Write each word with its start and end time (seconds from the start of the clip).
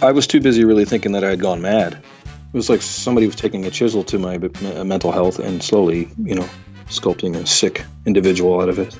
I 0.00 0.12
was 0.12 0.28
too 0.28 0.40
busy 0.40 0.64
really 0.64 0.84
thinking 0.84 1.10
that 1.12 1.24
I 1.24 1.30
had 1.30 1.40
gone 1.40 1.60
mad. 1.60 1.94
It 2.24 2.52
was 2.52 2.70
like 2.70 2.82
somebody 2.82 3.26
was 3.26 3.34
taking 3.34 3.64
a 3.64 3.70
chisel 3.70 4.04
to 4.04 4.18
my 4.18 4.38
mental 4.84 5.10
health 5.10 5.40
and 5.40 5.60
slowly, 5.60 6.08
you 6.22 6.36
know, 6.36 6.48
sculpting 6.86 7.34
a 7.34 7.44
sick 7.44 7.84
individual 8.06 8.60
out 8.60 8.68
of 8.68 8.78
it. 8.78 8.98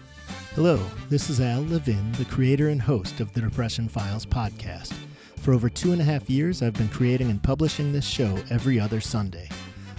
Hello, 0.57 0.85
this 1.09 1.31
is 1.31 1.41
Al 1.41 1.63
Levin, 1.63 2.11
the 2.13 2.25
creator 2.25 2.69
and 2.69 2.83
host 2.83 3.21
of 3.21 3.33
the 3.33 3.41
Depression 3.41 3.89
Files 3.89 4.27
podcast. 4.27 4.93
For 5.37 5.55
over 5.55 5.71
two 5.71 5.93
and 5.93 6.01
a 6.01 6.05
half 6.05 6.29
years, 6.29 6.63
I've 6.63 6.75
been 6.75 6.89
creating 6.89 7.31
and 7.31 7.41
publishing 7.41 7.93
this 7.93 8.05
show 8.05 8.37
every 8.51 8.81
other 8.81 9.01
Sunday. 9.01 9.49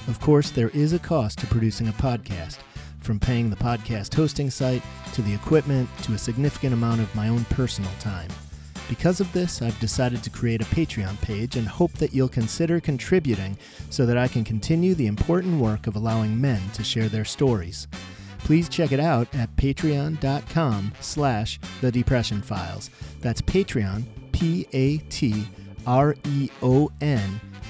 Of 0.10 0.20
course, 0.20 0.52
there 0.52 0.70
is 0.70 0.92
a 0.92 1.00
cost 1.00 1.39
to 1.39 1.47
producing 1.47 1.88
a 1.88 1.93
podcast, 1.93 2.57
from 3.00 3.21
paying 3.21 3.50
the 3.50 3.56
podcast 3.56 4.14
hosting 4.14 4.50
site 4.50 4.84
to 5.14 5.21
the 5.21 5.34
equipment 5.34 5.88
to 6.04 6.14
a 6.14 6.18
significant 6.18 6.74
amount 6.74 7.00
of 7.00 7.16
my 7.16 7.29
own 7.29 7.46
personal 7.46 7.92
time. 8.02 8.29
Because 8.89 9.21
of 9.21 9.32
this, 9.32 9.61
I've 9.61 9.79
decided 9.79 10.24
to 10.24 10.32
create 10.32 10.61
a 10.61 10.66
Patreon 10.66 11.21
page 11.21 11.56
and 11.56 11.68
hope 11.68 11.93
that 11.93 12.11
you'll 12.11 12.28
consider 12.28 12.79
contributing 12.79 13.56
so 13.92 14.07
that 14.07 14.18
I 14.18 14.28
can 14.28 14.43
continue 14.43 14.96
the 14.96 15.06
important 15.06 15.62
work 15.62 15.86
of 15.86 15.96
allowing 15.96 16.42
men 16.42 16.60
to 16.74 16.84
share 16.84 17.07
their 17.07 17.24
stories. 17.24 17.88
Please 18.39 18.68
check 18.68 18.92
it 18.92 19.00
out 19.00 19.28
at 19.36 19.56
patreon.com 19.57 20.92
slash 21.02 21.60
the 21.82 21.92
depression 21.92 22.42
files. 22.42 22.89
That's 23.21 23.43
Patreon, 23.43 24.06
P-A-T-R-E-O-N 24.32 25.50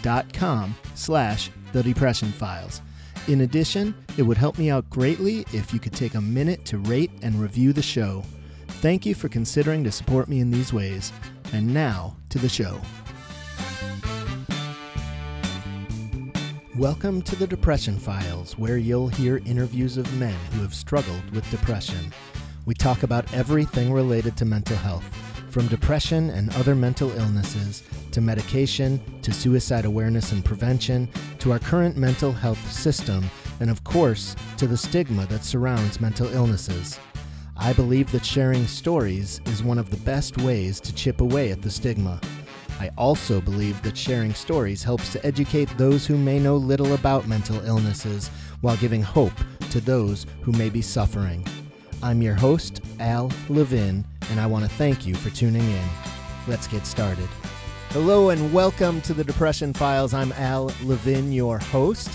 dot 0.02 0.31
com 0.31 0.76
slash 0.95 1.52
the 1.73 1.84
depression 1.84 2.31
files. 2.31 2.81
In 3.28 3.42
addition, 3.42 3.94
it 4.17 4.23
would 4.23 4.38
help 4.38 4.58
me 4.58 4.70
out 4.70 4.90
greatly 4.90 5.45
if 5.52 5.73
you 5.73 5.81
could 5.81 5.94
take 5.94 6.16
a 6.16 6.22
minute 6.22 6.64
to 6.66 6.78
rate 6.78 7.12
and 7.22 7.36
review 7.36 7.73
the 7.73 7.81
show. 7.81 8.23
Thank 8.82 9.06
you 9.06 9.14
for 9.14 9.28
considering 9.28 9.84
to 9.84 9.92
support 9.92 10.30
me 10.30 10.40
in 10.40 10.52
these 10.52 10.72
ways. 10.72 11.12
And 11.52 11.74
now 11.74 12.16
to 12.30 12.40
the 12.40 12.48
show. 12.48 12.80
Welcome 16.78 17.22
to 17.23 17.36
the 17.36 17.45
Depression 17.45 18.00
Files, 18.00 18.58
where 18.58 18.78
you'll 18.78 19.09
hear 19.09 19.42
interviews 19.45 19.98
of 19.98 20.18
men 20.18 20.38
who 20.53 20.62
have 20.62 20.73
struggled 20.73 21.30
with 21.31 21.52
depression. 21.52 22.14
We 22.66 22.73
talk 22.73 23.03
about 23.03 23.34
everything 23.34 23.92
related 23.92 24.38
to 24.38 24.45
mental 24.45 24.78
health, 24.78 25.03
from 25.50 25.68
depression 25.68 26.30
and 26.30 26.56
other 26.56 26.73
mental 26.73 27.12
illnesses, 27.12 27.84
to 28.14 28.22
medication, 28.22 29.02
to 29.23 29.34
suicide 29.34 29.84
awareness 29.84 30.31
and 30.31 30.46
prevention, 30.46 31.09
to 31.40 31.52
our 31.52 31.59
current 31.59 31.98
mental 31.98 32.31
health 32.31 32.72
system, 32.72 33.30
and 33.59 33.70
of 33.70 33.84
course, 33.84 34.38
to 34.56 34.68
the 34.68 34.78
stigma 34.78 35.25
that 35.25 35.44
surrounds 35.44 36.00
mental 36.00 36.34
illnesses. 36.34 36.98
I 37.62 37.74
believe 37.74 38.10
that 38.14 38.26
sharing 38.26 38.66
stories 38.68 39.42
is 39.48 39.62
one 39.62 39.80
of 39.80 39.90
the 39.90 39.98
best 39.98 40.38
ways 40.38 40.80
to 40.80 40.96
chip 40.96 41.20
away 41.20 41.52
at 41.52 41.62
the 41.62 41.70
stigma. 41.70 42.22
I 42.80 42.90
also 42.98 43.42
believe 43.42 43.82
that 43.82 43.98
sharing 43.98 44.34
stories 44.34 44.82
helps 44.82 45.12
to 45.12 45.26
educate 45.26 45.68
those 45.78 46.08
who 46.08 46.18
may 46.18 46.40
know 46.40 46.56
little 46.56 46.94
about 46.94 47.28
mental 47.28 47.60
illnesses 47.66 48.30
while 48.62 48.78
giving 48.78 49.04
hope 49.04 49.34
to 49.72 49.82
those 49.82 50.26
who 50.42 50.54
may 50.54 50.70
be 50.70 50.82
suffering. 50.82 51.46
I'm 52.02 52.22
your 52.22 52.34
host, 52.34 52.82
Al 53.02 53.30
Levin, 53.50 54.06
and 54.32 54.40
I 54.40 54.46
want 54.46 54.64
to 54.64 54.72
thank 54.72 55.06
you 55.06 55.14
for 55.14 55.30
tuning 55.30 55.70
in. 55.70 55.90
Let's 56.48 56.66
get 56.66 56.88
started. 56.88 57.28
Hello 57.90 58.30
and 58.30 58.54
welcome 58.54 59.02
to 59.02 59.14
the 59.14 59.26
Depression 59.26 59.74
Files. 59.74 60.14
I'm 60.14 60.32
Al 60.34 60.72
Levin, 60.84 61.34
your 61.34 61.60
host. 61.60 62.10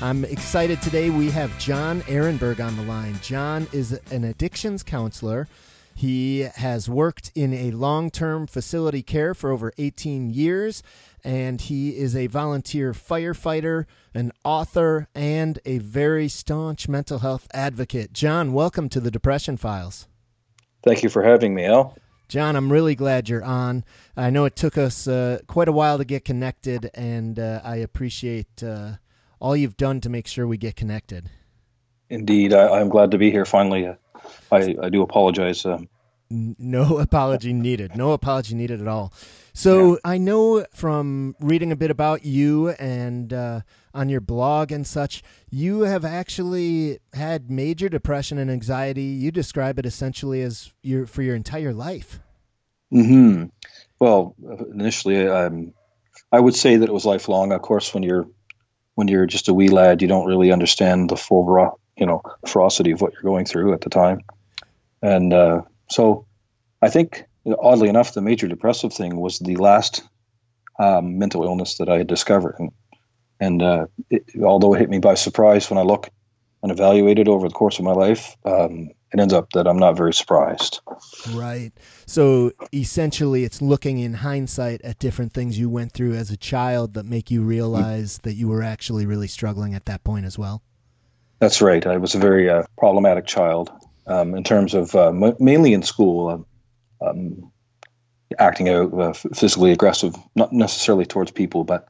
I'm 0.00 0.24
excited 0.24 0.80
today. 0.80 1.10
We 1.10 1.28
have 1.32 1.58
John 1.58 2.02
Arenburg 2.02 2.64
on 2.64 2.76
the 2.76 2.84
line. 2.84 3.18
John 3.20 3.66
is 3.72 3.98
an 4.12 4.22
addictions 4.22 4.84
counselor. 4.84 5.48
He 5.92 6.42
has 6.54 6.88
worked 6.88 7.32
in 7.34 7.52
a 7.52 7.72
long 7.72 8.08
term 8.10 8.46
facility 8.46 9.02
care 9.02 9.34
for 9.34 9.50
over 9.50 9.72
18 9.76 10.30
years, 10.30 10.84
and 11.24 11.60
he 11.60 11.98
is 11.98 12.14
a 12.14 12.28
volunteer 12.28 12.92
firefighter, 12.92 13.86
an 14.14 14.30
author, 14.44 15.08
and 15.16 15.58
a 15.64 15.78
very 15.78 16.28
staunch 16.28 16.88
mental 16.88 17.18
health 17.18 17.48
advocate. 17.52 18.12
John, 18.12 18.52
welcome 18.52 18.88
to 18.90 19.00
the 19.00 19.10
Depression 19.10 19.56
Files. 19.56 20.06
Thank 20.84 21.02
you 21.02 21.08
for 21.08 21.24
having 21.24 21.56
me, 21.56 21.64
Al. 21.64 21.96
John, 22.28 22.54
I'm 22.54 22.70
really 22.70 22.94
glad 22.94 23.28
you're 23.28 23.42
on. 23.42 23.84
I 24.16 24.30
know 24.30 24.44
it 24.44 24.54
took 24.54 24.78
us 24.78 25.08
uh, 25.08 25.40
quite 25.48 25.66
a 25.66 25.72
while 25.72 25.98
to 25.98 26.04
get 26.04 26.24
connected, 26.24 26.88
and 26.94 27.36
uh, 27.36 27.62
I 27.64 27.76
appreciate 27.76 28.62
uh, 28.62 28.92
all 29.40 29.56
you've 29.56 29.76
done 29.76 30.00
to 30.00 30.08
make 30.08 30.26
sure 30.26 30.46
we 30.46 30.56
get 30.56 30.76
connected. 30.76 31.30
Indeed, 32.10 32.52
I, 32.52 32.80
am 32.80 32.88
glad 32.88 33.10
to 33.10 33.18
be 33.18 33.30
here 33.30 33.44
finally. 33.44 33.88
I, 34.50 34.76
I 34.82 34.88
do 34.88 35.02
apologize. 35.02 35.66
Um, 35.66 35.88
no 36.30 36.98
apology 37.00 37.52
needed. 37.52 37.96
No 37.96 38.12
apology 38.12 38.54
needed 38.54 38.80
at 38.80 38.88
all. 38.88 39.12
So 39.52 39.92
yeah. 39.92 39.98
I 40.04 40.18
know 40.18 40.64
from 40.72 41.36
reading 41.40 41.72
a 41.72 41.76
bit 41.76 41.90
about 41.90 42.24
you 42.24 42.70
and 42.70 43.32
uh, 43.32 43.60
on 43.92 44.08
your 44.08 44.20
blog 44.20 44.72
and 44.72 44.86
such, 44.86 45.22
you 45.50 45.82
have 45.82 46.04
actually 46.04 46.98
had 47.12 47.50
major 47.50 47.88
depression 47.88 48.38
and 48.38 48.50
anxiety. 48.50 49.02
You 49.02 49.30
describe 49.30 49.78
it 49.78 49.86
essentially 49.86 50.42
as 50.42 50.72
your 50.82 51.06
for 51.06 51.22
your 51.22 51.34
entire 51.34 51.72
life. 51.72 52.20
Hmm. 52.90 53.46
Well, 54.00 54.34
initially, 54.72 55.26
um, 55.26 55.74
I 56.30 56.38
would 56.38 56.54
say 56.54 56.76
that 56.76 56.88
it 56.88 56.92
was 56.92 57.04
lifelong. 57.04 57.52
Of 57.52 57.62
course, 57.62 57.92
when 57.92 58.02
you're 58.02 58.28
when 58.98 59.06
you're 59.06 59.26
just 59.26 59.48
a 59.48 59.54
wee 59.54 59.68
lad, 59.68 60.02
you 60.02 60.08
don't 60.08 60.26
really 60.26 60.50
understand 60.50 61.08
the 61.08 61.16
full, 61.16 61.78
you 61.96 62.04
know, 62.04 62.20
ferocity 62.48 62.90
of 62.90 63.00
what 63.00 63.12
you're 63.12 63.22
going 63.22 63.44
through 63.44 63.72
at 63.72 63.82
the 63.82 63.88
time. 63.88 64.22
And 65.00 65.32
uh, 65.32 65.62
so, 65.88 66.26
I 66.82 66.90
think, 66.90 67.22
oddly 67.62 67.88
enough, 67.88 68.14
the 68.14 68.20
major 68.20 68.48
depressive 68.48 68.92
thing 68.92 69.20
was 69.20 69.38
the 69.38 69.54
last 69.54 70.02
um, 70.80 71.16
mental 71.16 71.44
illness 71.44 71.76
that 71.76 71.88
I 71.88 71.98
had 71.98 72.08
discovered, 72.08 72.56
and 72.58 72.72
and 73.38 73.62
uh, 73.62 73.86
it, 74.10 74.24
although 74.42 74.74
it 74.74 74.80
hit 74.80 74.90
me 74.90 74.98
by 74.98 75.14
surprise 75.14 75.70
when 75.70 75.78
I 75.78 75.82
look 75.82 76.10
and 76.64 76.72
evaluate 76.72 77.20
it 77.20 77.28
over 77.28 77.46
the 77.46 77.54
course 77.54 77.78
of 77.78 77.84
my 77.84 77.92
life, 77.92 78.36
um, 78.44 78.90
it 79.12 79.20
ends 79.20 79.32
up 79.32 79.50
that 79.52 79.66
I'm 79.66 79.78
not 79.78 79.96
very 79.96 80.12
surprised. 80.12 80.80
Right. 81.32 81.72
So 82.06 82.52
essentially, 82.72 83.44
it's 83.44 83.62
looking 83.62 83.98
in 83.98 84.14
hindsight 84.14 84.82
at 84.82 84.98
different 84.98 85.32
things 85.32 85.58
you 85.58 85.70
went 85.70 85.92
through 85.92 86.14
as 86.14 86.30
a 86.30 86.36
child 86.36 86.94
that 86.94 87.06
make 87.06 87.30
you 87.30 87.42
realize 87.42 88.18
that 88.18 88.34
you 88.34 88.48
were 88.48 88.62
actually 88.62 89.06
really 89.06 89.28
struggling 89.28 89.74
at 89.74 89.86
that 89.86 90.04
point 90.04 90.26
as 90.26 90.38
well. 90.38 90.62
That's 91.38 91.62
right. 91.62 91.86
I 91.86 91.96
was 91.96 92.14
a 92.14 92.18
very 92.18 92.50
uh, 92.50 92.64
problematic 92.76 93.26
child 93.26 93.70
um, 94.06 94.34
in 94.34 94.44
terms 94.44 94.74
of 94.74 94.94
uh, 94.94 95.08
m- 95.08 95.36
mainly 95.38 95.72
in 95.72 95.82
school, 95.82 96.46
uh, 97.00 97.08
um, 97.08 97.52
acting 98.38 98.68
out, 98.68 98.92
uh, 98.92 99.12
physically 99.12 99.72
aggressive, 99.72 100.14
not 100.34 100.52
necessarily 100.52 101.06
towards 101.06 101.30
people, 101.30 101.64
but 101.64 101.88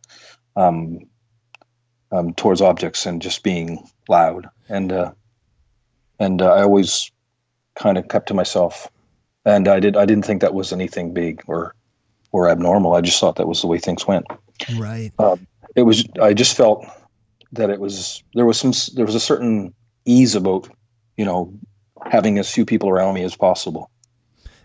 um, 0.56 1.00
um 2.11 2.33
towards 2.35 2.61
objects 2.61 3.06
and 3.06 3.23
just 3.23 3.43
being 3.43 3.87
loud. 4.09 4.49
And 4.69 4.93
uh, 4.93 5.12
and 6.19 6.43
uh, 6.43 6.53
I 6.53 6.62
always 6.62 7.11
kind 7.75 7.99
of 7.99 8.09
kept 8.09 8.29
to 8.29 8.34
myself. 8.34 8.89
And 9.45 9.69
I 9.69 9.81
did 9.81 9.97
I 9.97 10.05
didn't 10.05 10.25
think 10.25 10.43
that 10.43 10.55
was 10.55 10.73
anything 10.73 11.15
big 11.15 11.43
or 11.47 11.75
or 12.33 12.49
abnormal. 12.49 12.95
I 12.95 13.01
just 13.01 13.21
thought 13.21 13.37
that 13.37 13.49
was 13.49 13.61
the 13.61 13.67
way 13.67 13.79
things 13.79 14.06
went. 14.06 14.27
Right. 14.77 15.12
Um, 15.19 15.47
it 15.75 15.83
was. 15.83 16.06
I 16.21 16.34
just 16.34 16.56
felt 16.56 16.87
that 17.53 17.71
it 17.71 17.81
was 17.81 18.23
there 18.34 18.45
was 18.45 18.59
some 18.59 18.73
there 18.95 19.06
was 19.06 19.15
a 19.15 19.21
certain 19.21 19.75
ease 20.05 20.34
about 20.34 20.69
you 21.17 21.25
know 21.25 21.55
having 22.05 22.39
as 22.39 22.53
few 22.53 22.67
people 22.67 22.89
around 22.89 23.15
me 23.15 23.23
as 23.23 23.37
possible. 23.37 23.91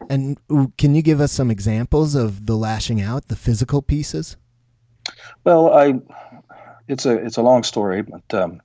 And 0.10 0.38
can 0.78 0.96
you 0.96 1.02
give 1.02 1.22
us 1.22 1.32
some 1.32 1.50
examples 1.50 2.14
of 2.14 2.46
the 2.46 2.58
lashing 2.58 3.02
out, 3.02 3.30
the 3.30 3.38
physical 3.38 3.82
pieces? 3.82 4.36
Well, 5.46 5.74
I 5.74 5.94
it's 6.88 7.06
a 7.06 7.16
it's 7.16 7.38
a 7.38 7.42
long 7.42 7.64
story, 7.64 8.02
but 8.02 8.34
um, 8.34 8.62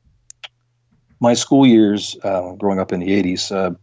my 1.21 1.35
school 1.35 1.67
years, 1.67 2.17
uh, 2.23 2.53
growing 2.53 2.79
up 2.79 2.93
in 2.93 3.01
the 3.01 3.09
80s, 3.09 3.53
uh, 3.55 3.75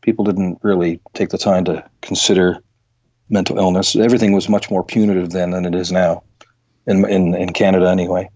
people 0.00 0.24
didn't 0.24 0.58
really 0.62 1.00
take 1.14 1.30
the 1.30 1.38
time 1.38 1.64
to 1.66 1.88
consider 2.02 2.58
mental 3.28 3.58
illness. 3.58 3.94
Everything 3.96 4.32
was 4.32 4.48
much 4.48 4.70
more 4.70 4.82
punitive 4.82 5.30
then 5.30 5.50
than 5.50 5.64
it 5.64 5.74
is 5.74 5.92
now, 5.92 6.22
in 6.86 7.08
in, 7.08 7.34
in 7.34 7.52
Canada 7.52 7.88
anyway. 7.88 8.28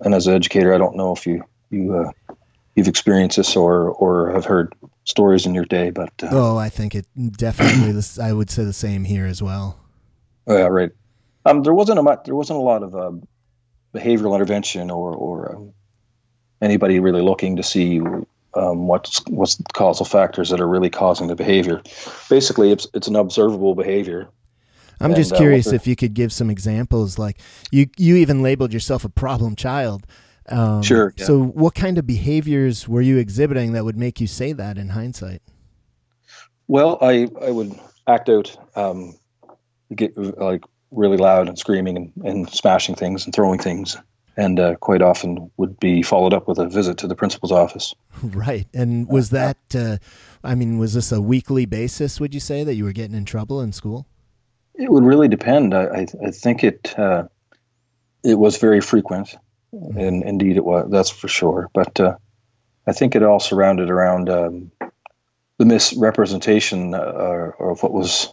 And 0.00 0.14
as 0.14 0.26
an 0.26 0.34
educator, 0.34 0.74
I 0.74 0.78
don't 0.78 0.96
know 0.96 1.12
if 1.12 1.26
you 1.26 1.42
you 1.70 1.96
uh, 1.96 2.34
you've 2.74 2.88
experienced 2.88 3.38
this 3.38 3.56
or 3.56 3.90
or 3.90 4.30
have 4.32 4.44
heard 4.44 4.74
stories 5.04 5.46
in 5.46 5.54
your 5.54 5.64
day, 5.64 5.90
but 5.90 6.12
uh, 6.22 6.28
oh, 6.30 6.56
I 6.56 6.68
think 6.68 6.94
it 6.94 7.06
definitely. 7.36 7.92
this, 7.92 8.18
I 8.18 8.32
would 8.32 8.50
say 8.50 8.64
the 8.64 8.72
same 8.72 9.04
here 9.04 9.26
as 9.26 9.42
well. 9.42 9.80
Oh, 10.46 10.56
yeah, 10.56 10.66
right. 10.66 10.90
Um, 11.44 11.62
there 11.62 11.74
wasn't 11.74 11.98
a 11.98 12.20
there 12.24 12.34
wasn't 12.34 12.58
a 12.58 12.62
lot 12.62 12.82
of 12.82 12.94
um, 12.94 13.26
behavioral 13.94 14.34
intervention 14.34 14.90
or 14.90 15.14
or 15.14 15.56
um, 15.56 15.72
anybody 16.62 17.00
really 17.00 17.22
looking 17.22 17.56
to 17.56 17.62
see 17.62 18.00
um, 18.56 18.86
what's 18.86 19.22
what's 19.28 19.56
the 19.56 19.64
causal 19.74 20.06
factors 20.06 20.48
that 20.50 20.60
are 20.60 20.68
really 20.68 20.90
causing 20.90 21.28
the 21.28 21.36
behavior. 21.36 21.82
Basically, 22.28 22.72
it's 22.72 22.86
it's 22.94 23.08
an 23.08 23.16
observable 23.16 23.74
behavior. 23.74 24.28
I'm 25.00 25.10
and, 25.10 25.16
just 25.16 25.34
uh, 25.34 25.36
curious 25.36 25.68
uh, 25.68 25.74
if 25.74 25.86
you 25.86 25.94
could 25.94 26.14
give 26.14 26.32
some 26.32 26.48
examples. 26.48 27.18
Like 27.18 27.38
you, 27.70 27.86
you 27.98 28.16
even 28.16 28.42
labeled 28.42 28.72
yourself 28.72 29.04
a 29.04 29.10
problem 29.10 29.54
child. 29.56 30.06
Um, 30.48 30.82
sure. 30.82 31.12
Yeah. 31.16 31.26
So, 31.26 31.42
what 31.42 31.74
kind 31.74 31.98
of 31.98 32.06
behaviors 32.06 32.88
were 32.88 33.02
you 33.02 33.18
exhibiting 33.18 33.72
that 33.72 33.84
would 33.84 33.98
make 33.98 34.20
you 34.20 34.26
say 34.26 34.52
that 34.52 34.78
in 34.78 34.90
hindsight? 34.90 35.42
Well, 36.68 36.98
I 37.00 37.28
I 37.42 37.50
would 37.50 37.78
act 38.06 38.28
out, 38.28 38.56
um, 38.74 39.14
get 39.94 40.16
like 40.16 40.62
really 40.92 41.16
loud 41.16 41.48
and 41.48 41.58
screaming 41.58 41.96
and, 41.96 42.12
and 42.24 42.48
smashing 42.48 42.94
things 42.94 43.24
and 43.24 43.34
throwing 43.34 43.58
things 43.58 43.96
and 44.36 44.60
uh, 44.60 44.74
quite 44.76 45.02
often 45.02 45.50
would 45.56 45.80
be 45.80 46.02
followed 46.02 46.34
up 46.34 46.46
with 46.46 46.58
a 46.58 46.68
visit 46.68 46.98
to 46.98 47.06
the 47.06 47.14
principal's 47.14 47.52
office. 47.52 47.94
Right. 48.22 48.66
And 48.72 49.08
was 49.08 49.30
that, 49.30 49.58
uh, 49.74 49.98
I 50.42 50.54
mean, 50.54 50.78
was 50.78 50.94
this 50.94 51.12
a 51.12 51.20
weekly 51.20 51.66
basis, 51.66 52.18
would 52.18 52.32
you 52.32 52.40
say, 52.40 52.64
that 52.64 52.74
you 52.74 52.84
were 52.84 52.92
getting 52.92 53.14
in 53.14 53.26
trouble 53.26 53.60
in 53.60 53.72
school? 53.72 54.06
It 54.74 54.90
would 54.90 55.04
really 55.04 55.28
depend. 55.28 55.74
I, 55.74 56.06
I, 56.24 56.30
think 56.30 56.64
it 56.64 56.98
uh, 56.98 57.28
it 58.24 58.38
was 58.38 58.56
very 58.56 58.80
frequent, 58.80 59.36
mm-hmm. 59.72 59.98
and 59.98 60.22
indeed 60.22 60.56
it 60.56 60.64
was. 60.64 60.88
That's 60.90 61.10
for 61.10 61.28
sure. 61.28 61.70
But 61.74 62.00
uh, 62.00 62.16
I 62.86 62.92
think 62.92 63.14
it 63.14 63.22
all 63.22 63.40
surrounded 63.40 63.90
around 63.90 64.28
um, 64.28 64.70
the 65.58 65.64
misrepresentation 65.66 66.94
uh, 66.94 67.50
of 67.58 67.82
what 67.82 67.92
was 67.92 68.32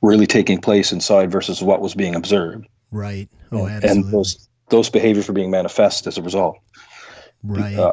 really 0.00 0.26
taking 0.26 0.60
place 0.60 0.92
inside 0.92 1.30
versus 1.30 1.62
what 1.62 1.80
was 1.80 1.94
being 1.94 2.14
observed. 2.14 2.66
Right. 2.90 3.28
Oh, 3.52 3.66
absolutely. 3.66 3.90
And 3.90 4.12
those 4.12 4.47
those 4.70 4.90
behaviors 4.90 5.28
were 5.28 5.34
being 5.34 5.50
manifest 5.50 6.06
as 6.06 6.18
a 6.18 6.22
result. 6.22 6.58
Right. 7.42 7.78
Uh, 7.78 7.92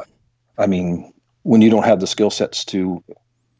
I 0.58 0.66
mean, 0.66 1.12
when 1.42 1.62
you 1.62 1.70
don't 1.70 1.84
have 1.84 2.00
the 2.00 2.06
skill 2.06 2.30
sets 2.30 2.64
to 2.66 3.02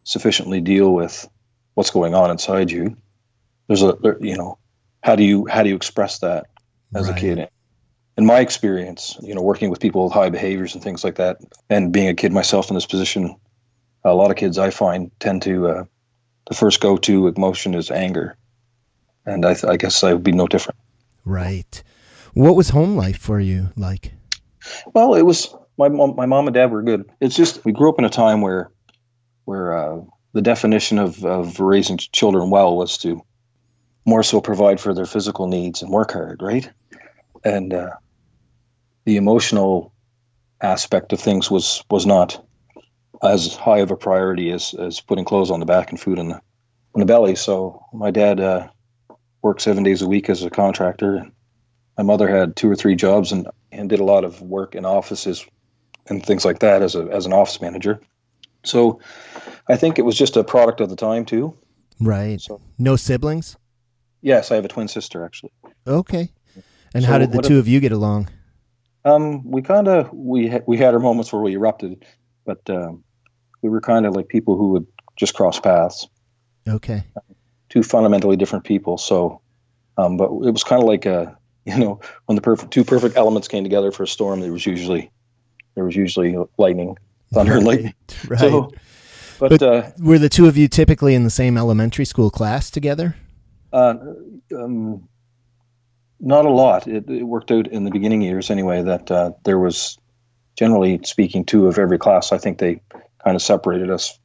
sufficiently 0.04 0.60
deal 0.60 0.92
with 0.92 1.28
what's 1.74 1.90
going 1.90 2.14
on 2.14 2.30
inside 2.30 2.70
you, 2.70 2.96
there's 3.68 3.82
a 3.82 3.96
you 4.20 4.36
know, 4.36 4.58
how 5.02 5.16
do 5.16 5.24
you 5.24 5.46
how 5.46 5.62
do 5.62 5.68
you 5.68 5.76
express 5.76 6.20
that 6.20 6.46
as 6.94 7.08
right. 7.08 7.16
a 7.16 7.20
kid? 7.20 7.48
In 8.16 8.24
my 8.24 8.40
experience, 8.40 9.18
you 9.22 9.34
know, 9.34 9.42
working 9.42 9.68
with 9.68 9.78
people 9.78 10.04
with 10.04 10.12
high 10.12 10.30
behaviors 10.30 10.74
and 10.74 10.82
things 10.82 11.04
like 11.04 11.16
that, 11.16 11.36
and 11.68 11.92
being 11.92 12.08
a 12.08 12.14
kid 12.14 12.32
myself 12.32 12.70
in 12.70 12.74
this 12.74 12.86
position, 12.86 13.36
a 14.04 14.14
lot 14.14 14.30
of 14.30 14.36
kids 14.36 14.56
I 14.56 14.70
find 14.70 15.10
tend 15.20 15.42
to 15.42 15.68
uh, 15.68 15.84
the 16.48 16.54
first 16.54 16.80
go-to 16.80 17.28
emotion 17.28 17.74
is 17.74 17.90
anger, 17.90 18.38
and 19.26 19.44
I, 19.44 19.52
th- 19.52 19.64
I 19.64 19.76
guess 19.76 20.02
I 20.02 20.14
would 20.14 20.22
be 20.22 20.32
no 20.32 20.46
different. 20.46 20.78
Right. 21.24 21.82
What 22.36 22.54
was 22.54 22.68
home 22.68 22.96
life 22.96 23.16
for 23.16 23.40
you 23.40 23.70
like? 23.76 24.12
Well, 24.92 25.14
it 25.14 25.22
was 25.22 25.54
my 25.78 25.88
mom, 25.88 26.16
my 26.16 26.26
mom 26.26 26.46
and 26.46 26.52
dad 26.52 26.70
were 26.70 26.82
good. 26.82 27.10
It's 27.18 27.34
just 27.34 27.64
we 27.64 27.72
grew 27.72 27.88
up 27.88 27.98
in 27.98 28.04
a 28.04 28.10
time 28.10 28.42
where 28.42 28.70
where 29.46 29.74
uh, 29.74 30.00
the 30.34 30.42
definition 30.42 30.98
of, 30.98 31.24
of 31.24 31.60
raising 31.60 31.96
children 31.96 32.50
well 32.50 32.76
was 32.76 32.98
to 32.98 33.22
more 34.04 34.22
so 34.22 34.42
provide 34.42 34.80
for 34.80 34.92
their 34.92 35.06
physical 35.06 35.46
needs 35.46 35.80
and 35.80 35.90
work 35.90 36.12
hard, 36.12 36.42
right? 36.42 36.70
And 37.42 37.72
uh, 37.72 37.92
the 39.06 39.16
emotional 39.16 39.94
aspect 40.60 41.14
of 41.14 41.20
things 41.20 41.50
was 41.50 41.82
was 41.88 42.04
not 42.04 42.46
as 43.22 43.56
high 43.56 43.78
of 43.78 43.90
a 43.90 43.96
priority 43.96 44.50
as, 44.50 44.74
as 44.74 45.00
putting 45.00 45.24
clothes 45.24 45.50
on 45.50 45.60
the 45.60 45.64
back 45.64 45.88
and 45.88 45.98
food 45.98 46.18
in 46.18 46.28
the 46.28 46.42
in 46.94 47.00
the 47.00 47.06
belly. 47.06 47.34
So 47.34 47.86
my 47.94 48.10
dad 48.10 48.40
uh, 48.40 48.68
worked 49.40 49.62
seven 49.62 49.84
days 49.84 50.02
a 50.02 50.06
week 50.06 50.28
as 50.28 50.42
a 50.42 50.50
contractor 50.50 51.32
my 51.96 52.04
mother 52.04 52.28
had 52.28 52.56
two 52.56 52.70
or 52.70 52.76
three 52.76 52.94
jobs 52.94 53.32
and, 53.32 53.48
and 53.72 53.88
did 53.88 54.00
a 54.00 54.04
lot 54.04 54.24
of 54.24 54.42
work 54.42 54.74
in 54.74 54.84
offices 54.84 55.46
and 56.08 56.24
things 56.24 56.44
like 56.44 56.60
that 56.60 56.82
as 56.82 56.94
a 56.94 57.08
as 57.12 57.26
an 57.26 57.32
office 57.32 57.60
manager. 57.60 58.00
So 58.64 59.00
I 59.68 59.76
think 59.76 59.98
it 59.98 60.02
was 60.02 60.16
just 60.16 60.36
a 60.36 60.44
product 60.44 60.80
of 60.80 60.90
the 60.90 60.96
time 60.96 61.24
too. 61.24 61.56
Right. 62.00 62.40
So 62.40 62.60
no 62.78 62.96
siblings? 62.96 63.56
Yes, 64.22 64.50
I 64.50 64.56
have 64.56 64.64
a 64.64 64.68
twin 64.68 64.88
sister 64.88 65.24
actually. 65.24 65.52
Okay. 65.86 66.30
And 66.94 67.04
so 67.04 67.10
how 67.10 67.18
did 67.18 67.32
the 67.32 67.42
two 67.42 67.54
if, 67.54 67.60
of 67.60 67.68
you 67.68 67.80
get 67.80 67.92
along? 67.92 68.28
Um, 69.04 69.48
we 69.48 69.62
kind 69.62 69.88
of 69.88 70.12
we 70.12 70.48
ha- 70.48 70.64
we 70.66 70.76
had 70.76 70.94
our 70.94 71.00
moments 71.00 71.32
where 71.32 71.42
we 71.42 71.54
erupted, 71.54 72.04
but 72.44 72.68
um, 72.70 73.04
we 73.62 73.70
were 73.70 73.80
kind 73.80 74.06
of 74.06 74.14
like 74.14 74.28
people 74.28 74.56
who 74.56 74.70
would 74.70 74.86
just 75.16 75.34
cross 75.34 75.60
paths. 75.60 76.06
Okay. 76.68 77.04
two 77.68 77.82
fundamentally 77.82 78.36
different 78.36 78.64
people. 78.64 78.98
So, 78.98 79.40
um, 79.96 80.16
but 80.16 80.26
it 80.26 80.50
was 80.50 80.64
kind 80.64 80.82
of 80.82 80.88
like 80.88 81.06
a 81.06 81.36
you 81.76 81.78
know, 81.78 82.00
when 82.26 82.36
the 82.36 82.42
perfect 82.42 82.72
two 82.72 82.84
perfect 82.84 83.16
elements 83.16 83.48
came 83.48 83.64
together 83.64 83.90
for 83.90 84.04
a 84.04 84.06
storm, 84.06 84.40
there 84.40 84.52
was 84.52 84.64
usually 84.64 85.10
there 85.74 85.84
was 85.84 85.96
usually 85.96 86.36
lightning, 86.58 86.96
thunder, 87.34 87.52
right, 87.52 87.58
and 87.58 87.66
lightning. 87.66 87.94
Right. 88.28 88.38
So, 88.38 88.72
but, 89.38 89.50
but 89.50 89.62
uh, 89.62 89.90
were 89.98 90.18
the 90.18 90.28
two 90.28 90.46
of 90.46 90.56
you 90.56 90.68
typically 90.68 91.14
in 91.14 91.24
the 91.24 91.30
same 91.30 91.58
elementary 91.58 92.04
school 92.04 92.30
class 92.30 92.70
together? 92.70 93.16
Uh, 93.72 93.96
um, 94.54 95.08
not 96.20 96.46
a 96.46 96.50
lot. 96.50 96.86
It, 96.86 97.10
it, 97.10 97.24
worked 97.24 97.50
out 97.50 97.66
in 97.66 97.84
the 97.84 97.90
beginning 97.90 98.22
years 98.22 98.50
anyway 98.50 98.82
that 98.82 99.10
uh, 99.10 99.32
there 99.44 99.58
was, 99.58 99.98
generally 100.56 101.00
speaking, 101.02 101.44
two 101.44 101.66
of 101.66 101.78
every 101.78 101.98
class. 101.98 102.32
I 102.32 102.38
think 102.38 102.58
they 102.58 102.80
kind 103.22 103.34
of 103.34 103.42
separated 103.42 103.90
us 103.90 104.18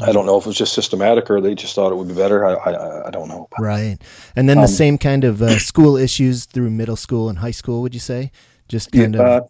I 0.00 0.12
don't 0.12 0.26
know 0.26 0.38
if 0.38 0.44
it 0.44 0.48
was 0.48 0.56
just 0.56 0.74
systematic 0.74 1.28
or 1.28 1.40
they 1.40 1.54
just 1.54 1.74
thought 1.74 1.90
it 1.90 1.96
would 1.96 2.08
be 2.08 2.14
better. 2.14 2.46
I 2.46 2.54
I, 2.54 3.08
I 3.08 3.10
don't 3.10 3.28
know. 3.28 3.48
Right, 3.58 3.98
and 4.36 4.48
then 4.48 4.58
the 4.58 4.62
um, 4.62 4.68
same 4.68 4.98
kind 4.98 5.24
of 5.24 5.42
uh, 5.42 5.58
school 5.72 5.96
issues 5.96 6.44
through 6.44 6.70
middle 6.70 6.96
school 6.96 7.28
and 7.28 7.38
high 7.38 7.50
school. 7.50 7.82
Would 7.82 7.94
you 7.94 8.00
say? 8.00 8.30
Just 8.68 8.92
kind 8.92 9.14
yeah, 9.14 9.20
of. 9.20 9.42
Uh, 9.42 9.46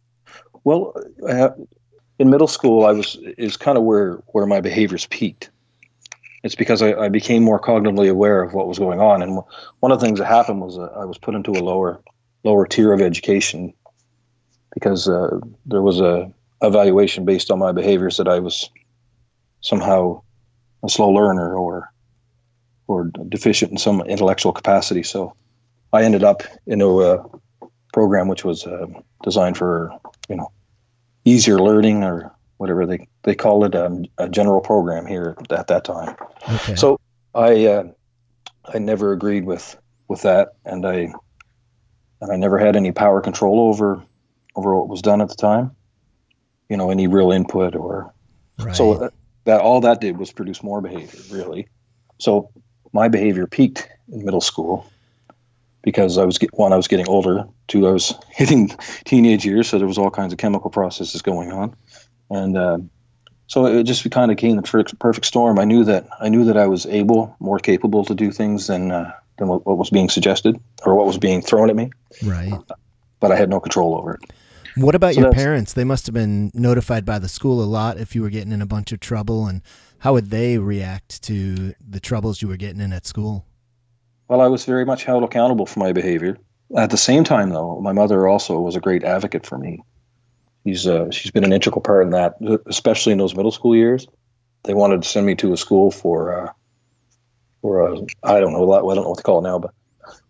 well, 0.65 0.95
in 2.19 2.31
middle 2.31 2.49
school, 2.49 2.87
I 2.87 2.93
was 2.93 3.19
is 3.37 3.57
kind 3.57 3.77
of 3.77 3.85
where 3.85 4.23
where 4.29 4.47
my 4.47 4.61
behaviors 4.61 5.07
peaked. 5.07 5.51
It's 6.43 6.55
because 6.55 6.83
I, 6.83 6.95
I, 6.95 7.09
became 7.09 7.45
more 7.45 7.61
cognitively 7.61 8.11
aware 8.11 8.43
of 8.43 8.53
what 8.53 8.67
was 8.67 8.79
going 8.79 9.01
on, 9.01 9.23
and 9.23 9.41
one 9.79 9.93
of 9.93 10.01
the 10.01 10.07
things 10.07 10.19
that 10.19 10.27
happened 10.27 10.61
was 10.61 10.77
uh, 10.77 10.89
I 10.97 11.05
was 11.05 11.19
put 11.19 11.35
into 11.35 11.53
a 11.53 11.63
lower 11.63 12.01
lower 12.43 12.67
tier 12.67 12.93
of 12.93 13.01
education 13.01 13.75
because 14.75 15.09
uh, 15.09 15.39
there 15.67 15.83
was 15.83 16.01
a 16.01 16.33
evaluation 16.63 17.25
based 17.25 17.51
on 17.51 17.59
my 17.59 17.73
behaviors 17.73 18.17
that 18.17 18.29
I 18.29 18.39
was 18.39 18.71
somehow 19.63 20.23
a 20.85 20.89
slow 20.89 21.11
learner 21.11 21.57
or 21.57 21.91
or 22.89 23.11
deficient 23.29 23.71
in 23.71 23.79
some 23.79 24.03
intellectual 24.03 24.53
capacity. 24.53 25.03
So 25.03 25.35
I 25.93 26.03
ended 26.03 26.25
up 26.25 26.43
in 26.67 26.83
a 26.83 27.25
program 27.93 28.29
which 28.29 28.45
was 28.45 28.67
uh, 28.67 28.87
designed 29.23 29.57
for 29.57 29.93
you 30.29 30.37
know 30.37 30.53
easier 31.25 31.59
learning 31.59 32.05
or 32.05 32.35
whatever 32.59 32.87
they 32.87 33.09
they 33.23 33.35
call 33.35 33.65
it 33.65 33.75
um, 33.75 34.05
a 34.19 34.29
general 34.29 34.61
program 34.61 35.07
here 35.07 35.37
at 35.51 35.69
that 35.69 35.85
time. 35.85 36.15
Okay. 36.49 36.75
So 36.75 37.01
I 37.35 37.67
uh, 37.67 37.85
I 38.65 38.79
never 38.79 39.13
agreed 39.13 39.45
with 39.45 39.77
with 40.09 40.23
that, 40.23 40.55
and 40.65 40.87
I 40.87 41.13
and 42.21 42.33
I 42.33 42.37
never 42.37 42.59
had 42.59 42.77
any 42.77 42.93
power 42.93 43.21
control 43.21 43.69
over 43.69 44.03
over 44.55 44.77
what 44.77 44.89
was 44.89 45.03
done 45.03 45.21
at 45.21 45.29
the 45.29 45.35
time. 45.35 45.75
You 46.69 46.77
know, 46.77 46.91
any 46.91 47.07
real 47.07 47.33
input 47.33 47.75
or 47.77 48.13
right. 48.59 48.75
so. 48.75 49.11
That 49.45 49.61
all 49.61 49.81
that 49.81 50.01
did 50.01 50.17
was 50.17 50.33
produce 50.33 50.63
more 50.63 50.81
behavior, 50.81 51.21
really. 51.37 51.69
So 52.19 52.51
my 52.93 53.09
behavior 53.09 53.47
peaked 53.47 53.89
in 54.11 54.25
middle 54.25 54.41
school 54.41 54.87
because 55.83 56.19
I 56.19 56.25
was 56.25 56.39
one, 56.53 56.73
I 56.73 56.77
was 56.77 56.89
getting 56.89 57.09
older. 57.09 57.47
Two, 57.67 57.89
I 57.89 57.93
was 57.93 58.15
hitting 58.31 58.71
teenage 59.05 59.45
years, 59.45 59.69
so 59.69 59.79
there 59.79 59.87
was 59.87 59.99
all 59.99 60.11
kinds 60.11 60.33
of 60.33 60.39
chemical 60.39 60.71
processes 60.71 61.23
going 61.23 61.51
on, 61.51 61.75
and 62.31 62.57
uh, 62.57 62.79
so 63.47 63.67
it 63.67 63.85
just 63.85 64.09
kind 64.11 64.31
of 64.31 64.39
came 64.39 64.57
the 64.57 64.63
perfect 64.99 65.27
storm. 65.27 65.59
I 65.59 65.65
knew 65.65 65.85
that 65.85 66.07
I 66.21 66.29
knew 66.29 66.45
that 66.45 66.57
I 66.57 66.69
was 66.69 66.87
able, 66.87 67.37
more 67.41 67.59
capable 67.59 68.05
to 68.07 68.15
do 68.15 68.31
things 68.31 68.69
than 68.69 68.91
uh, 68.91 69.13
than 69.39 69.49
what, 69.49 69.67
what 69.67 69.77
was 69.77 69.91
being 69.91 70.09
suggested 70.09 70.59
or 70.87 70.95
what 70.95 71.07
was 71.07 71.19
being 71.19 71.43
thrown 71.43 71.69
at 71.69 71.77
me. 71.77 71.91
Right. 72.23 72.53
But 73.21 73.33
I 73.33 73.37
had 73.37 73.51
no 73.51 73.61
control 73.61 73.97
over 73.97 74.15
it. 74.15 74.33
What 74.77 74.95
about 74.95 75.15
so 75.15 75.21
your 75.21 75.33
parents? 75.33 75.73
They 75.75 75.85
must 75.85 76.07
have 76.07 76.15
been 76.15 76.51
notified 76.55 77.05
by 77.05 77.19
the 77.19 77.29
school 77.29 77.63
a 77.63 77.67
lot 77.67 77.99
if 77.99 78.15
you 78.15 78.23
were 78.23 78.31
getting 78.31 78.53
in 78.53 78.63
a 78.63 78.67
bunch 78.67 78.93
of 78.93 79.01
trouble, 79.01 79.47
and 79.47 79.63
how 79.99 80.15
would 80.15 80.31
they 80.31 80.59
react 80.59 81.23
to 81.25 81.75
the 81.87 82.01
troubles 82.01 82.41
you 82.41 82.49
were 82.49 82.57
getting 82.57 82.81
in 82.81 82.93
at 82.93 83.07
school? 83.07 83.45
Well, 84.29 84.41
I 84.41 84.47
was 84.47 84.65
very 84.65 84.87
much 84.87 85.05
held 85.05 85.25
accountable 85.25 85.67
for 85.67 85.81
my 85.81 85.93
behavior. 85.93 86.39
At 86.75 86.91
the 86.91 86.97
same 86.97 87.25
time, 87.25 87.51
though, 87.51 87.81
my 87.81 87.93
mother 87.93 88.27
also 88.27 88.59
was 88.61 88.77
a 88.77 88.81
great 88.81 89.05
advocate 89.05 89.45
for 89.45 89.59
me. 89.59 89.83
She's 90.65 90.87
uh, 90.87 91.11
she's 91.11 91.33
been 91.33 91.45
an 91.45 91.53
integral 91.53 91.83
part 91.83 92.05
in 92.05 92.11
that, 92.11 92.37
especially 92.67 93.13
in 93.13 93.19
those 93.19 93.35
middle 93.35 93.51
school 93.51 93.77
years. 93.77 94.07
They 94.65 94.75
wanted 94.75 95.03
to 95.03 95.09
send 95.09 95.27
me 95.27 95.35
to 95.37 95.53
a 95.53 95.57
school 95.57 95.91
for 95.91 96.47
uh, 96.47 96.53
for 97.61 97.89
uh, 97.89 98.01
I 98.23 98.41
don't 98.41 98.53
know 98.53 98.73
I 98.73 98.95
don't 98.95 99.05
know 99.05 99.11
what 99.11 99.19
to 99.19 99.23
call 99.23 99.41
it 99.41 99.49
now, 99.49 99.59
but 99.59 99.75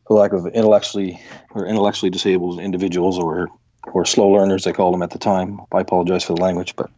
for 0.07 0.19
lack 0.19 0.33
of 0.33 0.47
intellectually 0.47 1.21
or 1.51 1.67
intellectually 1.67 2.11
disabled 2.11 2.61
individuals 2.61 3.19
or 3.19 3.51
or 3.87 4.05
slow 4.05 4.29
learners 4.29 4.65
they 4.65 4.73
called 4.73 4.95
them 4.95 5.03
at 5.03 5.11
the 5.11 5.19
time. 5.19 5.61
I 5.73 5.81
apologize 5.81 6.25
for 6.25 6.35
the 6.35 6.43
language, 6.43 6.77
but 6.77 6.91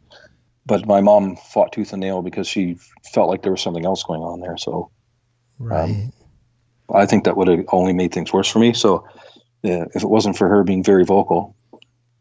but 0.67 0.87
my 0.87 1.01
mom 1.01 1.37
fought 1.37 1.73
tooth 1.73 1.93
and 1.93 2.01
nail 2.01 2.23
because 2.23 2.49
she 2.49 2.79
felt 3.13 3.29
like 3.29 3.43
there 3.43 3.53
was 3.53 3.61
something 3.61 3.85
else 3.85 4.03
going 4.03 4.23
on 4.23 4.41
there. 4.41 4.57
So, 4.57 4.91
um, 5.61 5.67
right. 5.67 5.91
Um, 5.91 6.13
I 6.93 7.07
think 7.07 7.25
that 7.25 7.37
would 7.37 7.49
have 7.49 7.65
only 7.73 7.95
made 7.95 8.13
things 8.13 8.33
worse 8.33 8.49
for 8.49 8.59
me. 8.59 8.75
So, 8.75 9.07
uh, 9.65 9.87
if 9.95 10.03
it 10.03 10.09
wasn't 10.09 10.37
for 10.37 10.49
her 10.49 10.65
being 10.65 10.83
very 10.83 11.05
vocal, 11.05 11.57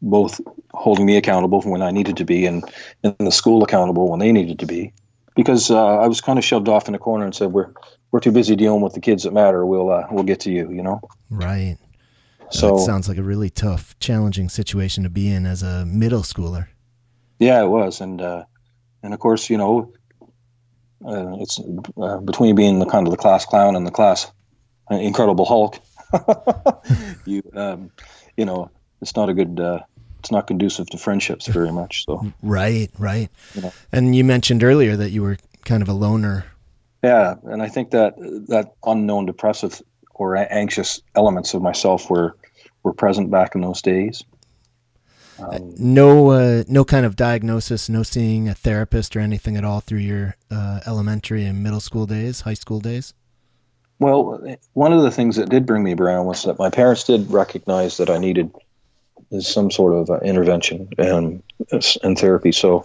both 0.00 0.40
holding 0.72 1.06
me 1.06 1.16
accountable 1.16 1.60
when 1.62 1.82
I 1.82 1.90
needed 1.90 2.18
to 2.18 2.24
be, 2.24 2.46
and 2.46 2.64
and 3.02 3.14
the 3.18 3.32
school 3.32 3.62
accountable 3.62 4.10
when 4.10 4.20
they 4.20 4.32
needed 4.32 4.60
to 4.60 4.66
be, 4.66 4.92
because 5.36 5.70
uh, 5.70 5.98
I 5.98 6.08
was 6.08 6.20
kind 6.20 6.38
of 6.38 6.44
shoved 6.44 6.68
off 6.68 6.88
in 6.88 6.94
a 6.94 6.98
corner 6.98 7.24
and 7.24 7.34
said, 7.34 7.52
"We're 7.52 7.72
we're 8.10 8.20
too 8.20 8.32
busy 8.32 8.56
dealing 8.56 8.80
with 8.80 8.94
the 8.94 9.00
kids 9.00 9.24
that 9.24 9.32
matter. 9.32 9.64
We'll 9.66 9.90
uh, 9.90 10.06
we'll 10.10 10.24
get 10.24 10.40
to 10.40 10.50
you," 10.50 10.70
you 10.70 10.82
know. 10.82 11.00
Right. 11.30 11.76
So 12.50 12.76
it 12.76 12.80
sounds 12.80 13.08
like 13.08 13.18
a 13.18 13.22
really 13.22 13.50
tough, 13.50 13.98
challenging 13.98 14.48
situation 14.48 15.04
to 15.04 15.10
be 15.10 15.28
in 15.28 15.46
as 15.46 15.62
a 15.62 15.84
middle 15.86 16.22
schooler. 16.22 16.68
Yeah, 17.38 17.62
it 17.62 17.68
was, 17.68 18.00
and 18.00 18.20
uh, 18.20 18.44
and 19.02 19.12
of 19.12 19.20
course, 19.20 19.50
you 19.50 19.58
know, 19.58 19.92
uh, 21.04 21.36
it's 21.40 21.60
uh, 21.96 22.18
between 22.18 22.54
being 22.54 22.78
the 22.78 22.86
kind 22.86 23.06
of 23.06 23.10
the 23.10 23.16
class 23.16 23.44
clown 23.44 23.76
and 23.76 23.86
the 23.86 23.90
class 23.90 24.30
uh, 24.90 24.96
Incredible 24.96 25.44
Hulk. 25.44 25.78
you 27.26 27.42
um, 27.54 27.90
you 28.36 28.44
know, 28.44 28.70
it's 29.00 29.16
not 29.16 29.28
a 29.28 29.34
good. 29.34 29.58
Uh, 29.58 29.80
it's 30.20 30.30
not 30.30 30.46
conducive 30.46 30.88
to 30.88 30.96
friendships 30.96 31.46
very 31.48 31.70
much. 31.70 32.06
So 32.06 32.32
right, 32.42 32.90
right. 32.98 33.28
You 33.54 33.62
know. 33.62 33.72
And 33.92 34.16
you 34.16 34.24
mentioned 34.24 34.64
earlier 34.64 34.96
that 34.96 35.10
you 35.10 35.22
were 35.22 35.36
kind 35.64 35.82
of 35.82 35.88
a 35.88 35.92
loner. 35.92 36.46
Yeah, 37.02 37.34
and 37.44 37.60
I 37.60 37.68
think 37.68 37.90
that 37.90 38.14
that 38.48 38.72
unknown 38.86 39.26
depressive 39.26 39.82
or 40.14 40.36
anxious 40.36 41.00
elements 41.14 41.54
of 41.54 41.62
myself 41.62 42.10
were 42.10 42.36
were 42.82 42.92
present 42.92 43.30
back 43.30 43.54
in 43.54 43.60
those 43.60 43.82
days. 43.82 44.24
Um, 45.38 45.74
no, 45.78 46.30
uh, 46.30 46.64
no 46.68 46.84
kind 46.84 47.04
of 47.04 47.16
diagnosis, 47.16 47.88
no 47.88 48.02
seeing 48.04 48.48
a 48.48 48.54
therapist 48.54 49.16
or 49.16 49.20
anything 49.20 49.56
at 49.56 49.64
all 49.64 49.80
through 49.80 49.98
your 49.98 50.36
uh, 50.50 50.80
elementary 50.86 51.44
and 51.44 51.62
middle 51.62 51.80
school 51.80 52.06
days, 52.06 52.42
high 52.42 52.54
school 52.54 52.78
days. 52.78 53.14
Well, 53.98 54.40
one 54.74 54.92
of 54.92 55.02
the 55.02 55.10
things 55.10 55.36
that 55.36 55.48
did 55.48 55.66
bring 55.66 55.82
me 55.82 55.94
around 55.94 56.26
was 56.26 56.42
that 56.44 56.58
my 56.58 56.70
parents 56.70 57.04
did 57.04 57.30
recognize 57.30 57.96
that 57.96 58.10
I 58.10 58.18
needed 58.18 58.52
some 59.40 59.70
sort 59.70 59.94
of 59.94 60.10
uh, 60.10 60.18
intervention 60.20 60.88
and 60.98 61.42
and 62.02 62.18
therapy. 62.18 62.52
So 62.52 62.84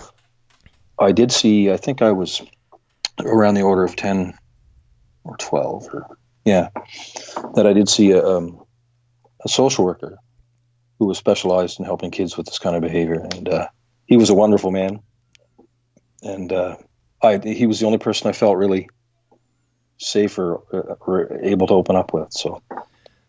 I 0.97 1.11
did 1.11 1.31
see. 1.31 1.71
I 1.71 1.77
think 1.77 2.01
I 2.01 2.11
was 2.11 2.41
around 3.19 3.55
the 3.55 3.63
order 3.63 3.83
of 3.83 3.95
ten 3.95 4.37
or 5.23 5.35
twelve, 5.37 5.87
or 5.93 6.17
yeah, 6.49 6.69
that 7.55 7.67
I 7.67 7.73
did 7.73 7.87
see 7.87 8.11
a, 8.11 8.25
um, 8.25 8.63
a 9.45 9.49
social 9.49 9.85
worker 9.85 10.17
who 10.97 11.05
was 11.05 11.17
specialized 11.17 11.79
in 11.79 11.85
helping 11.85 12.11
kids 12.11 12.35
with 12.35 12.45
this 12.47 12.59
kind 12.59 12.75
of 12.75 12.81
behavior, 12.81 13.25
and 13.33 13.47
uh, 13.47 13.67
he 14.07 14.17
was 14.17 14.29
a 14.29 14.33
wonderful 14.33 14.71
man. 14.71 14.99
And 16.21 16.51
uh, 16.51 16.75
I, 17.21 17.37
he 17.37 17.65
was 17.67 17.79
the 17.79 17.85
only 17.85 17.99
person 17.99 18.27
I 18.27 18.33
felt 18.33 18.57
really 18.57 18.89
safe 19.97 20.37
or, 20.37 20.57
uh, 20.73 20.95
or 21.07 21.39
able 21.41 21.67
to 21.67 21.73
open 21.73 21.95
up 21.95 22.13
with. 22.13 22.33
So, 22.33 22.61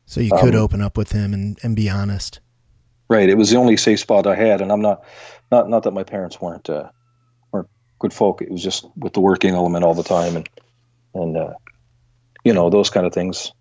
so 0.07 0.21
you 0.21 0.33
could 0.41 0.55
um, 0.55 0.63
open 0.63 0.81
up 0.81 0.97
with 0.97 1.13
him 1.13 1.35
and, 1.35 1.59
and 1.63 1.77
be 1.77 1.89
honest. 1.91 2.41
Right. 3.09 3.29
It 3.29 3.37
was 3.37 3.51
the 3.51 3.59
only 3.59 3.77
safe 3.77 4.01
spot 4.01 4.27
I 4.27 4.35
had, 4.35 4.61
and 4.61 4.73
I'm 4.73 4.81
not, 4.81 5.05
not, 5.53 5.69
not 5.69 5.83
that 5.83 5.93
my 5.93 6.05
parents 6.05 6.41
weren't, 6.41 6.71
uh, 6.71 6.89
weren't 7.53 7.69
good 7.99 8.13
folk. 8.13 8.41
It 8.43 8.51
was 8.51 8.63
just 8.63 8.87
with 8.97 9.13
the 9.13 9.21
working 9.21 9.55
element 9.55 9.85
all 9.85 9.95
the 9.95 10.03
time, 10.03 10.37
and, 10.37 10.49
and, 11.15 11.37
uh, 11.37 11.55
you 12.45 12.53
know, 12.53 12.71
those 12.71 12.91
kind 12.91 13.07
of 13.07 13.13
things. 13.13 13.53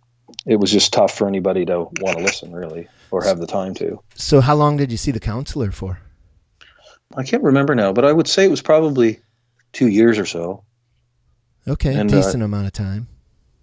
It 0.45 0.57
was 0.57 0.71
just 0.71 0.93
tough 0.93 1.17
for 1.17 1.27
anybody 1.27 1.65
to 1.65 1.79
want 1.99 2.17
to 2.17 2.23
listen, 2.23 2.53
really, 2.53 2.87
or 3.11 3.23
have 3.23 3.39
the 3.39 3.47
time 3.47 3.73
to. 3.75 4.01
So, 4.15 4.41
how 4.41 4.55
long 4.55 4.77
did 4.77 4.91
you 4.91 4.97
see 4.97 5.11
the 5.11 5.19
counselor 5.19 5.71
for? 5.71 5.99
I 7.15 7.23
can't 7.23 7.43
remember 7.43 7.75
now, 7.75 7.91
but 7.91 8.05
I 8.05 8.13
would 8.13 8.27
say 8.27 8.45
it 8.45 8.51
was 8.51 8.61
probably 8.61 9.19
two 9.73 9.87
years 9.87 10.19
or 10.19 10.25
so. 10.25 10.63
Okay, 11.67 11.95
and, 11.95 12.11
uh, 12.11 12.15
decent 12.15 12.41
uh, 12.41 12.45
amount 12.45 12.67
of 12.67 12.73
time. 12.73 13.07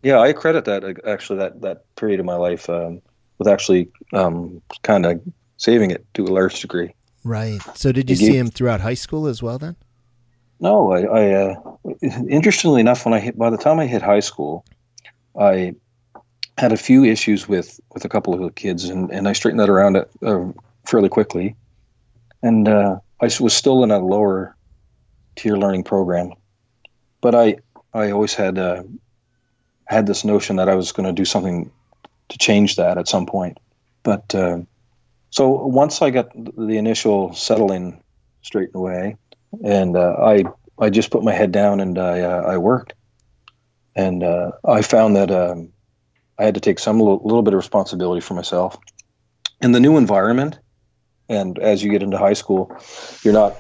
Yeah, 0.03 0.19
I 0.19 0.33
credit 0.33 0.67
that 0.67 1.01
actually 1.07 1.39
that 1.39 1.61
that 1.63 1.95
period 1.97 2.21
of 2.21 2.27
my 2.27 2.37
life 2.37 2.69
um, 2.69 3.01
with 3.39 3.49
actually 3.49 3.91
um, 4.13 4.63
kind 4.83 5.07
of 5.07 5.21
saving 5.57 5.91
it 5.91 6.05
to 6.15 6.25
a 6.25 6.29
large 6.29 6.61
degree. 6.61 6.95
Right. 7.25 7.61
So, 7.75 7.91
did 7.91 8.09
you, 8.11 8.17
see 8.17 8.37
him 8.37 8.51
throughout 8.51 8.81
high 8.81 8.95
school 8.95 9.27
as 9.27 9.43
well? 9.43 9.59
Then. 9.59 9.77
No, 10.61 10.93
I. 10.93 11.03
I 11.03 11.33
uh, 11.33 11.77
interestingly 12.29 12.81
enough, 12.81 13.05
when 13.05 13.15
I 13.15 13.21
hit 13.21 13.37
by 13.37 13.51
the 13.51 13.57
time 13.57 13.81
I 13.81 13.87
hit 13.87 14.03
high 14.03 14.21
school, 14.21 14.65
I 15.39 15.75
had 16.59 16.73
a 16.73 16.77
few 16.77 17.05
issues 17.05 17.49
with 17.49 17.81
with 17.93 18.05
a 18.05 18.09
couple 18.09 18.35
of 18.35 18.41
the 18.41 18.51
kids, 18.51 18.85
and, 18.85 19.11
and 19.11 19.29
I 19.29 19.33
straightened 19.33 19.61
that 19.61 19.69
around 19.71 19.97
uh, 19.97 20.53
fairly 20.87 21.09
quickly. 21.09 21.57
And 22.43 22.69
uh, 22.69 23.01
I 23.21 23.31
was 23.41 23.55
still 23.55 23.83
in 23.83 23.91
a 23.91 23.99
lower 23.99 24.57
tier 25.37 25.57
learning 25.57 25.85
program, 25.85 26.33
but 27.21 27.35
I 27.35 27.57
I 27.93 28.11
always 28.11 28.35
had 28.35 28.59
uh, 28.59 28.83
had 29.87 30.07
this 30.07 30.25
notion 30.25 30.57
that 30.57 30.69
I 30.69 30.75
was 30.75 30.93
going 30.93 31.07
to 31.07 31.13
do 31.13 31.25
something 31.25 31.71
to 32.29 32.39
change 32.39 32.77
that 32.77 32.99
at 32.99 33.09
some 33.09 33.27
point. 33.27 33.59
But 34.03 34.35
uh, 34.35 34.61
so 35.31 35.49
once 35.67 36.03
I 36.03 36.11
got 36.11 36.31
the 36.35 36.79
initial 36.79 37.35
settling 37.35 38.03
straightened 38.43 38.77
away, 38.77 39.17
and 39.65 39.97
uh, 39.97 40.17
I 40.19 40.45
I 40.79 40.91
just 40.91 41.11
put 41.11 41.25
my 41.25 41.33
head 41.33 41.53
down 41.53 41.81
and 41.81 41.99
I 41.99 42.21
uh, 42.21 42.43
I 42.43 42.59
worked, 42.59 42.95
and 43.97 44.23
uh, 44.23 44.53
I 44.65 44.83
found 44.83 45.17
that 45.17 45.31
um, 45.31 45.73
I 46.39 46.45
had 46.45 46.55
to 46.55 46.61
take 46.61 46.79
some 46.79 46.99
little, 47.01 47.21
little 47.25 47.43
bit 47.43 47.55
of 47.55 47.59
responsibility 47.59 48.21
for 48.21 48.35
myself 48.35 48.77
in 49.61 49.73
the 49.73 49.81
new 49.81 49.97
environment. 49.97 50.59
And 51.29 51.59
as 51.59 51.83
you 51.83 51.91
get 51.91 52.03
into 52.03 52.19
high 52.19 52.35
school, 52.35 52.77
you're 53.23 53.35
not 53.35 53.57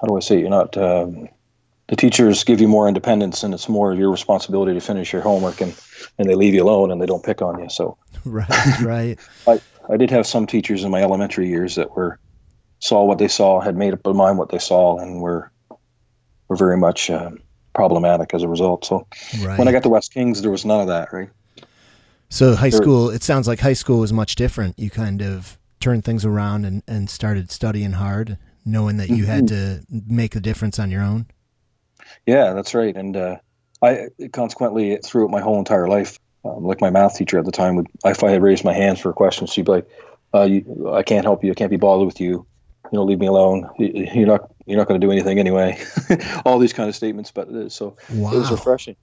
how 0.00 0.06
do 0.06 0.16
I 0.16 0.20
say 0.20 0.36
it? 0.36 0.40
you're 0.40 0.50
not 0.50 0.76
um, 0.76 1.28
the 1.88 1.96
teachers 1.96 2.44
give 2.44 2.60
you 2.60 2.68
more 2.68 2.88
independence 2.88 3.42
and 3.42 3.54
it's 3.54 3.68
more 3.68 3.92
of 3.92 3.98
your 3.98 4.10
responsibility 4.10 4.74
to 4.74 4.80
finish 4.80 5.12
your 5.12 5.22
homework 5.22 5.60
and, 5.60 5.74
and 6.18 6.28
they 6.28 6.34
leave 6.34 6.54
you 6.54 6.62
alone 6.62 6.90
and 6.90 7.00
they 7.00 7.06
don't 7.06 7.24
pick 7.24 7.42
on 7.42 7.60
you. 7.60 7.68
So 7.68 7.96
right, 8.24 8.80
right. 8.80 9.18
I, 9.46 9.60
I 9.88 9.96
did 9.96 10.10
have 10.10 10.26
some 10.26 10.46
teachers 10.46 10.84
in 10.84 10.90
my 10.90 11.02
elementary 11.02 11.48
years 11.48 11.76
that 11.76 11.96
were 11.96 12.18
saw 12.80 13.04
what 13.04 13.18
they 13.18 13.28
saw, 13.28 13.60
had 13.60 13.76
made 13.76 13.92
up 13.92 14.02
their 14.02 14.14
mind 14.14 14.38
what 14.38 14.48
they 14.48 14.58
saw, 14.58 14.98
and 14.98 15.20
were 15.20 15.50
were 16.48 16.56
very 16.56 16.76
much 16.76 17.10
uh, 17.10 17.30
problematic 17.74 18.34
as 18.34 18.42
a 18.42 18.48
result. 18.48 18.84
So 18.84 19.06
right. 19.42 19.58
when 19.58 19.68
I 19.68 19.72
got 19.72 19.82
to 19.84 19.88
West 19.88 20.12
Kings, 20.12 20.42
there 20.42 20.50
was 20.50 20.64
none 20.64 20.80
of 20.80 20.86
that, 20.88 21.12
right? 21.12 21.30
So 22.28 22.54
high 22.54 22.70
there, 22.70 22.80
school, 22.80 23.10
it 23.10 23.22
sounds 23.22 23.48
like 23.48 23.60
high 23.60 23.72
school 23.72 24.00
was 24.00 24.12
much 24.12 24.36
different. 24.36 24.78
You 24.78 24.90
kind 24.90 25.20
of 25.20 25.58
turned 25.80 26.04
things 26.04 26.24
around 26.24 26.64
and, 26.64 26.82
and 26.86 27.10
started 27.10 27.50
studying 27.50 27.92
hard, 27.92 28.38
knowing 28.64 28.98
that 28.98 29.08
you 29.08 29.24
mm-hmm. 29.24 29.32
had 29.32 29.48
to 29.48 29.80
make 29.90 30.36
a 30.36 30.40
difference 30.40 30.78
on 30.78 30.90
your 30.90 31.02
own. 31.02 31.26
Yeah, 32.26 32.52
that's 32.52 32.74
right. 32.74 32.94
And 32.94 33.16
uh, 33.16 33.36
I 33.82 34.08
consequently 34.32 34.98
throughout 35.04 35.30
my 35.30 35.40
whole 35.40 35.58
entire 35.58 35.88
life, 35.88 36.18
um, 36.44 36.64
like 36.64 36.80
my 36.80 36.90
math 36.90 37.16
teacher 37.16 37.38
at 37.38 37.44
the 37.44 37.52
time 37.52 37.76
would, 37.76 37.86
if 38.04 38.22
I 38.22 38.30
had 38.30 38.42
raised 38.42 38.64
my 38.64 38.72
hands 38.72 39.00
for 39.00 39.10
a 39.10 39.14
question, 39.14 39.46
she'd 39.46 39.66
be 39.66 39.72
like, 39.72 39.88
uh, 40.32 40.42
you, 40.42 40.92
"I 40.92 41.02
can't 41.02 41.24
help 41.24 41.42
you. 41.42 41.50
I 41.50 41.54
can't 41.54 41.70
be 41.70 41.76
bothered 41.76 42.06
with 42.06 42.20
you. 42.20 42.46
You 42.92 42.98
know, 42.98 43.04
leave 43.04 43.18
me 43.18 43.26
alone. 43.26 43.68
You're 43.78 44.26
not 44.26 44.50
you're 44.70 44.78
not 44.78 44.88
going 44.88 45.00
to 45.00 45.06
do 45.06 45.10
anything 45.10 45.38
anyway." 45.38 45.78
All 46.44 46.58
these 46.58 46.72
kind 46.72 46.88
of 46.88 46.96
statements. 46.96 47.30
But 47.30 47.48
uh, 47.48 47.68
so 47.68 47.96
wow. 48.12 48.32
it 48.32 48.38
was 48.38 48.50
refreshing. 48.50 48.96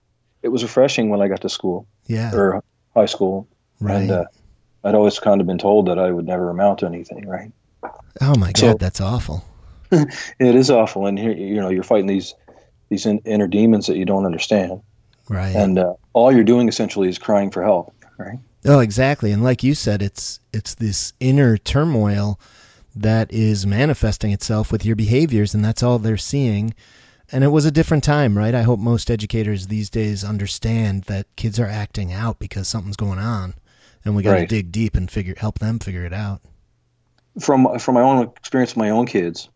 It 0.43 0.50
was 0.50 0.63
refreshing 0.63 1.09
when 1.09 1.21
I 1.21 1.27
got 1.27 1.41
to 1.41 1.50
school. 1.50 1.88
Yeah. 2.07 2.33
Or 2.33 2.63
high 2.95 3.05
school. 3.05 3.47
Right. 3.79 4.01
And 4.01 4.12
uh, 4.12 4.25
I'd 4.83 4.95
always 4.95 5.19
kind 5.19 5.41
of 5.41 5.47
been 5.47 5.57
told 5.57 5.88
that 5.88 6.00
I 6.00 6.12
would 6.12 6.25
never 6.25 6.50
amount 6.50 6.79
to 6.79 6.86
anything. 6.86 7.27
Right. 7.27 7.51
Oh 8.21 8.36
my 8.38 8.51
God, 8.53 8.57
so, 8.57 8.74
that's 8.74 9.01
awful. 9.01 9.45
it 9.91 10.07
is 10.39 10.69
awful, 10.71 11.05
and 11.05 11.17
here 11.17 11.31
you 11.31 11.55
know 11.55 11.69
you're 11.69 11.83
fighting 11.83 12.07
these 12.07 12.33
these 12.89 13.05
in, 13.05 13.19
inner 13.19 13.47
demons 13.47 13.88
that 13.88 13.97
you 13.97 14.05
don't 14.05 14.25
understand. 14.25 14.81
Right. 15.29 15.55
And 15.55 15.77
uh, 15.77 15.93
all 16.13 16.31
you're 16.31 16.43
doing 16.43 16.67
essentially 16.67 17.09
is 17.09 17.17
crying 17.17 17.51
for 17.51 17.63
help. 17.63 17.93
Right. 18.17 18.39
Oh, 18.65 18.79
exactly. 18.79 19.31
And 19.31 19.43
like 19.43 19.63
you 19.63 19.75
said, 19.75 20.01
it's 20.01 20.39
it's 20.53 20.75
this 20.75 21.13
inner 21.19 21.57
turmoil 21.57 22.39
that 23.01 23.32
is 23.32 23.66
manifesting 23.66 24.32
itself 24.32 24.72
with 24.72 24.86
your 24.86 24.96
behaviors, 24.96 25.54
and 25.54 25.63
that's 25.63 25.84
all 25.84 26.00
they're 26.00 26.18
seeing. 26.18 26.74
And 27.32 27.44
it 27.44 27.50
was 27.50 27.66
a 27.66 27.72
different 27.72 28.04
time, 28.04 28.38
right? 28.38 28.56
I 28.56 28.62
hope 28.62 28.80
most 28.80 29.12
educators 29.12 29.68
these 29.68 29.89
days 29.89 30.24
understand 30.24 31.04
that 31.04 31.27
kids 31.36 31.60
are 31.60 31.68
acting 31.68 32.13
out 32.13 32.39
because 32.39 32.68
something's 32.68 32.96
going 32.96 33.20
on, 33.20 33.56
and 34.06 34.16
we 34.16 34.24
got 34.24 34.34
to 34.34 34.39
right. 34.39 34.50
dig 34.50 34.72
deep 34.72 34.96
and 34.96 35.12
figure 35.12 35.36
help 35.38 35.60
them 35.60 35.80
figure 35.80 36.06
it 36.06 36.13
out. 36.13 36.42
From 37.39 37.77
from 37.80 37.96
my 37.96 38.01
own 38.01 38.24
experience 38.38 38.72
with 38.72 38.77
my 38.77 38.89
own 38.89 39.06
kids, 39.06 39.50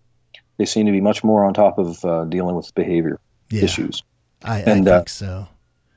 they 0.58 0.66
seem 0.66 0.86
to 0.86 0.92
be 0.92 1.02
much 1.02 1.24
more 1.24 1.46
on 1.46 1.54
top 1.54 1.80
of 1.80 2.04
uh, 2.06 2.26
dealing 2.26 2.56
with 2.56 2.74
behavior 2.76 3.20
yeah, 3.50 3.64
issues. 3.64 4.04
I, 4.44 4.60
and, 4.60 4.88
I 4.88 4.92
uh, 4.92 4.98
think 4.98 5.08
uh, 5.08 5.12
so. 5.12 5.48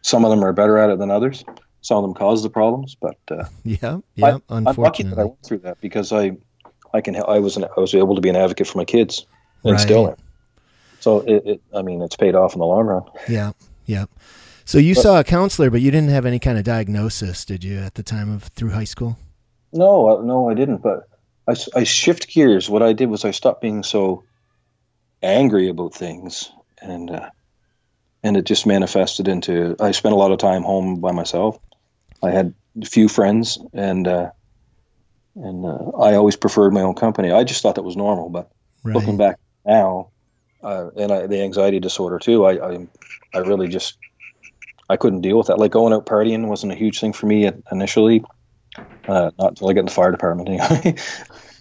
Some 0.02 0.24
of 0.24 0.30
them 0.30 0.44
are 0.44 0.52
better 0.52 0.78
at 0.78 0.90
it 0.90 0.98
than 0.98 1.10
others. 1.10 1.44
Some 1.80 1.98
of 1.98 2.02
them 2.04 2.14
cause 2.14 2.42
the 2.42 2.50
problems, 2.50 2.96
but 2.98 3.16
uh, 3.30 3.44
yeah, 3.64 3.98
yeah. 4.14 4.38
I, 4.48 4.56
am 4.56 4.64
lucky 4.64 5.02
that 5.02 5.18
I 5.18 5.24
went 5.24 5.42
through 5.42 5.58
that 5.58 5.80
because 5.80 6.12
I, 6.12 6.36
I 6.94 7.00
can 7.00 7.16
I 7.16 7.40
was 7.40 7.56
an, 7.56 7.64
I 7.64 7.80
was 7.80 7.94
able 7.94 8.14
to 8.14 8.20
be 8.20 8.30
an 8.30 8.36
advocate 8.36 8.68
for 8.68 8.78
my 8.78 8.84
kids 8.84 9.26
and 9.64 9.72
right. 9.72 9.80
still 9.80 10.08
am. 10.08 10.16
So 11.00 11.20
it, 11.20 11.42
it, 11.44 11.62
I 11.74 11.82
mean, 11.82 12.00
it's 12.00 12.16
paid 12.16 12.34
off 12.34 12.54
in 12.54 12.60
the 12.60 12.66
long 12.66 12.86
run. 12.86 13.02
Yeah, 13.28 13.52
yeah. 13.84 14.06
So 14.64 14.78
you 14.78 14.94
but, 14.94 15.02
saw 15.02 15.20
a 15.20 15.24
counselor, 15.24 15.68
but 15.68 15.82
you 15.82 15.90
didn't 15.90 16.08
have 16.08 16.24
any 16.24 16.38
kind 16.38 16.56
of 16.56 16.64
diagnosis, 16.64 17.44
did 17.44 17.62
you, 17.62 17.78
at 17.80 17.94
the 17.94 18.02
time 18.02 18.32
of 18.32 18.44
through 18.44 18.70
high 18.70 18.84
school? 18.84 19.18
No, 19.72 20.22
no, 20.22 20.48
I 20.48 20.54
didn't. 20.54 20.78
But 20.78 21.08
I, 21.46 21.56
I 21.74 21.84
shift 21.84 22.28
gears. 22.28 22.70
What 22.70 22.82
I 22.82 22.94
did 22.94 23.10
was 23.10 23.24
I 23.24 23.32
stopped 23.32 23.60
being 23.60 23.82
so 23.82 24.24
angry 25.22 25.68
about 25.68 25.94
things, 25.94 26.50
and 26.80 27.10
uh, 27.10 27.28
and 28.22 28.36
it 28.36 28.46
just 28.46 28.66
manifested 28.66 29.28
into 29.28 29.76
I 29.80 29.90
spent 29.90 30.14
a 30.14 30.18
lot 30.18 30.32
of 30.32 30.38
time 30.38 30.62
home 30.62 31.00
by 31.00 31.12
myself. 31.12 31.58
I 32.22 32.30
had 32.30 32.54
few 32.84 33.08
friends, 33.08 33.58
and 33.74 34.08
uh, 34.08 34.30
and 35.36 35.64
uh, 35.64 35.90
I 35.98 36.14
always 36.14 36.36
preferred 36.36 36.72
my 36.72 36.82
own 36.82 36.94
company. 36.94 37.30
I 37.30 37.44
just 37.44 37.62
thought 37.62 37.74
that 37.76 37.82
was 37.82 37.96
normal, 37.96 38.28
but 38.28 38.50
right. 38.82 38.94
looking 38.94 39.16
back 39.16 39.38
now, 39.66 40.10
uh, 40.62 40.90
and 40.96 41.12
I, 41.12 41.26
the 41.26 41.42
anxiety 41.42 41.80
disorder 41.80 42.18
too, 42.18 42.44
I, 42.44 42.74
I 42.74 42.86
I 43.34 43.38
really 43.38 43.68
just 43.68 43.98
I 44.88 44.96
couldn't 44.96 45.22
deal 45.22 45.38
with 45.38 45.48
that. 45.48 45.58
Like 45.58 45.72
going 45.72 45.92
out 45.92 46.06
partying 46.06 46.46
wasn't 46.46 46.72
a 46.72 46.76
huge 46.76 47.00
thing 47.00 47.12
for 47.12 47.26
me 47.26 47.50
initially. 47.70 48.24
Uh, 49.06 49.30
not 49.38 49.50
until 49.50 49.70
I 49.70 49.72
got 49.72 49.80
in 49.80 49.86
the 49.86 49.92
fire 49.92 50.10
department. 50.10 50.48
Anyway, 50.60 50.96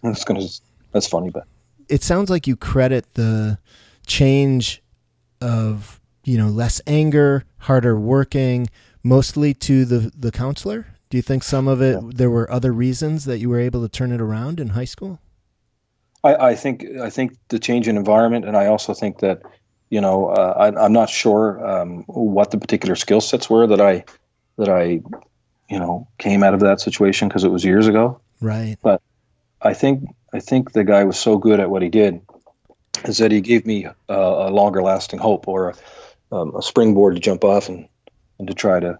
that's 0.01 0.25
gonna 0.25 0.45
that's 0.91 1.07
funny, 1.07 1.29
but 1.29 1.45
it 1.87 2.03
sounds 2.03 2.29
like 2.29 2.47
you 2.47 2.55
credit 2.55 3.13
the 3.13 3.57
change 4.05 4.81
of 5.41 6.01
you 6.23 6.37
know 6.37 6.47
less 6.47 6.81
anger, 6.87 7.45
harder 7.59 7.97
working, 7.97 8.67
mostly 9.03 9.53
to 9.53 9.85
the 9.85 10.11
the 10.15 10.31
counselor. 10.31 10.87
Do 11.13 11.17
you 11.17 11.21
think 11.21 11.43
some 11.43 11.67
of 11.67 11.79
it 11.79 12.17
there 12.17 12.31
were 12.31 12.49
other 12.49 12.73
reasons 12.73 13.25
that 13.25 13.37
you 13.37 13.47
were 13.47 13.59
able 13.59 13.83
to 13.83 13.87
turn 13.87 14.11
it 14.11 14.19
around 14.19 14.59
in 14.59 14.69
high 14.69 14.83
school? 14.85 15.19
I, 16.23 16.33
I 16.33 16.55
think 16.55 16.87
I 16.99 17.11
think 17.11 17.37
the 17.49 17.59
change 17.59 17.87
in 17.87 17.97
environment, 17.97 18.45
and 18.45 18.57
I 18.57 18.65
also 18.65 18.95
think 18.95 19.19
that 19.19 19.43
you 19.91 20.01
know 20.01 20.29
uh, 20.29 20.55
I, 20.57 20.83
I'm 20.83 20.91
not 20.91 21.11
sure 21.11 21.63
um, 21.63 22.01
what 22.07 22.49
the 22.49 22.57
particular 22.57 22.95
skill 22.95 23.21
sets 23.21 23.47
were 23.47 23.67
that 23.67 23.79
I 23.79 24.05
that 24.57 24.69
I 24.69 25.03
you 25.69 25.77
know 25.77 26.07
came 26.17 26.41
out 26.41 26.55
of 26.55 26.61
that 26.61 26.81
situation 26.81 27.27
because 27.27 27.43
it 27.43 27.51
was 27.51 27.63
years 27.63 27.85
ago. 27.85 28.19
Right. 28.41 28.77
But 28.81 28.99
I 29.61 29.75
think 29.75 30.05
I 30.33 30.39
think 30.39 30.71
the 30.71 30.83
guy 30.83 31.03
was 31.03 31.19
so 31.19 31.37
good 31.37 31.59
at 31.59 31.69
what 31.69 31.83
he 31.83 31.89
did 31.89 32.21
is 33.05 33.19
that 33.19 33.31
he 33.31 33.39
gave 33.39 33.67
me 33.67 33.85
a, 33.85 33.93
a 34.09 34.49
longer 34.49 34.81
lasting 34.81 35.19
hope 35.19 35.47
or 35.47 35.75
a, 36.31 36.35
um, 36.35 36.55
a 36.55 36.63
springboard 36.63 37.13
to 37.13 37.21
jump 37.21 37.43
off 37.43 37.69
and, 37.69 37.87
and 38.39 38.47
to 38.47 38.55
try 38.55 38.79
to 38.79 38.97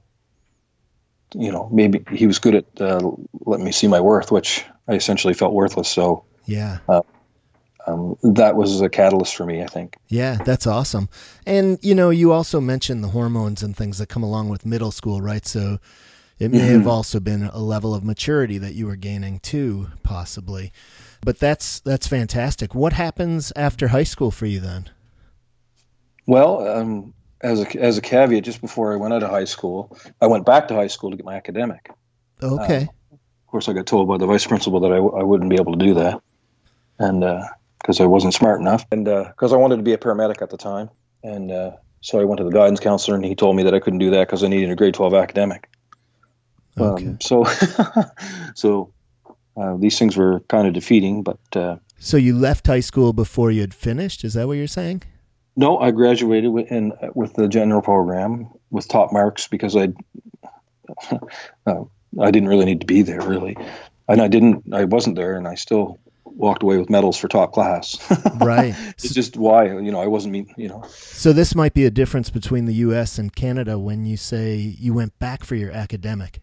you 1.34 1.52
know 1.52 1.70
maybe 1.72 2.04
he 2.12 2.28
was 2.28 2.40
good 2.40 2.56
at 2.56 2.82
uh, 2.82 3.12
letting 3.46 3.66
me 3.66 3.72
see 3.72 3.88
my 3.88 4.00
worth 4.00 4.32
which 4.32 4.66
I 4.88 4.94
essentially 4.94 5.34
felt 5.34 5.54
worthless 5.54 5.90
so 5.90 6.25
yeah 6.46 6.80
uh, 6.88 7.02
um, 7.86 8.18
that 8.24 8.56
was 8.56 8.80
a 8.82 8.90
catalyst 8.90 9.36
for 9.36 9.46
me, 9.46 9.62
I 9.62 9.68
think. 9.68 9.98
Yeah, 10.08 10.38
that's 10.46 10.66
awesome. 10.66 11.10
And 11.46 11.80
you 11.82 11.94
know, 11.94 12.12
you 12.12 12.32
also 12.32 12.62
mentioned 12.62 13.04
the 13.04 13.10
hormones 13.10 13.62
and 13.62 13.75
things 13.75 13.98
that 13.98 14.08
come 14.08 14.24
along 14.24 14.50
with 14.50 14.66
middle 14.66 14.92
school, 14.92 15.22
right? 15.22 15.46
So 15.46 15.80
it 16.40 16.52
may 16.52 16.60
mm-hmm. 16.60 16.78
have 16.78 16.88
also 16.88 17.20
been 17.20 17.44
a 17.44 17.60
level 17.60 17.94
of 17.94 18.04
maturity 18.04 18.58
that 18.58 18.74
you 18.74 18.88
were 18.88 18.96
gaining 18.96 19.40
too, 19.40 19.90
possibly. 20.02 20.72
But 21.22 21.40
that's 21.40 21.80
that's 21.82 22.08
fantastic. 22.08 22.74
What 22.74 22.94
happens 22.94 23.52
after 23.56 23.90
high 23.90 24.04
school 24.04 24.32
for 24.32 24.46
you 24.46 24.60
then? 24.60 24.90
Well, 26.25 26.66
um, 26.68 27.13
as 27.43 27.62
a 27.62 27.79
as 27.79 27.97
a 27.97 28.01
caveat, 28.01 28.43
just 28.43 28.62
before 28.62 28.93
I 28.93 28.95
went 28.95 29.13
out 29.13 29.21
of 29.21 29.29
high 29.29 29.45
school, 29.45 29.95
I 30.21 30.27
went 30.27 30.45
back 30.45 30.69
to 30.69 30.75
high 30.75 30.88
school 30.88 31.12
to 31.12 31.17
get 31.17 31.25
my 31.25 31.35
academic. 31.35 31.91
Okay. 32.41 32.81
Um, 32.81 32.89
of 33.12 33.47
course, 33.47 33.69
I 33.69 33.73
got 33.73 33.85
told 33.85 34.07
by 34.07 34.17
the 34.17 34.25
vice 34.25 34.47
principal 34.47 34.79
that 34.79 34.91
I 34.91 34.95
w- 34.95 35.15
I 35.15 35.23
wouldn't 35.23 35.50
be 35.50 35.57
able 35.57 35.73
to 35.73 35.85
do 35.85 35.93
that, 35.95 36.21
and 36.97 37.23
uh, 37.23 37.43
because 37.79 38.00
I 38.00 38.05
wasn't 38.05 38.33
smart 38.33 38.59
enough, 38.62 38.85
and 38.91 39.05
because 39.05 39.51
uh, 39.51 39.55
I 39.55 39.59
wanted 39.59 39.77
to 39.77 39.83
be 39.83 39.93
a 39.93 39.97
paramedic 39.97 40.41
at 40.41 40.50
the 40.50 40.57
time, 40.57 40.89
and 41.23 41.51
uh, 41.51 41.71
so 42.01 42.19
I 42.19 42.23
went 42.23 42.39
to 42.39 42.45
the 42.45 42.51
guidance 42.51 42.79
counselor, 42.79 43.15
and 43.15 43.25
he 43.25 43.35
told 43.35 43.55
me 43.55 43.63
that 43.63 43.73
I 43.73 43.79
couldn't 43.79 44.00
do 44.00 44.09
that 44.12 44.27
because 44.27 44.43
I 44.43 44.47
needed 44.47 44.71
a 44.71 44.75
grade 44.75 44.93
twelve 44.93 45.13
academic. 45.13 45.69
Okay. 46.79 47.05
Um, 47.05 47.19
so, 47.21 47.45
so 48.55 48.91
uh, 49.55 49.75
these 49.77 50.00
things 50.00 50.17
were 50.17 50.39
kind 50.41 50.67
of 50.67 50.73
defeating, 50.73 51.21
but. 51.21 51.39
Uh, 51.55 51.75
so 52.00 52.17
you 52.17 52.35
left 52.35 52.67
high 52.67 52.79
school 52.79 53.13
before 53.13 53.51
you 53.51 53.62
had 53.62 53.73
finished? 53.73 54.23
Is 54.23 54.33
that 54.33 54.47
what 54.47 54.53
you're 54.53 54.67
saying? 54.67 55.03
No, 55.55 55.77
I 55.77 55.91
graduated 55.91 56.51
with, 56.51 56.72
in, 56.72 56.93
with 57.13 57.33
the 57.33 57.48
general 57.48 57.81
program 57.81 58.50
with 58.72 58.88
top 58.88 59.12
marks 59.12 59.48
because 59.48 59.75
I. 59.75 59.89
Uh, 61.65 61.86
I 62.22 62.31
didn't 62.31 62.50
really 62.50 62.65
need 62.65 62.81
to 62.81 62.86
be 62.86 63.01
there, 63.01 63.22
really, 63.22 63.57
and 64.07 64.22
I 64.22 64.27
didn't. 64.27 64.74
I 64.74 64.83
wasn't 64.86 65.15
there, 65.15 65.36
and 65.36 65.48
I 65.48 65.55
still 65.55 66.00
walked 66.25 66.63
away 66.63 66.77
with 66.77 66.89
medals 66.89 67.17
for 67.17 67.27
top 67.27 67.53
class. 67.53 67.98
right. 68.36 68.75
It's 68.89 69.13
just 69.13 69.38
why 69.38 69.65
you 69.65 69.91
know 69.91 70.00
I 70.00 70.07
wasn't 70.07 70.33
me. 70.33 70.53
You 70.57 70.69
know. 70.69 70.83
So 70.89 71.33
this 71.33 71.55
might 71.55 71.74
be 71.74 71.86
a 71.86 71.91
difference 71.91 72.29
between 72.29 72.65
the 72.65 72.74
U.S. 72.75 73.17
and 73.17 73.33
Canada 73.33 73.79
when 73.79 74.05
you 74.05 74.17
say 74.17 74.55
you 74.55 74.93
went 74.93 75.17
back 75.19 75.43
for 75.43 75.55
your 75.55 75.72
academic. 75.72 76.41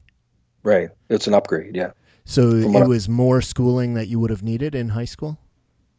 Right. 0.62 0.90
It's 1.09 1.26
an 1.26 1.35
upgrade. 1.35 1.76
Yeah. 1.76 1.93
So 2.25 2.50
it 2.50 2.87
was 2.87 3.09
more 3.09 3.40
schooling 3.40 3.95
that 3.95 4.09
you 4.09 4.21
would 4.21 4.31
have 4.31 4.43
needed 4.43 4.75
in 4.75 4.90
high 4.90 5.07
school. 5.07 5.38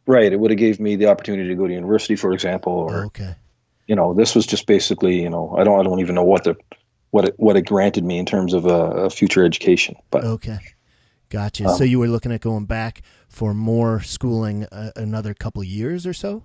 Right. 0.06 0.32
It 0.32 0.38
would 0.38 0.50
have 0.50 0.58
gave 0.58 0.80
me 0.80 0.96
the 0.96 1.06
opportunity 1.06 1.48
to 1.48 1.54
go 1.54 1.66
to 1.66 1.72
university, 1.72 2.16
for 2.16 2.32
example, 2.32 2.72
or 2.72 3.04
okay. 3.06 3.36
You 3.86 3.96
know, 3.96 4.14
this 4.14 4.34
was 4.34 4.46
just 4.46 4.66
basically, 4.66 5.20
you 5.22 5.28
know, 5.28 5.54
I 5.58 5.64
don't, 5.64 5.78
I 5.78 5.82
don't 5.82 6.00
even 6.00 6.14
know 6.14 6.24
what 6.24 6.44
the, 6.44 6.56
what 7.10 7.28
it, 7.28 7.34
what 7.36 7.56
it 7.56 7.62
granted 7.62 8.04
me 8.04 8.18
in 8.18 8.26
terms 8.26 8.54
of 8.54 8.64
a, 8.64 9.04
a 9.04 9.10
future 9.10 9.44
education. 9.44 9.96
But 10.10 10.24
okay, 10.24 10.58
gotcha. 11.28 11.66
Um, 11.66 11.76
so 11.76 11.84
you 11.84 11.98
were 11.98 12.08
looking 12.08 12.32
at 12.32 12.40
going 12.40 12.66
back 12.66 13.02
for 13.28 13.52
more 13.54 14.00
schooling 14.00 14.64
uh, 14.66 14.92
another 14.96 15.34
couple 15.34 15.62
years 15.64 16.06
or 16.06 16.14
so? 16.14 16.44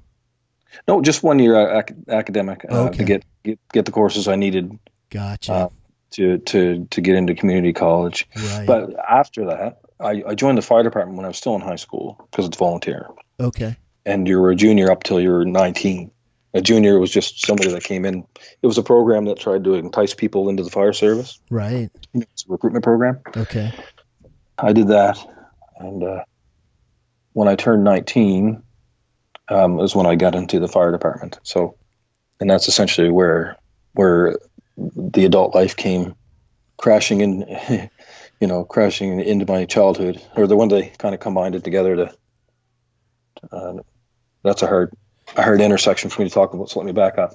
No, 0.88 1.02
just 1.02 1.24
one 1.24 1.40
year 1.40 1.80
ac- 1.80 1.96
academic 2.10 2.66
uh, 2.70 2.88
okay. 2.88 2.98
to 2.98 3.04
get, 3.04 3.26
get 3.44 3.60
get 3.72 3.86
the 3.86 3.92
courses 3.92 4.28
I 4.28 4.36
needed. 4.36 4.78
Gotcha. 5.10 5.54
Uh, 5.54 5.70
to 6.12 6.38
to 6.40 6.86
to 6.86 7.02
get 7.02 7.16
into 7.16 7.36
community 7.36 7.74
college, 7.74 8.28
right. 8.36 8.66
but 8.66 8.96
after 9.10 9.46
that, 9.48 9.82
I, 10.00 10.24
I 10.26 10.36
joined 10.36 10.58
the 10.58 10.62
fire 10.62 10.84
department 10.84 11.18
when 11.18 11.26
I 11.26 11.28
was 11.28 11.38
still 11.38 11.56
in 11.56 11.62
high 11.62 11.76
school 11.76 12.28
because 12.32 12.46
it's 12.46 12.58
volunteer. 12.58 13.08
Okay. 13.40 13.76
And 14.06 14.28
you 14.28 14.40
were 14.40 14.52
a 14.52 14.56
junior 14.56 14.92
up 14.92 15.04
till 15.04 15.20
you 15.20 15.30
were 15.30 15.46
19. 15.46 16.12
A 16.54 16.62
junior 16.62 17.00
was 17.00 17.12
just 17.12 17.46
somebody 17.46 17.70
that 17.72 17.84
came 17.84 18.06
in. 18.06 18.26
It 18.62 18.68
was 18.68 18.78
a 18.78 18.84
program 18.84 19.26
that 19.26 19.40
tried 19.40 19.64
to 19.66 19.76
entice 19.76 20.14
people 20.14 20.50
into 20.50 20.64
the 20.64 20.70
fire 20.70 20.94
service. 20.94 21.40
Right. 21.50 21.90
It's 22.14 22.46
a 22.48 22.52
recruitment 22.52 22.84
program. 22.84 23.20
Okay. 23.36 23.72
I 24.58 24.74
did 24.74 24.88
that, 24.88 25.20
and 25.78 26.04
uh, 26.04 26.24
when 27.34 27.48
I 27.48 27.56
turned 27.56 27.84
19, 27.84 28.64
um, 29.50 29.76
was 29.76 29.96
when 29.96 30.08
I 30.08 30.16
got 30.16 30.34
into 30.34 30.60
the 30.60 30.68
fire 30.68 30.92
department. 30.92 31.40
So, 31.44 31.78
and 32.40 32.50
that's 32.50 32.68
essentially 32.68 33.12
where 33.12 33.58
where 33.94 34.38
the 34.76 35.26
adult 35.26 35.56
life 35.56 35.76
came 35.76 36.16
crashing 36.78 37.22
in, 37.22 37.46
you 38.40 38.48
know, 38.48 38.64
crashing 38.64 39.20
into 39.20 39.46
my 39.46 39.66
childhood, 39.66 40.22
or 40.36 40.48
the 40.48 40.56
one 40.56 40.70
they 40.70 40.92
kind 40.98 41.14
of 41.14 41.22
combined 41.22 41.56
it 41.56 41.64
together 41.64 41.96
to. 41.96 42.16
Uh, 43.52 43.74
that's 44.44 44.62
a 44.62 44.68
hard, 44.68 44.94
a 45.36 45.44
hard 45.44 45.62
intersection 45.62 46.10
for 46.10 46.22
me 46.22 46.28
to 46.28 46.34
talk 46.34 46.54
about. 46.54 46.70
So 46.70 46.80
let 46.80 46.86
me 46.86 46.92
back 46.92 47.18
up. 47.18 47.34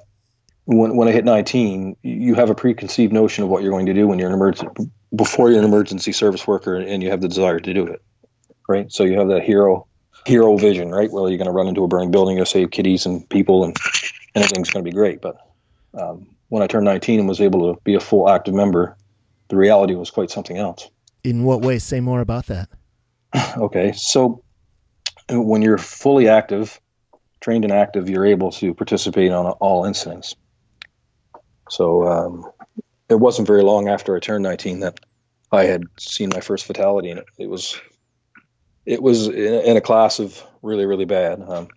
When 0.65 0.97
when 0.97 1.09
I 1.09 1.13
hit 1.13 1.25
19, 1.25 1.97
you 2.03 2.35
have 2.35 2.49
a 2.49 2.55
preconceived 2.55 3.13
notion 3.13 3.43
of 3.43 3.51
what 3.51 3.63
you're 3.63 3.73
going 3.73 3.87
to 3.87 3.95
do 3.95 4.07
when 4.07 4.19
you're 4.19 4.29
an 4.29 4.35
emergency 4.35 4.91
before 5.15 5.51
you're 5.51 5.59
an 5.59 5.65
emergency 5.65 6.13
service 6.13 6.47
worker, 6.47 6.77
and 6.77 7.03
you 7.03 7.11
have 7.11 7.21
the 7.21 7.29
desire 7.29 7.59
to 7.59 7.75
do 7.75 7.87
it, 7.87 8.01
right? 8.69 8.91
So 8.91 9.03
you 9.03 9.19
have 9.19 9.29
that 9.29 9.43
hero 9.43 9.87
hero 10.27 10.57
vision, 10.57 10.91
right? 10.91 11.11
Well, 11.11 11.29
you're 11.29 11.39
going 11.39 11.47
to 11.47 11.53
run 11.53 11.67
into 11.67 11.85
a 11.85 11.89
burning 11.89 12.11
building, 12.11 12.37
you'll 12.37 12.47
save 12.47 12.71
kitties 12.71 13.07
and 13.07 13.29
people, 13.29 13.65
and, 13.65 13.77
and 14.35 14.45
everything's 14.45 14.71
going 14.71 14.85
to 14.85 14.91
be 14.91 14.95
great. 14.95 15.21
But 15.21 15.37
um, 15.95 16.29
when 16.49 16.63
I 16.63 16.67
turned 16.67 16.85
19 16.85 17.19
and 17.19 17.29
was 17.29 17.41
able 17.41 17.75
to 17.75 17.81
be 17.83 17.95
a 17.95 18.01
full 18.01 18.29
active 18.29 18.55
member, 18.55 18.97
the 19.49 19.57
reality 19.57 19.95
was 19.95 20.11
quite 20.11 20.31
something 20.31 20.59
else. 20.59 20.89
In 21.25 21.45
what 21.45 21.61
way? 21.61 21.79
Say 21.79 22.01
more 22.01 22.21
about 22.21 22.47
that. 22.47 22.69
okay, 23.57 23.93
so 23.93 24.43
when 25.33 25.63
you're 25.63 25.79
fully 25.79 26.29
active, 26.29 26.81
trained 27.41 27.65
and 27.65 27.73
active, 27.73 28.09
you're 28.09 28.27
able 28.27 28.53
to 28.53 28.75
participate 28.75 29.33
on 29.33 29.47
all 29.47 29.85
incidents. 29.85 30.35
So 31.69 32.07
um, 32.07 32.51
it 33.09 33.15
wasn't 33.15 33.49
very 33.49 33.63
long 33.63 33.89
after 33.89 34.17
I 34.17 34.21
turned 34.21 34.43
19 34.43 34.81
that 34.81 35.01
I 35.51 35.65
had 35.65 35.85
seen 35.99 36.31
my 36.31 36.41
first 36.41 36.65
fatality, 36.67 37.11
and 37.11 37.23
it, 37.39 37.49
was 37.49 37.79
it 38.87 39.03
was 39.03 39.29
in 39.29 39.77
a 39.77 39.81
class 39.81 40.19
of 40.19 40.43
really 40.63 40.87
really 40.87 41.05
bad. 41.05 41.43
Um, 41.43 41.69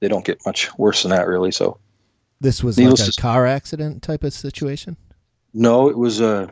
they 0.00 0.08
don't 0.08 0.24
get 0.24 0.44
much 0.46 0.76
worse 0.76 1.02
than 1.02 1.10
that, 1.10 1.28
really. 1.28 1.52
So 1.52 1.78
this 2.40 2.64
was 2.64 2.78
like 2.78 2.98
a 2.98 3.20
car 3.20 3.46
accident 3.46 4.02
type 4.02 4.24
of 4.24 4.32
situation. 4.32 4.96
No, 5.52 5.88
it 5.88 5.96
was 5.96 6.20
a. 6.20 6.26
Uh, 6.26 6.46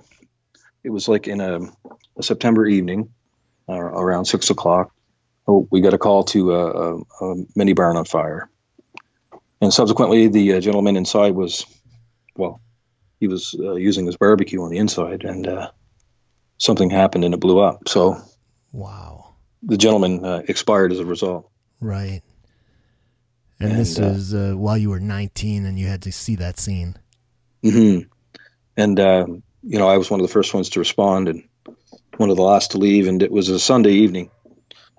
it 0.82 0.90
was 0.90 1.08
like 1.08 1.28
in 1.28 1.42
a, 1.42 1.60
a 2.16 2.22
September 2.22 2.66
evening, 2.66 3.12
uh, 3.68 3.74
around 3.74 4.24
six 4.24 4.48
o'clock. 4.48 4.94
Oh, 5.46 5.66
we 5.70 5.80
got 5.80 5.94
a 5.94 5.98
call 5.98 6.24
to 6.24 6.54
a, 6.54 6.70
a, 6.70 6.96
a 6.96 7.34
mini 7.56 7.72
barn 7.72 7.96
on 7.96 8.04
fire, 8.04 8.48
and 9.60 9.72
subsequently 9.72 10.28
the 10.28 10.54
uh, 10.54 10.60
gentleman 10.60 10.96
inside 10.96 11.34
was, 11.34 11.66
well, 12.36 12.60
he 13.18 13.28
was 13.28 13.54
uh, 13.58 13.74
using 13.74 14.06
his 14.06 14.16
barbecue 14.16 14.62
on 14.62 14.70
the 14.70 14.78
inside, 14.78 15.24
and 15.24 15.46
uh, 15.46 15.70
something 16.58 16.90
happened 16.90 17.24
and 17.24 17.34
it 17.34 17.40
blew 17.40 17.58
up. 17.58 17.88
So, 17.88 18.20
wow, 18.72 19.34
the 19.62 19.76
gentleman 19.76 20.24
uh, 20.24 20.42
expired 20.46 20.92
as 20.92 21.00
a 21.00 21.04
result. 21.04 21.50
Right. 21.80 22.22
And, 23.58 23.72
and 23.72 23.80
this 23.80 23.98
uh, 23.98 24.04
is 24.04 24.34
uh, 24.34 24.54
while 24.56 24.78
you 24.78 24.90
were 24.90 25.00
19 25.00 25.66
and 25.66 25.78
you 25.78 25.86
had 25.86 26.02
to 26.02 26.12
see 26.12 26.36
that 26.36 26.58
scene. 26.58 26.96
Mm-hmm. 27.62 28.08
And, 28.76 29.00
um, 29.00 29.42
you 29.62 29.78
know, 29.78 29.88
I 29.88 29.98
was 29.98 30.10
one 30.10 30.20
of 30.20 30.26
the 30.26 30.32
first 30.32 30.54
ones 30.54 30.70
to 30.70 30.78
respond 30.78 31.28
and 31.28 31.42
one 32.16 32.30
of 32.30 32.36
the 32.36 32.42
last 32.42 32.70
to 32.70 32.78
leave. 32.78 33.06
And 33.06 33.22
it 33.22 33.30
was 33.30 33.50
a 33.50 33.58
Sunday 33.58 33.92
evening. 33.92 34.30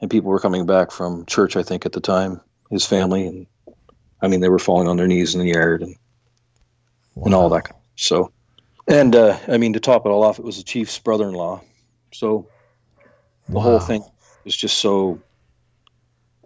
And 0.01 0.09
people 0.09 0.31
were 0.31 0.39
coming 0.39 0.65
back 0.65 0.91
from 0.91 1.25
church, 1.25 1.55
I 1.55 1.63
think, 1.63 1.85
at 1.85 1.91
the 1.91 2.01
time, 2.01 2.41
his 2.69 2.85
family. 2.85 3.27
And 3.27 3.47
I 4.21 4.27
mean, 4.27 4.41
they 4.41 4.49
were 4.49 4.59
falling 4.59 4.87
on 4.87 4.97
their 4.97 5.07
knees 5.07 5.35
in 5.35 5.41
the 5.41 5.51
yard 5.51 5.83
and, 5.83 5.95
wow. 7.15 7.25
and 7.25 7.33
all 7.35 7.49
that. 7.49 7.75
So, 7.95 8.31
and 8.87 9.15
uh, 9.15 9.37
I 9.47 9.57
mean, 9.57 9.73
to 9.73 9.79
top 9.79 10.05
it 10.05 10.09
all 10.09 10.23
off, 10.23 10.39
it 10.39 10.45
was 10.45 10.57
the 10.57 10.63
chief's 10.63 10.97
brother 10.97 11.27
in 11.27 11.33
law. 11.33 11.61
So 12.11 12.47
the 13.47 13.55
wow. 13.55 13.61
whole 13.61 13.79
thing 13.79 14.03
was 14.43 14.55
just 14.55 14.79
so 14.79 15.21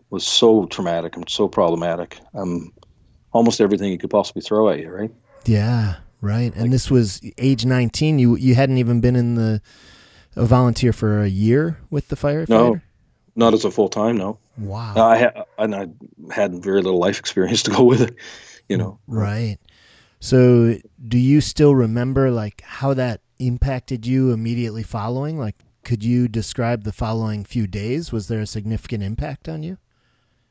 was 0.10 0.26
so 0.26 0.65
traumatic 0.65 1.15
and 1.15 1.30
so 1.30 1.48
problematic. 1.48 2.20
Um, 2.34 2.74
almost 3.32 3.60
everything 3.60 3.91
you 3.91 3.98
could 3.98 4.10
possibly 4.10 4.41
throw 4.41 4.70
at 4.70 4.80
you, 4.80 4.89
right? 4.89 5.12
Yeah, 5.46 5.96
right. 6.22 6.54
And 6.54 6.63
like, 6.63 6.72
this 6.72 6.89
was 6.91 7.22
age 7.38 7.65
19. 7.65 8.20
You 8.20 8.36
you 8.36 8.56
hadn't 8.56 8.78
even 8.78 9.02
been 9.02 9.15
in 9.15 9.36
the 9.36 9.62
a 10.36 10.46
volunteer 10.46 10.91
for 10.91 11.22
a 11.22 11.28
year 11.28 11.80
with 11.89 12.10
the 12.10 12.15
firefighter. 12.15 12.50
No, 12.50 12.82
not 13.36 13.54
as 13.54 13.65
a 13.65 13.71
full 13.71 13.89
time. 13.89 14.17
No. 14.17 14.38
Wow. 14.58 14.93
I 14.95 15.17
had 15.17 15.43
and 15.58 15.76
I 15.76 15.88
had 16.34 16.63
very 16.63 16.82
little 16.82 17.00
life 17.00 17.19
experience 17.19 17.63
to 17.63 17.71
go 17.71 17.84
with 17.84 18.02
it. 18.02 18.15
You 18.69 18.78
know. 18.78 19.00
Right. 19.08 19.58
So, 20.19 20.78
do 21.08 21.19
you 21.19 21.41
still 21.41 21.76
remember 21.76 22.32
like 22.32 22.62
how 22.62 22.93
that 22.95 23.21
impacted 23.38 24.08
you 24.08 24.32
immediately 24.32 24.82
following? 24.82 25.38
Like, 25.38 25.56
could 25.84 26.04
you 26.04 26.28
describe 26.28 26.84
the 26.84 26.91
following 26.91 27.43
few 27.43 27.67
days? 27.67 28.12
Was 28.12 28.28
there 28.28 28.39
a 28.39 28.48
significant 28.48 29.04
impact 29.04 29.48
on 29.48 29.62
you? 29.62 29.78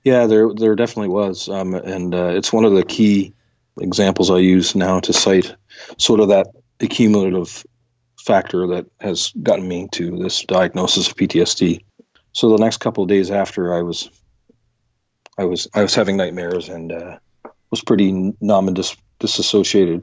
Yeah, 0.04 0.26
there 0.26 0.50
there 0.54 0.76
definitely 0.76 1.08
was, 1.08 1.48
um, 1.48 1.74
and 1.74 2.14
uh, 2.14 2.28
it's 2.28 2.52
one 2.52 2.64
of 2.64 2.74
the 2.74 2.84
key 2.84 3.32
examples 3.80 4.30
I 4.30 4.38
use 4.38 4.74
now 4.74 5.00
to 5.00 5.12
cite 5.12 5.54
sort 5.98 6.20
of 6.20 6.28
that 6.28 6.48
accumulative 6.80 7.64
factor 8.20 8.66
that 8.68 8.86
has 9.00 9.32
gotten 9.42 9.66
me 9.66 9.88
to 9.92 10.16
this 10.18 10.42
diagnosis 10.42 11.08
of 11.08 11.16
PTSD. 11.16 11.80
So 12.34 12.50
the 12.50 12.62
next 12.62 12.78
couple 12.78 13.04
of 13.04 13.08
days 13.08 13.30
after 13.30 13.74
I 13.74 13.82
was, 13.82 14.10
I 15.38 15.44
was 15.44 15.68
I 15.72 15.82
was 15.82 15.94
having 15.94 16.16
nightmares 16.16 16.68
and 16.68 16.92
uh, 16.92 17.18
was 17.70 17.80
pretty 17.80 18.34
numb 18.40 18.66
and 18.66 18.76
dis- 18.76 18.96
disassociated. 19.20 20.02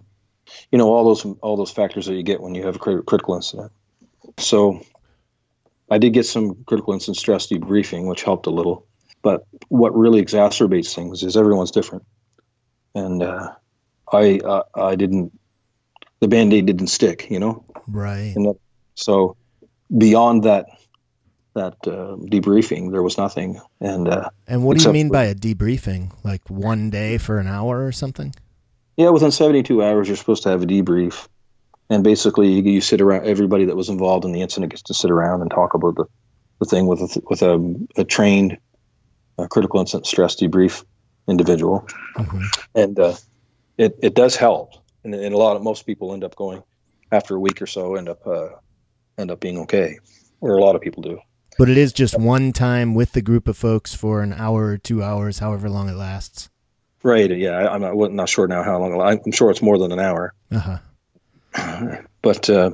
You 0.71 0.77
know 0.77 0.87
all 0.87 1.05
those 1.05 1.25
all 1.41 1.57
those 1.57 1.71
factors 1.71 2.05
that 2.07 2.15
you 2.15 2.23
get 2.23 2.41
when 2.41 2.55
you 2.55 2.65
have 2.65 2.77
a 2.77 2.79
critical 2.79 3.35
incident. 3.35 3.71
So 4.39 4.81
I 5.89 5.97
did 5.97 6.13
get 6.13 6.25
some 6.25 6.63
critical 6.63 6.93
incident 6.93 7.17
stress 7.17 7.47
debriefing, 7.47 8.07
which 8.07 8.23
helped 8.23 8.47
a 8.47 8.49
little. 8.49 8.87
But 9.21 9.45
what 9.67 9.95
really 9.95 10.23
exacerbates 10.23 10.95
things 10.95 11.23
is 11.23 11.37
everyone's 11.37 11.71
different, 11.71 12.05
and 12.95 13.21
uh, 13.21 13.53
I 14.11 14.39
uh, 14.39 14.63
I 14.73 14.95
didn't 14.95 15.37
the 16.21 16.29
band 16.29 16.53
aid 16.53 16.65
didn't 16.65 16.87
stick, 16.87 17.29
you 17.29 17.39
know. 17.39 17.65
Right. 17.87 18.33
And 18.35 18.55
so 18.95 19.35
beyond 19.95 20.43
that 20.43 20.67
that 21.53 21.75
uh, 21.85 22.15
debriefing, 22.17 22.91
there 22.91 23.03
was 23.03 23.17
nothing. 23.17 23.59
And 23.79 24.07
uh, 24.07 24.29
and 24.47 24.63
what 24.63 24.77
do 24.77 24.83
you 24.83 24.93
mean 24.93 25.09
by 25.09 25.25
a 25.25 25.35
debriefing? 25.35 26.11
Like 26.23 26.49
one 26.49 26.89
day 26.89 27.17
for 27.17 27.39
an 27.39 27.47
hour 27.47 27.85
or 27.85 27.91
something? 27.91 28.33
Yeah, 28.97 29.09
within 29.09 29.31
seventy 29.31 29.63
two 29.63 29.83
hours, 29.83 30.07
you're 30.07 30.17
supposed 30.17 30.43
to 30.43 30.49
have 30.49 30.63
a 30.63 30.65
debrief, 30.65 31.27
and 31.89 32.03
basically 32.03 32.49
you, 32.51 32.63
you, 32.63 32.81
sit 32.81 33.01
around. 33.01 33.25
Everybody 33.25 33.65
that 33.65 33.75
was 33.75 33.89
involved 33.89 34.25
in 34.25 34.31
the 34.31 34.41
incident 34.41 34.71
gets 34.71 34.83
to 34.83 34.93
sit 34.93 35.11
around 35.11 35.41
and 35.41 35.49
talk 35.49 35.73
about 35.73 35.95
the, 35.95 36.05
the 36.59 36.65
thing 36.65 36.87
with 36.87 37.01
a, 37.01 37.21
with 37.29 37.41
a, 37.41 37.87
a 37.97 38.03
trained 38.03 38.57
uh, 39.37 39.47
critical 39.47 39.79
incident 39.79 40.05
stress 40.05 40.35
debrief 40.35 40.83
individual, 41.27 41.87
mm-hmm. 42.15 42.43
and 42.75 42.99
uh, 42.99 43.15
it 43.77 43.97
it 44.01 44.13
does 44.13 44.35
help 44.35 44.73
and, 45.03 45.15
and 45.15 45.33
a 45.33 45.37
lot 45.37 45.55
of 45.55 45.63
most 45.63 45.85
people 45.85 46.13
end 46.13 46.23
up 46.23 46.35
going 46.35 46.63
after 47.11 47.35
a 47.35 47.39
week 47.39 47.61
or 47.61 47.67
so 47.67 47.95
end 47.95 48.09
up 48.09 48.25
uh, 48.25 48.49
end 49.17 49.31
up 49.31 49.39
being 49.39 49.59
okay, 49.59 49.99
or 50.39 50.57
a 50.57 50.61
lot 50.61 50.75
of 50.75 50.81
people 50.81 51.03
do. 51.03 51.19
But 51.57 51.69
it 51.69 51.77
is 51.77 51.93
just 51.93 52.17
one 52.17 52.53
time 52.53 52.95
with 52.95 53.11
the 53.11 53.21
group 53.21 53.47
of 53.47 53.57
folks 53.57 53.93
for 53.93 54.21
an 54.21 54.33
hour 54.33 54.65
or 54.67 54.77
two 54.77 55.03
hours, 55.03 55.39
however 55.39 55.69
long 55.69 55.89
it 55.89 55.95
lasts. 55.95 56.49
Right. 57.03 57.29
Yeah. 57.35 57.51
I, 57.51 57.75
am 57.75 57.81
not, 57.81 58.11
not 58.11 58.29
sure 58.29 58.47
now 58.47 58.63
how 58.63 58.79
long. 58.79 58.99
I'm 59.01 59.31
sure 59.31 59.51
it's 59.51 59.61
more 59.61 59.77
than 59.77 59.91
an 59.91 59.99
hour. 59.99 60.33
Uh-huh. 60.51 60.77
But 62.23 62.47
uh, 62.51 62.69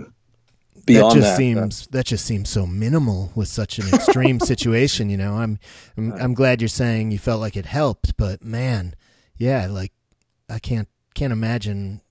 beyond 0.86 1.22
that, 1.22 1.22
just 1.22 1.28
that, 1.28 1.34
uh, 1.34 1.38
seems 1.38 1.84
uh, 1.84 1.88
that 1.92 2.06
just 2.06 2.26
seems 2.26 2.50
so 2.50 2.66
minimal 2.66 3.32
with 3.34 3.48
such 3.48 3.80
an 3.80 3.88
extreme 3.94 4.40
situation. 4.42 5.10
You 5.10 5.18
know, 5.18 5.36
I'm, 5.36 5.60
I'm 5.96 6.12
I'm 6.13 6.34
glad 6.34 6.62
you're 6.62 6.68
saying 6.68 7.12
you 7.12 7.18
felt 7.18 7.40
like 7.40 7.56
it 7.56 7.66
helped, 7.66 8.18
but 8.18 8.44
man, 8.44 8.94
yeah, 9.38 9.68
like 9.68 9.94
I 10.50 10.60
can't 10.60 10.90
can't 11.13 11.32
imagine 11.32 12.02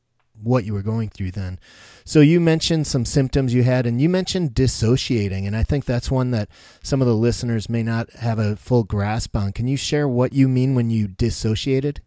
what 0.42 0.64
you 0.64 0.72
were 0.72 0.83
going 0.83 1.09
through 1.09 1.33
then. 1.33 1.59
So 2.05 2.20
you 2.20 2.40
mentioned 2.40 2.87
some 2.87 3.05
symptoms 3.05 3.55
you 3.55 3.62
had, 3.62 3.87
and 3.87 4.01
you 4.01 4.09
mentioned 4.09 4.55
dissociating, 4.55 5.46
and 5.46 5.57
I 5.57 5.62
think 5.62 5.85
that's 5.85 6.11
one 6.11 6.31
that 6.33 6.49
some 6.83 7.01
of 7.01 7.09
the 7.09 7.16
listeners 7.16 7.68
may 7.68 7.83
not 7.83 8.11
have 8.14 8.38
a 8.38 8.57
full 8.57 8.85
grasp 8.85 9.37
on. 9.37 9.53
Can 9.53 9.66
you 9.66 9.77
share 9.77 10.07
what 10.07 10.33
you 10.33 10.49
mean 10.49 10.75
when 10.75 10.90
you 10.90 11.09
dissociated? 11.09 12.01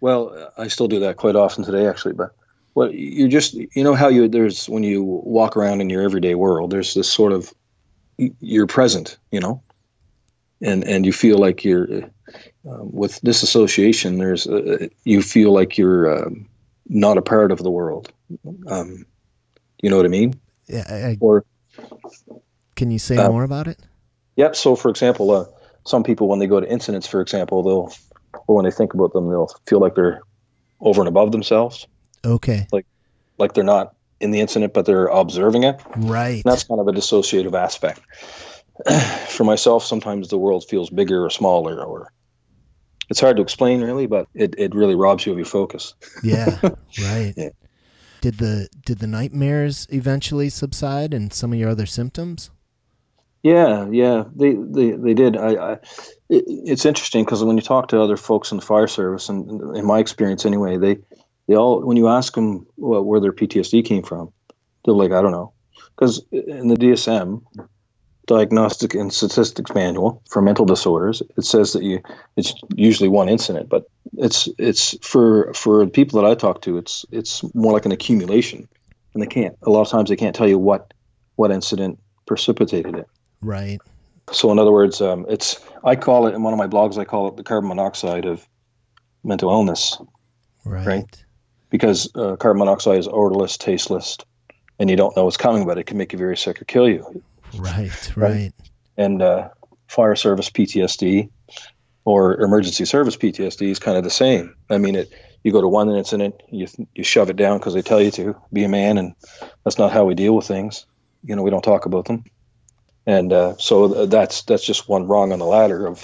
Well, 0.00 0.52
I 0.56 0.68
still 0.68 0.88
do 0.88 1.00
that 1.00 1.16
quite 1.16 1.36
often 1.36 1.64
today, 1.64 1.86
actually. 1.86 2.14
But 2.14 2.34
what 2.74 2.94
you 2.94 3.28
just 3.28 3.54
you 3.54 3.84
know 3.84 3.94
how 3.94 4.08
you 4.08 4.28
there's 4.28 4.68
when 4.68 4.82
you 4.82 5.02
walk 5.02 5.56
around 5.56 5.80
in 5.80 5.90
your 5.90 6.02
everyday 6.02 6.34
world, 6.34 6.70
there's 6.70 6.94
this 6.94 7.10
sort 7.10 7.32
of 7.32 7.52
you're 8.40 8.66
present, 8.66 9.18
you 9.30 9.40
know, 9.40 9.62
and 10.60 10.84
and 10.84 11.06
you 11.06 11.12
feel 11.12 11.38
like 11.38 11.64
you're 11.64 12.10
um, 12.68 12.92
with 12.92 13.20
disassociation. 13.22 14.18
There's 14.18 14.46
uh, 14.46 14.88
you 15.04 15.22
feel 15.22 15.52
like 15.52 15.78
you're 15.78 16.26
um, 16.26 16.48
not 16.90 17.16
a 17.16 17.22
part 17.22 17.52
of 17.52 17.58
the 17.58 17.70
world. 17.70 18.12
Um, 18.66 19.06
you 19.80 19.88
know 19.88 19.96
what 19.96 20.04
I 20.04 20.10
mean? 20.10 20.38
Yeah. 20.66 20.84
I, 20.88 21.16
or 21.20 21.46
can 22.76 22.90
you 22.90 22.98
say 22.98 23.16
uh, 23.16 23.30
more 23.30 23.44
about 23.44 23.68
it? 23.68 23.78
Yep. 24.36 24.56
So, 24.56 24.76
for 24.76 24.90
example, 24.90 25.30
uh, 25.30 25.44
some 25.86 26.02
people 26.02 26.28
when 26.28 26.40
they 26.40 26.46
go 26.46 26.60
to 26.60 26.70
incidents, 26.70 27.06
for 27.06 27.20
example, 27.20 27.62
they'll 27.62 27.92
or 28.46 28.56
when 28.56 28.64
they 28.64 28.70
think 28.70 28.92
about 28.92 29.12
them, 29.12 29.28
they'll 29.28 29.50
feel 29.66 29.80
like 29.80 29.94
they're 29.94 30.20
over 30.80 31.00
and 31.00 31.08
above 31.08 31.32
themselves. 31.32 31.86
Okay. 32.24 32.66
Like, 32.72 32.86
like 33.38 33.54
they're 33.54 33.64
not 33.64 33.94
in 34.20 34.32
the 34.32 34.40
incident, 34.40 34.74
but 34.74 34.86
they're 34.86 35.06
observing 35.06 35.64
it. 35.64 35.80
Right. 35.96 36.42
And 36.44 36.44
that's 36.44 36.64
kind 36.64 36.80
of 36.80 36.88
a 36.88 36.92
dissociative 36.92 37.54
aspect. 37.54 38.00
for 39.28 39.44
myself, 39.44 39.84
sometimes 39.84 40.28
the 40.28 40.38
world 40.38 40.64
feels 40.68 40.90
bigger 40.90 41.24
or 41.24 41.30
smaller, 41.30 41.82
or 41.82 42.12
it's 43.10 43.20
hard 43.20 43.36
to 43.36 43.42
explain 43.42 43.82
really, 43.82 44.06
but 44.06 44.28
it, 44.34 44.54
it 44.56 44.74
really 44.74 44.94
robs 44.94 45.26
you 45.26 45.32
of 45.32 45.38
your 45.38 45.44
focus. 45.44 45.94
yeah, 46.22 46.58
right. 47.02 47.34
Yeah. 47.36 47.50
Did 48.20 48.38
the 48.38 48.68
did 48.84 48.98
the 48.98 49.06
nightmares 49.06 49.86
eventually 49.90 50.48
subside 50.48 51.12
and 51.12 51.32
some 51.32 51.52
of 51.52 51.58
your 51.58 51.70
other 51.70 51.86
symptoms? 51.86 52.50
Yeah, 53.42 53.88
yeah, 53.90 54.24
they 54.34 54.54
they, 54.54 54.90
they 54.92 55.14
did. 55.14 55.36
I, 55.36 55.48
I 55.48 55.72
it, 56.28 56.44
it's 56.46 56.84
interesting 56.84 57.24
because 57.24 57.42
when 57.42 57.56
you 57.56 57.62
talk 57.62 57.88
to 57.88 58.00
other 58.00 58.16
folks 58.16 58.52
in 58.52 58.58
the 58.58 58.64
fire 58.64 58.86
service, 58.86 59.28
and 59.28 59.76
in 59.76 59.84
my 59.84 59.98
experience 59.98 60.44
anyway, 60.44 60.76
they 60.76 60.98
they 61.48 61.56
all 61.56 61.80
when 61.80 61.96
you 61.96 62.08
ask 62.08 62.34
them 62.34 62.66
well, 62.76 63.02
where 63.02 63.20
their 63.20 63.32
PTSD 63.32 63.84
came 63.84 64.02
from, 64.02 64.32
they're 64.84 64.94
like, 64.94 65.12
I 65.12 65.22
don't 65.22 65.32
know, 65.32 65.54
because 65.96 66.22
in 66.30 66.68
the 66.68 66.76
DSM, 66.76 67.42
Diagnostic 68.30 68.94
and 68.94 69.12
Statistics 69.12 69.74
Manual 69.74 70.22
for 70.30 70.40
mental 70.40 70.64
disorders, 70.64 71.20
it 71.36 71.44
says 71.44 71.72
that 71.72 71.82
you 71.82 72.00
it's 72.36 72.54
usually 72.76 73.08
one 73.08 73.28
incident, 73.28 73.68
but 73.68 73.90
it's 74.16 74.48
it's 74.56 74.96
for 75.04 75.52
for 75.52 75.84
people 75.88 76.22
that 76.22 76.30
I 76.30 76.36
talk 76.36 76.62
to, 76.62 76.78
it's 76.78 77.04
it's 77.10 77.42
more 77.56 77.72
like 77.72 77.86
an 77.86 77.92
accumulation, 77.92 78.68
and 79.14 79.22
they 79.22 79.26
can't 79.26 79.56
a 79.62 79.70
lot 79.70 79.80
of 79.80 79.88
times 79.88 80.10
they 80.10 80.16
can't 80.16 80.36
tell 80.36 80.48
you 80.48 80.60
what 80.60 80.94
what 81.34 81.50
incident 81.50 81.98
precipitated 82.24 82.94
it. 82.94 83.08
Right. 83.40 83.80
So 84.30 84.52
in 84.52 84.60
other 84.60 84.70
words, 84.70 85.00
um, 85.00 85.26
it's 85.28 85.58
I 85.82 85.96
call 85.96 86.28
it 86.28 86.34
in 86.36 86.44
one 86.44 86.52
of 86.52 86.58
my 86.58 86.68
blogs 86.68 86.98
I 86.98 87.06
call 87.06 87.26
it 87.26 87.36
the 87.36 87.42
carbon 87.42 87.66
monoxide 87.66 88.26
of 88.26 88.46
mental 89.24 89.50
illness. 89.50 90.00
Right. 90.64 90.86
right? 90.86 91.24
Because 91.68 92.08
uh, 92.14 92.36
carbon 92.36 92.60
monoxide 92.60 92.98
is 92.98 93.08
odorless, 93.08 93.58
tasteless, 93.58 94.18
and 94.78 94.88
you 94.88 94.94
don't 94.94 95.16
know 95.16 95.24
what's 95.24 95.36
coming, 95.36 95.66
but 95.66 95.78
it 95.78 95.86
can 95.86 95.98
make 95.98 96.12
you 96.12 96.18
very 96.20 96.36
sick 96.36 96.62
or 96.62 96.64
kill 96.64 96.88
you. 96.88 97.24
Right, 97.58 98.16
right. 98.16 98.52
And 98.96 99.22
uh, 99.22 99.48
fire 99.88 100.14
service 100.14 100.50
PTSD 100.50 101.30
or 102.04 102.40
emergency 102.40 102.84
service 102.84 103.16
PTSD 103.16 103.70
is 103.70 103.78
kind 103.78 103.98
of 103.98 104.04
the 104.04 104.10
same. 104.10 104.54
I 104.68 104.78
mean, 104.78 104.96
it 104.96 105.12
you 105.42 105.52
go 105.52 105.60
to 105.60 105.68
one 105.68 105.90
incident, 105.90 106.42
you 106.50 106.66
you 106.94 107.02
shove 107.02 107.30
it 107.30 107.36
down 107.36 107.58
because 107.58 107.74
they 107.74 107.82
tell 107.82 108.00
you 108.00 108.10
to 108.12 108.36
be 108.52 108.64
a 108.64 108.68
man, 108.68 108.98
and 108.98 109.14
that's 109.64 109.78
not 109.78 109.92
how 109.92 110.04
we 110.04 110.14
deal 110.14 110.34
with 110.36 110.46
things. 110.46 110.86
You 111.24 111.36
know, 111.36 111.42
we 111.42 111.50
don't 111.50 111.64
talk 111.64 111.86
about 111.86 112.06
them, 112.06 112.24
and 113.06 113.32
uh, 113.32 113.56
so 113.56 114.06
that's 114.06 114.42
that's 114.42 114.64
just 114.64 114.88
one 114.88 115.06
rung 115.06 115.32
on 115.32 115.38
the 115.38 115.46
ladder 115.46 115.86
of 115.86 116.00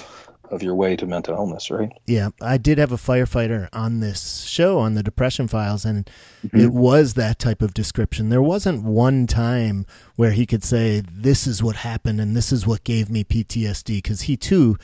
of 0.50 0.62
your 0.62 0.74
way 0.74 0.96
to 0.96 1.06
mental 1.06 1.34
illness, 1.34 1.70
right? 1.70 1.90
Yeah, 2.06 2.30
I 2.40 2.58
did 2.58 2.78
have 2.78 2.92
a 2.92 2.96
firefighter 2.96 3.68
on 3.72 4.00
this 4.00 4.42
show 4.42 4.78
on 4.78 4.94
the 4.94 5.02
Depression 5.02 5.48
Files, 5.48 5.84
and 5.84 6.08
mm-hmm. 6.46 6.58
it 6.58 6.72
was 6.72 7.14
that 7.14 7.38
type 7.38 7.62
of 7.62 7.74
description. 7.74 8.28
There 8.28 8.42
wasn't 8.42 8.82
one 8.82 9.26
time 9.26 9.86
where 10.16 10.32
he 10.32 10.46
could 10.46 10.64
say, 10.64 11.02
This 11.10 11.46
is 11.46 11.62
what 11.62 11.76
happened 11.76 12.20
and 12.20 12.36
this 12.36 12.52
is 12.52 12.66
what 12.66 12.84
gave 12.84 13.10
me 13.10 13.24
PTSD, 13.24 13.98
because 13.98 14.22
he 14.22 14.36
too 14.36 14.76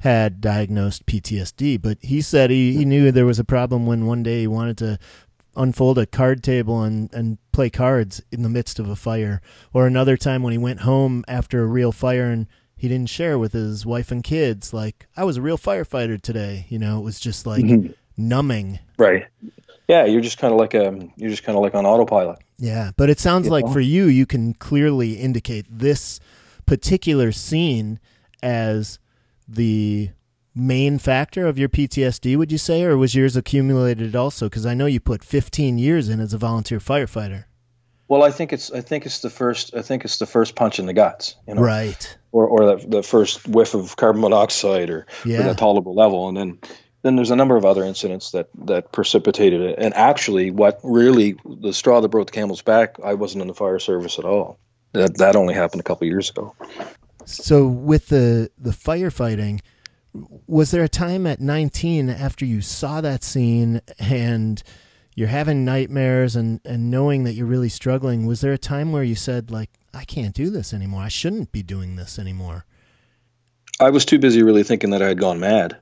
had 0.00 0.40
diagnosed 0.40 1.06
PTSD, 1.06 1.80
but 1.80 1.96
he 2.00 2.20
said 2.20 2.50
he, 2.50 2.76
he 2.76 2.84
knew 2.84 3.12
there 3.12 3.24
was 3.24 3.38
a 3.38 3.44
problem 3.44 3.86
when 3.86 4.06
one 4.06 4.22
day 4.22 4.40
he 4.40 4.46
wanted 4.48 4.76
to 4.78 4.98
unfold 5.54 5.98
a 5.98 6.06
card 6.06 6.42
table 6.42 6.82
and, 6.82 7.12
and 7.14 7.38
play 7.52 7.70
cards 7.70 8.22
in 8.32 8.42
the 8.42 8.48
midst 8.48 8.78
of 8.78 8.88
a 8.88 8.96
fire, 8.96 9.40
or 9.72 9.86
another 9.86 10.16
time 10.16 10.42
when 10.42 10.52
he 10.52 10.58
went 10.58 10.80
home 10.80 11.24
after 11.28 11.62
a 11.62 11.66
real 11.66 11.92
fire 11.92 12.30
and 12.30 12.46
he 12.82 12.88
didn't 12.88 13.10
share 13.10 13.38
with 13.38 13.52
his 13.52 13.86
wife 13.86 14.10
and 14.10 14.24
kids. 14.24 14.72
Like, 14.74 15.06
I 15.16 15.22
was 15.22 15.36
a 15.36 15.40
real 15.40 15.56
firefighter 15.56 16.20
today. 16.20 16.66
You 16.68 16.80
know, 16.80 16.98
it 16.98 17.04
was 17.04 17.20
just 17.20 17.46
like 17.46 17.62
mm-hmm. 17.62 17.92
numbing. 18.16 18.80
Right. 18.98 19.26
Yeah, 19.86 20.04
you're 20.04 20.20
just 20.20 20.38
kind 20.38 20.52
of 20.52 20.58
like 20.58 20.74
a 20.74 20.98
you're 21.16 21.30
just 21.30 21.44
kind 21.44 21.56
of 21.56 21.62
like 21.62 21.76
on 21.76 21.86
autopilot. 21.86 22.40
Yeah, 22.58 22.90
but 22.96 23.08
it 23.08 23.20
sounds 23.20 23.46
you 23.46 23.52
like 23.52 23.66
know? 23.66 23.72
for 23.72 23.78
you, 23.78 24.06
you 24.06 24.26
can 24.26 24.54
clearly 24.54 25.12
indicate 25.12 25.66
this 25.70 26.18
particular 26.66 27.30
scene 27.30 28.00
as 28.42 28.98
the 29.46 30.10
main 30.52 30.98
factor 30.98 31.46
of 31.46 31.60
your 31.60 31.68
PTSD. 31.68 32.36
Would 32.36 32.50
you 32.50 32.58
say, 32.58 32.82
or 32.82 32.96
was 32.96 33.14
yours 33.14 33.36
accumulated 33.36 34.16
also? 34.16 34.46
Because 34.46 34.66
I 34.66 34.74
know 34.74 34.86
you 34.86 34.98
put 34.98 35.22
15 35.22 35.78
years 35.78 36.08
in 36.08 36.18
as 36.18 36.34
a 36.34 36.38
volunteer 36.38 36.80
firefighter. 36.80 37.44
Well, 38.12 38.24
I 38.24 38.30
think 38.30 38.52
it's 38.52 38.70
I 38.70 38.82
think 38.82 39.06
it's 39.06 39.20
the 39.20 39.30
first 39.30 39.74
I 39.74 39.80
think 39.80 40.04
it's 40.04 40.18
the 40.18 40.26
first 40.26 40.54
punch 40.54 40.78
in 40.78 40.84
the 40.84 40.92
guts, 40.92 41.34
you 41.48 41.54
know, 41.54 41.62
right? 41.62 42.18
Or 42.30 42.46
or 42.46 42.76
the, 42.76 42.86
the 42.86 43.02
first 43.02 43.48
whiff 43.48 43.72
of 43.72 43.96
carbon 43.96 44.20
monoxide 44.20 44.90
or, 44.90 45.06
yeah. 45.24 45.40
or 45.40 45.42
that 45.44 45.56
tolerable 45.56 45.94
level, 45.94 46.28
and 46.28 46.36
then 46.36 46.58
then 47.00 47.16
there's 47.16 47.30
a 47.30 47.36
number 47.36 47.56
of 47.56 47.64
other 47.64 47.82
incidents 47.82 48.32
that 48.32 48.50
that 48.66 48.92
precipitated 48.92 49.62
it. 49.62 49.78
And 49.78 49.94
actually, 49.94 50.50
what 50.50 50.78
really 50.82 51.36
the 51.62 51.72
straw 51.72 52.02
that 52.02 52.10
broke 52.10 52.26
the 52.26 52.32
camel's 52.32 52.60
back, 52.60 52.96
I 53.02 53.14
wasn't 53.14 53.40
in 53.40 53.48
the 53.48 53.54
fire 53.54 53.78
service 53.78 54.18
at 54.18 54.26
all. 54.26 54.58
That 54.92 55.16
that 55.16 55.34
only 55.34 55.54
happened 55.54 55.80
a 55.80 55.84
couple 55.84 56.06
years 56.06 56.28
ago. 56.28 56.54
So 57.24 57.66
with 57.66 58.08
the 58.08 58.50
the 58.58 58.72
firefighting, 58.72 59.60
was 60.46 60.70
there 60.70 60.84
a 60.84 60.88
time 60.90 61.26
at 61.26 61.40
19 61.40 62.10
after 62.10 62.44
you 62.44 62.60
saw 62.60 63.00
that 63.00 63.24
scene 63.24 63.80
and 63.98 64.62
you're 65.14 65.28
having 65.28 65.64
nightmares 65.64 66.36
and 66.36 66.60
and 66.64 66.90
knowing 66.90 67.24
that 67.24 67.34
you're 67.34 67.46
really 67.46 67.68
struggling? 67.68 68.26
Was 68.26 68.40
there 68.40 68.52
a 68.52 68.58
time 68.58 68.92
where 68.92 69.02
you 69.02 69.14
said 69.14 69.50
like, 69.50 69.70
I 69.94 70.04
can't 70.04 70.34
do 70.34 70.50
this 70.50 70.72
anymore. 70.72 71.02
I 71.02 71.08
shouldn't 71.08 71.52
be 71.52 71.62
doing 71.62 71.96
this 71.96 72.18
anymore. 72.18 72.64
I 73.80 73.90
was 73.90 74.04
too 74.04 74.18
busy 74.18 74.42
really 74.42 74.62
thinking 74.62 74.90
that 74.90 75.02
I 75.02 75.08
had 75.08 75.18
gone 75.18 75.40
mad. 75.40 75.78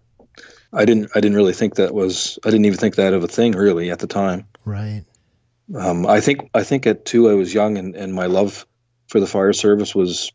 I 0.73 0.85
didn't. 0.85 1.11
I 1.15 1.21
didn't 1.21 1.37
really 1.37 1.53
think 1.53 1.77
that 1.77 1.93
was. 1.93 2.39
I 2.45 2.51
didn't 2.51 2.67
even 2.67 2.79
think 2.79 2.97
that 2.97 3.13
of 3.13 3.25
a 3.25 3.29
thing 3.29 3.53
really 3.53 3.91
at 3.91 3.99
the 3.99 4.07
time. 4.07 4.47
Right. 4.65 5.05
Um, 5.75 6.07
I 6.07 6.21
think. 6.21 6.49
I 6.55 6.63
think 6.63 6.87
at 6.87 7.05
two 7.05 7.29
I 7.29 7.35
was 7.35 7.53
young, 7.53 7.77
and, 7.77 7.97
and 7.97 8.15
my 8.15 8.27
love 8.27 8.67
for 9.09 9.21
the 9.21 9.27
fire 9.27 9.53
service 9.53 9.95
was 9.95 10.33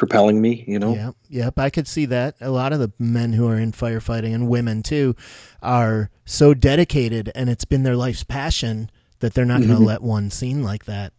propelling 0.00 0.40
me. 0.40 0.64
You 0.66 0.78
know. 0.78 0.94
Yeah. 0.94 1.10
Yep. 1.28 1.58
I 1.58 1.68
could 1.70 1.86
see 1.86 2.06
that. 2.06 2.34
A 2.40 2.50
lot 2.50 2.72
of 2.72 2.78
the 2.80 2.90
men 2.98 3.34
who 3.34 3.46
are 3.46 3.58
in 3.58 3.70
firefighting 3.70 4.34
and 4.34 4.48
women 4.48 4.82
too 4.82 5.14
are 5.62 6.10
so 6.24 6.54
dedicated, 6.54 7.30
and 7.34 7.50
it's 7.50 7.66
been 7.66 7.82
their 7.82 7.96
life's 7.96 8.24
passion 8.24 8.90
that 9.20 9.34
they're 9.34 9.44
not 9.44 9.58
going 9.60 9.76
to 9.76 9.78
let 9.84 10.00
one 10.02 10.30
scene 10.30 10.62
like 10.64 10.86
that 10.86 11.12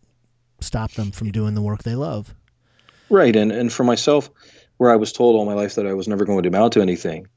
stop 0.59 0.91
them 0.93 1.11
from 1.11 1.31
doing 1.31 1.53
the 1.53 1.61
work 1.61 1.83
they 1.83 1.93
love. 1.95 2.33
Right. 3.09 3.35
And 3.35 3.51
and 3.51 3.71
for 3.71 3.83
myself, 3.83 4.29
where 4.77 4.91
I 4.91 4.95
was 4.95 5.13
told 5.13 5.35
all 5.35 5.45
my 5.45 5.53
life 5.53 5.75
that 5.75 5.85
I 5.85 5.93
was 5.93 6.07
never 6.07 6.25
going 6.25 6.41
to 6.41 6.49
amount 6.49 6.73
to 6.73 6.81
anything, 6.81 7.27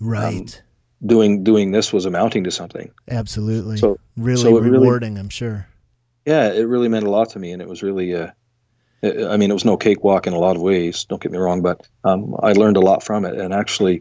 Right. 0.00 0.62
doing 1.04 1.44
doing 1.44 1.70
this 1.70 1.92
was 1.92 2.06
amounting 2.06 2.44
to 2.44 2.50
something. 2.50 2.90
Absolutely. 3.10 3.76
So 3.76 3.98
really 4.16 4.40
so 4.42 4.56
it 4.56 4.62
really- 4.62 4.78
rewarding, 4.78 5.18
I'm 5.18 5.28
sure. 5.28 5.66
yeah, 6.24 6.50
it 6.50 6.62
really 6.62 6.88
meant 6.88 7.04
a 7.06 7.10
lot 7.10 7.28
to 7.30 7.38
me, 7.38 7.52
and 7.52 7.60
it 7.60 7.68
was 7.68 7.82
really. 7.82 8.14
Uh, 8.14 8.30
I 9.04 9.36
mean, 9.36 9.50
it 9.50 9.54
was 9.54 9.64
no 9.64 9.76
cakewalk 9.76 10.26
in 10.26 10.32
a 10.32 10.38
lot 10.38 10.56
of 10.56 10.62
ways. 10.62 11.04
Don't 11.04 11.20
get 11.20 11.32
me 11.32 11.38
wrong, 11.38 11.62
but 11.62 11.86
um, 12.04 12.34
I 12.42 12.52
learned 12.52 12.76
a 12.76 12.80
lot 12.80 13.02
from 13.02 13.24
it. 13.24 13.38
And 13.38 13.52
actually, 13.52 14.00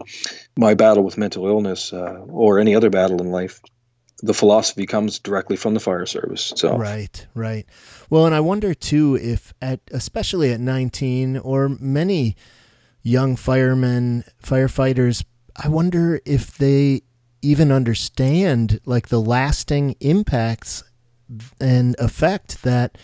my 0.58 0.74
battle 0.74 1.04
with 1.04 1.18
mental 1.18 1.48
illness, 1.48 1.92
uh, 1.92 2.26
or 2.28 2.60
any 2.60 2.76
other 2.76 2.90
battle 2.90 3.22
in 3.22 3.32
life, 3.32 3.60
the 4.22 4.34
philosophy 4.34 4.86
comes 4.86 5.20
directly 5.20 5.58
from 5.58 5.74
the 5.74 5.80
fire 5.80 6.06
service. 6.06 6.54
So, 6.56 6.78
Right, 6.78 7.26
right. 7.34 7.66
Well, 8.10 8.26
and 8.26 8.34
I 8.34 8.40
wonder 8.40 8.74
too 8.74 9.18
if 9.22 9.54
at 9.62 9.82
especially 9.92 10.52
at 10.52 10.62
19 10.62 11.38
or 11.38 11.70
many 11.70 12.38
young 13.02 13.36
firemen, 13.36 14.24
firefighters, 14.42 15.26
I 15.56 15.68
wonder 15.68 16.22
if 16.26 16.58
they 16.58 17.02
even 17.42 17.72
understand 17.72 18.80
like 18.86 19.10
the 19.10 19.20
lasting 19.20 19.98
impacts 20.00 20.84
and 21.60 21.96
effect 22.00 22.64
that 22.64 22.98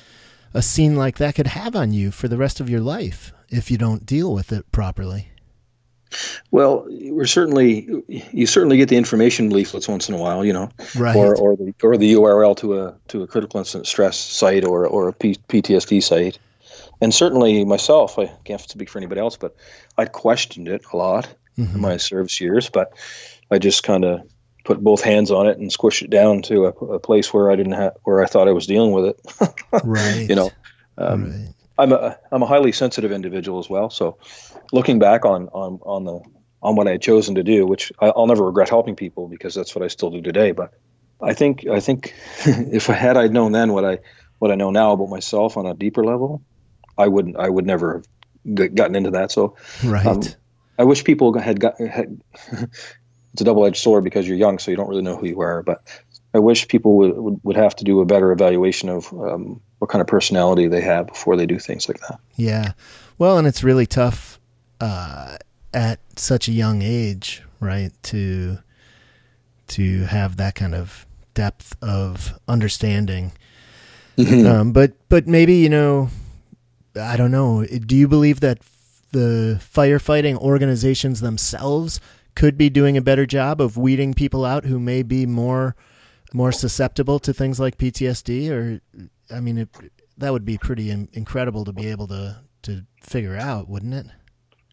a 0.53 0.61
scene 0.61 0.95
like 0.95 1.17
that 1.17 1.35
could 1.35 1.47
have 1.47 1.75
on 1.75 1.93
you 1.93 2.11
for 2.11 2.27
the 2.27 2.37
rest 2.37 2.59
of 2.59 2.69
your 2.69 2.81
life 2.81 3.31
if 3.49 3.69
you 3.71 3.77
don't 3.77 4.05
deal 4.05 4.33
with 4.33 4.51
it 4.51 4.71
properly. 4.71 5.29
well, 6.51 6.85
we're 6.89 7.25
certainly 7.27 7.87
you 8.07 8.45
certainly 8.47 8.77
get 8.77 8.89
the 8.89 8.97
information 8.97 9.49
leaflets 9.51 9.87
once 9.87 10.09
in 10.09 10.15
a 10.15 10.17
while, 10.17 10.43
you 10.43 10.53
know, 10.53 10.69
Right. 10.95 11.15
or 11.15 11.35
or 11.35 11.55
the 11.55 11.73
or 11.83 11.97
the 11.97 12.13
URL 12.13 12.55
to 12.57 12.79
a 12.81 12.95
to 13.09 13.21
a 13.23 13.27
critical 13.27 13.59
incident 13.59 13.85
stress 13.87 14.17
site 14.17 14.65
or 14.65 14.87
or 14.87 15.09
a 15.09 15.13
P, 15.13 15.35
PTSD 15.47 16.01
site. 16.01 16.39
And 17.01 17.13
certainly 17.13 17.63
myself, 17.63 18.17
I 18.19 18.25
can't 18.43 18.59
speak 18.59 18.89
for 18.89 18.97
anybody 18.97 19.21
else, 19.21 19.37
but 19.37 19.55
I'd 19.97 20.11
questioned 20.11 20.67
it 20.67 20.81
a 20.91 20.97
lot. 20.97 21.27
Mhm. 21.57 21.75
in 21.75 21.81
my 21.81 21.97
service 21.97 22.39
years, 22.39 22.69
but 22.69 22.93
I 23.51 23.57
just 23.59 23.83
kind 23.83 24.05
of 24.05 24.21
put 24.69 24.83
both 24.83 25.01
hands 25.01 25.31
on 25.31 25.47
it 25.47 25.57
and 25.57 25.71
squish 25.71 26.03
it 26.03 26.11
down 26.11 26.43
to 26.43 26.65
a, 26.65 26.69
a 26.69 26.99
place 26.99 27.33
where 27.33 27.49
I 27.49 27.55
didn't 27.55 27.71
have 27.71 27.93
where 28.03 28.21
I 28.23 28.27
thought 28.27 28.47
I 28.47 28.51
was 28.51 28.67
dealing 28.67 28.91
with 28.91 29.05
it. 29.05 29.53
Right. 29.83 30.27
you 30.29 30.35
know, 30.35 30.51
um, 30.97 31.31
right. 31.31 31.53
I'm 31.79 31.91
a 31.91 32.17
I'm 32.31 32.43
a 32.43 32.45
highly 32.45 32.71
sensitive 32.71 33.11
individual 33.11 33.57
as 33.57 33.67
well. 33.67 33.89
So, 33.89 34.19
looking 34.71 34.99
back 34.99 35.25
on 35.25 35.47
on 35.47 35.79
on 35.81 36.05
the 36.05 36.19
on 36.61 36.75
what 36.75 36.87
I 36.87 36.91
had 36.91 37.01
chosen 37.01 37.35
to 37.35 37.43
do, 37.43 37.65
which 37.65 37.91
I, 37.99 38.09
I'll 38.15 38.27
never 38.27 38.45
regret 38.45 38.69
helping 38.69 38.95
people 38.95 39.27
because 39.27 39.55
that's 39.55 39.73
what 39.73 39.83
I 39.83 39.87
still 39.87 40.11
do 40.11 40.21
today. 40.21 40.51
But 40.51 40.73
I 41.19 41.33
think 41.33 41.65
I 41.67 41.79
think 41.79 42.13
if 42.45 42.91
I 42.91 42.93
had 42.93 43.17
I'd 43.17 43.33
known 43.33 43.51
then 43.53 43.73
what 43.73 43.85
I 43.85 43.99
what 44.37 44.51
I 44.51 44.55
know 44.55 44.69
now 44.69 44.91
about 44.91 45.09
myself 45.09 45.57
on 45.57 45.65
a 45.65 45.73
deeper 45.73 46.03
level, 46.03 46.43
I 46.95 47.07
wouldn't 47.07 47.37
I 47.37 47.49
would 47.49 47.65
never 47.65 48.03
have 48.45 48.75
gotten 48.75 48.95
into 48.95 49.11
that. 49.11 49.31
So 49.31 49.55
Right. 49.83 50.05
um, 50.05 50.21
I 50.77 50.83
wish 50.83 51.03
people 51.03 51.37
had 51.37 51.59
got. 51.59 51.79
Had, 51.79 52.21
it's 53.33 53.41
a 53.41 53.45
double-edged 53.45 53.77
sword 53.77 54.03
because 54.03 54.27
you're 54.27 54.37
young, 54.37 54.59
so 54.59 54.71
you 54.71 54.77
don't 54.77 54.89
really 54.89 55.01
know 55.01 55.15
who 55.15 55.27
you 55.27 55.41
are. 55.41 55.63
But 55.63 55.81
I 56.33 56.39
wish 56.39 56.67
people 56.67 56.97
would 56.97 57.17
would, 57.17 57.39
would 57.43 57.55
have 57.55 57.75
to 57.77 57.83
do 57.83 58.01
a 58.01 58.05
better 58.05 58.31
evaluation 58.31 58.89
of 58.89 59.11
um, 59.13 59.61
what 59.79 59.89
kind 59.89 60.01
of 60.01 60.07
personality 60.07 60.67
they 60.67 60.81
have 60.81 61.07
before 61.07 61.35
they 61.35 61.45
do 61.45 61.59
things 61.59 61.87
like 61.87 61.99
that. 62.01 62.19
Yeah. 62.35 62.73
Well, 63.17 63.37
and 63.37 63.47
it's 63.47 63.63
really 63.63 63.85
tough 63.85 64.39
uh, 64.79 65.37
at 65.73 65.99
such 66.15 66.47
a 66.47 66.51
young 66.51 66.81
age, 66.81 67.43
right? 67.59 67.91
To 68.03 68.59
to 69.67 70.03
have 70.05 70.37
that 70.37 70.55
kind 70.55 70.73
of 70.73 71.05
depth 71.33 71.75
of 71.81 72.39
understanding. 72.47 73.31
Um, 74.17 74.73
but 74.73 74.93
but 75.07 75.27
maybe 75.27 75.53
you 75.55 75.69
know, 75.69 76.09
I 76.99 77.15
don't 77.15 77.31
know. 77.31 77.63
Do 77.65 77.95
you 77.95 78.07
believe 78.07 78.41
that 78.41 78.59
the 79.11 79.61
firefighting 79.73 80.37
organizations 80.37 81.21
themselves 81.21 82.01
could 82.39 82.57
be 82.57 82.69
doing 82.69 82.95
a 82.95 83.01
better 83.01 83.25
job 83.25 83.59
of 83.59 83.75
weeding 83.75 84.13
people 84.13 84.45
out 84.45 84.63
who 84.63 84.79
may 84.79 85.03
be 85.03 85.25
more 85.25 85.75
more 86.31 86.53
susceptible 86.53 87.19
to 87.19 87.33
things 87.33 87.59
like 87.59 87.77
PTSD? 87.77 88.49
Or 88.49 88.79
I 89.35 89.41
mean, 89.41 89.57
it, 89.57 89.69
that 90.17 90.31
would 90.31 90.45
be 90.45 90.57
pretty 90.57 90.89
in, 90.89 91.09
incredible 91.11 91.65
to 91.65 91.73
be 91.73 91.87
able 91.87 92.07
to 92.07 92.37
to 92.61 92.85
figure 93.03 93.35
out, 93.35 93.67
wouldn't 93.67 93.93
it? 93.93 94.05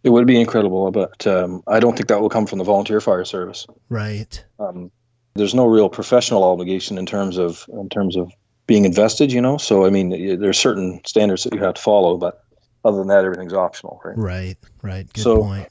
It 0.04 0.10
would 0.10 0.28
be 0.28 0.40
incredible, 0.40 0.92
but 0.92 1.26
um, 1.26 1.64
I 1.66 1.80
don't 1.80 1.96
think 1.96 2.06
that 2.06 2.20
will 2.20 2.28
come 2.28 2.46
from 2.46 2.58
the 2.58 2.64
volunteer 2.64 3.00
fire 3.00 3.24
service. 3.24 3.66
Right. 3.88 4.44
Um, 4.60 4.92
there's 5.34 5.54
no 5.54 5.66
real 5.66 5.88
professional 5.88 6.44
obligation 6.44 6.98
in 6.98 7.06
terms 7.06 7.36
of 7.36 7.66
in 7.72 7.88
terms 7.88 8.16
of 8.16 8.30
being 8.68 8.84
invested, 8.84 9.32
you 9.32 9.40
know. 9.40 9.56
So 9.56 9.84
I 9.84 9.90
mean, 9.90 10.38
there's 10.38 10.58
certain 10.58 11.00
standards 11.04 11.42
that 11.42 11.52
you 11.52 11.60
have 11.64 11.74
to 11.74 11.82
follow, 11.82 12.16
but 12.16 12.44
other 12.84 12.98
than 12.98 13.08
that, 13.08 13.24
everything's 13.24 13.54
optional, 13.54 14.00
right? 14.04 14.16
Right. 14.16 14.56
Right. 14.82 15.12
Good 15.12 15.22
So- 15.22 15.42
point. 15.42 15.68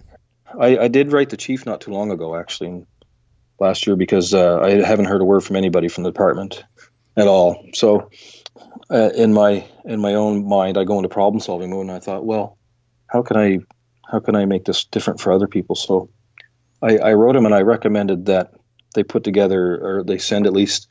I, 0.60 0.78
I 0.84 0.88
did 0.88 1.12
write 1.12 1.30
the 1.30 1.38
chief 1.38 1.66
not 1.66 1.82
too 1.82 1.92
long 1.92 2.12
ago, 2.12 2.36
actually, 2.36 2.86
last 3.60 3.88
year, 3.88 3.96
because 3.96 4.34
uh, 4.34 4.60
I 4.60 4.82
haven't 4.86 5.06
heard 5.06 5.22
a 5.22 5.26
word 5.26 5.42
from 5.42 5.56
anybody 5.56 5.88
from 5.88 6.04
the 6.04 6.12
department 6.12 6.64
at 7.18 7.28
all. 7.28 7.66
So, 7.74 8.10
uh, 8.90 9.10
in 9.16 9.34
my 9.34 9.66
in 9.86 10.00
my 10.00 10.14
own 10.16 10.48
mind, 10.48 10.78
I 10.78 10.84
go 10.84 10.98
into 10.98 11.10
problem 11.10 11.40
solving 11.40 11.70
mode, 11.72 11.82
and 11.82 11.92
I 11.92 12.00
thought, 12.00 12.26
well, 12.26 12.58
how 13.08 13.22
can 13.22 13.38
I 13.38 13.60
how 14.10 14.20
can 14.20 14.36
I 14.36 14.46
make 14.46 14.66
this 14.66 14.86
different 14.86 15.20
for 15.20 15.32
other 15.32 15.48
people? 15.48 15.76
So, 15.76 16.10
I, 16.82 16.98
I 16.98 17.14
wrote 17.14 17.36
him 17.36 17.46
and 17.46 17.56
I 17.56 17.62
recommended 17.62 18.26
that 18.28 18.52
they 18.94 19.04
put 19.04 19.24
together 19.24 19.76
or 19.76 20.04
they 20.04 20.18
send 20.20 20.46
at 20.46 20.54
least 20.54 20.88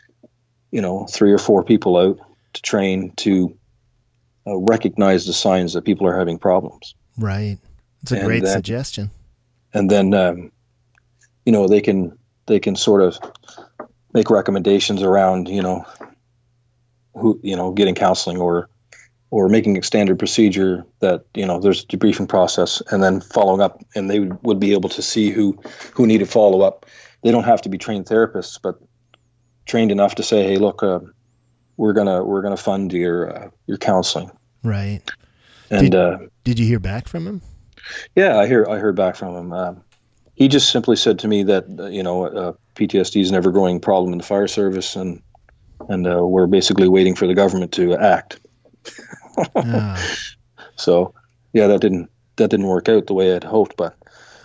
you 0.70 0.80
know 0.82 1.06
three 1.06 1.32
or 1.32 1.38
four 1.38 1.62
people 1.64 1.96
out 1.96 2.18
to 2.54 2.62
train 2.62 3.12
to 3.16 3.56
uh, 4.46 4.56
recognize 4.56 5.26
the 5.26 5.32
signs 5.32 5.72
that 5.74 5.84
people 5.84 6.06
are 6.06 6.18
having 6.18 6.38
problems 6.38 6.94
Right. 7.16 7.58
It's 8.02 8.12
a 8.12 8.16
And 8.16 8.26
great 8.26 8.42
then- 8.42 8.52
suggestion. 8.52 9.10
And 9.74 9.90
then 9.90 10.14
um, 10.14 10.50
you 11.44 11.52
know 11.52 11.68
they 11.68 11.80
can 11.80 12.16
they 12.46 12.60
can 12.60 12.76
sort 12.76 13.02
of 13.02 13.18
make 14.14 14.30
recommendations 14.30 15.02
around 15.02 15.48
you 15.48 15.60
know 15.62 15.84
who 17.14 17.38
you 17.42 17.56
know 17.56 17.72
getting 17.72 17.94
counseling 17.94 18.38
or 18.38 18.68
or 19.30 19.48
making 19.48 19.76
a 19.76 19.82
standard 19.82 20.18
procedure 20.18 20.84
that 21.00 21.24
you 21.34 21.44
know 21.46 21.58
there's 21.60 21.82
a 21.82 21.86
debriefing 21.86 22.28
process 22.28 22.80
and 22.90 23.02
then 23.02 23.20
following 23.20 23.60
up 23.60 23.82
and 23.94 24.08
they 24.08 24.20
would, 24.20 24.60
be 24.60 24.72
able 24.72 24.88
to 24.88 25.02
see 25.02 25.30
who 25.30 25.58
who 25.94 26.06
needed 26.06 26.28
follow 26.28 26.60
up 26.62 26.86
they 27.22 27.30
don't 27.32 27.44
have 27.44 27.62
to 27.62 27.68
be 27.68 27.78
trained 27.78 28.06
therapists 28.06 28.58
but 28.62 28.78
trained 29.66 29.90
enough 29.90 30.14
to 30.16 30.22
say 30.22 30.44
hey 30.44 30.56
look 30.56 30.82
uh, 30.82 31.00
we're 31.76 31.92
gonna 31.92 32.22
we're 32.22 32.42
gonna 32.42 32.56
fund 32.56 32.92
your 32.92 33.36
uh, 33.36 33.50
your 33.66 33.78
counseling 33.78 34.30
Right. 34.62 35.02
and 35.70 35.90
Did- 35.90 35.94
uh, 35.94 36.18
Did 36.44 36.58
you 36.58 36.66
hear 36.66 36.78
back 36.80 37.06
from 37.08 37.26
him? 37.26 37.42
Yeah, 38.14 38.38
I 38.38 38.46
hear 38.46 38.66
I 38.68 38.78
heard 38.78 38.96
back 38.96 39.16
from 39.16 39.36
him. 39.36 39.52
Um, 39.52 39.84
he 40.34 40.48
just 40.48 40.70
simply 40.70 40.96
said 40.96 41.20
to 41.20 41.28
me 41.28 41.44
that 41.44 41.64
uh, 41.78 41.86
you 41.86 42.02
know 42.02 42.24
uh, 42.24 42.52
PTSD 42.74 43.20
is 43.20 43.30
an 43.30 43.36
ever 43.36 43.50
growing 43.50 43.80
problem 43.80 44.12
in 44.12 44.18
the 44.18 44.24
fire 44.24 44.48
service, 44.48 44.96
and 44.96 45.22
and 45.88 46.06
uh, 46.06 46.24
we're 46.24 46.46
basically 46.46 46.88
waiting 46.88 47.14
for 47.14 47.26
the 47.26 47.34
government 47.34 47.72
to 47.72 47.94
act. 47.94 48.40
Ah, 49.56 50.00
So 50.76 51.14
yeah, 51.52 51.68
that 51.68 51.80
didn't 51.80 52.10
that 52.36 52.50
didn't 52.50 52.66
work 52.66 52.88
out 52.88 53.06
the 53.06 53.14
way 53.14 53.34
I'd 53.34 53.44
hoped, 53.44 53.76
but 53.76 53.96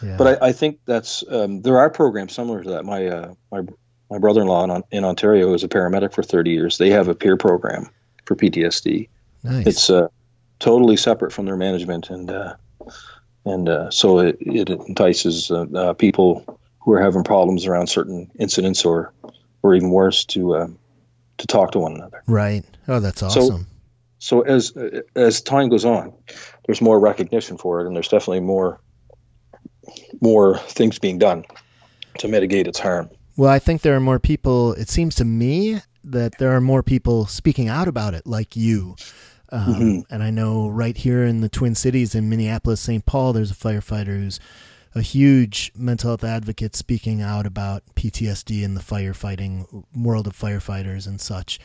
yeah. 0.04 0.16
but 0.18 0.42
I, 0.42 0.50
I 0.50 0.52
think 0.52 0.80
that's 0.86 1.24
um, 1.30 1.62
there 1.62 1.80
are 1.80 1.90
programs 1.90 2.34
similar 2.34 2.64
to 2.64 2.70
that. 2.70 2.86
My 2.86 3.08
uh, 3.08 3.34
my 3.52 3.62
my 4.10 4.20
brother-in-law 4.20 4.64
in, 4.64 4.84
in 4.92 5.04
Ontario 5.06 5.54
is 5.54 5.64
a 5.64 5.68
paramedic 5.68 6.14
for 6.14 6.24
30 6.24 6.52
years. 6.52 6.78
They 6.78 6.90
have 6.90 7.08
a 7.08 7.16
peer 7.16 7.38
program 7.38 7.90
for 8.26 8.36
PTSD. 8.36 9.08
nice. 9.44 9.68
It's 9.68 9.90
uh, 9.90 10.08
totally 10.60 10.98
separate 10.98 11.32
from 11.32 11.46
their 11.46 11.58
management, 11.58 12.10
and 12.10 12.30
uh, 12.30 12.56
and 13.54 13.70
uh, 13.70 13.92
so 13.92 14.20
it, 14.20 14.38
it 14.40 14.70
entices 14.70 15.52
uh, 15.52 15.66
uh, 15.76 15.94
people 15.94 16.60
who 16.80 16.94
are 16.94 17.02
having 17.02 17.24
problems 17.24 17.66
around 17.66 17.88
certain 17.88 18.32
incidents 18.40 18.86
or 18.86 19.14
or 19.62 19.76
even 19.76 19.90
worse 19.90 20.26
to 20.26 20.56
uh, 20.56 20.68
to 21.38 21.48
talk 21.48 21.72
to 21.72 21.80
one 21.80 21.96
another. 21.96 22.24
Right. 22.28 22.64
Oh, 22.88 23.00
that's 23.00 23.24
awesome. 23.24 23.68
So, 24.20 24.42
so 24.42 24.42
as 24.42 24.74
as 25.16 25.42
time 25.42 25.70
goes 25.70 25.86
on, 25.86 26.14
there's 26.66 26.82
more 26.82 27.00
recognition 27.00 27.58
for 27.58 27.82
it, 27.82 27.88
and 27.88 27.96
there's 27.96 28.10
definitely 28.10 28.42
more 28.42 28.80
more 30.22 30.58
things 30.58 31.00
being 31.00 31.18
done 31.18 31.46
to 32.20 32.28
mitigate 32.28 32.68
its 32.68 32.80
harm. 32.80 33.10
Well, 33.38 33.50
I 33.50 33.60
think 33.60 33.82
there 33.82 33.96
are 33.96 34.02
more 34.02 34.20
people. 34.20 34.74
It 34.74 34.90
seems 34.90 35.16
to 35.16 35.26
me 35.26 35.82
that 36.04 36.38
there 36.40 36.52
are 36.52 36.62
more 36.62 36.84
people 36.84 37.26
speaking 37.26 37.68
out 37.68 37.88
about 37.88 38.14
it, 38.14 38.26
like 38.26 38.56
you. 38.56 38.96
Um, 39.52 39.66
mm-hmm. 39.66 40.14
And 40.14 40.24
I 40.24 40.30
know 40.30 40.70
right 40.70 40.96
here 40.96 41.24
in 41.24 41.42
the 41.42 41.50
Twin 41.50 41.76
Cities 41.76 42.16
in 42.16 42.30
Minneapolis, 42.30 42.82
St. 42.82 43.06
Paul, 43.06 43.34
there's 43.34 43.52
a 43.52 43.56
firefighter 43.56 44.20
who's 44.20 44.40
a 44.96 45.02
huge 45.02 45.72
mental 45.76 46.12
health 46.12 46.24
advocate 46.24 46.76
speaking 46.76 47.22
out 47.22 47.46
about 47.46 47.84
PTSD 47.96 48.64
in 48.64 48.74
the 48.74 48.82
firefighting 48.82 49.84
world 49.96 50.28
of 50.28 50.38
firefighters 50.38 51.08
and 51.08 51.22
such. 51.22 51.60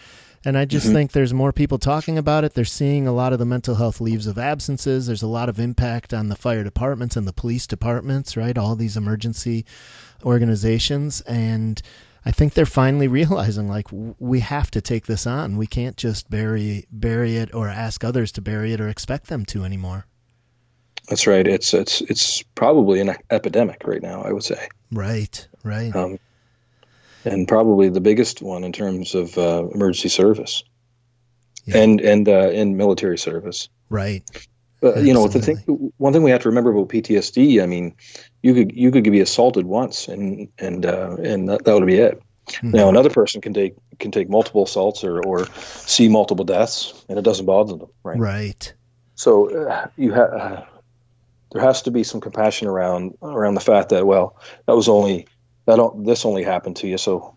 And 0.45 0.59
I 0.59 0.67
just 0.67 0.87
mm-hmm. 0.87 0.95
think 0.95 1.13
there's 1.13 1.33
more 1.33 1.53
people 1.53 1.79
talking 1.79 2.19
about 2.19 2.45
it. 2.45 2.53
They're 2.53 2.67
seeing 2.67 3.07
a 3.07 3.13
lot 3.13 3.33
of 3.33 3.39
the 3.39 3.47
mental 3.47 3.77
health 3.77 4.01
leaves 4.01 4.27
of 4.27 4.39
absences. 4.39 5.07
There's 5.07 5.23
a 5.23 5.27
lot 5.27 5.49
of 5.49 5.59
impact 5.59 6.13
on 6.13 6.29
the 6.29 6.37
fire 6.37 6.63
departments 6.63 7.17
and 7.17 7.27
the 7.27 7.33
police 7.33 7.67
departments, 7.67 8.37
right? 8.37 8.59
All 8.59 8.77
these 8.77 8.97
emergency 8.97 9.65
organizations. 10.23 11.23
And 11.23 11.81
I 12.27 12.31
think 12.31 12.55
they're 12.55 12.67
finally 12.67 13.09
realizing 13.09 13.69
like 13.69 13.89
we 13.93 14.41
have 14.41 14.71
to 14.73 14.81
take 14.81 15.07
this 15.07 15.27
on. 15.27 15.57
We 15.57 15.67
can't 15.67 15.97
just 15.97 16.31
bury 16.31 16.87
bury 16.91 17.37
it 17.37 17.55
or 17.55 17.69
ask 17.69 18.03
others 18.03 18.33
to 18.33 18.41
bury 18.41 18.73
it 18.73 18.81
or 18.81 18.89
expect 18.89 19.27
them 19.27 19.45
to 19.47 19.65
anymore. 19.65 20.07
That's 21.09 21.27
right. 21.27 21.47
It's 21.47 21.75
it's 21.75 22.01
it's 22.03 22.43
probably 22.55 23.01
an 23.01 23.15
epidemic 23.31 23.83
right 23.87 24.03
now. 24.03 24.23
I 24.23 24.33
would 24.33 24.45
say. 24.45 24.69
Right. 24.91 25.47
Right. 25.63 25.95
Um, 25.95 26.19
and 27.25 27.49
probably 27.49 27.89
the 27.89 28.01
biggest 28.01 28.43
one 28.43 28.65
in 28.65 28.73
terms 28.73 29.15
of 29.15 29.37
uh, 29.37 29.67
emergency 29.75 30.09
service, 30.09 30.63
yeah. 31.65 31.79
and 31.79 32.01
and 32.01 32.29
uh, 32.29 32.51
in 32.51 32.77
military 32.77 33.19
service. 33.19 33.69
Right. 33.91 34.23
Uh, 34.85 35.01
you 35.01 35.15
know, 35.15 35.27
the 35.29 35.41
thing, 35.41 35.93
one 35.97 36.13
thing 36.13 36.23
we 36.23 36.31
have 36.31 36.43
to 36.43 36.49
remember 36.49 36.71
about 36.71 36.89
PTSD. 36.89 37.63
I 37.63 37.67
mean, 37.67 37.95
you 38.43 38.53
could 38.55 38.77
you 38.77 38.91
could 38.91 39.05
be 39.05 39.21
assaulted 39.21 39.65
once, 39.65 40.09
and 40.09 40.49
and 40.59 40.85
uh, 40.85 41.17
and 41.23 41.49
that, 41.49 41.65
that 41.65 41.75
would 41.75 41.87
be 41.87 41.99
it. 41.99 42.23
Mm-hmm. 42.47 42.73
Now, 42.73 42.89
another 42.91 43.11
person 43.11 43.41
can 43.41 43.55
take 43.55 43.75
can 43.99 44.11
take 44.11 44.29
multiple 44.29 44.65
assaults 44.65 45.03
or 45.03 45.21
or 45.25 45.47
see 45.63 46.09
multiple 46.09 46.45
deaths, 46.45 47.05
and 47.09 47.19
it 47.19 47.23
doesn't 47.23 47.47
bother 47.47 47.77
them. 47.77 47.89
Right. 48.03 48.19
Right. 48.19 48.75
So 49.15 49.69
uh, 49.69 49.87
you 49.97 50.13
have 50.13 50.33
uh, 50.33 50.63
there 51.55 51.63
has 51.63 51.83
to 51.83 51.91
be 51.91 52.05
some 52.05 52.21
compassion 52.21 52.69
around 52.69 53.17
around 53.23 53.55
the 53.55 53.61
fact 53.61 53.91
that 53.91 54.07
well 54.07 54.37
that 54.67 54.75
was 54.75 54.89
only 54.89 55.27
that 55.67 56.03
this 56.05 56.27
only 56.27 56.43
happened 56.43 56.77
to 56.77 56.89
you 56.89 56.99
so 56.99 57.37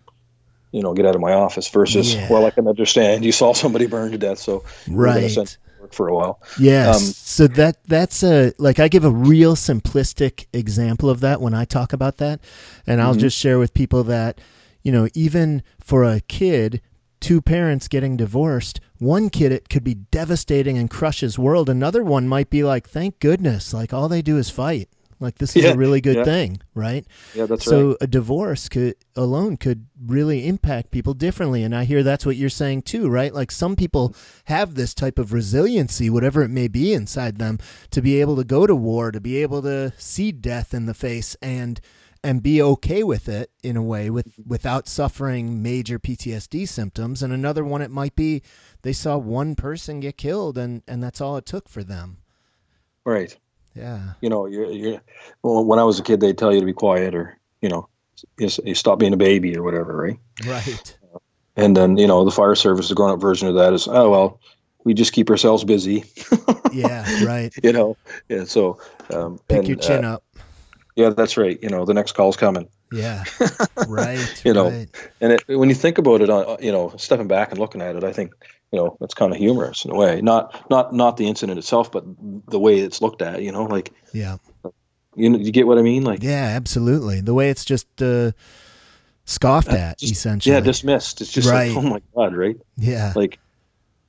you 0.71 0.81
know 0.81 0.93
get 0.93 1.05
out 1.05 1.15
of 1.15 1.21
my 1.21 1.33
office 1.33 1.69
versus 1.69 2.13
yeah. 2.13 2.27
well 2.29 2.45
I 2.45 2.49
can 2.49 2.67
understand 2.67 3.23
you 3.23 3.31
saw 3.31 3.53
somebody 3.53 3.85
burned 3.85 4.11
to 4.13 4.17
death 4.17 4.39
so 4.39 4.65
right 4.89 5.37
work 5.87 5.93
for 5.93 6.07
a 6.07 6.15
while. 6.15 6.41
Yes. 6.59 6.95
Um, 6.95 7.01
so 7.13 7.47
that 7.47 7.83
that's 7.85 8.23
a 8.23 8.53
like 8.57 8.79
I 8.79 8.87
give 8.87 9.05
a 9.05 9.11
real 9.11 9.55
simplistic 9.55 10.47
example 10.53 11.09
of 11.09 11.21
that 11.21 11.41
when 11.41 11.53
I 11.53 11.65
talk 11.65 11.93
about 11.93 12.17
that. 12.17 12.41
And 12.85 13.01
I'll 13.01 13.11
mm-hmm. 13.11 13.21
just 13.21 13.37
share 13.37 13.59
with 13.59 13.73
people 13.73 14.03
that 14.05 14.39
you 14.83 14.91
know 14.91 15.07
even 15.13 15.63
for 15.79 16.03
a 16.03 16.19
kid 16.21 16.81
two 17.19 17.41
parents 17.41 17.87
getting 17.87 18.15
divorced 18.15 18.79
one 18.99 19.29
kid 19.29 19.51
it 19.51 19.69
could 19.69 19.83
be 19.83 19.95
devastating 19.95 20.77
and 20.77 20.89
crush 20.89 21.21
his 21.21 21.39
world. 21.39 21.69
Another 21.69 22.03
one 22.03 22.27
might 22.27 22.49
be 22.49 22.63
like 22.63 22.87
thank 22.89 23.19
goodness 23.19 23.73
like 23.73 23.93
all 23.93 24.07
they 24.07 24.21
do 24.21 24.37
is 24.37 24.49
fight 24.49 24.89
like 25.19 25.37
this 25.37 25.55
is 25.55 25.63
yeah, 25.63 25.71
a 25.71 25.75
really 25.75 26.01
good 26.01 26.17
yeah. 26.17 26.23
thing 26.23 26.59
right 26.73 27.05
yeah 27.33 27.45
that's 27.45 27.65
right. 27.65 27.71
so 27.71 27.87
right. 27.89 27.97
a 28.01 28.07
divorce 28.07 28.69
could 28.69 28.95
alone 29.15 29.57
could 29.57 29.87
really 30.05 30.47
impact 30.47 30.91
people 30.91 31.13
differently 31.13 31.63
and 31.63 31.75
i 31.75 31.83
hear 31.83 32.03
that's 32.03 32.25
what 32.25 32.35
you're 32.35 32.49
saying 32.49 32.81
too 32.81 33.09
right 33.09 33.33
like 33.33 33.51
some 33.51 33.75
people 33.75 34.15
have 34.45 34.75
this 34.75 34.93
type 34.93 35.17
of 35.17 35.33
resiliency 35.33 36.09
whatever 36.09 36.43
it 36.43 36.49
may 36.49 36.67
be 36.67 36.93
inside 36.93 37.37
them 37.37 37.57
to 37.89 38.01
be 38.01 38.19
able 38.21 38.35
to 38.35 38.43
go 38.43 38.67
to 38.67 38.75
war 38.75 39.11
to 39.11 39.21
be 39.21 39.37
able 39.37 39.61
to 39.61 39.91
see 39.97 40.31
death 40.31 40.73
in 40.73 40.85
the 40.85 40.93
face 40.93 41.35
and 41.41 41.81
and 42.23 42.43
be 42.43 42.61
okay 42.61 43.03
with 43.03 43.29
it 43.29 43.51
in 43.63 43.77
a 43.77 43.83
way 43.83 44.09
with 44.09 44.27
mm-hmm. 44.27 44.49
without 44.49 44.87
suffering 44.87 45.61
major 45.61 45.99
PTSD 45.99 46.67
symptoms 46.67 47.23
and 47.23 47.31
another 47.31 47.63
one 47.63 47.81
it 47.81 47.91
might 47.91 48.15
be 48.15 48.41
they 48.81 48.93
saw 48.93 49.17
one 49.17 49.55
person 49.55 49.99
get 49.99 50.17
killed 50.17 50.57
and 50.57 50.83
and 50.87 51.03
that's 51.03 51.21
all 51.21 51.37
it 51.37 51.45
took 51.45 51.69
for 51.69 51.83
them 51.83 52.17
right 53.05 53.37
yeah 53.77 54.13
you 54.21 54.29
know 54.29 54.45
you 54.45 54.71
you 54.71 55.01
well, 55.43 55.63
when 55.63 55.79
I 55.79 55.83
was 55.83 55.99
a 55.99 56.03
kid 56.03 56.19
they'd 56.19 56.37
tell 56.37 56.53
you 56.53 56.59
to 56.59 56.65
be 56.65 56.73
quiet 56.73 57.15
or 57.15 57.37
you 57.61 57.69
know 57.69 57.87
you, 58.37 58.49
you 58.63 58.75
stop 58.75 58.99
being 58.99 59.13
a 59.13 59.17
baby 59.17 59.55
or 59.57 59.63
whatever 59.63 59.95
right 59.95 60.19
right 60.45 60.97
and 61.55 61.75
then 61.75 61.97
you 61.97 62.07
know 62.07 62.25
the 62.25 62.31
fire 62.31 62.55
service 62.55 62.89
the 62.89 62.95
grown 62.95 63.11
up 63.11 63.21
version 63.21 63.47
of 63.47 63.55
that 63.55 63.73
is 63.73 63.87
oh 63.87 64.09
well 64.09 64.39
we 64.83 64.93
just 64.93 65.13
keep 65.13 65.29
ourselves 65.29 65.63
busy 65.63 66.05
yeah 66.71 67.23
right 67.25 67.53
you 67.63 67.71
know 67.71 67.97
yeah 68.29 68.43
so 68.43 68.79
um, 69.13 69.39
pick 69.47 69.59
and, 69.59 69.67
your 69.67 69.77
chin 69.77 70.05
uh, 70.05 70.15
up 70.15 70.23
yeah, 70.97 71.11
that's 71.11 71.37
right. 71.37 71.59
You 71.61 71.69
know, 71.69 71.85
the 71.85 71.93
next 71.93 72.13
call's 72.13 72.35
coming. 72.35 72.67
Yeah, 72.91 73.23
right. 73.87 74.41
you 74.43 74.51
know, 74.51 74.71
right. 74.71 74.89
and 75.21 75.33
it, 75.33 75.43
when 75.47 75.69
you 75.69 75.75
think 75.75 75.99
about 75.99 76.21
it, 76.21 76.29
on 76.31 76.57
you 76.59 76.71
know, 76.71 76.91
stepping 76.97 77.27
back 77.27 77.51
and 77.51 77.59
looking 77.59 77.83
at 77.83 77.95
it, 77.95 78.03
I 78.03 78.11
think 78.11 78.33
you 78.71 78.79
know 78.79 78.97
it's 79.01 79.13
kind 79.13 79.31
of 79.31 79.37
humorous 79.37 79.85
in 79.85 79.91
a 79.91 79.95
way. 79.95 80.21
Not 80.21 80.69
not 80.69 80.93
not 80.93 81.17
the 81.17 81.27
incident 81.27 81.57
itself, 81.57 81.91
but 81.91 82.03
the 82.47 82.59
way 82.59 82.79
it's 82.79 83.01
looked 83.01 83.21
at. 83.21 83.41
You 83.41 83.51
know, 83.51 83.63
like 83.63 83.91
yeah, 84.13 84.37
you 85.15 85.37
you 85.37 85.51
get 85.51 85.67
what 85.67 85.77
I 85.77 85.81
mean? 85.81 86.03
Like 86.03 86.23
yeah, 86.23 86.53
absolutely. 86.55 87.21
The 87.21 87.33
way 87.33 87.49
it's 87.49 87.65
just 87.65 87.87
uh, 88.01 88.31
scoffed 89.25 89.69
at, 89.69 89.99
just, 89.99 90.11
essentially. 90.11 90.53
Yeah, 90.53 90.61
dismissed. 90.61 91.21
It's 91.21 91.31
just 91.31 91.49
right. 91.49 91.69
like, 91.73 91.77
oh 91.77 91.87
my 91.87 92.01
god, 92.15 92.35
right? 92.35 92.57
Yeah, 92.77 93.13
like, 93.15 93.39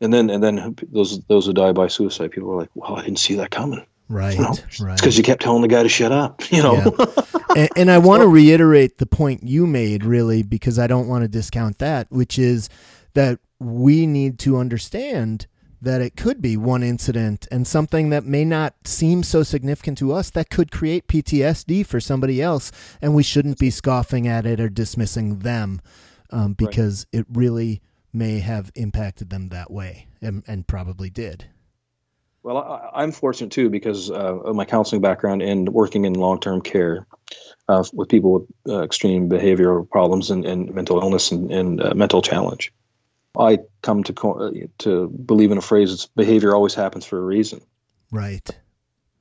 and 0.00 0.12
then 0.12 0.30
and 0.30 0.42
then 0.42 0.76
those 0.90 1.20
those 1.26 1.46
who 1.46 1.52
die 1.52 1.72
by 1.72 1.86
suicide, 1.86 2.30
people 2.32 2.50
are 2.52 2.58
like, 2.60 2.70
well, 2.74 2.96
I 2.96 3.04
didn't 3.04 3.18
see 3.18 3.36
that 3.36 3.50
coming. 3.50 3.84
Right, 4.10 4.36
you 4.36 4.42
know? 4.42 4.54
right. 4.80 4.92
It's 4.92 5.02
because 5.02 5.18
you 5.18 5.22
kept 5.22 5.42
telling 5.42 5.62
the 5.62 5.68
guy 5.68 5.82
to 5.82 5.88
shut 5.88 6.12
up, 6.12 6.42
you 6.50 6.62
know. 6.62 6.74
Yeah. 6.98 7.22
and, 7.56 7.68
and 7.76 7.90
I 7.90 7.98
want 7.98 8.22
to 8.22 8.28
reiterate 8.28 8.98
the 8.98 9.06
point 9.06 9.42
you 9.42 9.66
made, 9.66 10.02
really, 10.02 10.42
because 10.42 10.78
I 10.78 10.86
don't 10.86 11.08
want 11.08 11.22
to 11.22 11.28
discount 11.28 11.78
that, 11.78 12.10
which 12.10 12.38
is 12.38 12.70
that 13.14 13.38
we 13.60 14.06
need 14.06 14.38
to 14.40 14.56
understand 14.56 15.46
that 15.80 16.00
it 16.00 16.16
could 16.16 16.42
be 16.42 16.56
one 16.56 16.82
incident 16.82 17.46
and 17.50 17.66
something 17.66 18.10
that 18.10 18.24
may 18.24 18.44
not 18.44 18.74
seem 18.84 19.22
so 19.22 19.42
significant 19.42 19.98
to 19.98 20.12
us 20.12 20.30
that 20.30 20.50
could 20.50 20.70
create 20.70 21.06
PTSD 21.06 21.86
for 21.86 22.00
somebody 22.00 22.42
else, 22.42 22.72
and 23.00 23.14
we 23.14 23.22
shouldn't 23.22 23.58
be 23.58 23.70
scoffing 23.70 24.26
at 24.26 24.46
it 24.46 24.60
or 24.60 24.68
dismissing 24.68 25.40
them 25.40 25.80
um, 26.30 26.54
because 26.54 27.06
right. 27.12 27.20
it 27.20 27.26
really 27.32 27.80
may 28.12 28.40
have 28.40 28.72
impacted 28.74 29.30
them 29.30 29.48
that 29.48 29.70
way 29.70 30.08
and, 30.20 30.42
and 30.46 30.66
probably 30.66 31.10
did. 31.10 31.46
Well, 32.42 32.90
I, 32.94 33.02
am 33.02 33.12
fortunate 33.12 33.52
too 33.52 33.68
because 33.68 34.10
uh, 34.10 34.14
of 34.14 34.56
my 34.56 34.64
counseling 34.64 35.02
background 35.02 35.42
and 35.42 35.68
working 35.68 36.04
in 36.04 36.14
long-term 36.14 36.62
care 36.62 37.06
uh, 37.68 37.84
with 37.92 38.08
people 38.08 38.32
with 38.32 38.48
uh, 38.68 38.82
extreme 38.82 39.28
behavioral 39.28 39.88
problems 39.88 40.30
and, 40.30 40.46
and 40.46 40.74
mental 40.74 41.00
illness 41.00 41.30
and, 41.30 41.52
and 41.52 41.82
uh, 41.82 41.94
mental 41.94 42.22
challenge. 42.22 42.72
I 43.38 43.58
come 43.82 44.04
to 44.04 44.68
to 44.78 45.08
believe 45.08 45.50
in 45.50 45.58
a 45.58 45.62
phrase: 45.62 45.92
"It's 45.92 46.06
behavior 46.06 46.54
always 46.54 46.74
happens 46.74 47.04
for 47.04 47.18
a 47.18 47.24
reason." 47.24 47.60
Right. 48.10 48.48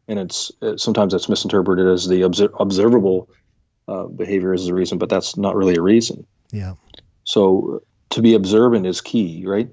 And 0.07 0.19
it's 0.19 0.51
uh, 0.61 0.77
sometimes 0.77 1.13
it's 1.13 1.27
misinterpreted 1.27 1.87
as 1.87 2.07
the 2.07 2.21
obser- 2.21 2.53
observable 2.59 3.29
uh, 3.87 4.05
behavior 4.05 4.53
is 4.53 4.65
the 4.65 4.73
reason, 4.73 4.97
but 4.97 5.09
that's 5.09 5.35
not 5.35 5.55
really 5.55 5.75
a 5.75 5.81
reason. 5.81 6.25
Yeah. 6.51 6.75
So 7.25 7.81
to 8.11 8.21
be 8.21 8.35
observant 8.35 8.85
is 8.85 9.01
key, 9.01 9.43
right? 9.45 9.69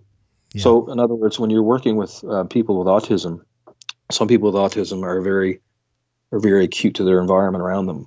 So, 0.57 0.91
in 0.91 1.01
other 1.01 1.15
words, 1.15 1.39
when 1.39 1.51
you're 1.51 1.63
working 1.63 1.97
with 1.97 2.23
uh, 2.23 2.45
people 2.45 2.79
with 2.79 2.87
autism, 2.87 3.41
some 4.11 4.29
people 4.29 4.53
with 4.53 4.61
autism 4.61 5.03
are 5.03 5.21
very 5.21 5.61
are 6.31 6.39
very 6.39 6.65
acute 6.65 6.97
to 6.97 7.05
their 7.05 7.21
environment 7.21 7.63
around 7.63 7.87
them. 7.87 8.07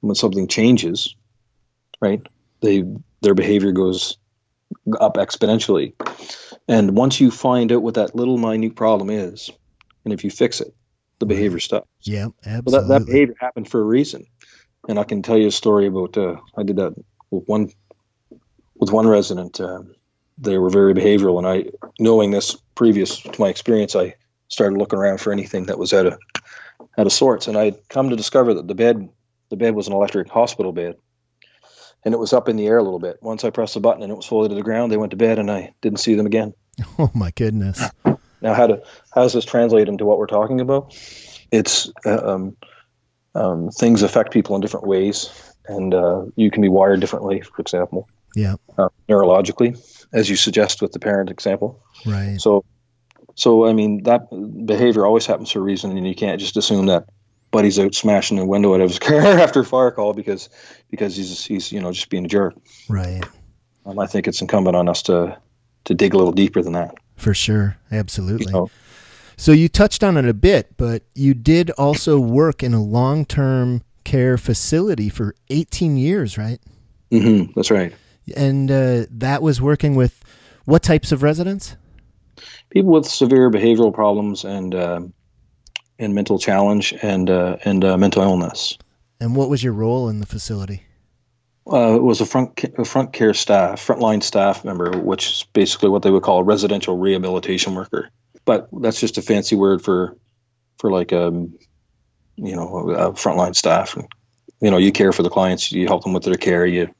When 0.00 0.14
something 0.14 0.48
changes, 0.48 1.14
right, 2.00 2.22
they 2.62 2.84
their 3.20 3.34
behavior 3.34 3.72
goes 3.72 4.16
up 5.00 5.16
exponentially. 5.16 5.94
And 6.68 6.96
once 6.96 7.20
you 7.20 7.30
find 7.30 7.72
out 7.72 7.82
what 7.82 7.94
that 7.94 8.14
little 8.14 8.38
minute 8.38 8.76
problem 8.76 9.10
is, 9.10 9.50
and 10.04 10.12
if 10.12 10.24
you 10.24 10.30
fix 10.30 10.60
it, 10.60 10.74
the 11.18 11.26
behavior 11.26 11.58
stops. 11.58 11.88
Yeah, 12.02 12.28
absolutely. 12.44 12.72
That, 12.72 12.88
that 12.88 13.06
behavior 13.06 13.34
happened 13.40 13.68
for 13.68 13.80
a 13.80 13.84
reason. 13.84 14.26
And 14.88 14.98
I 14.98 15.04
can 15.04 15.22
tell 15.22 15.38
you 15.38 15.48
a 15.48 15.52
story 15.52 15.86
about 15.86 16.16
uh, 16.16 16.36
I 16.56 16.62
did 16.62 16.76
that 16.76 16.94
with 17.30 17.44
one 17.46 17.70
with 18.76 18.90
one 18.90 19.06
resident. 19.06 19.60
Um, 19.60 19.94
they 20.36 20.58
were 20.58 20.70
very 20.70 20.94
behavioral. 20.94 21.38
And 21.38 21.46
I, 21.46 21.70
knowing 21.98 22.30
this 22.30 22.56
previous 22.74 23.20
to 23.20 23.40
my 23.40 23.48
experience, 23.48 23.94
I 23.94 24.14
started 24.48 24.78
looking 24.78 24.98
around 24.98 25.18
for 25.18 25.32
anything 25.32 25.66
that 25.66 25.78
was 25.78 25.92
out 25.92 26.06
of 26.06 26.18
out 26.98 27.06
of 27.06 27.12
sorts. 27.12 27.46
And 27.46 27.56
I'd 27.56 27.88
come 27.88 28.10
to 28.10 28.16
discover 28.16 28.52
that 28.54 28.68
the 28.68 28.74
bed 28.74 29.08
the 29.50 29.56
bed 29.56 29.74
was 29.74 29.86
an 29.86 29.94
electric 29.94 30.28
hospital 30.28 30.72
bed, 30.72 30.96
and 32.04 32.12
it 32.14 32.18
was 32.18 32.32
up 32.32 32.48
in 32.48 32.56
the 32.56 32.66
air 32.66 32.78
a 32.78 32.82
little 32.82 32.98
bit. 32.98 33.18
Once 33.22 33.44
I 33.44 33.50
pressed 33.50 33.74
the 33.74 33.80
button 33.80 34.02
and 34.02 34.12
it 34.12 34.16
was 34.16 34.26
folded 34.26 34.50
to 34.50 34.54
the 34.54 34.62
ground, 34.62 34.90
they 34.92 34.96
went 34.96 35.10
to 35.12 35.16
bed, 35.16 35.38
and 35.38 35.50
I 35.50 35.74
didn't 35.80 36.00
see 36.00 36.14
them 36.14 36.26
again. 36.26 36.54
Oh 36.98 37.10
my 37.14 37.30
goodness! 37.30 37.80
Now, 38.42 38.54
how 38.54 38.66
to 38.66 38.82
how 39.12 39.22
does 39.22 39.32
this 39.32 39.44
translate 39.44 39.88
into 39.88 40.04
what 40.04 40.18
we're 40.18 40.26
talking 40.26 40.60
about? 40.60 40.92
It's 41.52 41.90
uh, 42.04 42.20
um, 42.34 42.56
um, 43.34 43.70
things 43.70 44.02
affect 44.02 44.32
people 44.32 44.54
in 44.56 44.60
different 44.60 44.86
ways, 44.86 45.30
and 45.66 45.94
uh, 45.94 46.24
you 46.34 46.50
can 46.50 46.62
be 46.62 46.68
wired 46.68 47.00
differently. 47.00 47.40
For 47.42 47.60
example, 47.62 48.08
Yeah. 48.34 48.56
uh, 48.76 48.88
neurologically, 49.08 49.78
as 50.12 50.28
you 50.28 50.34
suggest 50.36 50.82
with 50.82 50.90
the 50.92 50.98
parent 50.98 51.30
example. 51.30 51.80
Right. 52.04 52.40
So, 52.40 52.64
so 53.36 53.66
I 53.66 53.72
mean 53.72 54.02
that 54.04 54.22
behavior 54.66 55.06
always 55.06 55.26
happens 55.26 55.50
for 55.52 55.60
a 55.60 55.62
reason, 55.62 55.96
and 55.96 56.06
you 56.06 56.14
can't 56.16 56.40
just 56.40 56.56
assume 56.56 56.86
that 56.86 57.04
Buddy's 57.54 57.78
out 57.78 57.94
smashing 57.94 58.36
the 58.36 58.44
window 58.44 58.74
out 58.74 58.80
of 58.80 58.90
his 58.90 58.98
car 58.98 59.20
after 59.20 59.60
a 59.60 59.64
fire 59.64 59.92
call 59.92 60.12
because 60.12 60.48
because 60.90 61.16
he's 61.16 61.44
he's 61.44 61.70
you 61.70 61.80
know 61.80 61.92
just 61.92 62.10
being 62.10 62.24
a 62.24 62.28
jerk. 62.28 62.56
Right. 62.88 63.24
Um, 63.86 63.96
I 64.00 64.06
think 64.08 64.26
it's 64.26 64.40
incumbent 64.40 64.74
on 64.74 64.88
us 64.88 65.02
to 65.02 65.38
to 65.84 65.94
dig 65.94 66.14
a 66.14 66.16
little 66.18 66.32
deeper 66.32 66.62
than 66.62 66.72
that. 66.72 66.96
For 67.14 67.32
sure. 67.32 67.76
Absolutely. 67.92 68.46
You 68.46 68.52
know? 68.52 68.70
So 69.36 69.52
you 69.52 69.68
touched 69.68 70.02
on 70.02 70.16
it 70.16 70.26
a 70.26 70.34
bit, 70.34 70.76
but 70.76 71.04
you 71.14 71.32
did 71.32 71.70
also 71.72 72.18
work 72.18 72.62
in 72.62 72.74
a 72.74 72.82
long-term 72.82 73.82
care 74.02 74.36
facility 74.36 75.08
for 75.08 75.34
18 75.50 75.96
years, 75.96 76.36
right? 76.36 76.58
Mm-hmm, 77.10 77.52
that's 77.54 77.70
right. 77.70 77.92
And 78.36 78.70
uh, 78.70 79.04
that 79.10 79.42
was 79.42 79.60
working 79.60 79.94
with 79.94 80.24
what 80.64 80.82
types 80.82 81.12
of 81.12 81.22
residents? 81.22 81.76
People 82.70 82.92
with 82.92 83.06
severe 83.06 83.48
behavioral 83.48 83.94
problems 83.94 84.44
and 84.44 84.74
um 84.74 85.14
and 85.98 86.14
mental 86.14 86.38
challenge 86.38 86.94
and 87.02 87.30
uh, 87.30 87.56
and 87.64 87.84
uh, 87.84 87.96
mental 87.96 88.22
illness. 88.22 88.78
And 89.20 89.36
what 89.36 89.48
was 89.48 89.62
your 89.62 89.72
role 89.72 90.08
in 90.08 90.20
the 90.20 90.26
facility? 90.26 90.82
Uh, 91.66 91.94
it 91.96 92.02
was 92.02 92.20
a 92.20 92.26
front 92.26 92.62
a 92.78 92.84
front 92.84 93.12
care 93.12 93.34
staff, 93.34 93.86
frontline 93.86 94.22
staff 94.22 94.64
member, 94.64 94.98
which 94.98 95.30
is 95.30 95.46
basically 95.52 95.88
what 95.88 96.02
they 96.02 96.10
would 96.10 96.22
call 96.22 96.40
a 96.40 96.44
residential 96.44 96.96
rehabilitation 96.98 97.74
worker. 97.74 98.10
But 98.44 98.68
that's 98.72 99.00
just 99.00 99.16
a 99.16 99.22
fancy 99.22 99.56
word 99.56 99.82
for 99.82 100.16
for 100.78 100.90
like 100.90 101.12
um 101.12 101.58
you 102.36 102.54
know 102.54 102.90
a 102.90 103.12
frontline 103.12 103.56
staff. 103.56 103.96
You 104.60 104.70
know, 104.70 104.76
you 104.76 104.92
care 104.92 105.12
for 105.12 105.22
the 105.22 105.30
clients, 105.30 105.72
you 105.72 105.86
help 105.86 106.02
them 106.02 106.12
with 106.12 106.24
their 106.24 106.34
care, 106.34 106.66
you 106.66 106.94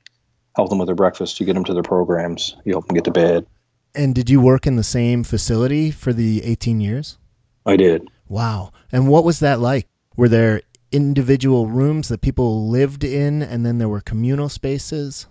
help 0.56 0.70
them 0.70 0.78
with 0.78 0.86
their 0.86 0.94
breakfast, 0.94 1.40
you 1.40 1.46
get 1.46 1.54
them 1.54 1.64
to 1.64 1.74
their 1.74 1.82
programs, 1.82 2.56
you 2.64 2.72
help 2.72 2.86
them 2.86 2.94
get 2.94 3.04
to 3.04 3.10
bed. 3.10 3.46
And 3.94 4.14
did 4.14 4.28
you 4.28 4.40
work 4.40 4.66
in 4.66 4.76
the 4.76 4.82
same 4.82 5.24
facility 5.24 5.90
for 5.90 6.12
the 6.12 6.42
18 6.44 6.80
years? 6.80 7.16
I 7.64 7.76
did. 7.76 8.08
Wow. 8.28 8.72
And 8.90 9.08
what 9.08 9.24
was 9.24 9.40
that 9.40 9.60
like? 9.60 9.88
Were 10.16 10.28
there 10.28 10.62
individual 10.92 11.66
rooms 11.66 12.08
that 12.08 12.20
people 12.20 12.68
lived 12.68 13.02
in 13.04 13.42
and 13.42 13.66
then 13.66 13.78
there 13.78 13.88
were 13.88 14.00
communal 14.00 14.48
spaces? 14.48 15.26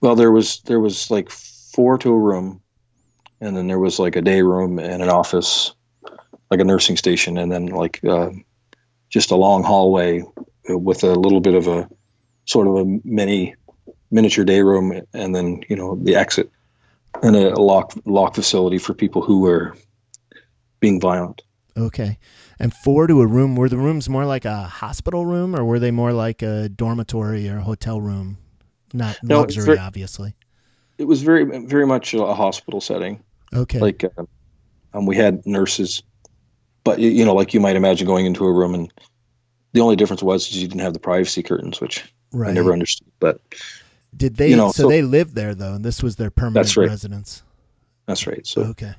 Well, 0.00 0.14
there 0.14 0.30
was 0.30 0.60
there 0.62 0.80
was 0.80 1.10
like 1.10 1.28
four 1.30 1.98
to 1.98 2.12
a 2.12 2.18
room, 2.18 2.62
and 3.40 3.56
then 3.56 3.66
there 3.66 3.78
was 3.78 3.98
like 3.98 4.16
a 4.16 4.22
day 4.22 4.40
room 4.42 4.78
and 4.78 5.02
an 5.02 5.10
office, 5.10 5.74
like 6.50 6.60
a 6.60 6.64
nursing 6.64 6.96
station, 6.96 7.36
and 7.36 7.52
then 7.52 7.66
like 7.66 8.02
uh, 8.04 8.30
just 9.10 9.30
a 9.30 9.36
long 9.36 9.62
hallway 9.62 10.22
with 10.68 11.04
a 11.04 11.14
little 11.14 11.40
bit 11.40 11.54
of 11.54 11.66
a 11.66 11.88
sort 12.46 12.66
of 12.66 12.76
a 12.76 13.00
mini 13.04 13.56
miniature 14.10 14.44
day 14.44 14.62
room, 14.62 15.02
and 15.12 15.34
then 15.34 15.62
you 15.68 15.76
know 15.76 15.96
the 16.02 16.16
exit 16.16 16.50
and 17.22 17.36
a 17.36 17.60
lock 17.60 17.92
lock 18.06 18.34
facility 18.34 18.78
for 18.78 18.94
people 18.94 19.22
who 19.22 19.40
were 19.40 19.74
being 20.80 21.00
violent. 21.00 21.42
Okay. 21.80 22.18
And 22.58 22.72
four 22.74 23.06
to 23.06 23.20
a 23.22 23.26
room, 23.26 23.56
were 23.56 23.68
the 23.68 23.78
rooms 23.78 24.08
more 24.08 24.26
like 24.26 24.44
a 24.44 24.62
hospital 24.64 25.24
room 25.26 25.56
or 25.56 25.64
were 25.64 25.78
they 25.78 25.90
more 25.90 26.12
like 26.12 26.42
a 26.42 26.68
dormitory 26.68 27.48
or 27.48 27.58
hotel 27.60 28.00
room? 28.00 28.38
Not 28.92 29.18
No, 29.22 29.40
luxury, 29.40 29.76
for- 29.76 29.80
obviously. 29.80 30.34
It 30.98 31.04
was 31.04 31.22
very 31.22 31.44
very 31.66 31.86
much 31.86 32.12
a 32.12 32.34
hospital 32.34 32.80
setting. 32.80 33.22
Okay. 33.54 33.78
like 33.80 34.04
uh, 34.04 34.24
um, 34.94 35.06
we 35.06 35.16
had 35.16 35.44
nurses 35.46 36.02
but 36.84 36.98
you, 37.00 37.10
you 37.10 37.24
know 37.24 37.34
like 37.34 37.52
you 37.54 37.58
might 37.60 37.74
imagine 37.76 38.06
going 38.06 38.26
into 38.26 38.44
a 38.46 38.52
room 38.52 38.74
and 38.74 38.92
the 39.72 39.80
only 39.80 39.96
difference 39.96 40.22
was 40.22 40.48
is 40.48 40.62
you 40.62 40.68
didn't 40.68 40.82
have 40.82 40.92
the 40.92 41.00
privacy 41.00 41.42
curtains 41.42 41.80
which 41.80 42.04
right. 42.32 42.50
i 42.50 42.52
never 42.52 42.72
understood 42.72 43.08
but 43.18 43.40
Did 44.16 44.36
they, 44.36 44.50
you 44.50 44.56
know, 44.56 44.70
so, 44.72 44.82
so- 44.84 44.88
they 44.88 45.02
lived 45.02 45.34
there 45.34 45.54
though. 45.56 45.74
And 45.74 45.84
this 45.84 46.00
was 46.02 46.14
their 46.16 46.30
permanent 46.30 46.54
That's 46.66 46.76
right. 46.76 46.88
residence. 46.88 47.42
that's 48.06 48.26
right 48.26 48.46
so 48.46 48.62
Okay. 48.66 48.92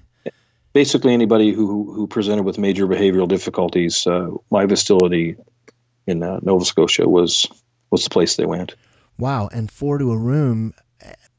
Basically 0.74 1.14
anybody 1.14 1.52
who 1.52 1.94
who 1.94 2.08
presented 2.08 2.44
with 2.44 2.58
major 2.58 2.88
behavioral 2.88 3.28
difficulties 3.28 4.06
uh, 4.08 4.30
my 4.50 4.68
facility 4.68 5.36
in 6.08 6.24
uh, 6.24 6.40
nova 6.42 6.66
scotia 6.66 7.08
was 7.08 7.48
was 7.90 8.04
the 8.04 8.10
place 8.10 8.36
they 8.36 8.46
went 8.46 8.76
Wow. 9.22 9.50
And 9.54 9.70
four 9.70 10.00
to 10.00 10.12
a 10.12 10.18
room. 10.18 10.74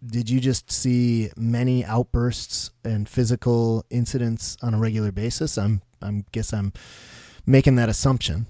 Did 0.05 0.30
you 0.30 0.41
just 0.41 0.70
see 0.70 1.30
many 1.37 1.85
outbursts 1.85 2.70
and 2.85 3.09
physical 3.09 3.85
incidents 3.91 4.57
on 4.62 4.72
a 4.72 4.78
regular 4.78 5.11
basis? 5.11 5.59
I'm, 5.59 5.83
I'm 6.01 6.24
guess 6.30 6.53
I'm 6.53 6.72
making 7.45 7.76
that 7.76 7.89
assumption. 7.89 8.47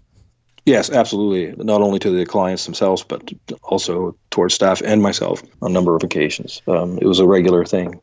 yes 0.66 0.90
absolutely 0.90 1.64
not 1.64 1.80
only 1.80 1.98
to 1.98 2.10
the 2.10 2.24
clients 2.24 2.66
themselves 2.66 3.02
but 3.02 3.32
also 3.62 4.16
towards 4.30 4.54
staff 4.54 4.80
and 4.84 5.02
myself 5.02 5.42
on 5.60 5.70
a 5.70 5.74
number 5.74 5.96
of 5.96 6.04
occasions 6.04 6.62
um, 6.68 6.98
it 6.98 7.06
was 7.06 7.18
a 7.18 7.26
regular 7.26 7.64
thing 7.64 7.98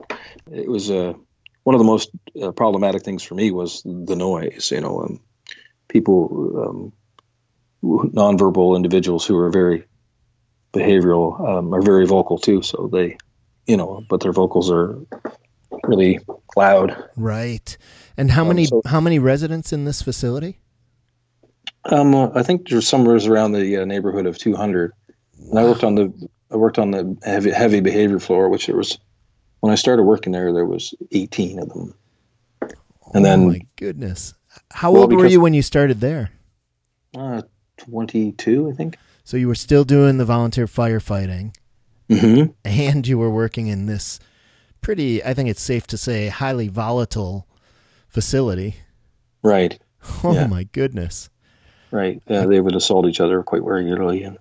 it 0.52 0.68
was 0.68 0.92
uh, 0.92 1.14
one 1.70 1.76
of 1.76 1.80
the 1.80 1.92
most 1.94 2.10
uh, 2.42 2.52
problematic 2.52 3.04
things 3.04 3.22
for 3.22 3.36
me 3.36 3.52
was 3.52 3.84
the 3.86 4.16
noise 4.16 4.72
you 4.72 4.82
know 4.82 5.02
um, 5.04 5.20
people 5.88 6.18
um, 6.64 6.94
nonverbal 7.84 8.76
individuals 8.76 9.24
who 9.28 9.38
are 9.38 9.52
very 9.52 9.84
behavioral 10.74 11.30
um, 11.48 11.72
are 11.76 11.84
very 11.84 12.08
vocal 12.08 12.40
too 12.40 12.64
so 12.64 12.90
they 12.92 13.18
you 13.68 13.78
know 13.78 14.04
but 14.10 14.20
their 14.22 14.32
vocals 14.34 14.72
are 14.72 14.98
really 15.84 16.20
loud 16.58 16.90
Right. 17.16 17.78
And 18.18 18.32
how 18.32 18.42
Um, 18.42 18.48
many 18.50 18.66
so- 18.66 18.82
how 18.94 19.00
many 19.00 19.20
residents 19.20 19.72
in 19.72 19.86
this 19.86 20.02
facility? 20.02 20.58
um, 21.86 22.16
uh, 22.16 22.30
I 22.34 22.42
think 22.44 22.68
there's 22.68 22.88
somewhere 22.88 23.18
around 23.32 23.52
the 23.54 23.78
uh, 23.78 23.86
neighborhood 23.86 24.26
of 24.26 24.38
200 24.40 24.92
and 25.52 25.60
I 25.60 25.64
worked 25.66 25.84
on 25.84 25.94
the 25.96 26.06
I 26.52 26.56
worked 26.58 26.80
on 26.80 26.90
the 26.92 27.16
heavy 27.24 27.52
heavy 27.52 27.80
behavior 27.82 28.20
floor 28.20 28.50
which 28.50 28.66
there 28.66 28.76
was 28.76 28.98
when 29.62 29.72
I 29.72 29.76
started 29.76 30.03
working 30.03 30.32
there 30.32 30.51
there 30.53 30.66
was 30.66 30.93
18 31.12 31.60
of 31.60 31.70
them 31.70 31.93
and 32.62 32.74
oh 33.16 33.22
then- 33.22 33.47
my 33.47 33.62
goodness. 33.76 34.34
How 34.72 34.91
Well, 34.91 35.03
old 35.03 35.14
were 35.14 35.26
you 35.28 35.39
when 35.41 35.53
you 35.53 35.62
started 35.62 35.99
there? 36.01 36.32
uh, 37.18 37.41
22 37.78 38.70
I 38.70 38.74
think 38.76 38.97
So 39.24 39.38
you 39.38 39.47
were 39.47 39.55
still 39.55 39.84
doing 39.84 40.18
the 40.18 40.26
volunteer 40.26 40.66
firefighting 40.68 41.55
mm-hmm. 42.10 42.51
and 42.66 43.07
you 43.07 43.18
were 43.18 43.30
working 43.30 43.68
in 43.68 43.86
this 43.86 44.20
pretty 44.82 45.24
I 45.24 45.34
think 45.34 45.49
it's 45.49 45.62
safe 45.62 45.88
to 45.88 45.97
say 45.97 46.28
highly 46.28 46.68
volatile 46.68 47.47
facility. 48.07 48.76
right 49.43 49.80
Oh 50.24 50.34
Yeah. 50.34 50.47
my 50.47 50.64
goodness. 50.66 51.30
right 51.91 52.22
uh, 52.30 52.45
they 52.47 52.60
would 52.60 52.76
assault 52.76 53.05
each 53.07 53.20
other 53.22 53.41
quite 53.43 53.64
regularly 53.64 54.24
and 54.24 54.38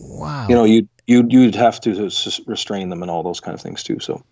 Wow. 0.00 0.46
you 0.48 0.54
know 0.54 0.64
you 0.64 0.88
you 1.06 1.26
you'd 1.28 1.56
have 1.56 1.80
to 1.82 2.08
restrain 2.46 2.88
them 2.88 3.02
and 3.02 3.10
all 3.10 3.22
those 3.24 3.40
kind 3.40 3.54
of 3.54 3.60
things 3.60 3.82
too 3.82 3.98
so 3.98 4.22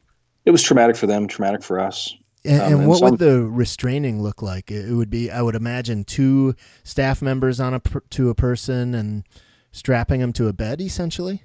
it 0.47 0.51
was 0.51 0.63
traumatic 0.63 0.97
for 0.97 1.07
them 1.07 1.29
traumatic 1.29 1.63
for 1.63 1.79
us 1.79 2.15
And, 2.45 2.61
Um, 2.61 2.67
and 2.67 2.81
and 2.81 2.89
what 2.89 2.99
some- 2.99 3.11
would 3.11 3.19
the 3.19 3.43
restraining 3.43 4.23
look 4.23 4.41
like? 4.41 4.71
It 4.71 4.93
would 4.95 5.11
be, 5.11 5.31
I 5.33 5.43
would 5.43 5.57
imagine, 5.57 6.05
two 6.05 6.55
staff 6.85 7.21
members 7.21 7.59
on 7.59 7.75
a 7.75 7.81
per, 7.81 8.01
to 8.11 8.31
a 8.31 8.35
person 8.37 8.95
and 8.95 9.25
strapping 9.73 10.21
them 10.21 10.33
to 10.35 10.47
a 10.47 10.53
bed, 10.53 10.81
essentially. 10.81 11.43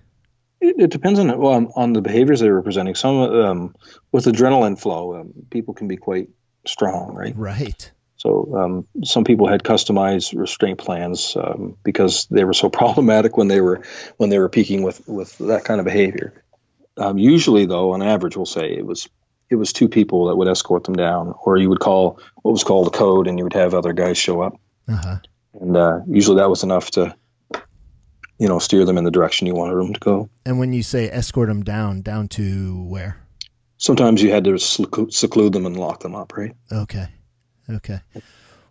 It, 0.60 0.76
it 0.78 0.91
depends 0.91 1.18
on 1.20 1.28
well, 1.39 1.54
on, 1.54 1.72
on 1.76 1.93
the 1.93 2.02
behaviors 2.02 2.39
they 2.39 2.52
were 2.52 2.62
presenting. 2.62 2.93
Some 2.93 3.18
um, 3.18 3.76
with 4.12 4.26
adrenaline 4.26 4.80
flow, 4.80 5.16
um, 5.20 5.34
people 5.49 5.74
can 5.74 5.88
be 5.88 5.97
quite 5.97 6.30
strong, 6.68 7.16
right? 7.16 7.34
Right. 7.36 7.91
So 8.18 8.56
um, 8.56 8.88
some 9.04 9.24
people 9.24 9.47
had 9.47 9.64
customized 9.64 10.38
restraint 10.38 10.78
plans 10.78 11.36
um, 11.36 11.78
because 11.84 12.28
they 12.30 12.43
were 12.43 12.54
so 12.54 12.70
problematic 12.82 13.38
when 13.38 13.47
they 13.47 13.60
were 13.60 13.82
when 14.18 14.30
they 14.30 14.38
were 14.38 14.49
peaking 14.49 14.84
with 14.84 15.08
with 15.08 15.36
that 15.39 15.64
kind 15.64 15.80
of 15.80 15.86
behavior. 15.86 16.43
Um, 16.97 17.17
usually, 17.17 17.65
though, 17.65 17.91
on 17.91 18.01
average, 18.01 18.35
we'll 18.35 18.45
say 18.45 18.71
it 18.73 18.85
was 18.85 19.07
it 19.49 19.55
was 19.55 19.73
two 19.73 19.89
people 19.89 20.27
that 20.27 20.35
would 20.35 20.47
escort 20.47 20.83
them 20.85 20.95
down, 20.95 21.33
or 21.45 21.57
you 21.57 21.69
would 21.69 21.79
call 21.79 22.19
what 22.41 22.51
was 22.51 22.63
called 22.63 22.87
a 22.87 22.91
code, 22.91 23.27
and 23.27 23.37
you 23.37 23.43
would 23.45 23.53
have 23.53 23.73
other 23.73 23.93
guys 23.93 24.17
show 24.17 24.41
up, 24.41 24.53
Uh 24.87 24.95
huh. 24.95 25.15
and 25.59 25.75
uh, 25.77 25.99
usually 26.07 26.37
that 26.37 26.49
was 26.49 26.63
enough 26.63 26.91
to 26.91 27.15
you 28.39 28.47
know 28.47 28.59
steer 28.59 28.85
them 28.85 28.97
in 28.97 29.03
the 29.03 29.11
direction 29.11 29.47
you 29.47 29.53
wanted 29.55 29.75
them 29.75 29.93
to 29.93 29.99
go. 29.99 30.29
And 30.45 30.57
when 30.59 30.73
you 30.73 30.83
say 30.83 31.09
escort 31.09 31.47
them 31.49 31.63
down, 31.63 32.01
down 32.01 32.27
to 32.29 32.83
where? 32.85 33.17
sometimes 33.77 34.21
you 34.21 34.29
had 34.31 34.43
to 34.43 34.59
seclude 34.59 35.53
them 35.53 35.65
and 35.65 35.75
lock 35.75 36.01
them 36.01 36.13
up, 36.13 36.37
right? 36.37 36.55
Okay. 36.71 37.07
Okay. 37.67 37.99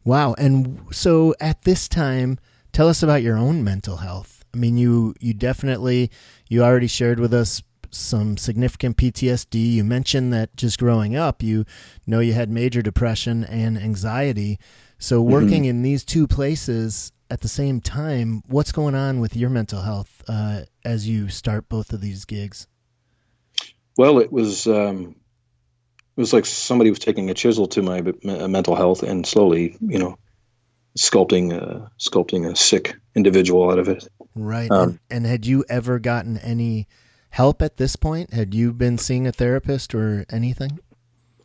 Wow. 0.05 0.35
And 0.39 0.81
so 0.93 1.35
at 1.41 1.63
this 1.63 1.89
time, 1.89 2.39
tell 2.73 2.89
us 2.89 3.03
about 3.03 3.21
your 3.21 3.37
own 3.37 3.65
mental 3.65 3.97
health. 3.97 4.45
I 4.55 4.57
mean, 4.57 4.77
you 4.77 5.15
you 5.19 5.35
definitely 5.35 6.13
you 6.49 6.63
already 6.63 6.87
shared 6.87 7.19
with 7.19 7.35
us 7.35 7.61
some 7.91 8.37
significant 8.37 8.97
PTSD. 8.97 9.73
You 9.73 9.85
mentioned 9.85 10.33
that 10.33 10.57
just 10.57 10.79
growing 10.79 11.17
up, 11.17 11.43
you 11.43 11.65
know 12.07 12.21
you 12.21 12.33
had 12.33 12.51
major 12.51 12.83
depression 12.83 13.45
and 13.45 13.77
anxiety. 13.79 14.59
So 14.99 15.23
working 15.23 15.65
in 15.65 15.83
these 15.83 16.05
two 16.05 16.27
places 16.27 17.13
at 17.31 17.41
the 17.41 17.49
same 17.49 17.81
time, 17.81 18.43
what's 18.49 18.73
going 18.73 18.95
on 18.95 19.21
with 19.21 19.37
your 19.37 19.49
mental 19.49 19.83
health 19.83 20.23
uh, 20.29 20.63
as 20.85 21.09
you 21.09 21.29
start 21.29 21.69
both 21.69 21.93
of 21.93 22.01
these 22.01 22.25
gigs? 22.25 22.67
Well, 23.97 24.19
it 24.19 24.33
was 24.33 24.67
um, 24.67 25.17
it 26.17 26.21
was 26.21 26.33
like 26.33 26.45
somebody 26.45 26.91
was 26.91 26.99
taking 26.99 27.31
a 27.31 27.35
chisel 27.35 27.67
to 27.69 27.83
my 27.83 28.03
mental 28.23 28.75
health 28.75 29.03
and 29.03 29.27
slowly, 29.27 29.77
you 29.81 29.99
know, 29.99 30.19
sculpting 30.99 31.53
uh, 31.53 31.89
sculpting 31.99 32.51
a 32.51 32.57
sick 32.57 32.97
individual 33.15 33.71
out 33.71 33.79
of 33.79 33.89
it. 33.89 34.07
Right. 34.35 34.71
Um, 34.71 34.83
and, 34.83 35.01
and 35.11 35.27
had 35.27 35.47
you 35.47 35.65
ever 35.69 35.99
gotten 35.99 36.37
any 36.39 36.89
help 37.31 37.63
at 37.63 37.77
this 37.77 37.97
point? 37.97 38.33
Had 38.33 38.55
you 38.55 38.73
been 38.73 38.99
seeing 38.99 39.27
a 39.27 39.33
therapist 39.33 39.95
or 39.95 40.25
anything? 40.31 40.79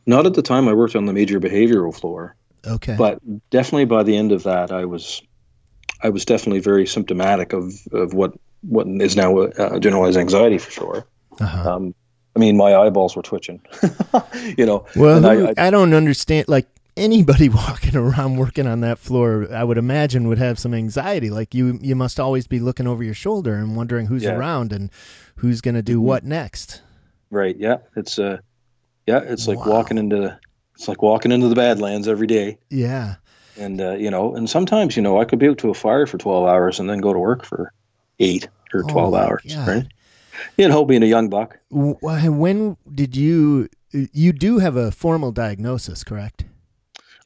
Not 0.06 0.26
at 0.26 0.34
the 0.34 0.42
time 0.42 0.68
I 0.68 0.74
worked 0.74 0.96
on 0.96 1.06
the 1.06 1.14
major 1.14 1.40
behavioral 1.40 1.98
floor. 1.98 2.36
Okay. 2.66 2.96
But 2.98 3.20
definitely 3.50 3.86
by 3.86 4.04
the 4.04 4.18
end 4.18 4.32
of 4.32 4.44
that, 4.44 4.72
I 4.72 4.86
was, 4.86 5.22
I 6.02 6.10
was 6.10 6.26
definitely 6.26 6.60
very 6.60 6.86
symptomatic 6.86 7.54
of, 7.54 7.74
of 7.92 8.14
what, 8.14 8.34
what 8.62 8.88
is 8.88 9.16
now 9.16 9.38
uh, 9.38 9.80
generalized 9.80 10.18
anxiety 10.18 10.58
for 10.58 10.72
sure. 10.72 11.08
Uh-huh. 11.40 11.76
Um, 11.76 11.96
I 12.36 12.40
mean, 12.40 12.58
my 12.58 12.76
eyeballs 12.76 13.16
were 13.16 13.22
twitching, 13.22 13.62
you 14.58 14.66
know. 14.66 14.86
Well, 14.96 15.22
who, 15.22 15.46
I, 15.48 15.50
I, 15.52 15.68
I, 15.68 15.70
don't 15.70 15.94
understand. 15.94 16.50
Like 16.50 16.68
anybody 16.98 17.48
walking 17.50 17.96
around 17.96 18.38
working 18.38 18.68
on 18.68 18.82
that 18.82 19.00
floor, 19.00 19.48
I 19.52 19.64
would 19.64 19.78
imagine 19.78 20.28
would 20.28 20.38
have 20.38 20.60
some 20.60 20.74
anxiety. 20.74 21.30
Like 21.30 21.54
you, 21.54 21.80
you 21.82 21.96
must 21.96 22.20
always 22.20 22.46
be 22.48 22.60
looking 22.60 22.88
over 22.88 23.04
your 23.04 23.14
shoulder 23.14 23.56
and 23.56 23.76
wondering 23.76 24.08
who's 24.08 24.24
yeah. 24.24 24.36
around 24.36 24.74
and 24.74 24.92
who's 25.38 25.62
going 25.62 25.76
to 25.76 25.82
do 25.82 25.98
mm-hmm. 25.98 26.08
what 26.08 26.24
next. 26.24 26.82
Right. 27.30 27.56
Yeah. 27.58 27.78
It's 27.96 28.20
uh, 28.20 28.38
yeah. 29.08 29.20
It's 29.20 29.48
like 29.48 29.66
wow. 29.66 29.74
walking 29.74 29.98
into 29.98 30.38
it's 30.76 30.88
like 30.88 31.02
walking 31.02 31.32
into 31.32 31.48
the 31.48 31.56
Badlands 31.56 32.08
every 32.08 32.28
day. 32.28 32.58
Yeah. 32.70 33.16
And 33.58 33.80
uh, 33.80 33.94
you 33.94 34.12
know, 34.12 34.36
and 34.36 34.50
sometimes 34.50 34.96
you 34.96 35.02
know, 35.02 35.20
I 35.20 35.26
could 35.26 35.40
be 35.40 35.48
out 35.48 35.58
to 35.60 35.70
a 35.70 35.74
fire 35.74 36.06
for 36.06 36.18
twelve 36.18 36.48
hours 36.48 36.80
and 36.80 36.90
then 36.90 37.00
go 37.00 37.14
to 37.14 37.20
work 37.20 37.46
for 37.46 37.72
eight 38.20 38.48
or 38.74 38.84
oh 38.84 38.88
twelve 38.88 39.14
oh 39.14 39.18
hours. 39.18 39.44
God. 39.48 39.68
Right. 39.68 39.88
You 40.58 40.68
know, 40.68 40.84
being 40.84 41.04
a 41.04 41.08
young 41.08 41.30
buck. 41.30 41.58
When 41.70 42.78
did 42.94 43.16
you? 43.16 43.70
You 43.92 44.34
do 44.34 44.60
have 44.60 44.76
a 44.76 44.92
formal 44.92 45.32
diagnosis, 45.32 46.04
correct? 46.04 46.44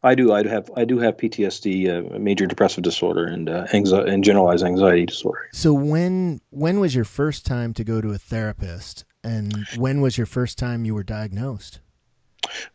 I 0.01 0.15
do. 0.15 0.31
I 0.31 0.47
have. 0.47 0.71
I 0.75 0.85
do 0.85 0.99
have 0.99 1.17
PTSD, 1.17 2.15
uh, 2.15 2.19
major 2.19 2.45
depressive 2.45 2.83
disorder, 2.83 3.25
and 3.25 3.49
uh, 3.49 3.67
anxiety, 3.73 4.11
and 4.11 4.23
generalized 4.23 4.63
anxiety 4.63 5.05
disorder. 5.05 5.49
So 5.51 5.73
when 5.73 6.39
when 6.51 6.79
was 6.79 6.95
your 6.95 7.03
first 7.03 7.45
time 7.45 7.73
to 7.73 7.83
go 7.83 7.99
to 7.99 8.11
a 8.11 8.17
therapist, 8.17 9.03
and 9.23 9.53
when 9.75 9.99
was 9.99 10.17
your 10.17 10.27
first 10.27 10.57
time 10.57 10.85
you 10.85 10.95
were 10.95 11.03
diagnosed? 11.03 11.81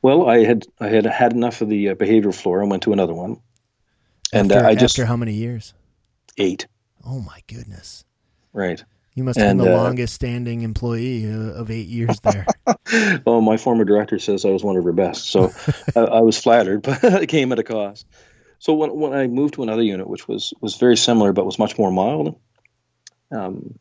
Well, 0.02 0.28
I 0.28 0.44
had 0.44 0.66
I 0.80 0.88
had 0.88 1.06
had 1.06 1.32
enough 1.32 1.62
of 1.62 1.70
the 1.70 1.90
uh, 1.90 1.94
behavioral 1.94 2.34
floor 2.34 2.60
and 2.60 2.70
went 2.70 2.82
to 2.82 2.92
another 2.92 3.14
one. 3.14 3.40
And 4.32 4.52
uh, 4.52 4.56
after, 4.56 4.66
I 4.66 4.74
just 4.74 4.98
after 4.98 5.06
how 5.06 5.16
many 5.16 5.32
years? 5.32 5.72
Eight. 6.36 6.66
Oh 7.06 7.20
my 7.20 7.40
goodness! 7.46 8.04
Right. 8.52 8.84
You 9.14 9.22
must 9.22 9.38
have 9.38 9.50
and, 9.50 9.58
been 9.60 9.68
the 9.68 9.74
uh, 9.74 9.82
longest 9.82 10.14
standing 10.14 10.62
employee 10.62 11.30
uh, 11.30 11.52
of 11.52 11.70
eight 11.70 11.86
years 11.86 12.18
there. 12.20 12.46
well, 13.24 13.40
my 13.40 13.56
former 13.56 13.84
director 13.84 14.18
says 14.18 14.44
I 14.44 14.48
was 14.48 14.64
one 14.64 14.76
of 14.76 14.82
her 14.84 14.92
best, 14.92 15.26
so 15.26 15.52
I, 15.96 16.00
I, 16.00 16.20
was 16.20 16.36
flattered, 16.36 16.82
but 16.82 17.02
it 17.04 17.28
came 17.28 17.52
at 17.52 17.60
a 17.60 17.62
cost. 17.62 18.06
So 18.58 18.74
when 18.74 18.90
when 18.98 19.12
I 19.12 19.28
moved 19.28 19.54
to 19.54 19.62
another 19.62 19.82
unit, 19.82 20.08
which 20.08 20.26
was 20.26 20.52
was 20.60 20.76
very 20.76 20.96
similar 20.96 21.32
but 21.32 21.46
was 21.46 21.58
much 21.58 21.78
more 21.78 21.92
mild, 21.92 22.40
um, 23.30 23.78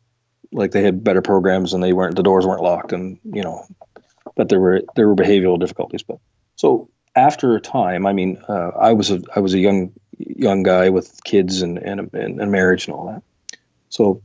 like 0.52 0.70
they 0.70 0.82
had 0.82 1.02
better 1.02 1.22
programs 1.22 1.72
and 1.72 1.82
they 1.82 1.92
weren't 1.92 2.14
the 2.14 2.22
doors 2.22 2.46
weren't 2.46 2.62
locked 2.62 2.92
and 2.92 3.18
you 3.24 3.42
know, 3.42 3.66
but 4.36 4.48
there 4.48 4.60
were 4.60 4.82
there 4.94 5.08
were 5.08 5.16
behavioral 5.16 5.58
difficulties. 5.58 6.04
But 6.04 6.18
so 6.54 6.90
after 7.16 7.56
a 7.56 7.60
time, 7.60 8.06
I 8.06 8.12
mean, 8.12 8.38
uh, 8.48 8.70
I 8.78 8.92
was 8.92 9.10
a 9.10 9.20
I 9.34 9.40
was 9.40 9.54
a 9.54 9.58
young 9.58 9.94
young 10.16 10.62
guy 10.62 10.90
with 10.90 11.24
kids 11.24 11.62
and 11.62 11.78
and, 11.78 12.14
and, 12.14 12.40
and 12.40 12.52
marriage 12.52 12.86
and 12.86 12.94
all 12.94 13.06
that. 13.06 13.22
So 13.88 14.22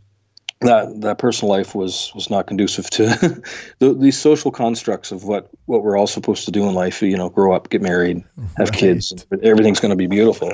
that 0.61 1.01
that 1.01 1.17
personal 1.17 1.49
life 1.49 1.73
was 1.73 2.11
was 2.13 2.29
not 2.29 2.47
conducive 2.47 2.89
to 2.89 3.05
the, 3.79 3.93
these 3.93 4.17
social 4.17 4.51
constructs 4.51 5.11
of 5.11 5.23
what 5.23 5.49
what 5.65 5.83
we're 5.83 5.97
all 5.97 6.07
supposed 6.07 6.45
to 6.45 6.51
do 6.51 6.67
in 6.67 6.73
life. 6.73 7.01
You 7.01 7.17
know, 7.17 7.29
grow 7.29 7.53
up, 7.53 7.69
get 7.69 7.81
married, 7.81 8.23
have 8.57 8.69
right. 8.69 8.77
kids, 8.77 9.25
everything's 9.41 9.79
going 9.79 9.91
to 9.91 9.95
be 9.95 10.07
beautiful. 10.07 10.53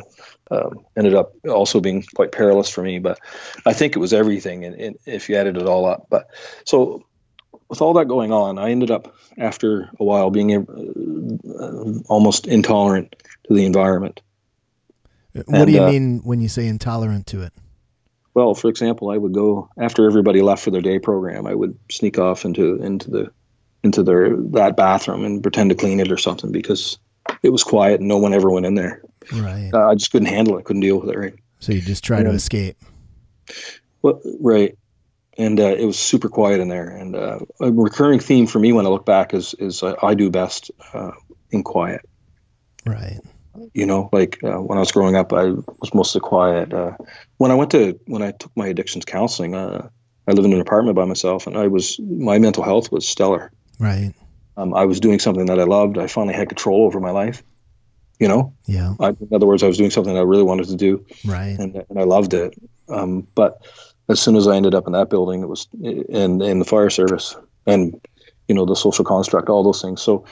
Um, 0.51 0.85
ended 0.95 1.15
up 1.15 1.33
also 1.47 1.79
being 1.79 2.05
quite 2.13 2.31
perilous 2.31 2.69
for 2.69 2.83
me, 2.83 2.99
but 2.99 3.19
I 3.65 3.73
think 3.73 3.95
it 3.95 3.99
was 3.99 4.13
everything, 4.13 4.63
and, 4.63 4.75
and 4.75 4.95
if 5.07 5.27
you 5.27 5.37
added 5.37 5.57
it 5.57 5.65
all 5.65 5.85
up. 5.85 6.05
But 6.09 6.29
so 6.65 7.03
with 7.67 7.81
all 7.81 7.93
that 7.93 8.07
going 8.07 8.31
on, 8.31 8.59
I 8.59 8.69
ended 8.69 8.91
up 8.91 9.15
after 9.39 9.89
a 9.99 10.03
while 10.03 10.29
being 10.29 10.53
uh, 10.55 12.03
almost 12.07 12.45
intolerant 12.45 13.15
to 13.47 13.53
the 13.55 13.65
environment. 13.65 14.21
What 15.33 15.47
and, 15.47 15.65
do 15.65 15.71
you 15.71 15.83
uh, 15.83 15.89
mean 15.89 16.19
when 16.23 16.41
you 16.41 16.47
say 16.47 16.67
intolerant 16.67 17.25
to 17.27 17.41
it? 17.41 17.53
Well, 18.35 18.53
for 18.53 18.67
example, 18.67 19.09
I 19.09 19.17
would 19.17 19.33
go 19.33 19.69
after 19.79 20.05
everybody 20.05 20.41
left 20.41 20.63
for 20.63 20.69
their 20.69 20.81
day 20.81 20.99
program. 20.99 21.47
I 21.47 21.55
would 21.55 21.79
sneak 21.89 22.19
off 22.19 22.43
into 22.43 22.75
into 22.83 23.09
the 23.09 23.31
into 23.81 24.03
their 24.03 24.35
that 24.51 24.75
bathroom 24.75 25.23
and 25.23 25.41
pretend 25.41 25.69
to 25.69 25.75
clean 25.75 26.01
it 26.01 26.11
or 26.11 26.17
something 26.17 26.51
because 26.51 26.99
it 27.41 27.49
was 27.49 27.63
quiet 27.63 28.01
and 28.01 28.09
no 28.09 28.17
one 28.17 28.33
ever 28.33 28.51
went 28.51 28.65
in 28.65 28.75
there. 28.75 29.01
Right. 29.33 29.71
Uh, 29.73 29.87
I 29.87 29.95
just 29.95 30.11
couldn't 30.11 30.27
handle 30.27 30.57
it. 30.57 30.65
Couldn't 30.65 30.81
deal 30.81 30.99
with 30.99 31.09
it. 31.09 31.17
Right. 31.17 31.35
So 31.59 31.71
you 31.71 31.79
just 31.79 32.03
try 32.03 32.17
and, 32.17 32.25
to 32.25 32.31
escape. 32.31 32.77
Well, 34.01 34.21
right. 34.41 34.77
And 35.37 35.57
uh, 35.59 35.75
it 35.77 35.85
was 35.85 35.97
super 35.97 36.27
quiet 36.27 36.59
in 36.59 36.67
there. 36.67 36.89
And 36.89 37.15
uh, 37.15 37.39
a 37.61 37.71
recurring 37.71 38.19
theme 38.19 38.47
for 38.47 38.59
me 38.59 38.73
when 38.73 38.85
I 38.85 38.89
look 38.89 39.05
back 39.05 39.33
is 39.33 39.55
is 39.57 39.81
I 39.81 40.13
do 40.13 40.29
best 40.29 40.71
uh, 40.93 41.11
in 41.51 41.63
quiet. 41.63 42.01
Right 42.85 43.21
you 43.73 43.85
know 43.85 44.09
like 44.11 44.39
uh, 44.43 44.57
when 44.57 44.77
i 44.77 44.81
was 44.81 44.91
growing 44.91 45.15
up 45.15 45.33
i 45.33 45.45
was 45.45 45.93
mostly 45.93 46.21
quiet. 46.21 46.73
Uh, 46.73 46.91
when 47.37 47.51
i 47.51 47.55
went 47.55 47.71
to 47.71 47.99
when 48.05 48.21
i 48.21 48.31
took 48.31 48.51
my 48.55 48.67
addictions 48.67 49.05
counseling 49.05 49.55
uh, 49.55 49.87
i 50.27 50.31
lived 50.31 50.45
in 50.45 50.53
an 50.53 50.61
apartment 50.61 50.95
by 50.95 51.05
myself 51.05 51.47
and 51.47 51.57
i 51.57 51.67
was 51.67 51.99
my 51.99 52.39
mental 52.39 52.63
health 52.63 52.91
was 52.91 53.07
stellar. 53.07 53.51
Right. 53.79 54.13
Um, 54.57 54.73
i 54.73 54.85
was 54.85 54.99
doing 54.99 55.19
something 55.19 55.47
that 55.47 55.59
i 55.59 55.63
loved. 55.63 55.97
I 55.97 56.07
finally 56.07 56.35
had 56.35 56.49
control 56.49 56.85
over 56.85 56.99
my 56.99 57.11
life 57.11 57.43
you 58.17 58.29
know? 58.29 58.53
Yeah. 58.65 58.93
I, 58.99 59.09
in 59.09 59.29
other 59.33 59.45
words 59.45 59.61
i 59.61 59.67
was 59.67 59.77
doing 59.77 59.91
something 59.91 60.17
i 60.17 60.21
really 60.21 60.43
wanted 60.43 60.67
to 60.67 60.77
do 60.77 61.05
right. 61.25 61.57
and, 61.59 61.83
and 61.89 61.99
i 61.99 62.03
loved 62.03 62.33
it. 62.33 62.55
Um, 62.87 63.27
but 63.35 63.65
as 64.07 64.21
soon 64.21 64.35
as 64.35 64.47
i 64.47 64.55
ended 64.55 64.75
up 64.75 64.87
in 64.87 64.93
that 64.93 65.09
building 65.09 65.41
it 65.41 65.47
was 65.47 65.67
in 65.81 66.41
in 66.41 66.59
the 66.59 66.65
fire 66.65 66.89
service 66.89 67.35
and 67.65 67.99
you 68.47 68.55
know 68.55 68.65
the 68.65 68.75
social 68.75 69.05
construct 69.05 69.49
all 69.49 69.63
those 69.63 69.81
things. 69.81 70.01
So 70.01 70.25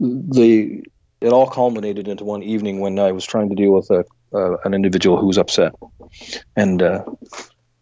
the 0.00 0.82
it 1.22 1.32
all 1.32 1.46
culminated 1.46 2.08
into 2.08 2.24
one 2.24 2.42
evening 2.42 2.80
when 2.80 2.98
I 2.98 3.12
was 3.12 3.24
trying 3.24 3.48
to 3.48 3.54
deal 3.54 3.72
with 3.72 3.90
a, 3.90 4.04
uh, 4.34 4.56
an 4.64 4.74
individual 4.74 5.18
who 5.18 5.26
was 5.26 5.38
upset, 5.38 5.72
and 6.56 6.82
uh, 6.82 7.04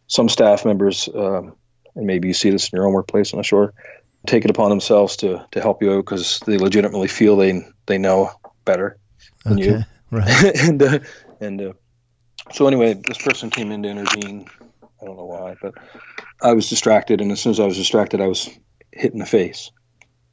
some 0.07 0.29
staff 0.29 0.65
members, 0.65 1.09
um, 1.15 1.55
and 1.95 2.07
maybe 2.07 2.29
you 2.29 2.35
see 2.35 2.51
this 2.51 2.69
in 2.69 2.77
your 2.77 2.87
own 2.87 2.93
workplace, 2.93 3.33
I'm 3.33 3.39
not 3.39 3.47
sure, 3.47 3.73
take 4.27 4.45
it 4.45 4.51
upon 4.51 4.71
themselves 4.71 5.17
to 5.19 5.45
to 5.53 5.61
help 5.61 5.83
you 5.83 5.93
out 5.93 6.05
because 6.05 6.41
they 6.41 6.59
legitimately 6.59 7.09
feel 7.09 7.37
they 7.37 7.63
they 7.87 7.99
know 7.99 8.31
better 8.65 8.99
than 9.45 9.55
okay, 9.55 9.65
you, 9.65 9.85
right? 10.11 10.57
and 10.61 10.83
uh, 10.83 10.99
and 11.41 11.63
uh, 11.63 11.73
so 12.53 12.67
anyway, 12.67 12.95
this 12.95 13.19
person 13.19 13.51
came 13.51 13.71
in 13.71 13.83
to 13.83 13.89
intervene. 13.89 14.47
I 15.01 15.07
don't 15.07 15.17
know 15.17 15.25
why, 15.25 15.57
but 15.63 15.75
I 16.43 16.53
was 16.53 16.69
distracted, 16.69 17.21
and 17.21 17.33
as 17.33 17.41
soon 17.41 17.53
as 17.53 17.61
I 17.61 17.65
was 17.65 17.77
distracted, 17.77 18.21
I 18.21 18.27
was 18.27 18.51
hit 18.93 19.13
in 19.13 19.19
the 19.19 19.27
face 19.27 19.71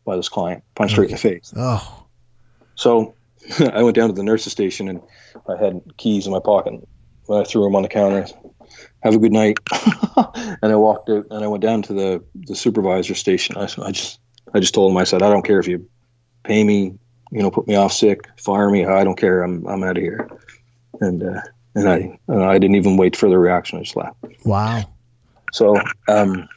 by 0.03 0.17
this 0.17 0.27
client, 0.27 0.63
punched 0.75 0.97
okay. 0.97 1.07
straight 1.07 1.09
in 1.09 1.33
the 1.33 1.39
face. 1.39 1.53
Oh. 1.55 2.06
So 2.77 3.15
I 3.59 3.83
went 3.83 3.95
down 3.95 4.07
to 4.07 4.15
the 4.15 4.23
nurse's 4.23 4.53
station 4.53 4.87
and 4.87 5.01
I 5.49 5.57
had 5.57 5.81
keys 5.97 6.25
in 6.25 6.31
my 6.31 6.39
pocket. 6.39 6.87
I 7.29 7.43
threw 7.43 7.63
them 7.63 7.75
on 7.75 7.81
the 7.81 7.89
counter, 7.89 8.25
have 9.01 9.13
a 9.13 9.19
good 9.19 9.33
night. 9.33 9.57
and 10.15 10.71
I 10.71 10.75
walked 10.75 11.09
out 11.09 11.25
and 11.29 11.43
I 11.43 11.47
went 11.47 11.61
down 11.61 11.81
to 11.83 11.93
the, 11.93 12.23
the 12.35 12.55
supervisor 12.55 13.15
station. 13.15 13.57
I, 13.57 13.63
I 13.63 13.91
just 13.91 14.21
I 14.53 14.61
just 14.61 14.73
told 14.73 14.91
him 14.91 14.97
I 14.97 15.03
said 15.03 15.21
I 15.21 15.29
don't 15.29 15.45
care 15.45 15.59
if 15.59 15.67
you 15.67 15.89
pay 16.43 16.63
me, 16.63 16.97
you 17.31 17.41
know, 17.41 17.51
put 17.51 17.67
me 17.67 17.75
off 17.75 17.91
sick, 17.91 18.29
fire 18.39 18.69
me. 18.69 18.85
I 18.85 19.03
don't 19.03 19.17
care. 19.17 19.43
I'm 19.43 19.67
I'm 19.67 19.83
out 19.83 19.97
of 19.97 20.03
here. 20.03 20.29
And 21.01 21.21
uh, 21.21 21.41
and 21.75 21.89
I 21.89 22.19
and 22.29 22.43
I 22.43 22.57
didn't 22.59 22.75
even 22.75 22.95
wait 22.95 23.17
for 23.17 23.27
the 23.27 23.37
reaction. 23.37 23.79
I 23.79 23.81
just 23.83 23.97
left. 23.97 24.15
Wow. 24.45 24.85
So 25.51 25.81
um, 26.07 26.47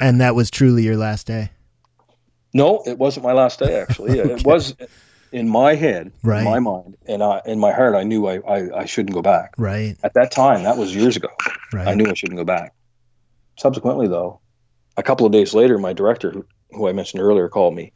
and 0.00 0.20
that 0.22 0.34
was 0.34 0.50
truly 0.50 0.82
your 0.82 0.96
last 0.96 1.26
day. 1.26 1.50
No, 2.54 2.82
it 2.86 2.98
wasn't 2.98 3.24
my 3.24 3.32
last 3.32 3.58
day. 3.58 3.80
Actually, 3.80 4.20
okay. 4.20 4.32
it 4.32 4.46
was 4.46 4.74
in 5.34 5.48
my 5.48 5.74
head, 5.74 6.12
right. 6.22 6.38
in 6.38 6.44
my 6.44 6.60
mind, 6.60 6.96
and 7.08 7.20
I, 7.20 7.42
in 7.44 7.58
my 7.58 7.72
heart, 7.72 7.96
I 7.96 8.04
knew 8.04 8.28
I, 8.28 8.38
I, 8.38 8.82
I, 8.82 8.84
shouldn't 8.84 9.14
go 9.14 9.20
back. 9.20 9.54
Right. 9.58 9.96
At 10.04 10.14
that 10.14 10.30
time, 10.30 10.62
that 10.62 10.76
was 10.76 10.94
years 10.94 11.16
ago. 11.16 11.28
Right. 11.72 11.88
I 11.88 11.94
knew 11.94 12.08
I 12.08 12.14
shouldn't 12.14 12.38
go 12.38 12.44
back. 12.44 12.72
Subsequently, 13.58 14.06
though, 14.06 14.38
a 14.96 15.02
couple 15.02 15.26
of 15.26 15.32
days 15.32 15.52
later, 15.52 15.76
my 15.76 15.92
director, 15.92 16.30
who, 16.30 16.46
who 16.70 16.88
I 16.88 16.92
mentioned 16.92 17.20
earlier, 17.20 17.48
called 17.48 17.74
me, 17.74 17.92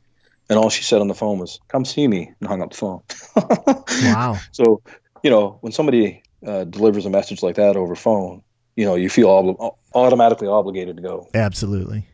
and 0.50 0.58
all 0.58 0.68
she 0.68 0.82
said 0.82 1.00
on 1.00 1.06
the 1.06 1.14
phone 1.14 1.38
was, 1.38 1.60
"Come 1.68 1.84
see 1.84 2.08
me," 2.08 2.32
and 2.40 2.48
hung 2.48 2.60
up 2.60 2.70
the 2.70 2.76
phone. 2.76 3.02
wow. 4.02 4.36
So, 4.50 4.82
you 5.22 5.30
know, 5.30 5.58
when 5.60 5.70
somebody 5.70 6.24
uh, 6.44 6.64
delivers 6.64 7.06
a 7.06 7.10
message 7.10 7.40
like 7.40 7.54
that 7.54 7.76
over 7.76 7.94
phone, 7.94 8.42
you 8.74 8.84
know, 8.84 8.96
you 8.96 9.08
feel 9.08 9.28
obli- 9.28 9.76
automatically 9.94 10.48
obligated 10.48 10.96
to 10.96 11.02
go. 11.02 11.28
Absolutely. 11.34 12.04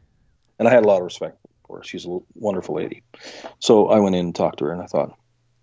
And 0.58 0.68
I 0.68 0.70
had 0.70 0.84
a 0.84 0.86
lot 0.86 0.98
of 0.98 1.04
respect 1.04 1.38
for 1.74 1.78
her. 1.78 1.84
She's 1.84 2.06
a 2.06 2.18
wonderful 2.34 2.76
lady. 2.76 3.02
So 3.58 3.88
I 3.88 3.98
went 4.00 4.14
in 4.14 4.26
and 4.26 4.34
talked 4.34 4.58
to 4.60 4.66
her, 4.66 4.72
and 4.72 4.82
I 4.82 4.86
thought, 4.86 5.16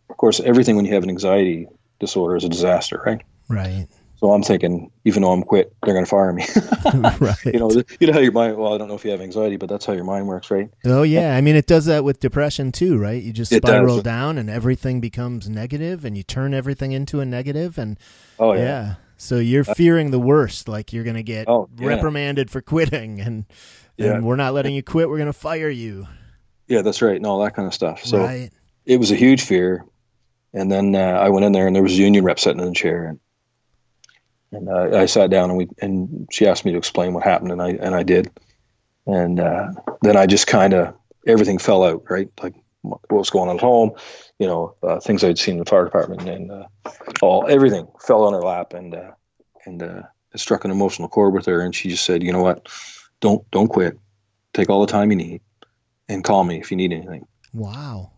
of 0.09 0.18
course, 0.18 0.39
everything 0.39 0.76
when 0.76 0.86
you 0.86 0.93
have 0.93 1.03
an 1.03 1.09
anxiety 1.09 1.68
disorder 1.99 2.36
is 2.36 2.43
a 2.43 2.49
disaster, 2.49 3.01
right? 3.05 3.22
Right. 3.47 3.88
So 4.18 4.32
I'm 4.32 4.43
thinking, 4.43 4.91
even 5.03 5.24
though 5.24 5.32
I'm 5.32 5.41
quit, 5.41 5.74
they're 5.84 5.95
going 5.95 6.05
to 6.05 6.09
fire 6.09 6.32
me. 6.32 6.45
right. 7.20 7.36
you 7.45 7.59
know, 7.59 7.72
you 7.99 8.07
know 8.07 8.14
how 8.14 8.20
your 8.20 8.32
mind. 8.32 8.55
Well, 8.55 8.74
I 8.74 8.78
don't 8.78 8.88
know 8.88 8.93
if 8.93 9.03
you 9.03 9.09
have 9.12 9.22
anxiety, 9.22 9.55
but 9.57 9.68
that's 9.68 9.84
how 9.86 9.93
your 9.93 10.03
mind 10.03 10.28
works, 10.28 10.51
right? 10.51 10.70
Oh 10.86 11.01
yeah, 11.01 11.36
I 11.36 11.41
mean 11.41 11.55
it 11.55 11.66
does 11.66 11.86
that 11.86 12.03
with 12.03 12.20
depression 12.20 12.72
too, 12.72 12.99
right? 12.99 13.22
You 13.22 13.34
just 13.34 13.51
spiral 13.53 14.01
down 14.01 14.38
and 14.38 14.47
everything 14.47 15.01
becomes 15.01 15.49
negative 15.49 16.05
and 16.05 16.16
you 16.16 16.22
turn 16.22 16.53
everything 16.53 16.91
into 16.91 17.20
a 17.20 17.26
negative 17.26 17.80
and 17.80 17.97
Oh 18.38 18.53
yeah. 18.53 18.59
yeah. 18.62 18.95
So 19.18 19.38
you're 19.38 19.64
fearing 19.64 20.09
the 20.12 20.20
worst, 20.20 20.68
like 20.68 20.93
you're 20.93 21.03
going 21.03 21.16
to 21.16 21.24
get 21.24 21.47
Oh, 21.47 21.70
yeah. 21.80 21.88
reprimanded 21.88 22.49
for 22.51 22.59
quitting 22.62 23.20
and 23.22 23.45
Yeah. 24.04 24.16
and 24.16 24.26
we're 24.26 24.36
not 24.36 24.54
letting 24.54 24.74
you 24.74 24.84
quit, 24.84 25.10
we're 25.10 25.18
going 25.18 25.28
to 25.28 25.34
fire 25.34 25.70
you. 25.70 26.08
Yeah, 26.68 26.82
that's 26.82 27.02
right. 27.02 27.16
and 27.16 27.26
all 27.26 27.43
that 27.43 27.56
kind 27.56 27.68
of 27.68 27.74
stuff. 27.74 28.06
So 28.06 28.20
right. 28.20 28.49
it 28.86 28.97
was 28.97 29.12
a 29.12 29.16
huge 29.16 29.41
fear. 29.41 29.86
And 30.54 30.72
then 30.72 30.95
uh, 30.95 30.99
I 30.99 31.30
went 31.30 31.45
in 31.45 31.54
there, 31.54 31.68
and 31.68 31.76
there 31.76 31.84
was 31.84 31.93
a 31.93 32.02
union 32.02 32.26
rep 32.26 32.39
sitting 32.39 32.60
in 32.60 32.68
the 32.68 32.74
chair, 32.74 33.06
and 33.06 33.20
and 34.52 34.68
uh, 34.68 34.97
I 34.97 35.06
sat 35.06 35.30
down, 35.30 35.49
and 35.49 35.58
we 35.58 35.70
and 35.82 36.28
she 36.30 36.45
asked 36.45 36.66
me 36.66 36.74
to 36.74 36.78
explain 36.78 37.14
what 37.14 37.24
happened, 37.24 37.54
and 37.54 37.62
I 37.62 37.70
and 37.70 37.95
I 37.95 38.04
did, 38.04 38.30
and 39.06 39.39
uh, 39.39 39.72
then 40.02 40.18
I 40.18 40.26
just 40.26 40.47
kind 40.47 40.74
of 40.74 40.93
everything 41.26 41.58
fell 41.58 41.84
out, 41.84 42.04
right? 42.10 42.30
Like 42.41 42.56
what 42.82 42.99
was 43.10 43.30
going 43.30 43.49
on 43.49 43.56
at 43.56 43.62
home, 43.62 43.91
you 44.39 44.47
know, 44.47 44.76
uh, 44.84 44.99
things 44.99 45.24
I'd 45.24 45.38
seen 45.38 45.54
in 45.54 45.60
the 45.60 45.66
fire 45.66 45.86
department, 45.86 46.28
and 46.28 46.52
uh, 46.52 46.64
all 47.22 47.47
everything 47.47 47.88
fell 47.99 48.24
on 48.24 48.34
her 48.34 48.41
lap, 48.41 48.74
and 48.74 48.93
uh, 48.93 49.12
and 49.66 49.82
uh, 49.82 50.02
it 50.34 50.39
struck 50.39 50.66
an 50.66 50.72
emotional 50.72 51.08
chord 51.08 51.34
with 51.34 51.45
her, 51.45 51.62
and 51.62 51.74
she 51.74 51.89
just 51.89 52.04
said, 52.04 52.24
you 52.24 52.34
know 52.34 52.41
what, 52.41 52.68
don't 53.22 53.49
don't 53.51 53.67
quit, 53.67 53.97
take 54.53 54.69
all 54.69 54.86
the 54.86 54.91
time 54.91 55.11
you 55.11 55.17
need, 55.17 55.41
and 56.09 56.24
call 56.24 56.43
me 56.43 56.59
if 56.59 56.72
you 56.72 56.78
need 56.78 56.91
anything. 56.91 57.26
Wow. 57.53 58.11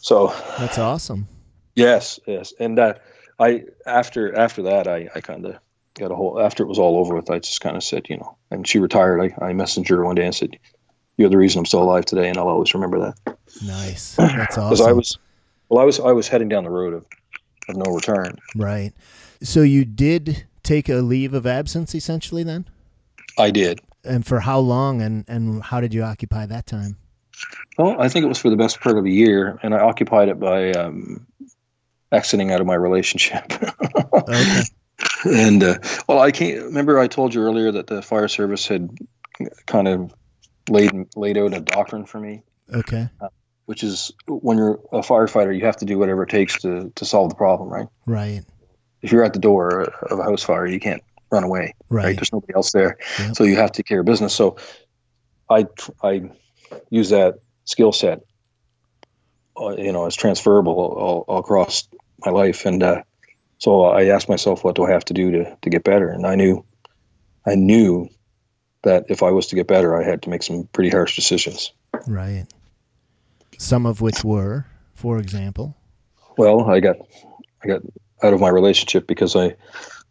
So 0.00 0.32
That's 0.58 0.78
awesome. 0.78 1.28
Yes, 1.74 2.18
yes, 2.26 2.54
and 2.58 2.78
uh, 2.78 2.94
I 3.38 3.64
after 3.86 4.34
after 4.34 4.62
that 4.62 4.86
I, 4.88 5.08
I 5.14 5.20
kind 5.20 5.44
of 5.44 5.56
got 5.94 6.10
a 6.10 6.14
whole 6.14 6.40
after 6.40 6.62
it 6.62 6.66
was 6.66 6.78
all 6.78 6.98
over 6.98 7.14
with 7.14 7.30
I 7.30 7.38
just 7.38 7.60
kind 7.60 7.76
of 7.76 7.82
said 7.82 8.06
you 8.08 8.16
know 8.18 8.36
and 8.50 8.66
she 8.66 8.78
retired 8.78 9.20
I, 9.20 9.46
I 9.46 9.52
messaged 9.52 9.88
her 9.88 10.04
one 10.04 10.14
day 10.14 10.24
and 10.24 10.34
said 10.34 10.58
you're 11.16 11.28
the 11.30 11.38
reason 11.38 11.58
I'm 11.58 11.66
still 11.66 11.82
alive 11.82 12.04
today 12.04 12.28
and 12.28 12.38
I'll 12.38 12.48
always 12.48 12.74
remember 12.74 13.14
that 13.24 13.36
Nice. 13.64 14.14
That's 14.16 14.58
awesome. 14.58 14.70
because. 14.70 14.80
I 14.80 14.92
was 14.92 15.18
well 15.68 15.82
I 15.82 15.84
was 15.84 16.00
I 16.00 16.12
was 16.12 16.28
heading 16.28 16.48
down 16.48 16.64
the 16.64 16.70
road 16.70 16.94
of, 16.94 17.06
of 17.68 17.76
no 17.76 17.92
return 17.94 18.38
right. 18.54 18.92
So 19.42 19.60
you 19.62 19.84
did 19.84 20.46
take 20.62 20.88
a 20.88 20.96
leave 20.96 21.34
of 21.34 21.46
absence 21.46 21.94
essentially 21.94 22.42
then? 22.42 22.66
I 23.38 23.50
did 23.50 23.80
And 24.06 24.24
for 24.26 24.40
how 24.40 24.58
long 24.60 25.02
and 25.02 25.24
and 25.28 25.62
how 25.62 25.80
did 25.80 25.92
you 25.94 26.02
occupy 26.02 26.46
that 26.46 26.66
time? 26.66 26.96
well 27.76 28.00
I 28.00 28.08
think 28.08 28.24
it 28.24 28.28
was 28.28 28.38
for 28.38 28.48
the 28.48 28.56
best 28.56 28.80
part 28.80 28.96
of 28.96 29.04
a 29.04 29.10
year 29.10 29.58
and 29.62 29.74
I 29.74 29.80
occupied 29.80 30.28
it 30.28 30.40
by 30.40 30.70
um, 30.72 31.26
exiting 32.10 32.50
out 32.50 32.62
of 32.62 32.66
my 32.66 32.74
relationship 32.74 33.52
Okay. 34.14 34.60
and 35.26 35.62
uh, 35.62 35.74
well 36.08 36.18
I 36.18 36.30
can't 36.30 36.64
remember 36.64 36.98
I 36.98 37.08
told 37.08 37.34
you 37.34 37.42
earlier 37.42 37.72
that 37.72 37.88
the 37.88 38.00
fire 38.00 38.28
service 38.28 38.66
had 38.66 38.88
kind 39.66 39.86
of 39.86 40.14
laid 40.70 40.92
laid 41.14 41.36
out 41.36 41.52
a 41.52 41.60
doctrine 41.60 42.06
for 42.06 42.18
me 42.18 42.42
Okay. 42.74 43.08
which 43.66 43.82
is 43.84 44.12
when 44.26 44.56
you're 44.56 44.80
a 44.92 45.00
firefighter, 45.00 45.54
you 45.56 45.66
have 45.66 45.76
to 45.78 45.84
do 45.84 45.98
whatever 45.98 46.22
it 46.22 46.30
takes 46.30 46.62
to, 46.62 46.90
to 46.94 47.04
solve 47.04 47.28
the 47.28 47.34
problem, 47.36 47.68
right? 47.68 47.88
Right. 48.06 48.42
If 49.02 49.12
you're 49.12 49.24
at 49.24 49.34
the 49.34 49.38
door 49.40 49.82
of 50.10 50.18
a 50.18 50.22
house 50.22 50.42
fire, 50.42 50.66
you 50.66 50.80
can't 50.80 51.02
run 51.30 51.44
away, 51.44 51.74
right? 51.88 52.04
Right. 52.04 52.16
There's 52.16 52.32
nobody 52.32 52.54
else 52.54 52.72
there, 52.72 52.98
Yep. 53.18 53.36
so 53.36 53.44
you 53.44 53.56
have 53.56 53.72
to 53.72 53.82
take 53.82 53.86
care 53.86 54.00
of 54.00 54.06
business. 54.06 54.34
So, 54.34 54.56
I 55.50 55.66
I 56.02 56.30
use 56.90 57.10
that 57.10 57.40
skill 57.64 57.92
set, 57.92 58.20
uh, 59.60 59.76
you 59.76 59.92
know, 59.92 60.06
as 60.06 60.16
transferable 60.16 60.72
all, 60.74 61.24
all 61.28 61.38
across 61.38 61.88
my 62.24 62.30
life, 62.30 62.66
and 62.66 62.82
uh, 62.82 63.02
so 63.58 63.84
I 63.84 64.06
asked 64.06 64.28
myself, 64.28 64.64
what 64.64 64.74
do 64.76 64.84
I 64.84 64.90
have 64.90 65.04
to 65.06 65.14
do 65.14 65.30
to 65.32 65.56
to 65.62 65.70
get 65.70 65.84
better? 65.84 66.08
And 66.08 66.26
I 66.26 66.34
knew, 66.34 66.64
I 67.46 67.54
knew 67.54 68.08
that 68.82 69.06
if 69.08 69.22
I 69.22 69.30
was 69.30 69.48
to 69.48 69.56
get 69.56 69.66
better, 69.66 70.00
I 70.00 70.04
had 70.04 70.22
to 70.22 70.30
make 70.30 70.42
some 70.42 70.68
pretty 70.72 70.90
harsh 70.90 71.16
decisions. 71.16 71.72
Right. 72.06 72.46
Some 73.58 73.86
of 73.86 74.00
which 74.00 74.22
were, 74.22 74.66
for 74.94 75.18
example. 75.18 75.74
Well, 76.36 76.68
I 76.70 76.80
got 76.80 76.96
I 77.64 77.68
got 77.68 77.82
out 78.22 78.32
of 78.34 78.40
my 78.40 78.48
relationship 78.48 79.06
because 79.06 79.34
I 79.34 79.56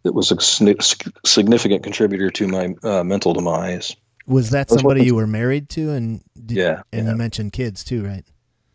it 0.05 0.13
was 0.13 0.31
a 0.31 0.39
significant 0.39 1.83
contributor 1.83 2.29
to 2.31 2.47
my 2.47 2.75
uh, 2.83 3.03
mental 3.03 3.33
demise. 3.33 3.95
Was 4.27 4.51
that 4.51 4.69
somebody 4.69 5.03
you 5.05 5.15
were 5.15 5.27
married 5.27 5.69
to 5.69 5.91
and 5.91 6.21
did, 6.33 6.57
Yeah, 6.57 6.81
and 6.93 7.05
yeah. 7.05 7.11
you 7.11 7.17
mentioned 7.17 7.53
kids 7.53 7.83
too, 7.83 8.05
right? 8.05 8.23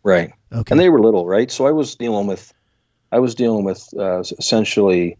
Right, 0.03 0.33
Okay. 0.51 0.71
and 0.71 0.79
they 0.79 0.89
were 0.89 0.99
little, 1.01 1.25
right? 1.27 1.49
So 1.51 1.65
I 1.67 1.71
was 1.71 1.95
dealing 1.95 2.27
with 2.27 2.53
I 3.11 3.19
was 3.19 3.35
dealing 3.35 3.65
with 3.65 3.87
uh, 3.97 4.19
essentially 4.19 5.17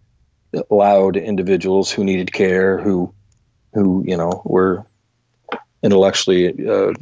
loud 0.70 1.18
individuals 1.18 1.92
who 1.92 2.04
needed 2.04 2.32
care, 2.34 2.80
who 2.80 3.14
who 3.74 4.04
you 4.06 4.18
know 4.18 4.42
were 4.46 4.86
intellectually 5.84 6.48
uh, 6.68 6.94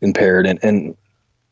impaired, 0.00 0.46
and 0.46 0.58
and 0.62 0.96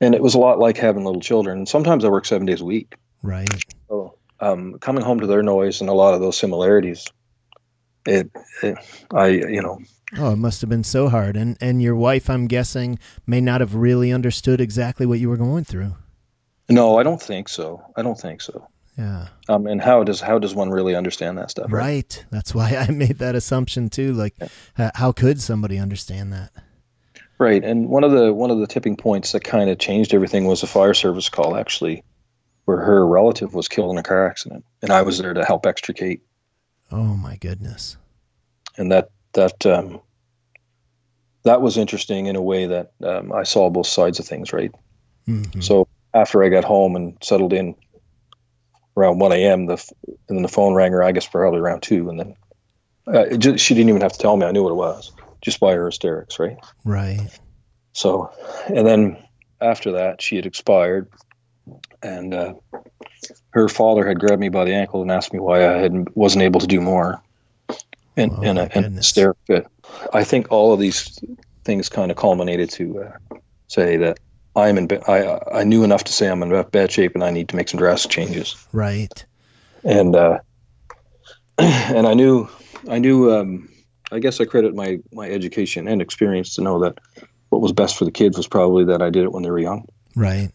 and 0.01 0.15
it 0.15 0.23
was 0.23 0.35
a 0.35 0.39
lot 0.39 0.59
like 0.59 0.77
having 0.77 1.05
little 1.05 1.21
children. 1.21 1.67
Sometimes 1.67 2.05
I 2.05 2.09
work 2.09 2.25
seven 2.25 2.47
days 2.47 2.61
a 2.61 2.65
week. 2.65 2.95
right. 3.23 3.49
So 3.89 3.98
um, 4.41 4.79
coming 4.81 5.05
home 5.05 5.21
to 5.21 5.27
their 5.27 5.43
noise 5.43 5.81
and 5.81 5.91
a 5.91 5.95
lot 5.95 6.15
of 6.15 6.21
those 6.21 6.37
similarities, 6.37 7.07
it, 8.07 8.31
it 8.63 8.79
I 9.13 9.27
you 9.29 9.63
know 9.63 9.79
Oh, 10.17 10.33
it 10.33 10.37
must 10.37 10.63
have 10.63 10.71
been 10.71 10.85
so 10.85 11.09
hard. 11.11 11.37
And 11.37 11.57
and 11.61 11.83
your 11.83 11.95
wife, 11.97 12.31
I'm 12.31 12.47
guessing, 12.47 12.99
may 13.27 13.41
not 13.43 13.61
have 13.61 13.75
really 13.75 14.11
understood 14.13 14.61
exactly 14.61 15.05
what 15.05 15.19
you 15.19 15.29
were 15.29 15.37
going 15.37 15.65
through. 15.65 15.97
no, 16.71 16.99
I 16.99 17.03
don't 17.03 17.21
think 17.21 17.49
so. 17.49 17.83
I 17.97 18.03
don't 18.03 18.19
think 18.19 18.41
so. 18.41 18.67
Yeah. 18.97 19.29
Um, 19.49 19.67
and 19.67 19.81
how 19.81 20.03
does 20.05 20.21
how 20.21 20.39
does 20.39 20.55
one 20.55 20.71
really 20.71 20.95
understand 20.97 21.37
that 21.39 21.51
stuff? 21.51 21.71
Right. 21.71 22.25
That's 22.31 22.55
why 22.55 22.75
I 22.77 22.91
made 22.91 23.19
that 23.19 23.35
assumption 23.35 23.91
too. 23.91 24.13
Like, 24.15 24.35
h- 24.79 24.91
how 24.95 25.13
could 25.13 25.41
somebody 25.43 25.79
understand 25.79 26.33
that? 26.33 26.53
Right. 27.39 27.63
And 27.63 27.89
one 27.89 28.03
of 28.03 28.11
the 28.11 28.33
one 28.33 28.51
of 28.51 28.59
the 28.59 28.67
tipping 28.67 28.97
points 28.97 29.33
that 29.33 29.45
kind 29.45 29.69
of 29.71 29.79
changed 29.79 30.15
everything 30.15 30.47
was 30.47 30.63
a 30.63 30.67
fire 30.67 30.95
service 30.95 31.29
call 31.29 31.55
actually, 31.57 32.03
where 32.69 32.77
her 32.81 33.07
relative 33.07 33.55
was 33.55 33.67
killed 33.67 33.91
in 33.93 33.97
a 33.97 34.03
car 34.03 34.27
accident, 34.27 34.63
and 34.83 34.91
I 34.91 35.01
was 35.01 35.17
there 35.17 35.33
to 35.33 35.43
help 35.43 35.65
extricate. 35.65 36.21
Oh 36.93 37.17
my 37.17 37.37
goodness. 37.37 37.97
And 38.77 38.93
that 38.93 39.09
that 39.33 39.65
um, 39.65 40.03
that 41.45 41.63
was 41.63 41.79
interesting 41.79 42.27
in 42.27 42.37
a 42.37 42.43
way 42.43 42.67
that 42.67 42.93
um, 43.03 43.33
I 43.33 43.45
saw 43.45 43.71
both 43.71 43.87
sides 43.87 44.19
of 44.21 44.27
things. 44.27 44.53
Right. 44.53 44.71
Mhm. 45.27 45.65
So 45.65 45.89
after 46.13 46.45
I 46.45 46.51
got 46.51 46.65
home 46.65 46.95
and 46.95 47.17
settled 47.23 47.55
in 47.55 47.75
around 48.99 49.19
1 49.19 49.33
a.m., 49.33 49.65
the 49.65 49.75
f- 49.75 49.91
and 50.07 50.37
then 50.37 50.43
the 50.43 50.49
phone 50.49 50.75
rang 50.75 50.93
her, 50.93 51.03
I 51.03 51.13
guess 51.13 51.27
probably 51.27 51.61
around 51.61 51.83
2. 51.83 52.11
And 52.11 52.21
then 52.21 52.37
uh, 53.07 53.37
just, 53.39 53.65
she 53.65 53.75
didn't 53.75 53.89
even 53.89 54.03
have 54.03 54.13
to 54.13 54.19
tell 54.19 54.37
me. 54.37 54.45
I 54.45 54.51
knew 54.53 54.63
what 54.63 54.73
it 54.73 54.75
was 54.75 55.13
just 55.41 55.59
by 55.59 55.73
her 55.73 55.87
hysterics, 55.87 56.39
right? 56.39 56.59
Right. 56.85 57.31
So, 57.95 58.31
and 58.67 58.87
then 58.87 59.17
after 59.59 59.93
that, 59.93 60.21
she 60.21 60.37
had 60.37 60.45
expired. 60.45 61.09
And 62.03 62.35
uh, 62.35 62.55
her 63.51 63.69
father 63.69 64.07
had 64.07 64.21
grabbed 64.21 64.41
me 64.41 64.49
by 64.49 64.65
the 64.65 64.75
ankle 64.75 65.03
and 65.03 65.11
asked 65.11 65.33
me 65.33 65.41
why 65.41 65.67
I 65.67 65.79
had, 65.79 66.15
wasn't 66.15 66.43
able 66.43 66.61
to 66.61 66.67
do 66.67 66.81
more 66.81 67.23
in, 68.17 68.31
Oh, 68.33 68.43
in, 68.43 68.59
a, 68.59 68.69
in 68.75 68.85
a 68.85 68.91
hysteric 68.91 69.37
fit. 69.47 69.67
I 70.13 70.25
think 70.25 70.51
all 70.51 70.73
of 70.73 70.81
these 70.81 71.19
things 71.65 71.89
kind 71.89 72.11
of 72.11 72.17
culminated 72.17 72.71
to 72.71 73.03
uh, 73.03 73.39
say 73.67 73.97
that 73.99 74.19
I'm 74.55 74.79
in. 74.79 74.89
I 75.07 75.39
I 75.61 75.65
knew 75.65 75.85
enough 75.85 76.05
to 76.05 76.13
say 76.13 76.29
I'm 76.29 76.43
in 76.43 76.65
bad 76.71 76.91
shape 76.91 77.15
and 77.15 77.23
I 77.23 77.31
need 77.31 77.51
to 77.51 77.57
make 77.57 77.69
some 77.69 77.79
drastic 77.79 78.11
changes. 78.11 78.57
Right. 78.73 79.25
And 79.85 80.17
uh, 80.17 80.39
and 81.59 82.07
I 82.07 82.15
knew 82.15 82.49
I 82.89 82.99
knew. 82.99 83.33
Um, 83.33 83.69
I 84.11 84.21
guess 84.21 84.41
I 84.41 84.47
credit 84.47 84.75
my 84.75 84.99
my 85.13 85.29
education 85.29 85.87
and 85.87 86.01
experience 86.01 86.55
to 86.55 86.63
know 86.63 86.81
that 86.81 86.99
what 87.51 87.61
was 87.61 87.73
best 87.73 87.99
for 87.99 88.05
the 88.07 88.11
kids 88.11 88.37
was 88.39 88.49
probably 88.49 88.87
that 88.87 89.03
I 89.03 89.11
did 89.11 89.25
it 89.25 89.33
when 89.33 89.43
they 89.43 89.51
were 89.51 89.59
young 89.59 89.87
Right. 90.15 90.51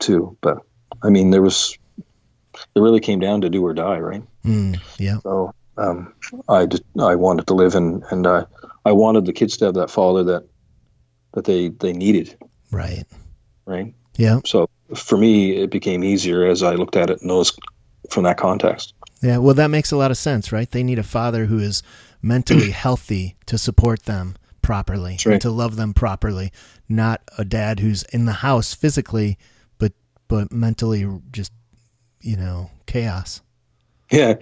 Too. 0.00 0.36
But 0.40 0.58
I 1.02 1.10
mean, 1.10 1.30
there 1.30 1.42
was 1.42 1.76
it 1.96 2.80
really 2.80 3.00
came 3.00 3.20
down 3.20 3.40
to 3.42 3.50
do 3.50 3.64
or 3.64 3.74
die, 3.74 3.98
right? 3.98 4.22
Mm, 4.44 4.80
yeah. 4.98 5.18
So 5.22 5.54
um, 5.76 6.12
I 6.48 6.66
just 6.66 6.82
I 7.00 7.14
wanted 7.14 7.46
to 7.48 7.54
live 7.54 7.74
and 7.74 8.02
and 8.10 8.26
I 8.26 8.44
I 8.84 8.92
wanted 8.92 9.26
the 9.26 9.32
kids 9.32 9.56
to 9.58 9.66
have 9.66 9.74
that 9.74 9.90
father 9.90 10.24
that 10.24 10.44
that 11.32 11.44
they 11.44 11.68
they 11.68 11.92
needed, 11.92 12.36
Right. 12.70 13.04
right? 13.66 13.94
Yeah. 14.16 14.40
So 14.44 14.68
for 14.94 15.16
me, 15.18 15.56
it 15.56 15.70
became 15.70 16.02
easier 16.02 16.46
as 16.46 16.62
I 16.62 16.74
looked 16.74 16.96
at 16.96 17.10
it 17.10 17.20
in 17.22 17.28
those 17.28 17.56
from 18.10 18.24
that 18.24 18.38
context. 18.38 18.94
Yeah. 19.22 19.38
Well, 19.38 19.54
that 19.54 19.68
makes 19.68 19.92
a 19.92 19.96
lot 19.96 20.10
of 20.10 20.16
sense, 20.16 20.52
right? 20.52 20.70
They 20.70 20.82
need 20.82 20.98
a 20.98 21.02
father 21.04 21.46
who 21.46 21.58
is 21.58 21.82
mentally 22.22 22.70
healthy 22.84 23.36
to 23.46 23.58
support 23.58 24.04
them 24.04 24.36
properly 24.62 25.12
right. 25.24 25.26
and 25.34 25.40
to 25.42 25.50
love 25.50 25.76
them 25.76 25.94
properly, 25.94 26.52
not 26.88 27.22
a 27.36 27.44
dad 27.44 27.80
who's 27.80 28.02
in 28.04 28.24
the 28.26 28.32
house 28.32 28.74
physically, 28.74 29.38
but 30.28 30.52
mentally 30.52 31.06
just 31.30 31.52
you 32.20 32.36
know 32.36 32.70
chaos. 32.86 33.42
Yeah, 34.10 34.34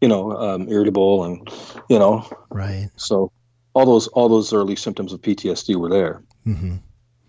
you 0.00 0.08
know, 0.08 0.32
um, 0.32 0.68
irritable 0.68 1.24
and 1.24 1.48
you 1.88 1.98
know, 1.98 2.28
Right. 2.50 2.88
so 2.96 3.32
all 3.74 3.86
those 3.86 4.08
all 4.08 4.28
those 4.28 4.52
early 4.52 4.76
symptoms 4.76 5.12
of 5.12 5.20
PTSD 5.20 5.76
were 5.76 5.90
there, 5.90 6.22
hmm 6.44 6.76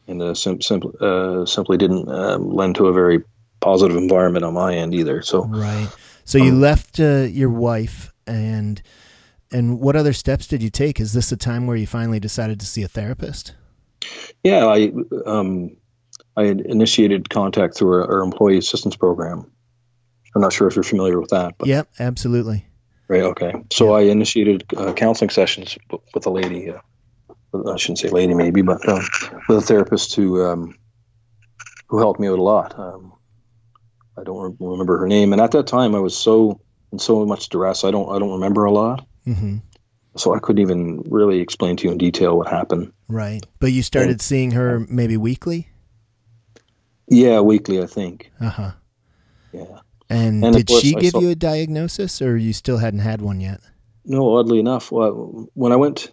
and 0.07 0.21
uh, 0.21 0.33
sim- 0.33 0.61
simply 0.61 0.91
uh, 1.01 1.45
simply 1.45 1.77
didn't 1.77 2.09
um, 2.09 2.49
lend 2.53 2.75
to 2.75 2.87
a 2.87 2.93
very 2.93 3.23
positive 3.59 3.95
environment 3.95 4.43
on 4.45 4.53
my 4.53 4.75
end 4.75 4.93
either. 4.93 5.21
So 5.21 5.43
Right. 5.45 5.89
So 6.23 6.37
you 6.37 6.51
um, 6.51 6.61
left 6.61 6.99
uh, 6.99 7.27
your 7.29 7.49
wife, 7.49 8.13
and 8.25 8.81
and 9.51 9.79
what 9.79 9.95
other 9.95 10.13
steps 10.13 10.47
did 10.47 10.63
you 10.63 10.69
take? 10.69 10.99
Is 10.99 11.13
this 11.13 11.31
a 11.31 11.37
time 11.37 11.67
where 11.67 11.77
you 11.77 11.87
finally 11.87 12.19
decided 12.19 12.59
to 12.61 12.65
see 12.65 12.83
a 12.83 12.87
therapist? 12.87 13.53
Yeah, 14.43 14.65
I 14.67 14.91
um, 15.25 15.77
I 16.37 16.45
had 16.45 16.61
initiated 16.61 17.29
contact 17.29 17.77
through 17.77 17.93
our, 17.93 18.11
our, 18.11 18.21
employee 18.21 18.57
assistance 18.57 18.95
program. 18.95 19.51
I'm 20.33 20.41
not 20.41 20.53
sure 20.53 20.67
if 20.67 20.75
you're 20.75 20.83
familiar 20.83 21.19
with 21.19 21.31
that. 21.31 21.57
But, 21.57 21.67
yep, 21.67 21.89
absolutely. 21.99 22.65
Right. 23.07 23.23
Okay. 23.23 23.53
So. 23.71 23.91
I 23.91 24.03
initiated 24.03 24.63
uh, 24.75 24.93
counseling 24.93 25.29
sessions 25.29 25.77
with 26.13 26.25
a 26.25 26.29
lady. 26.29 26.71
Uh, 26.71 26.79
I 27.69 27.75
shouldn't 27.75 27.99
say 27.99 28.09
lady, 28.09 28.33
maybe, 28.33 28.61
but 28.61 28.87
uh, 28.87 29.01
with 29.49 29.57
a 29.57 29.61
therapist 29.61 30.15
who 30.15 30.41
um, 30.41 30.77
who 31.87 31.99
helped 31.99 32.21
me 32.21 32.29
out 32.29 32.39
a 32.39 32.41
lot. 32.41 32.79
Um, 32.79 33.13
I 34.17 34.23
don't 34.23 34.55
remember 34.59 34.97
her 34.99 35.07
name, 35.07 35.33
and 35.33 35.41
at 35.41 35.51
that 35.51 35.67
time 35.67 35.93
I 35.93 35.99
was 35.99 36.17
so 36.17 36.61
in 36.93 36.99
so 36.99 37.25
much 37.25 37.49
duress. 37.49 37.83
I 37.83 37.91
don't 37.91 38.09
I 38.09 38.19
don't 38.19 38.31
remember 38.31 38.63
a 38.63 38.71
lot. 38.71 39.05
Mm-hmm. 39.27 39.57
So 40.15 40.33
I 40.33 40.39
couldn't 40.39 40.61
even 40.61 41.03
really 41.09 41.39
explain 41.39 41.77
to 41.77 41.85
you 41.85 41.91
in 41.91 41.97
detail 41.97 42.37
what 42.37 42.47
happened. 42.47 42.93
Right, 43.07 43.45
but 43.59 43.73
you 43.73 43.83
started 43.83 44.11
and, 44.11 44.21
seeing 44.21 44.51
her 44.51 44.79
maybe 44.79 45.17
weekly. 45.17 45.67
Yeah, 47.11 47.41
weekly, 47.41 47.81
I 47.81 47.87
think. 47.87 48.31
Uh 48.39 48.49
huh. 48.49 48.71
Yeah. 49.51 49.79
And, 50.09 50.43
and 50.43 50.55
did 50.55 50.69
she 50.69 50.93
give 50.93 51.11
saw, 51.11 51.19
you 51.19 51.29
a 51.29 51.35
diagnosis, 51.35 52.21
or 52.21 52.37
you 52.37 52.53
still 52.53 52.77
hadn't 52.77 53.01
had 53.01 53.21
one 53.21 53.41
yet? 53.41 53.59
No, 54.05 54.37
oddly 54.37 54.59
enough, 54.59 54.91
when 54.91 55.71
I 55.73 55.75
went, 55.75 56.11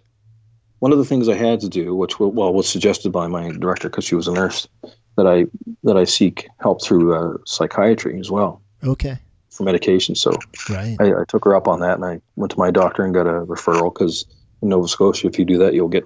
one 0.79 0.91
of 0.91 0.97
the 0.97 1.05
things 1.05 1.29
I 1.29 1.35
had 1.35 1.61
to 1.61 1.69
do, 1.69 1.95
which 1.95 2.19
well 2.19 2.53
was 2.53 2.67
suggested 2.67 3.11
by 3.11 3.27
my 3.27 3.49
director 3.51 3.89
because 3.89 4.03
she 4.03 4.15
was 4.15 4.27
a 4.27 4.33
nurse, 4.33 4.67
that 5.15 5.25
I 5.25 5.45
that 5.83 5.95
I 5.95 6.03
seek 6.03 6.49
help 6.59 6.83
through 6.83 7.15
uh, 7.15 7.37
psychiatry 7.45 8.19
as 8.19 8.29
well. 8.29 8.61
Okay. 8.83 9.17
For 9.51 9.63
medication, 9.63 10.15
so 10.15 10.33
right. 10.69 10.97
I, 10.99 11.21
I, 11.21 11.23
took 11.27 11.43
her 11.45 11.55
up 11.55 11.67
on 11.67 11.79
that, 11.79 11.95
and 11.95 12.05
I 12.05 12.21
went 12.35 12.51
to 12.51 12.59
my 12.59 12.71
doctor 12.71 13.03
and 13.03 13.13
got 13.13 13.27
a 13.27 13.45
referral 13.45 13.93
because 13.93 14.25
in 14.61 14.69
Nova 14.69 14.87
Scotia, 14.87 15.27
if 15.27 15.39
you 15.39 15.45
do 15.45 15.57
that, 15.59 15.73
you'll 15.73 15.89
get 15.89 16.05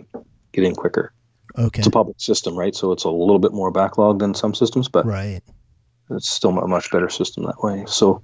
get 0.51 0.63
in 0.63 0.75
quicker. 0.75 1.13
Okay. 1.57 1.79
It's 1.79 1.87
a 1.87 1.91
public 1.91 2.19
system, 2.19 2.55
right? 2.57 2.75
So 2.75 2.91
it's 2.91 3.03
a 3.03 3.09
little 3.09 3.39
bit 3.39 3.53
more 3.53 3.71
backlogged 3.71 4.19
than 4.19 4.33
some 4.33 4.53
systems, 4.53 4.89
but 4.89 5.05
right. 5.05 5.41
It's 6.09 6.29
still 6.29 6.57
a 6.57 6.67
much 6.67 6.91
better 6.91 7.09
system 7.09 7.45
that 7.45 7.63
way. 7.63 7.85
So 7.87 8.21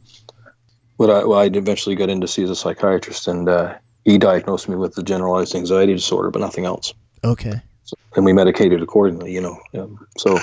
what 0.98 1.10
I, 1.10 1.24
what 1.24 1.38
I 1.38 1.58
eventually 1.58 1.96
got 1.96 2.10
in 2.10 2.22
to 2.22 2.28
see 2.28 2.44
as 2.44 2.50
a 2.50 2.56
psychiatrist, 2.56 3.28
and 3.28 3.48
uh, 3.48 3.76
he 4.04 4.18
diagnosed 4.18 4.68
me 4.68 4.76
with 4.76 4.96
the 4.96 5.04
generalized 5.04 5.56
anxiety 5.56 5.94
disorder, 5.94 6.30
but 6.30 6.40
nothing 6.40 6.66
else. 6.66 6.94
Okay. 7.24 7.62
So, 7.84 7.96
and 8.16 8.26
we 8.26 8.34
medicated 8.34 8.82
accordingly, 8.82 9.34
you 9.34 9.42
know. 9.42 9.58
Um, 9.76 10.06
so 10.18 10.40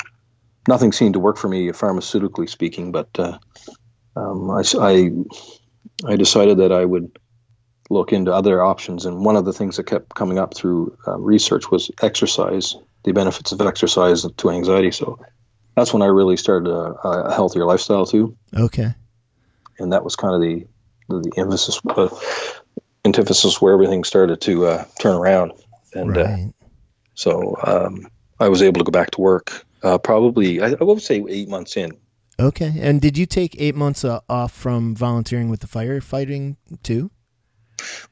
nothing 0.67 0.93
seemed 0.93 1.13
to 1.13 1.21
work 1.21 1.37
for 1.37 1.49
me 1.49 1.69
pharmaceutically 1.69 2.49
speaking, 2.49 2.91
but 2.91 3.09
uh, 3.19 3.39
um, 4.17 4.51
I, 4.51 4.63
I, 4.79 5.11
I, 6.07 6.17
decided 6.17 6.59
that 6.59 6.73
I 6.73 6.85
would 6.85 7.19
look 7.91 8.13
into 8.13 8.33
other 8.33 8.63
options. 8.63 9.07
And 9.07 9.25
one 9.25 9.37
of 9.37 9.45
the 9.45 9.53
things 9.53 9.77
that 9.77 9.85
kept 9.85 10.15
coming 10.15 10.39
up 10.39 10.55
through 10.55 10.97
uh, 11.07 11.19
research 11.19 11.71
was 11.71 11.91
exercise, 12.03 12.77
the 13.05 13.13
benefits 13.13 13.53
of 13.53 13.61
exercise 13.61 14.27
to 14.37 14.51
anxiety. 14.51 14.91
So 14.91 15.19
that's 15.77 15.93
when 15.93 16.03
I 16.03 16.07
really 16.07 16.37
started 16.37 16.71
a, 16.71 16.93
a 17.05 17.35
healthier 17.35 17.65
lifestyle 17.65 18.07
too. 18.07 18.37
Okay. 18.55 18.95
And 19.79 19.93
that 19.93 20.05
was 20.05 20.17
kind 20.17 20.35
of 20.35 20.41
the, 20.41 20.67
the, 21.09 21.21
the 21.21 21.41
emphasis, 21.41 21.81
uh, 21.89 22.09
antithesis 23.05 23.61
where 23.61 23.73
everything 23.73 24.05
started 24.05 24.41
to 24.43 24.67
uh, 24.67 24.85
turn 24.99 25.15
around. 25.15 25.53
And 25.95 26.17
uh, 26.17 26.25
right. 26.25 26.53
so 27.15 27.57
um, 27.63 28.09
I 28.41 28.49
was 28.49 28.63
able 28.63 28.81
to 28.81 28.85
go 28.85 28.91
back 28.91 29.13
to 29.13 29.21
work 29.21 29.65
uh, 29.83 29.99
probably, 29.99 30.61
I, 30.61 30.75
I 30.81 30.85
would 30.85 31.03
say 31.03 31.25
eight 31.29 31.49
months 31.49 31.77
in. 31.77 31.93
Okay. 32.39 32.75
And 32.81 33.01
did 33.01 33.17
you 33.17 33.25
take 33.25 33.55
eight 33.59 33.75
months 33.75 34.05
uh, 34.05 34.21
off 34.29 34.53
from 34.53 34.95
volunteering 34.95 35.49
with 35.49 35.61
the 35.61 35.67
firefighting 35.67 36.57
too? 36.83 37.11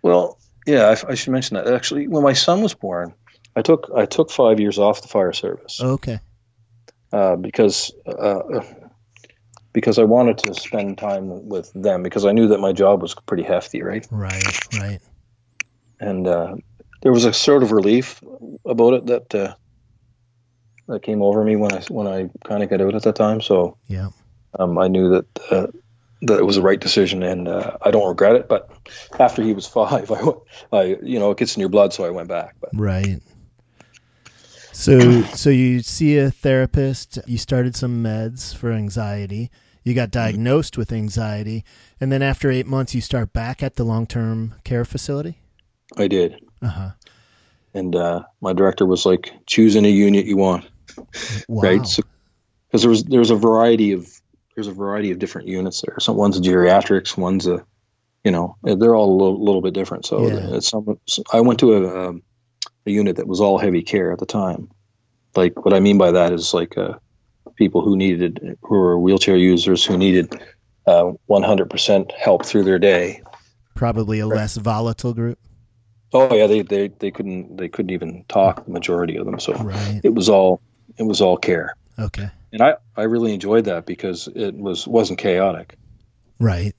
Well, 0.03 0.39
yeah, 0.67 0.87
I, 0.89 1.13
I, 1.13 1.15
should 1.15 1.33
mention 1.33 1.57
that. 1.57 1.67
Actually, 1.67 2.09
when 2.09 2.23
my 2.23 2.33
son 2.33 2.63
was 2.63 2.75
born, 2.75 3.15
I 3.57 3.63
took 3.63 3.91
I 3.95 4.07
took 4.07 4.31
five 4.31 4.61
years 4.61 4.79
off 4.79 5.03
the 5.03 5.09
fire 5.09 5.33
service. 5.33 5.81
Okay. 5.81 6.21
Uh, 7.13 7.37
because 7.37 7.93
uh, 8.07 8.63
because 9.73 9.99
I 9.99 10.05
wanted 10.05 10.39
to 10.39 10.55
spend 10.55 10.99
time 10.99 11.49
with 11.49 11.71
them 11.75 12.03
because 12.03 12.25
I 12.25 12.33
knew 12.33 12.49
that 12.49 12.61
my 12.61 12.73
job 12.73 13.03
was 13.03 13.15
pretty 13.15 13.43
hefty, 13.43 13.83
right? 13.83 14.07
Right, 14.11 14.79
right. 14.79 15.01
And 16.01 16.27
uh, 16.27 16.57
there 17.03 17.13
was 17.13 17.25
a 17.25 17.33
sort 17.33 17.63
of 17.63 17.73
relief 17.73 18.23
about 18.65 18.95
it 18.95 19.07
that 19.07 19.35
uh, 19.35 19.55
that 20.89 21.03
came 21.03 21.23
over 21.23 21.45
me 21.45 21.57
when 21.57 21.73
I 21.73 21.81
when 21.89 22.07
I 22.07 22.31
kind 22.45 22.63
of 22.63 22.71
got 22.71 22.81
out 22.81 22.95
at 22.95 23.03
that 23.03 23.17
time. 23.17 23.41
So 23.41 23.77
yeah, 23.87 24.11
um, 24.59 24.79
I 24.79 24.89
knew 24.89 25.11
that 25.11 25.27
uh, 25.51 25.67
that 26.27 26.39
it 26.39 26.45
was 26.45 26.57
the 26.57 26.63
right 26.63 26.81
decision, 26.81 27.23
and 27.23 27.49
uh, 27.49 27.77
I 27.83 27.91
don't 27.91 28.09
regret 28.09 28.37
it. 28.37 28.49
But 28.49 28.71
after 29.19 29.43
he 29.43 29.53
was 29.53 29.67
five, 29.69 30.11
I, 30.11 30.33
I 30.73 30.97
you 31.03 31.19
know 31.19 31.31
it 31.31 31.39
gets 31.39 31.57
in 31.57 31.61
your 31.61 31.69
blood, 31.69 31.93
so 31.93 32.05
I 32.05 32.11
went 32.11 32.29
back. 32.29 32.57
But. 32.61 32.71
Right. 32.75 33.21
So 34.73 35.23
so 35.23 35.51
you 35.51 35.81
see 35.81 36.19
a 36.19 36.31
therapist. 36.31 37.19
You 37.27 37.39
started 37.39 37.77
some 37.77 38.03
meds 38.03 38.55
for 38.55 38.73
anxiety. 38.73 39.51
You 39.85 39.95
got 39.95 40.11
diagnosed 40.11 40.79
with 40.79 40.93
anxiety, 40.93 41.65
and 42.01 42.11
then 42.11 42.23
after 42.23 42.51
eight 42.51 42.67
months, 42.67 42.95
you 42.95 43.01
start 43.01 43.33
back 43.33 43.63
at 43.63 43.77
the 43.77 43.85
long 43.85 44.07
term 44.07 44.55
care 44.65 44.85
facility. 44.85 45.39
I 45.97 46.09
did. 46.09 46.43
Uh 46.63 46.69
huh. 46.69 46.91
And 47.75 47.95
uh, 47.95 48.25
my 48.41 48.53
director 48.53 48.87
was 48.87 49.05
like, 49.05 49.33
"Choose 49.47 49.77
any 49.77 49.93
unit 49.93 50.27
you 50.27 50.37
want." 50.37 50.65
Wow. 51.49 51.63
Right. 51.63 51.87
So, 51.87 52.03
because 52.67 52.83
there 52.83 52.91
was 52.91 53.05
there's 53.05 53.31
a 53.31 53.37
variety 53.37 53.93
of 53.93 54.14
there's 54.55 54.67
a 54.67 54.73
variety 54.73 55.11
of 55.11 55.19
different 55.19 55.49
units 55.49 55.83
there. 55.83 55.99
Some 56.01 56.17
one's 56.17 56.39
a 56.39 56.41
geriatrics, 56.41 57.17
one's 57.17 57.47
a, 57.47 57.65
you 58.23 58.31
know, 58.31 58.57
they're 58.63 58.95
all 58.95 59.11
a 59.11 59.17
little, 59.17 59.45
little 59.45 59.61
bit 59.61 59.75
different. 59.75 60.07
So 60.07 60.27
yeah. 60.27 60.61
some, 60.61 60.99
I 61.33 61.41
went 61.41 61.61
to 61.61 61.75
a, 61.75 62.09
um, 62.09 62.23
a 62.87 62.91
unit 62.91 63.17
that 63.17 63.27
was 63.27 63.41
all 63.41 63.59
heavy 63.59 63.83
care 63.83 64.13
at 64.13 64.19
the 64.19 64.27
time. 64.27 64.71
Like 65.35 65.65
what 65.65 65.75
I 65.75 65.81
mean 65.81 65.99
by 65.99 66.13
that 66.13 66.33
is 66.33 66.55
like 66.55 66.79
uh, 66.79 66.95
people 67.57 67.83
who 67.83 67.97
needed 67.97 68.57
who 68.63 68.77
were 68.77 68.99
wheelchair 68.99 69.37
users 69.37 69.85
who 69.85 69.99
needed 69.99 70.33
uh, 70.87 71.13
100% 71.29 72.13
help 72.13 72.47
through 72.47 72.65
their 72.65 72.79
day. 72.79 73.23
Probably 73.75 74.21
a 74.21 74.27
less 74.27 74.57
volatile 74.57 75.15
group. 75.15 75.39
Oh 76.13 76.33
yeah, 76.33 76.47
they, 76.47 76.63
they 76.63 76.89
they 76.89 77.11
couldn't 77.11 77.57
they 77.57 77.69
couldn't 77.69 77.91
even 77.91 78.25
talk. 78.29 78.65
The 78.65 78.71
majority 78.71 79.17
of 79.17 79.27
them, 79.27 79.41
so 79.41 79.53
right. 79.55 80.01
it 80.05 80.15
was 80.15 80.29
all 80.29 80.61
it 80.97 81.03
was 81.03 81.21
all 81.21 81.37
care. 81.37 81.75
Okay. 81.99 82.31
And 82.55 82.63
I, 82.63 82.77
I 82.97 83.03
really 83.03 83.35
enjoyed 83.35 83.65
that 83.65 83.85
because 83.85 84.29
it 84.29 84.55
was 84.55 84.87
wasn't 84.87 85.19
chaotic. 85.19 85.77
Right. 86.39 86.73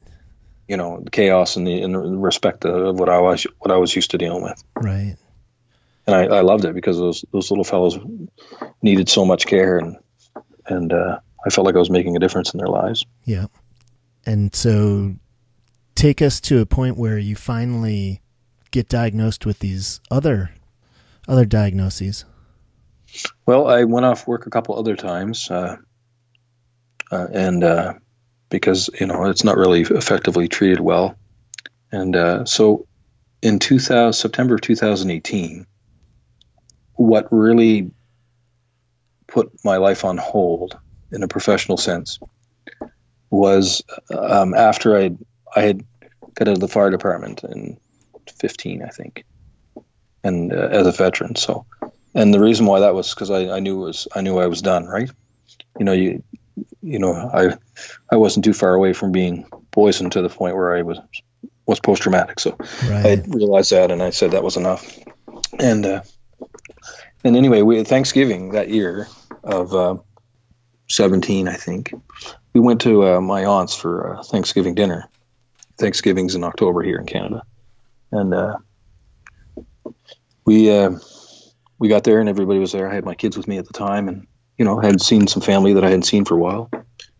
You 0.70 0.78
know, 0.78 1.04
chaos 1.12 1.58
in 1.58 1.66
the 1.66 1.82
in 1.82 2.22
respect 2.22 2.64
of 2.64 2.98
what 2.98 3.10
I 3.10 3.20
was 3.20 3.46
what 3.60 3.72
I 3.72 3.78
was 3.78 3.94
used 3.94 4.12
to 4.12 4.18
dealing 4.18 4.42
with. 4.42 4.64
Right. 4.78 5.18
And 6.08 6.16
I, 6.16 6.38
I 6.38 6.42
loved 6.42 6.64
it 6.64 6.76
because 6.76 6.98
those 6.98 7.26
those 7.34 7.52
little 7.52 7.66
fellows 7.66 8.00
needed 8.82 9.10
so 9.10 9.26
much 9.26 9.48
care 9.48 9.78
and 9.78 9.98
and 10.66 10.94
uh, 10.94 11.20
I 11.46 11.50
felt 11.50 11.66
like 11.66 11.76
I 11.76 11.80
was 11.80 11.90
making 11.90 12.16
a 12.16 12.20
difference 12.20 12.54
in 12.54 12.58
their 12.58 12.70
lives. 12.70 13.06
Yeah. 13.26 13.48
And 14.26 14.56
so 14.56 15.16
take 15.94 16.22
us 16.22 16.40
to 16.42 16.62
a 16.62 16.66
point 16.66 16.96
where 16.96 17.18
you 17.18 17.36
finally 17.36 18.22
get 18.72 18.88
diagnosed 18.88 19.46
with 19.46 19.60
these 19.60 20.00
other 20.10 20.52
other 21.28 21.44
diagnoses. 21.44 22.24
Well, 23.46 23.68
I 23.68 23.84
went 23.84 24.06
off 24.06 24.28
work 24.28 24.46
a 24.46 24.50
couple 24.50 24.78
other 24.78 24.96
times, 24.96 25.50
uh, 25.50 25.78
uh, 27.12 27.28
and 27.32 27.64
uh, 27.64 27.94
because 28.50 28.90
you 29.00 29.08
know 29.08 29.26
it's 29.26 29.44
not 29.44 29.58
really 29.58 29.82
effectively 29.82 30.48
treated 30.48 30.80
well, 30.80 31.16
and 31.92 32.16
uh, 32.16 32.46
so 32.46 32.88
in 33.42 33.60
2000 33.60 34.14
September 34.14 34.56
of 34.56 34.62
2018, 34.62 35.66
what 36.94 37.28
really 37.32 37.92
put 39.28 39.52
my 39.64 39.78
life 39.78 40.06
on 40.06 40.18
hold 40.18 40.78
in 41.12 41.24
a 41.24 41.28
professional 41.28 41.78
sense 41.78 42.20
was 43.30 43.84
um, 44.18 44.54
after 44.54 44.98
I 44.98 45.12
I 45.56 45.62
had 45.62 45.84
got 46.34 46.48
out 46.48 46.56
of 46.56 46.60
the 46.60 46.68
fire 46.68 46.90
department 46.90 47.44
in 47.44 47.78
15, 48.40 48.84
I 48.84 48.90
think, 48.90 49.24
and 50.24 50.52
uh, 50.52 50.68
as 50.72 50.88
a 50.88 50.92
veteran, 50.92 51.36
so 51.36 51.66
and 52.16 52.34
the 52.34 52.40
reason 52.40 52.66
why 52.66 52.80
that 52.80 52.96
was 52.96 53.14
because 53.14 53.30
I, 53.30 53.58
I 53.58 53.60
knew 53.60 53.78
was 53.78 54.08
I 54.16 54.22
knew 54.22 54.40
I 54.40 54.48
was 54.48 54.62
done. 54.62 54.88
Right? 54.88 55.12
You 55.78 55.86
know, 55.86 55.94
you 55.94 56.24
you 56.82 57.00
know, 57.00 57.14
I 57.14 57.56
I 58.12 58.16
wasn't 58.16 58.46
too 58.46 58.54
far 58.54 58.74
away 58.74 58.94
from 58.94 59.12
being 59.12 59.46
poisoned 59.72 60.14
to 60.14 60.22
the 60.22 60.30
point 60.30 60.56
where 60.56 60.76
I 60.76 60.82
was 60.82 61.00
was 61.66 61.80
post 61.80 62.04
traumatic. 62.04 62.40
So 62.40 62.56
right. 62.88 63.20
I 63.20 63.24
realized 63.28 63.72
that, 63.72 63.92
and 63.92 64.02
I 64.02 64.12
said 64.12 64.32
that 64.32 64.44
was 64.44 64.58
enough. 64.58 64.98
And 65.60 65.86
uh, 65.86 66.02
and 67.24 67.36
anyway, 67.36 67.62
we 67.62 67.84
Thanksgiving 67.84 68.52
that 68.52 68.70
year 68.70 69.08
of 69.44 69.74
uh, 69.74 69.98
seventeen, 70.90 71.48
I 71.48 71.56
think, 71.56 71.94
we 72.54 72.62
went 72.62 72.82
to 72.82 73.06
uh, 73.06 73.22
my 73.22 73.46
aunt's 73.46 73.76
for 73.76 74.16
uh, 74.16 74.24
Thanksgiving 74.24 74.76
dinner. 74.76 75.10
Thanksgiving's 75.78 76.36
in 76.36 76.44
October 76.44 76.84
here 76.84 76.98
in 76.98 77.06
Canada, 77.06 77.44
and 78.12 78.34
uh, 78.34 78.58
we 80.46 80.72
uh, 80.72 80.92
we 81.80 81.90
got 81.90 82.04
there 82.04 82.20
and 82.20 82.30
everybody 82.30 82.60
was 82.60 82.72
there. 82.72 82.90
I 82.90 82.96
had 82.96 83.06
my 83.06 83.16
kids 83.16 83.38
with 83.38 83.48
me 83.48 83.58
at 83.58 83.66
the 83.66 83.74
time, 83.74 84.08
and 84.08 84.28
you 84.58 84.66
know, 84.66 84.82
I 84.82 84.86
had 84.86 85.02
seen 85.02 85.28
some 85.28 85.42
family 85.42 85.74
that 85.74 85.84
I 85.84 85.90
hadn't 85.90 86.04
seen 86.04 86.26
for 86.26 86.36
a 86.36 86.40
while, 86.40 86.70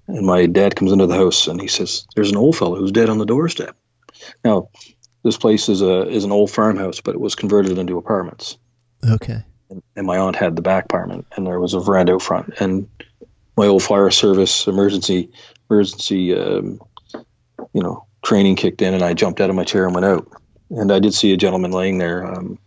and 0.08 0.26
my 0.26 0.46
dad 0.46 0.76
comes 0.76 0.92
into 0.92 1.08
the 1.08 1.16
house 1.16 1.48
and 1.48 1.60
he 1.60 1.68
says, 1.68 2.06
"There's 2.16 2.32
an 2.32 2.38
old 2.38 2.56
fellow 2.56 2.76
who's 2.76 2.92
dead 2.92 3.10
on 3.10 3.18
the 3.18 3.26
doorstep." 3.26 3.76
Now, 4.44 4.70
this 5.24 5.38
place 5.38 5.70
is 5.70 5.82
a 5.82 6.08
is 6.08 6.24
an 6.24 6.32
old 6.32 6.52
farmhouse, 6.52 7.02
but 7.02 7.16
it 7.16 7.22
was 7.22 7.36
converted 7.36 7.78
into 7.78 7.98
apartments. 7.98 8.58
Okay. 9.10 9.44
And, 9.70 9.82
and 9.96 10.06
my 10.06 10.18
aunt 10.18 10.36
had 10.36 10.56
the 10.56 10.62
back 10.62 10.86
apartment, 10.86 11.26
and 11.36 11.46
there 11.46 11.60
was 11.60 11.74
a 11.74 11.80
veranda 11.80 12.14
out 12.14 12.22
front. 12.22 12.54
And 12.60 12.88
my 13.58 13.68
old 13.68 13.84
fire 13.84 14.12
service 14.12 14.68
emergency 14.68 15.32
emergency 15.70 16.36
um, 16.36 16.80
you 17.74 17.82
know 17.82 18.06
training 18.24 18.56
kicked 18.56 18.82
in, 18.82 18.94
and 18.94 19.04
I 19.04 19.14
jumped 19.14 19.42
out 19.42 19.50
of 19.50 19.56
my 19.56 19.64
chair 19.64 19.86
and 19.86 19.94
went 19.94 20.06
out. 20.06 20.28
And 20.70 20.92
I 20.92 21.00
did 21.00 21.14
see 21.14 21.32
a 21.32 21.38
gentleman 21.38 21.72
laying 21.72 22.00
there, 22.00 22.26
um, 22.26 22.58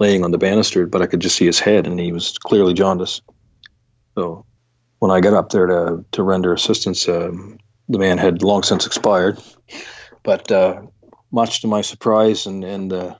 laying 0.00 0.24
on 0.24 0.32
the 0.32 0.38
banister, 0.38 0.86
but 0.86 1.02
I 1.02 1.06
could 1.06 1.20
just 1.20 1.36
see 1.36 1.46
his 1.46 1.60
head, 1.60 1.86
and 1.86 2.00
he 2.00 2.10
was 2.10 2.38
clearly 2.38 2.74
jaundiced. 2.74 3.22
So 4.16 4.46
when 4.98 5.10
I 5.10 5.20
got 5.20 5.34
up 5.34 5.50
there 5.50 5.66
to 5.66 6.04
to 6.12 6.22
render 6.22 6.52
assistance, 6.52 7.08
um, 7.08 7.58
the 7.88 7.98
man 7.98 8.18
had 8.18 8.42
long 8.42 8.62
since 8.62 8.86
expired. 8.86 9.38
But 10.22 10.50
uh, 10.50 10.82
much 11.30 11.60
to 11.60 11.68
my 11.68 11.82
surprise, 11.82 12.46
and 12.46 12.64
and 12.64 12.92
uh, 12.92 13.14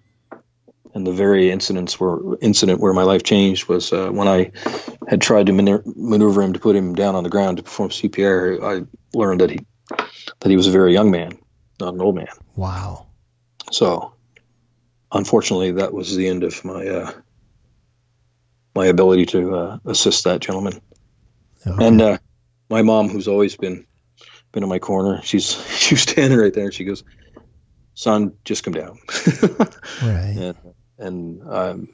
and 0.94 1.06
the 1.06 1.12
very 1.12 1.50
incidents 1.50 2.00
where 2.00 2.18
incident 2.40 2.80
where 2.80 2.92
my 2.92 3.04
life 3.04 3.22
changed 3.22 3.68
was 3.68 3.92
uh, 3.92 4.10
when 4.10 4.28
I 4.28 4.50
had 5.08 5.20
tried 5.20 5.46
to 5.46 5.52
maneuver 5.52 6.42
him 6.42 6.52
to 6.52 6.60
put 6.60 6.76
him 6.76 6.94
down 6.94 7.14
on 7.14 7.24
the 7.24 7.30
ground 7.30 7.58
to 7.58 7.62
perform 7.62 7.90
CPR. 7.90 8.62
I 8.62 8.86
learned 9.16 9.40
that 9.40 9.50
he 9.50 9.60
that 10.40 10.50
he 10.50 10.56
was 10.56 10.66
a 10.66 10.72
very 10.72 10.92
young 10.92 11.10
man, 11.10 11.38
not 11.78 11.94
an 11.94 12.00
old 12.00 12.16
man. 12.16 12.28
Wow. 12.56 13.06
So, 13.70 14.12
unfortunately, 15.12 15.72
that 15.72 15.92
was 15.92 16.16
the 16.16 16.28
end 16.28 16.44
of 16.44 16.64
my 16.64 16.86
uh, 16.86 17.12
my 18.74 18.86
ability 18.86 19.26
to 19.26 19.54
uh, 19.54 19.78
assist 19.84 20.24
that 20.24 20.40
gentleman. 20.40 20.80
Okay. 21.66 21.86
And 21.86 22.00
uh, 22.00 22.18
my 22.68 22.82
mom, 22.82 23.08
who's 23.08 23.28
always 23.28 23.56
been 23.56 23.86
been 24.52 24.62
in 24.62 24.68
my 24.68 24.78
corner, 24.78 25.20
she's 25.22 25.52
she 25.78 25.94
was 25.94 26.02
standing 26.02 26.38
right 26.38 26.52
there, 26.52 26.64
and 26.64 26.74
she 26.74 26.84
goes, 26.84 27.04
"Son, 27.94 28.34
just 28.44 28.64
come 28.64 28.74
down." 28.74 28.98
right. 30.02 30.36
And, 30.36 30.56
and 30.98 31.42
um, 31.48 31.88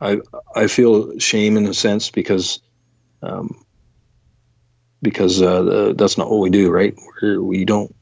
I 0.00 0.20
I 0.54 0.66
feel 0.66 1.18
shame 1.18 1.56
in 1.56 1.66
a 1.66 1.74
sense 1.74 2.10
because 2.10 2.60
um, 3.22 3.64
because 5.02 5.40
uh, 5.42 5.92
that's 5.96 6.18
not 6.18 6.30
what 6.30 6.40
we 6.40 6.50
do, 6.50 6.70
right? 6.70 6.94
We're, 7.22 7.40
we 7.40 7.64
don't 7.64 7.94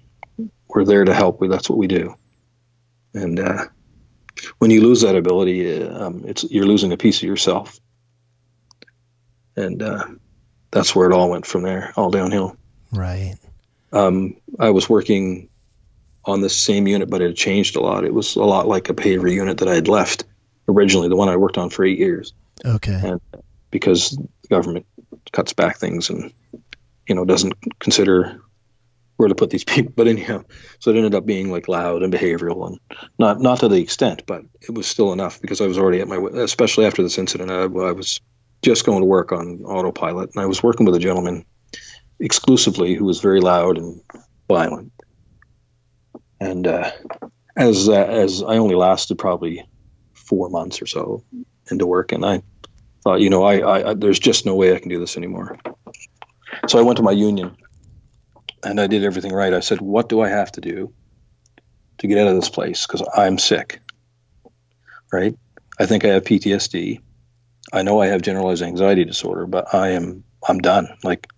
we're 0.69 0.85
there 0.85 1.05
to 1.05 1.15
help. 1.15 1.41
That's 1.41 1.69
what 1.69 1.79
we 1.79 1.87
do. 1.87 2.15
And 3.15 3.39
uh, 3.39 3.67
when 4.59 4.71
you 4.71 4.83
lose 4.83 5.03
that 5.03 5.17
ability, 5.17 5.83
um, 5.83 6.25
it's 6.27 6.45
you're 6.45 6.67
losing 6.67 6.93
a 6.93 6.97
piece 6.97 7.19
of 7.19 7.25
yourself. 7.25 7.81
And 9.57 9.83
uh, 9.83 10.05
that's 10.71 10.95
where 10.97 11.11
it 11.11 11.15
all 11.15 11.31
went 11.31 11.47
from 11.47 11.63
there, 11.63 11.93
all 11.97 12.11
downhill. 12.11 12.57
Right. 12.93 13.37
Um, 13.93 14.37
I 14.59 14.71
was 14.71 14.89
working 14.89 15.49
on 16.25 16.41
the 16.41 16.49
same 16.49 16.87
unit, 16.87 17.11
but 17.11 17.21
it 17.21 17.27
had 17.27 17.37
changed 17.37 17.77
a 17.77 17.81
lot. 17.81 18.05
It 18.05 18.15
was 18.15 18.37
a 18.37 18.45
lot 18.45 18.67
like 18.67 18.89
a 18.89 18.95
paver 18.95 19.31
unit 19.31 19.59
that 19.59 19.69
I 19.69 19.75
had 19.75 19.89
left 19.89 20.25
originally, 20.69 21.09
the 21.09 21.17
one 21.17 21.29
I 21.29 21.37
worked 21.37 21.59
on 21.59 21.71
for 21.71 21.85
eight 21.85 21.99
years. 21.99 22.33
Okay. 22.65 23.01
And 23.03 23.21
because 23.71 24.11
the 24.11 24.49
government 24.49 24.87
cuts 25.33 25.53
back 25.53 25.79
things 25.79 26.11
and 26.11 26.33
you 27.09 27.15
know 27.15 27.25
doesn't 27.25 27.55
consider 27.81 28.41
where 29.23 29.29
to 29.29 29.35
put 29.35 29.51
these 29.51 29.65
people. 29.75 29.93
But 29.97 30.09
anyhow, 30.09 30.45
so 30.81 30.91
it 30.91 30.97
ended 30.97 31.15
up 31.15 31.25
being 31.25 31.51
like 31.51 31.69
loud 31.69 32.03
and 32.03 32.13
behavioral, 32.13 32.67
and 32.67 32.79
not 33.19 33.41
not 33.41 33.61
to 33.61 33.69
the 33.69 33.81
extent, 33.81 34.25
but 34.27 34.43
it 34.61 34.75
was 34.75 34.87
still 34.87 35.13
enough 35.13 35.41
because 35.41 35.61
I 35.61 35.67
was 35.67 35.79
already 35.79 36.01
at 36.01 36.09
my, 36.09 36.17
especially 36.35 36.85
after 36.85 37.03
this 37.03 37.19
incident, 37.19 37.51
I, 37.51 37.63
I 37.63 37.93
was 37.93 38.21
just 38.63 38.85
going 38.85 39.01
to 39.01 39.07
work 39.07 39.33
on 39.33 39.61
autopilot, 39.65 40.31
and 40.35 40.43
I 40.43 40.47
was 40.47 40.63
working 40.63 40.85
with 40.85 40.95
a 40.97 41.01
gentleman 41.01 41.45
exclusively 42.21 42.95
who 42.95 43.05
was 43.05 43.21
very 43.21 43.41
loud 43.41 43.79
and 43.79 44.01
violent. 44.49 44.93
And 46.41 46.67
uh, 46.67 46.91
as 47.57 47.89
uh, 47.89 47.93
as 47.93 48.43
I 48.43 48.57
only 48.57 48.75
lasted 48.75 49.19
probably 49.19 49.65
four 50.15 50.49
months 50.51 50.83
or 50.83 50.87
so 50.87 51.25
into 51.71 51.87
work, 51.87 52.13
and 52.13 52.25
I 52.25 52.43
thought, 53.05 53.21
you 53.21 53.31
know, 53.31 53.45
I, 53.45 53.91
I 53.91 53.95
there's 53.95 54.19
just 54.19 54.45
no 54.47 54.55
way 54.57 54.75
I 54.75 54.81
can 54.81 54.89
do 54.89 54.99
this 54.99 55.17
anymore. 55.17 55.59
So 56.69 56.79
I 56.79 56.83
went 56.83 56.97
to 56.99 57.03
my 57.03 57.13
union, 57.13 57.57
and 58.65 58.81
I 58.81 58.87
did 58.87 59.05
everything 59.05 59.33
right. 59.33 59.53
I 59.53 59.61
said, 59.61 59.81
what 59.81 60.09
do 60.09 60.21
I 60.21 60.29
have 60.29 60.53
to 60.53 60.61
do 60.61 60.93
to 61.99 62.07
get 62.07 62.19
out 62.19 62.29
of 62.29 62.37
this 62.37 62.49
place? 62.49 62.87
Because 62.87 63.07
I'm 63.15 63.39
sick. 63.39 63.81
Right? 65.13 65.37
I 65.79 65.87
think 65.87 66.05
I 66.05 66.09
have 66.09 66.25
PTSD. 66.25 67.01
I 67.73 67.83
know 67.83 68.01
I 68.01 68.09
have 68.09 68.23
generalized 68.23 68.63
anxiety 68.63 69.05
disorder, 69.05 69.47
but 69.47 69.75
I 69.75 69.91
am 69.91 70.25
I'm 70.47 70.59
done. 70.59 70.89
Like 71.03 71.29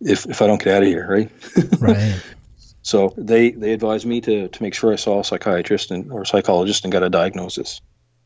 if 0.00 0.26
if 0.26 0.42
I 0.42 0.46
don't 0.46 0.62
get 0.62 0.76
out 0.76 0.82
of 0.82 0.88
here, 0.88 1.06
right? 1.08 1.30
right. 1.78 2.22
So 2.82 3.14
they 3.16 3.50
they 3.50 3.72
advised 3.72 4.06
me 4.06 4.20
to 4.22 4.48
to 4.48 4.62
make 4.62 4.74
sure 4.74 4.92
I 4.92 4.96
saw 4.96 5.20
a 5.20 5.24
psychiatrist 5.24 5.90
and 5.90 6.12
or 6.12 6.22
a 6.22 6.26
psychologist 6.26 6.84
and 6.84 6.92
got 6.92 7.02
a 7.02 7.10
diagnosis, 7.10 7.80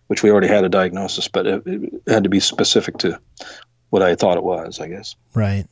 which 0.09 0.23
we 0.23 0.31
already 0.31 0.49
had 0.49 0.65
a 0.65 0.69
diagnosis, 0.69 1.29
but 1.29 1.47
it, 1.47 1.63
it 1.67 2.03
had 2.09 2.25
to 2.25 2.31
be 2.31 2.41
specific 2.41 2.99
to 2.99 3.21
what 3.91 4.03
I 4.03 4.15
thought 4.17 4.37
it 4.37 4.45
was, 4.45 4.81
I 4.81 4.89
guess. 4.89 5.15
Right. 5.35 5.67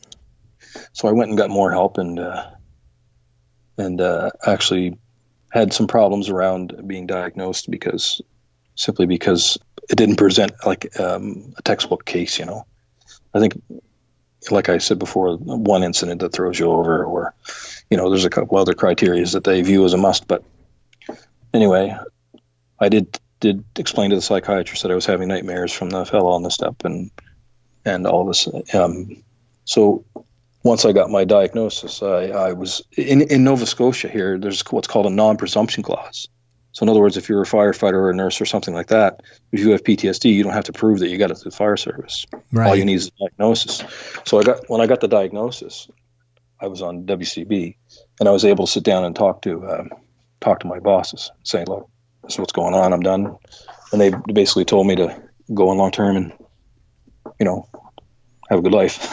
So 0.92 1.08
I 1.08 1.12
went 1.12 1.30
and 1.30 1.38
got 1.38 1.50
more 1.50 1.70
help 1.70 1.98
and 1.98 2.18
uh, 2.18 2.46
and 3.78 4.00
uh, 4.00 4.30
actually 4.44 4.98
had 5.50 5.72
some 5.72 5.86
problems 5.86 6.28
around 6.28 6.86
being 6.86 7.06
diagnosed 7.06 7.70
because 7.70 8.20
simply 8.74 9.06
because 9.06 9.58
it 9.88 9.96
didn't 9.96 10.16
present 10.16 10.52
like 10.64 10.98
um, 10.98 11.54
a 11.56 11.62
textbook 11.62 12.04
case. 12.04 12.38
You 12.38 12.46
know, 12.46 12.66
I 13.34 13.40
think, 13.40 13.60
like 14.50 14.68
I 14.68 14.78
said 14.78 14.98
before, 14.98 15.36
one 15.36 15.82
incident 15.82 16.20
that 16.20 16.32
throws 16.32 16.58
you 16.58 16.70
over, 16.70 17.04
or 17.04 17.34
you 17.90 17.96
know, 17.96 18.10
there's 18.10 18.24
a 18.24 18.30
couple 18.30 18.58
other 18.58 18.74
criteria 18.74 19.24
that 19.26 19.44
they 19.44 19.62
view 19.62 19.84
as 19.84 19.92
a 19.92 19.98
must. 19.98 20.26
But 20.26 20.44
anyway, 21.54 21.96
I 22.78 22.88
did 22.88 23.18
did 23.40 23.64
explain 23.76 24.10
to 24.10 24.16
the 24.16 24.22
psychiatrist 24.22 24.82
that 24.82 24.92
I 24.92 24.94
was 24.94 25.06
having 25.06 25.28
nightmares 25.28 25.72
from 25.72 25.90
the 25.90 26.06
fellow 26.06 26.30
on 26.30 26.42
the 26.42 26.50
step 26.50 26.84
and 26.84 27.10
and 27.84 28.06
all 28.06 28.26
this. 28.26 28.48
Um, 28.74 29.22
so 29.64 30.04
once 30.66 30.84
I 30.84 30.92
got 30.92 31.10
my 31.10 31.24
diagnosis, 31.24 32.02
I, 32.02 32.26
I 32.26 32.52
was 32.52 32.82
in, 32.96 33.22
in 33.22 33.44
Nova 33.44 33.64
Scotia 33.64 34.08
here. 34.08 34.36
There's 34.36 34.62
what's 34.70 34.88
called 34.88 35.06
a 35.06 35.10
non-presumption 35.10 35.84
clause. 35.84 36.28
So 36.72 36.82
in 36.82 36.88
other 36.88 37.00
words, 37.00 37.16
if 37.16 37.28
you're 37.28 37.40
a 37.40 37.46
firefighter 37.46 37.94
or 37.94 38.10
a 38.10 38.14
nurse 38.14 38.40
or 38.40 38.46
something 38.46 38.74
like 38.74 38.88
that, 38.88 39.22
if 39.52 39.60
you 39.60 39.70
have 39.70 39.84
PTSD, 39.84 40.34
you 40.34 40.42
don't 40.42 40.52
have 40.52 40.64
to 40.64 40.72
prove 40.72 40.98
that 40.98 41.08
you 41.08 41.18
got 41.18 41.30
it 41.30 41.36
through 41.36 41.52
the 41.52 41.56
fire 41.56 41.76
service. 41.76 42.26
Right. 42.52 42.68
All 42.68 42.76
you 42.76 42.84
need 42.84 42.96
is 42.96 43.06
a 43.06 43.28
diagnosis. 43.28 43.82
So 44.26 44.40
I 44.40 44.42
got 44.42 44.68
when 44.68 44.80
I 44.80 44.86
got 44.86 45.00
the 45.00 45.08
diagnosis, 45.08 45.88
I 46.60 46.66
was 46.66 46.82
on 46.82 47.06
WCB, 47.06 47.76
and 48.18 48.28
I 48.28 48.32
was 48.32 48.44
able 48.44 48.66
to 48.66 48.72
sit 48.72 48.82
down 48.82 49.04
and 49.04 49.14
talk 49.14 49.42
to 49.42 49.66
um, 49.70 49.90
talk 50.40 50.60
to 50.60 50.66
my 50.66 50.80
bosses, 50.80 51.30
saying, 51.44 51.66
"Look, 51.68 51.88
this 52.24 52.34
is 52.34 52.38
what's 52.40 52.52
going 52.52 52.74
on. 52.74 52.92
I'm 52.92 53.00
done." 53.00 53.36
And 53.92 54.00
they 54.00 54.10
basically 54.32 54.64
told 54.64 54.86
me 54.86 54.96
to 54.96 55.22
go 55.54 55.70
on 55.70 55.78
long 55.78 55.92
term 55.92 56.16
and 56.16 56.32
you 57.40 57.46
know 57.46 57.68
have 58.48 58.58
a 58.58 58.62
good 58.62 58.74
life. 58.74 59.12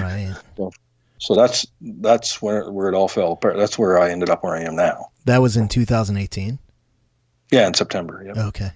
right. 0.00 0.34
So, 0.56 0.72
so 1.18 1.34
that's 1.34 1.66
that's 1.80 2.42
where 2.42 2.70
where 2.70 2.88
it 2.88 2.94
all 2.94 3.06
fell 3.06 3.32
apart. 3.32 3.56
That's 3.56 3.78
where 3.78 3.98
I 3.98 4.10
ended 4.10 4.28
up 4.28 4.42
where 4.42 4.56
I 4.56 4.62
am 4.62 4.74
now. 4.76 5.10
That 5.24 5.38
was 5.38 5.56
in 5.56 5.68
2018. 5.68 6.58
Yeah, 7.50 7.66
in 7.66 7.74
September. 7.74 8.22
Yeah. 8.24 8.46
Okay. 8.48 8.70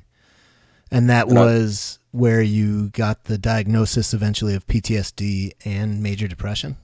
And 0.90 1.10
that 1.10 1.28
and 1.28 1.36
was 1.36 1.98
I, 2.00 2.18
where 2.18 2.42
you 2.42 2.90
got 2.90 3.24
the 3.24 3.38
diagnosis 3.38 4.14
eventually 4.14 4.54
of 4.54 4.66
PTSD 4.66 5.52
and 5.64 6.02
major 6.02 6.28
depression. 6.28 6.76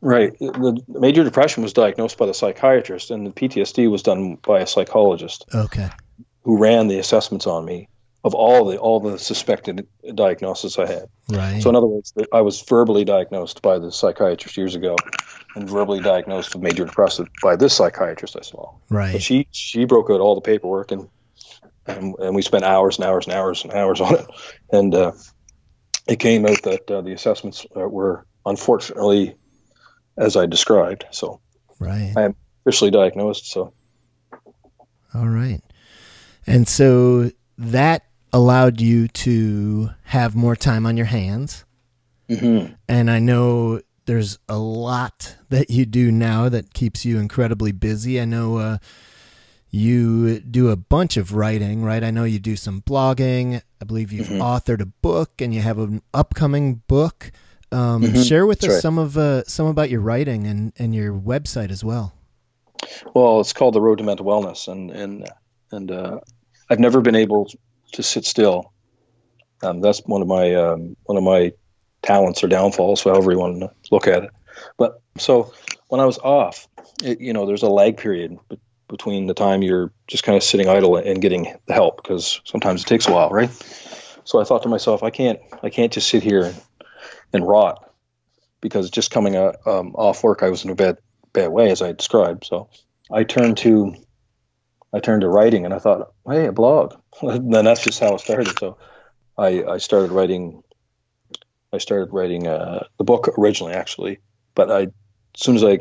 Right. 0.00 0.38
The 0.38 0.80
major 0.88 1.24
depression 1.24 1.62
was 1.62 1.72
diagnosed 1.72 2.18
by 2.18 2.26
the 2.26 2.34
psychiatrist, 2.34 3.10
and 3.10 3.26
the 3.26 3.30
PTSD 3.30 3.90
was 3.90 4.02
done 4.02 4.36
by 4.36 4.60
a 4.60 4.66
psychologist. 4.66 5.44
Okay. 5.54 5.90
Who 6.42 6.58
ran 6.58 6.88
the 6.88 6.98
assessments 6.98 7.46
on 7.46 7.64
me 7.64 7.88
of 8.24 8.34
all 8.34 8.64
the 8.64 8.78
all 8.78 9.00
the 9.00 9.18
suspected 9.18 9.86
diagnoses 10.14 10.78
I 10.78 10.86
had. 10.86 11.08
Right. 11.28 11.62
So 11.62 11.70
in 11.70 11.76
other 11.76 11.86
words, 11.86 12.12
I 12.32 12.40
was 12.40 12.60
verbally 12.62 13.04
diagnosed 13.04 13.62
by 13.62 13.78
the 13.78 13.92
psychiatrist 13.92 14.56
years 14.56 14.74
ago, 14.74 14.96
and 15.54 15.68
verbally 15.68 16.00
diagnosed 16.00 16.54
with 16.54 16.62
major 16.62 16.84
depressive 16.84 17.28
by 17.42 17.56
this 17.56 17.74
psychiatrist 17.74 18.36
I 18.36 18.42
saw. 18.42 18.74
Right. 18.90 19.12
But 19.12 19.22
she 19.22 19.48
she 19.52 19.84
broke 19.84 20.10
out 20.10 20.20
all 20.20 20.34
the 20.34 20.40
paperwork 20.40 20.90
and 20.90 21.08
and, 21.86 22.14
and 22.18 22.34
we 22.34 22.42
spent 22.42 22.64
hours 22.64 22.98
and 22.98 23.06
hours 23.06 23.26
and 23.26 23.34
hours 23.34 23.64
and 23.64 23.72
hours 23.72 24.00
on 24.00 24.14
it, 24.14 24.26
and 24.72 24.94
uh, 24.94 25.12
it 26.06 26.18
came 26.18 26.44
out 26.44 26.62
that 26.62 26.90
uh, 26.90 27.00
the 27.00 27.12
assessments 27.12 27.66
uh, 27.76 27.88
were 27.88 28.26
unfortunately 28.44 29.36
as 30.16 30.36
I 30.36 30.46
described. 30.46 31.04
So 31.12 31.40
right. 31.78 32.12
I 32.16 32.22
am 32.24 32.36
officially 32.64 32.90
diagnosed. 32.90 33.46
So. 33.46 33.72
All 35.14 35.28
right. 35.28 35.60
And 36.46 36.68
so 36.68 37.30
that 37.56 38.07
allowed 38.32 38.80
you 38.80 39.08
to 39.08 39.90
have 40.04 40.34
more 40.34 40.56
time 40.56 40.86
on 40.86 40.96
your 40.96 41.06
hands. 41.06 41.64
Mm-hmm. 42.28 42.74
And 42.88 43.10
I 43.10 43.18
know 43.18 43.80
there's 44.06 44.38
a 44.48 44.58
lot 44.58 45.36
that 45.48 45.70
you 45.70 45.86
do 45.86 46.10
now 46.10 46.48
that 46.48 46.74
keeps 46.74 47.04
you 47.04 47.18
incredibly 47.18 47.72
busy. 47.72 48.20
I 48.20 48.24
know 48.24 48.58
uh, 48.58 48.78
you 49.70 50.40
do 50.40 50.70
a 50.70 50.76
bunch 50.76 51.16
of 51.16 51.34
writing, 51.34 51.82
right? 51.82 52.02
I 52.02 52.10
know 52.10 52.24
you 52.24 52.38
do 52.38 52.56
some 52.56 52.82
blogging. 52.82 53.62
I 53.80 53.84
believe 53.84 54.12
you've 54.12 54.28
mm-hmm. 54.28 54.42
authored 54.42 54.80
a 54.80 54.86
book 54.86 55.40
and 55.40 55.54
you 55.54 55.60
have 55.60 55.78
an 55.78 56.02
upcoming 56.14 56.82
book. 56.86 57.32
Um, 57.70 58.02
mm-hmm. 58.02 58.22
Share 58.22 58.46
with 58.46 58.60
That's 58.60 58.72
us 58.72 58.76
right. 58.76 58.82
some 58.82 58.98
of 58.98 59.18
uh, 59.18 59.44
some 59.44 59.66
about 59.66 59.90
your 59.90 60.00
writing 60.00 60.46
and, 60.46 60.72
and 60.78 60.94
your 60.94 61.12
website 61.12 61.70
as 61.70 61.84
well. 61.84 62.14
Well, 63.14 63.40
it's 63.40 63.52
called 63.52 63.74
the 63.74 63.80
Road 63.80 63.98
to 63.98 64.04
Mental 64.04 64.24
Wellness, 64.24 64.68
and 64.68 64.90
and 64.90 65.28
and 65.70 65.90
uh, 65.90 66.20
I've 66.70 66.78
never 66.78 67.00
been 67.02 67.14
able 67.14 67.50
to 67.92 68.02
sit 68.02 68.24
still. 68.24 68.72
Um, 69.62 69.80
that's 69.80 70.00
one 70.00 70.22
of 70.22 70.28
my 70.28 70.54
um, 70.54 70.96
one 71.04 71.16
of 71.16 71.24
my 71.24 71.52
talents 72.02 72.44
or 72.44 72.48
downfalls, 72.48 73.02
however 73.02 73.32
you 73.32 73.38
want 73.38 73.60
to 73.60 73.70
look 73.90 74.06
at 74.06 74.24
it. 74.24 74.30
But 74.76 75.00
so 75.18 75.52
when 75.88 76.00
I 76.00 76.04
was 76.04 76.18
off, 76.18 76.68
it, 77.02 77.20
you 77.20 77.32
know, 77.32 77.46
there's 77.46 77.62
a 77.62 77.68
lag 77.68 77.96
period 77.96 78.38
between 78.88 79.26
the 79.26 79.34
time 79.34 79.62
you're 79.62 79.92
just 80.06 80.24
kind 80.24 80.36
of 80.36 80.42
sitting 80.42 80.68
idle 80.68 80.96
and 80.96 81.20
getting 81.20 81.54
the 81.66 81.74
help 81.74 82.02
because 82.02 82.40
sometimes 82.44 82.82
it 82.82 82.86
takes 82.86 83.06
a 83.06 83.12
while, 83.12 83.30
right? 83.30 83.50
So 84.24 84.40
I 84.40 84.44
thought 84.44 84.62
to 84.62 84.68
myself, 84.68 85.02
I 85.02 85.10
can't, 85.10 85.38
I 85.62 85.70
can't 85.70 85.92
just 85.92 86.08
sit 86.08 86.22
here 86.22 86.44
and, 86.44 86.62
and 87.32 87.46
rot 87.46 87.92
because 88.60 88.90
just 88.90 89.10
coming 89.10 89.36
uh, 89.36 89.52
um, 89.66 89.94
off 89.94 90.22
work, 90.22 90.42
I 90.42 90.50
was 90.50 90.64
in 90.64 90.70
a 90.70 90.74
bad, 90.74 90.98
bad 91.32 91.48
way 91.48 91.70
as 91.70 91.82
I 91.82 91.92
described. 91.92 92.44
So 92.44 92.68
I 93.10 93.24
turned 93.24 93.58
to, 93.58 93.94
I 94.92 95.00
turned 95.00 95.22
to 95.22 95.28
writing, 95.28 95.64
and 95.64 95.74
I 95.74 95.78
thought, 95.78 96.12
hey, 96.28 96.46
a 96.46 96.52
blog. 96.52 96.94
then 97.22 97.64
that's 97.64 97.82
just 97.82 98.00
how 98.00 98.14
it 98.14 98.20
started. 98.20 98.58
So 98.58 98.78
I, 99.36 99.64
I 99.64 99.78
started 99.78 100.12
writing. 100.12 100.62
I 101.72 101.78
started 101.78 102.12
writing 102.12 102.46
uh, 102.46 102.84
the 102.96 103.04
book 103.04 103.28
originally, 103.38 103.74
actually, 103.74 104.20
but 104.54 104.70
I, 104.70 104.80
as 104.82 104.90
soon 105.36 105.56
as 105.56 105.64
I 105.64 105.80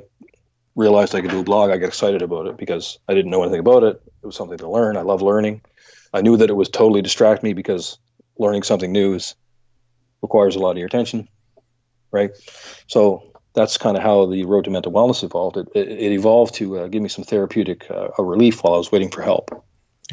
realized 0.75 1.15
I 1.15 1.21
could 1.21 1.31
do 1.31 1.39
a 1.39 1.43
blog, 1.43 1.71
I 1.71 1.77
got 1.77 1.87
excited 1.87 2.21
about 2.21 2.47
it 2.47 2.57
because 2.57 2.99
I 3.07 3.13
didn't 3.13 3.31
know 3.31 3.43
anything 3.43 3.61
about 3.61 3.83
it. 3.83 4.01
It 4.21 4.25
was 4.25 4.35
something 4.35 4.57
to 4.57 4.69
learn. 4.69 4.97
I 4.97 5.01
love 5.01 5.21
learning. 5.21 5.61
I 6.13 6.21
knew 6.21 6.37
that 6.37 6.49
it 6.49 6.53
was 6.53 6.69
totally 6.69 7.01
distract 7.01 7.41
me 7.41 7.53
because 7.53 7.97
learning 8.37 8.63
something 8.63 8.91
new 8.91 9.15
is 9.15 9.35
requires 10.21 10.55
a 10.55 10.59
lot 10.59 10.71
of 10.71 10.77
your 10.77 10.87
attention, 10.87 11.27
right? 12.11 12.31
So 12.87 13.36
that's 13.57 13.75
kind 13.77 13.97
of 13.97 14.03
how 14.03 14.27
the 14.27 14.45
road 14.45 14.65
to 14.65 14.69
mental 14.69 14.91
wellness 14.91 15.23
evolved. 15.23 15.57
It, 15.57 15.67
it, 15.73 15.87
it 15.89 16.11
evolved 16.11 16.53
to 16.55 16.79
uh, 16.79 16.87
give 16.87 17.01
me 17.01 17.09
some 17.09 17.23
therapeutic 17.23 17.89
uh, 17.89 18.09
relief 18.19 18.63
while 18.63 18.75
I 18.75 18.77
was 18.77 18.91
waiting 18.91 19.09
for 19.09 19.23
help. 19.23 19.49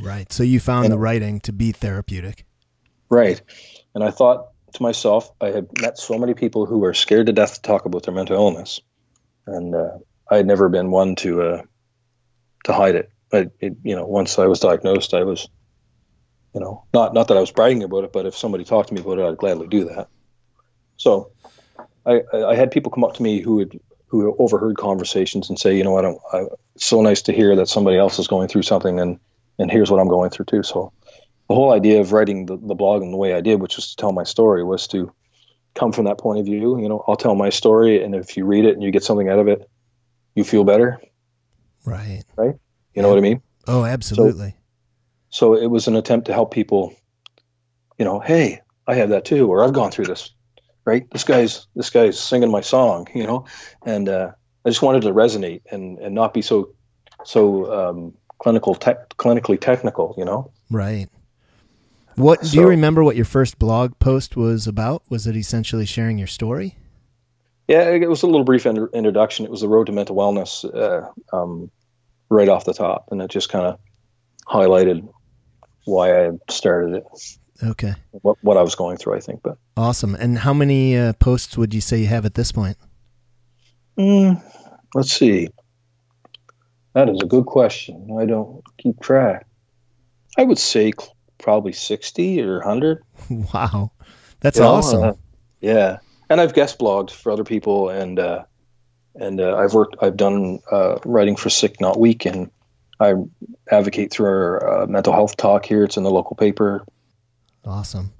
Right. 0.00 0.32
So 0.32 0.42
you 0.42 0.60
found 0.60 0.86
and, 0.86 0.92
the 0.94 0.98
writing 0.98 1.40
to 1.40 1.52
be 1.52 1.70
therapeutic. 1.70 2.46
Right. 3.10 3.42
And 3.94 4.02
I 4.02 4.10
thought 4.10 4.48
to 4.72 4.82
myself, 4.82 5.30
I 5.42 5.50
had 5.50 5.68
met 5.78 5.98
so 5.98 6.18
many 6.18 6.32
people 6.32 6.64
who 6.64 6.78
were 6.78 6.94
scared 6.94 7.26
to 7.26 7.34
death 7.34 7.56
to 7.56 7.62
talk 7.62 7.84
about 7.84 8.04
their 8.04 8.14
mental 8.14 8.34
illness, 8.34 8.80
and 9.46 9.74
uh, 9.74 9.98
I 10.28 10.38
had 10.38 10.46
never 10.46 10.70
been 10.70 10.90
one 10.90 11.14
to 11.16 11.42
uh, 11.42 11.62
to 12.64 12.72
hide 12.72 12.94
it. 12.94 13.10
I, 13.30 13.50
it, 13.60 13.76
you 13.84 13.94
know, 13.94 14.06
once 14.06 14.38
I 14.38 14.46
was 14.46 14.58
diagnosed, 14.58 15.12
I 15.12 15.22
was, 15.22 15.48
you 16.54 16.60
know, 16.60 16.84
not 16.94 17.12
not 17.12 17.28
that 17.28 17.36
I 17.36 17.40
was 17.40 17.52
bragging 17.52 17.84
about 17.84 18.04
it, 18.04 18.12
but 18.12 18.26
if 18.26 18.36
somebody 18.36 18.64
talked 18.64 18.88
to 18.88 18.94
me 18.94 19.02
about 19.02 19.18
it, 19.18 19.26
I'd 19.26 19.36
gladly 19.36 19.68
do 19.68 19.84
that. 19.84 20.08
So, 20.96 21.30
I, 22.06 22.22
I 22.34 22.54
had 22.54 22.70
people 22.70 22.92
come 22.92 23.04
up 23.04 23.14
to 23.14 23.22
me 23.22 23.40
who 23.40 23.60
had 23.60 23.78
who 24.06 24.36
overheard 24.38 24.76
conversations 24.76 25.48
and 25.48 25.58
say, 25.58 25.76
you 25.76 25.82
know, 25.82 25.98
I 25.98 26.02
don't. 26.02 26.20
I, 26.32 26.44
it's 26.74 26.86
so 26.86 27.00
nice 27.00 27.22
to 27.22 27.32
hear 27.32 27.56
that 27.56 27.68
somebody 27.68 27.96
else 27.96 28.18
is 28.18 28.28
going 28.28 28.48
through 28.48 28.62
something, 28.62 29.00
and 29.00 29.18
and 29.58 29.70
here's 29.70 29.90
what 29.90 30.00
I'm 30.00 30.08
going 30.08 30.30
through 30.30 30.46
too. 30.46 30.62
So, 30.62 30.92
the 31.48 31.54
whole 31.54 31.72
idea 31.72 32.00
of 32.00 32.12
writing 32.12 32.46
the, 32.46 32.56
the 32.56 32.74
blog 32.74 33.02
in 33.02 33.10
the 33.10 33.16
way 33.16 33.34
I 33.34 33.40
did, 33.40 33.60
which 33.60 33.76
was 33.76 33.90
to 33.90 33.96
tell 33.96 34.12
my 34.12 34.24
story, 34.24 34.62
was 34.62 34.86
to 34.88 35.12
come 35.74 35.92
from 35.92 36.04
that 36.04 36.18
point 36.18 36.40
of 36.40 36.46
view. 36.46 36.80
You 36.80 36.88
know, 36.88 37.04
I'll 37.08 37.16
tell 37.16 37.34
my 37.34 37.50
story, 37.50 38.02
and 38.02 38.14
if 38.14 38.36
you 38.36 38.44
read 38.44 38.64
it 38.64 38.74
and 38.74 38.82
you 38.82 38.90
get 38.90 39.04
something 39.04 39.28
out 39.28 39.38
of 39.38 39.48
it, 39.48 39.68
you 40.34 40.44
feel 40.44 40.64
better. 40.64 41.00
Right. 41.84 42.22
Right. 42.36 42.54
You 42.94 43.02
know 43.02 43.08
what 43.08 43.18
I 43.18 43.22
mean? 43.22 43.42
Oh, 43.66 43.84
absolutely. 43.84 44.54
So, 45.30 45.54
so 45.54 45.60
it 45.60 45.66
was 45.66 45.88
an 45.88 45.96
attempt 45.96 46.26
to 46.26 46.32
help 46.32 46.52
people, 46.52 46.94
you 47.98 48.04
know, 48.04 48.20
hey, 48.20 48.60
I 48.86 48.94
have 48.94 49.10
that 49.10 49.24
too, 49.24 49.48
or 49.48 49.64
I've 49.64 49.72
gone 49.72 49.90
through 49.90 50.06
this, 50.06 50.30
right? 50.84 51.08
This 51.10 51.24
guy's, 51.24 51.66
this 51.74 51.90
guy's 51.90 52.18
singing 52.18 52.50
my 52.50 52.60
song, 52.60 53.08
you 53.14 53.24
know, 53.24 53.46
and, 53.84 54.08
uh, 54.08 54.32
I 54.64 54.68
just 54.70 54.82
wanted 54.82 55.02
to 55.02 55.12
resonate 55.12 55.62
and, 55.70 55.98
and 55.98 56.14
not 56.14 56.32
be 56.32 56.42
so, 56.42 56.74
so, 57.24 57.72
um, 57.72 58.14
clinical, 58.38 58.74
te- 58.74 58.92
clinically 59.18 59.60
technical, 59.60 60.14
you 60.18 60.24
know? 60.24 60.50
Right. 60.70 61.08
What, 62.16 62.44
so, 62.44 62.52
do 62.52 62.60
you 62.60 62.68
remember 62.68 63.02
what 63.02 63.16
your 63.16 63.24
first 63.24 63.58
blog 63.58 63.98
post 63.98 64.36
was 64.36 64.66
about? 64.66 65.02
Was 65.08 65.26
it 65.26 65.36
essentially 65.36 65.86
sharing 65.86 66.18
your 66.18 66.28
story? 66.28 66.76
Yeah, 67.66 67.88
it 67.88 68.08
was 68.08 68.22
a 68.22 68.26
little 68.26 68.44
brief 68.44 68.66
in- 68.66 68.88
introduction. 68.92 69.44
It 69.44 69.50
was 69.50 69.62
the 69.62 69.68
road 69.68 69.86
to 69.86 69.92
mental 69.92 70.14
wellness 70.14 70.64
uh, 70.64 71.10
um, 71.34 71.70
right 72.28 72.48
off 72.48 72.66
the 72.66 72.74
top, 72.74 73.08
and 73.10 73.22
it 73.22 73.30
just 73.30 73.48
kind 73.48 73.66
of 73.66 73.78
highlighted 74.46 75.08
why 75.84 76.26
I 76.26 76.30
started 76.50 76.96
it. 76.96 77.04
Okay. 77.62 77.94
What 78.10 78.38
what 78.42 78.56
I 78.56 78.62
was 78.62 78.74
going 78.74 78.96
through, 78.96 79.16
I 79.16 79.20
think. 79.20 79.42
But 79.42 79.58
awesome. 79.76 80.14
And 80.14 80.38
how 80.38 80.52
many 80.52 80.96
uh, 80.96 81.12
posts 81.14 81.56
would 81.56 81.72
you 81.72 81.80
say 81.80 81.98
you 81.98 82.06
have 82.06 82.26
at 82.26 82.34
this 82.34 82.52
point? 82.52 82.76
Mm, 83.98 84.42
let's 84.94 85.12
see. 85.12 85.48
That 86.94 87.08
is 87.08 87.20
a 87.22 87.26
good 87.26 87.46
question. 87.46 88.16
I 88.18 88.26
don't 88.26 88.62
keep 88.78 89.00
track. 89.00 89.46
I 90.36 90.42
would 90.42 90.58
say 90.58 90.92
probably 91.38 91.72
sixty 91.72 92.40
or 92.40 92.60
hundred. 92.60 93.02
Wow, 93.54 93.92
that's 94.40 94.58
you 94.58 94.64
know, 94.64 94.72
awesome. 94.72 95.02
Uh, 95.02 95.12
yeah 95.60 95.98
and 96.28 96.40
I've 96.40 96.54
guest 96.54 96.78
blogged 96.78 97.10
for 97.10 97.32
other 97.32 97.44
people, 97.44 97.88
and 97.88 98.18
uh, 98.18 98.44
and 99.14 99.40
uh, 99.40 99.56
I've 99.56 99.74
worked, 99.74 99.96
I've 100.00 100.16
done 100.16 100.60
uh, 100.70 100.98
writing 101.04 101.36
for 101.36 101.50
Sick 101.50 101.80
Not 101.80 101.98
Weak, 101.98 102.24
and 102.24 102.50
I 102.98 103.14
advocate 103.70 104.10
through 104.10 104.26
our 104.26 104.82
uh, 104.82 104.86
mental 104.86 105.12
health 105.12 105.36
talk 105.36 105.66
here. 105.66 105.84
It's 105.84 105.96
in 105.96 106.02
the 106.02 106.10
local 106.10 106.36
paper. 106.36 106.84
Awesome. 107.64 108.12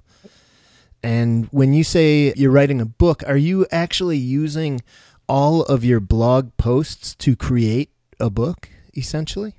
And 1.03 1.47
when 1.51 1.73
you 1.73 1.83
say 1.83 2.33
you're 2.35 2.51
writing 2.51 2.81
a 2.81 2.85
book, 2.85 3.23
are 3.27 3.37
you 3.37 3.67
actually 3.71 4.17
using 4.17 4.81
all 5.27 5.61
of 5.63 5.83
your 5.83 5.99
blog 5.99 6.55
posts 6.57 7.15
to 7.15 7.35
create 7.35 7.91
a 8.19 8.29
book, 8.29 8.69
essentially? 8.97 9.53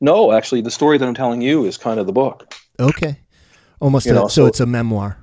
No, 0.00 0.32
actually, 0.32 0.62
the 0.62 0.70
story 0.70 0.98
that 0.98 1.06
I'm 1.06 1.14
telling 1.14 1.40
you 1.40 1.64
is 1.64 1.76
kind 1.76 2.00
of 2.00 2.06
the 2.06 2.12
book. 2.12 2.52
Okay, 2.80 3.20
almost. 3.80 4.06
A, 4.06 4.12
know, 4.12 4.22
so, 4.22 4.42
so 4.42 4.46
it's 4.46 4.60
a 4.60 4.66
memoir 4.66 5.18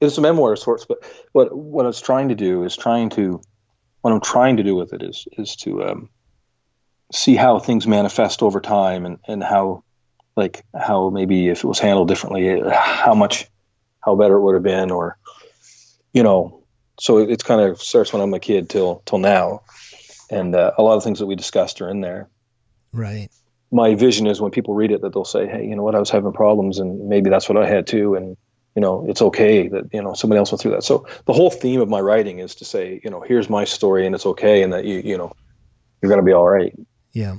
it's 0.00 0.18
a 0.18 0.20
memoir 0.20 0.52
of 0.52 0.58
sorts, 0.58 0.84
but 0.84 0.98
what 1.32 1.56
what 1.56 1.86
it's 1.86 2.00
trying 2.00 2.28
to 2.28 2.34
do 2.34 2.64
is 2.64 2.76
trying 2.76 3.10
to 3.10 3.40
what 4.02 4.12
I'm 4.12 4.20
trying 4.20 4.58
to 4.58 4.62
do 4.62 4.76
with 4.76 4.92
it 4.92 5.02
is 5.02 5.26
is 5.38 5.56
to 5.56 5.84
um, 5.84 6.10
see 7.12 7.34
how 7.34 7.58
things 7.58 7.86
manifest 7.86 8.42
over 8.42 8.60
time 8.60 9.06
and 9.06 9.18
and 9.26 9.42
how 9.42 9.84
like 10.36 10.64
how 10.78 11.10
maybe 11.10 11.48
if 11.48 11.64
it 11.64 11.66
was 11.66 11.78
handled 11.78 12.08
differently, 12.08 12.62
how 12.70 13.14
much 13.14 13.46
how 14.00 14.14
better 14.14 14.36
it 14.36 14.42
would 14.42 14.54
have 14.54 14.62
been, 14.62 14.90
or 14.90 15.18
you 16.12 16.22
know. 16.22 16.62
So 16.98 17.18
it, 17.18 17.30
it's 17.30 17.42
kind 17.42 17.60
of 17.60 17.82
starts 17.82 18.12
when 18.12 18.22
I'm 18.22 18.32
a 18.34 18.40
kid 18.40 18.70
till 18.70 19.02
till 19.04 19.18
now, 19.18 19.62
and 20.30 20.54
uh, 20.54 20.72
a 20.78 20.82
lot 20.82 20.96
of 20.96 21.04
things 21.04 21.18
that 21.18 21.26
we 21.26 21.34
discussed 21.34 21.80
are 21.80 21.90
in 21.90 22.00
there. 22.00 22.28
Right. 22.92 23.28
My 23.72 23.94
vision 23.94 24.26
is 24.26 24.40
when 24.40 24.52
people 24.52 24.74
read 24.74 24.92
it 24.92 25.02
that 25.02 25.12
they'll 25.12 25.24
say, 25.24 25.46
"Hey, 25.46 25.66
you 25.66 25.74
know 25.74 25.82
what? 25.82 25.94
I 25.94 25.98
was 25.98 26.10
having 26.10 26.32
problems, 26.32 26.78
and 26.78 27.08
maybe 27.08 27.30
that's 27.30 27.48
what 27.48 27.58
I 27.58 27.66
had 27.66 27.86
too." 27.86 28.14
And 28.14 28.36
you 28.76 28.82
know 28.82 29.06
it's 29.08 29.22
okay 29.22 29.68
that 29.68 29.92
you 29.92 30.02
know 30.02 30.12
somebody 30.14 30.38
else 30.38 30.52
went 30.52 30.60
through 30.60 30.72
that 30.72 30.84
so 30.84 31.06
the 31.24 31.32
whole 31.32 31.50
theme 31.50 31.80
of 31.80 31.88
my 31.88 31.98
writing 31.98 32.38
is 32.38 32.54
to 32.56 32.64
say 32.64 33.00
you 33.02 33.10
know 33.10 33.22
here's 33.22 33.48
my 33.48 33.64
story 33.64 34.06
and 34.06 34.14
it's 34.14 34.26
okay 34.26 34.62
and 34.62 34.72
that 34.72 34.84
you 34.84 34.98
you 34.98 35.16
know 35.16 35.32
you're 36.00 36.10
going 36.10 36.20
to 36.20 36.24
be 36.24 36.32
all 36.32 36.46
right 36.46 36.78
yeah 37.12 37.34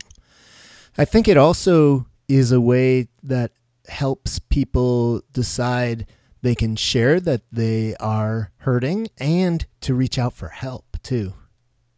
i 0.97 1.05
think 1.05 1.27
it 1.27 1.37
also 1.37 2.07
is 2.27 2.51
a 2.51 2.61
way 2.61 3.07
that 3.23 3.51
helps 3.87 4.39
people 4.39 5.21
decide 5.31 6.05
they 6.41 6.55
can 6.55 6.75
share 6.75 7.19
that 7.19 7.41
they 7.51 7.95
are 7.97 8.51
hurting 8.57 9.07
and 9.17 9.65
to 9.81 9.93
reach 9.93 10.17
out 10.17 10.33
for 10.33 10.49
help 10.49 10.97
too 11.03 11.33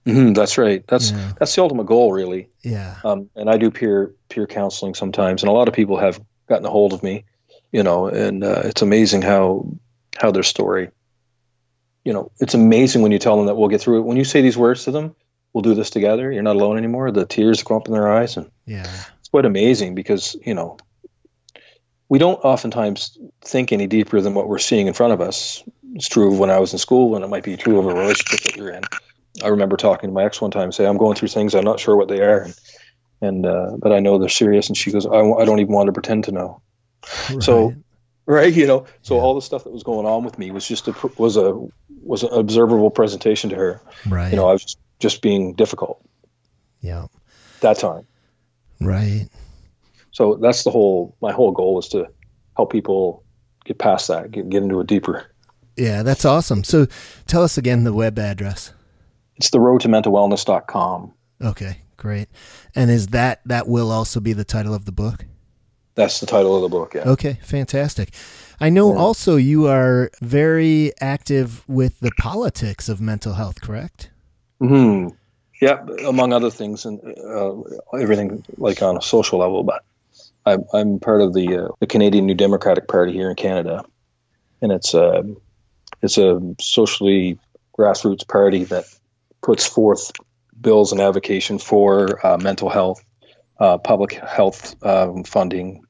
mm-hmm, 0.05 0.33
that's 0.33 0.57
right 0.57 0.85
that's 0.87 1.11
yeah. 1.11 1.33
that's 1.39 1.55
the 1.55 1.61
ultimate 1.61 1.85
goal 1.85 2.11
really 2.11 2.47
yeah 2.61 2.97
um, 3.03 3.29
and 3.35 3.49
i 3.49 3.57
do 3.57 3.71
peer 3.71 4.13
peer 4.29 4.45
counseling 4.45 4.93
sometimes 4.93 5.41
and 5.41 5.49
a 5.49 5.53
lot 5.53 5.67
of 5.67 5.73
people 5.73 5.97
have 5.97 6.21
gotten 6.47 6.65
a 6.65 6.69
hold 6.69 6.93
of 6.93 7.01
me 7.01 7.25
you 7.71 7.83
know, 7.83 8.07
and 8.07 8.43
uh, 8.43 8.61
it's 8.65 8.81
amazing 8.81 9.21
how 9.21 9.67
how 10.17 10.31
their 10.31 10.43
story, 10.43 10.89
you 12.03 12.13
know, 12.13 12.31
it's 12.39 12.53
amazing 12.53 13.01
when 13.01 13.11
you 13.11 13.19
tell 13.19 13.37
them 13.37 13.45
that 13.45 13.55
we'll 13.55 13.69
get 13.69 13.81
through 13.81 13.99
it. 13.99 14.05
When 14.05 14.17
you 14.17 14.23
say 14.23 14.41
these 14.41 14.57
words 14.57 14.85
to 14.85 14.91
them, 14.91 15.15
we'll 15.53 15.61
do 15.61 15.75
this 15.75 15.89
together. 15.89 16.31
You're 16.31 16.43
not 16.43 16.55
alone 16.55 16.77
anymore. 16.77 17.11
The 17.11 17.25
tears 17.25 17.63
come 17.63 17.77
up 17.77 17.87
in 17.87 17.93
their 17.93 18.11
eyes, 18.11 18.37
and 18.37 18.49
yeah, 18.65 18.91
quite 19.31 19.45
amazing 19.45 19.95
because 19.95 20.35
you 20.45 20.53
know 20.53 20.77
we 22.09 22.17
don't 22.17 22.37
oftentimes 22.43 23.17
think 23.41 23.71
any 23.71 23.87
deeper 23.87 24.19
than 24.19 24.33
what 24.33 24.47
we're 24.47 24.59
seeing 24.59 24.87
in 24.87 24.93
front 24.93 25.13
of 25.13 25.21
us. 25.21 25.63
It's 25.93 26.09
true 26.09 26.31
of 26.31 26.39
when 26.39 26.49
I 26.49 26.59
was 26.59 26.73
in 26.73 26.79
school, 26.79 27.15
and 27.15 27.23
it 27.23 27.27
might 27.27 27.43
be 27.43 27.55
true 27.55 27.79
of 27.79 27.85
a 27.85 27.93
relationship 27.93 28.41
that 28.41 28.55
you're 28.55 28.71
in. 28.71 28.83
I 29.43 29.49
remember 29.49 29.77
talking 29.77 30.09
to 30.09 30.13
my 30.13 30.25
ex 30.25 30.41
one 30.41 30.51
time, 30.51 30.71
say, 30.71 30.85
"I'm 30.85 30.97
going 30.97 31.15
through 31.15 31.29
things. 31.29 31.53
I'm 31.55 31.63
not 31.63 31.79
sure 31.79 31.95
what 31.95 32.07
they 32.07 32.21
are, 32.21 32.41
and, 32.41 32.59
and 33.21 33.45
uh, 33.45 33.77
but 33.77 33.91
I 33.91 33.99
know 33.99 34.17
they're 34.17 34.29
serious." 34.29 34.67
And 34.67 34.77
she 34.77 34.91
goes, 34.91 35.05
I 35.05 35.17
w- 35.17 35.37
"I 35.37 35.45
don't 35.45 35.59
even 35.59 35.73
want 35.73 35.87
to 35.87 35.93
pretend 35.93 36.25
to 36.25 36.31
know." 36.31 36.61
Right. 37.29 37.43
So, 37.43 37.75
right, 38.25 38.53
you 38.53 38.67
know, 38.67 38.85
so 39.01 39.15
yeah. 39.15 39.21
all 39.21 39.35
the 39.35 39.41
stuff 39.41 39.63
that 39.63 39.71
was 39.71 39.83
going 39.83 40.05
on 40.05 40.23
with 40.23 40.37
me 40.37 40.51
was 40.51 40.67
just 40.67 40.87
a 40.87 40.95
was 41.17 41.37
a 41.37 41.67
was 42.01 42.23
an 42.23 42.29
observable 42.33 42.89
presentation 42.89 43.51
to 43.51 43.55
her. 43.55 43.81
Right. 44.07 44.31
You 44.31 44.35
know, 44.35 44.47
I 44.47 44.53
was 44.53 44.77
just 44.99 45.21
being 45.21 45.53
difficult. 45.53 46.03
Yeah. 46.81 47.07
That 47.61 47.77
time. 47.77 48.07
Right. 48.81 49.27
So 50.11 50.35
that's 50.35 50.63
the 50.63 50.71
whole 50.71 51.15
my 51.21 51.31
whole 51.31 51.51
goal 51.51 51.79
is 51.79 51.87
to 51.89 52.07
help 52.55 52.71
people 52.71 53.23
get 53.65 53.77
past 53.77 54.07
that, 54.07 54.31
get 54.31 54.49
get 54.49 54.63
into 54.63 54.79
a 54.79 54.83
deeper 54.83 55.25
Yeah, 55.77 56.03
that's 56.03 56.25
awesome. 56.25 56.63
So 56.63 56.87
tell 57.27 57.43
us 57.43 57.57
again 57.57 57.83
the 57.83 57.93
web 57.93 58.17
address. 58.19 58.73
It's 59.35 59.51
the 59.51 59.59
road 59.59 59.81
to 59.81 59.87
mental 59.87 60.11
wellness.com. 60.11 61.13
Okay, 61.41 61.77
great. 61.95 62.27
And 62.75 62.91
is 62.91 63.07
that 63.07 63.41
that 63.45 63.67
will 63.67 63.91
also 63.91 64.19
be 64.19 64.33
the 64.33 64.43
title 64.43 64.73
of 64.73 64.85
the 64.85 64.91
book? 64.91 65.25
That's 65.95 66.19
the 66.19 66.25
title 66.25 66.55
of 66.55 66.61
the 66.61 66.69
book, 66.69 66.93
yeah. 66.93 67.03
Okay, 67.09 67.39
fantastic. 67.43 68.13
I 68.61 68.69
know 68.69 68.91
Yeah. 68.93 68.99
also 68.99 69.35
you 69.37 69.67
are 69.67 70.09
very 70.21 70.91
active 71.01 71.63
with 71.67 71.99
the 71.99 72.11
politics 72.19 72.89
of 72.89 72.99
mental 73.01 73.33
health, 73.33 73.61
correct? 73.61 74.09
Hmm. 74.59 75.07
Yeah, 75.61 75.85
among 76.07 76.31
other 76.31 76.51
things, 76.51 76.85
and 76.85 77.01
uh, 77.17 77.53
everything 77.97 78.45
like 78.57 78.81
on 78.81 78.97
a 78.97 79.01
social 79.01 79.39
level. 79.39 79.63
But 79.63 79.83
I'm, 80.45 80.63
I'm 80.73 80.99
part 80.99 81.21
of 81.21 81.33
the 81.33 81.57
uh, 81.57 81.67
the 81.79 81.87
Canadian 81.87 82.25
New 82.25 82.35
Democratic 82.35 82.87
Party 82.87 83.11
here 83.13 83.29
in 83.29 83.35
Canada, 83.35 83.83
and 84.61 84.71
it's 84.71 84.93
a 84.93 85.23
it's 86.01 86.17
a 86.17 86.39
socially 86.61 87.39
grassroots 87.77 88.27
party 88.27 88.63
that 88.65 88.85
puts 89.41 89.65
forth 89.65 90.11
bills 90.59 90.91
and 90.91 91.01
advocation 91.01 91.59
for 91.59 92.25
uh, 92.25 92.37
mental 92.37 92.69
health, 92.69 93.03
uh, 93.59 93.77
public 93.77 94.13
health 94.13 94.81
um, 94.85 95.23
funding, 95.23 95.83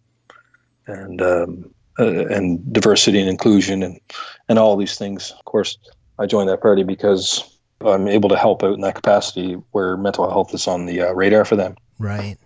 and 0.88 1.22
um, 1.22 1.74
uh, 2.00 2.26
and 2.26 2.74
diversity 2.74 3.20
and 3.20 3.30
inclusion, 3.30 3.84
and 3.84 4.00
and 4.48 4.58
all 4.58 4.78
these 4.78 4.98
things. 4.98 5.32
Of 5.32 5.46
course, 5.46 5.78
I 6.18 6.26
joined 6.26 6.50
that 6.50 6.62
party 6.62 6.84
because 6.84 7.49
I'm 7.82 8.08
able 8.08 8.30
to 8.30 8.38
help 8.38 8.64
out 8.64 8.74
in 8.74 8.82
that 8.82 8.96
capacity 8.96 9.54
where 9.72 9.98
mental 9.98 10.30
health 10.30 10.54
is 10.54 10.68
on 10.68 10.86
the 10.86 11.02
uh, 11.02 11.14
radar 11.14 11.46
for 11.46 11.56
them. 11.56 11.76
Right. 11.98 12.38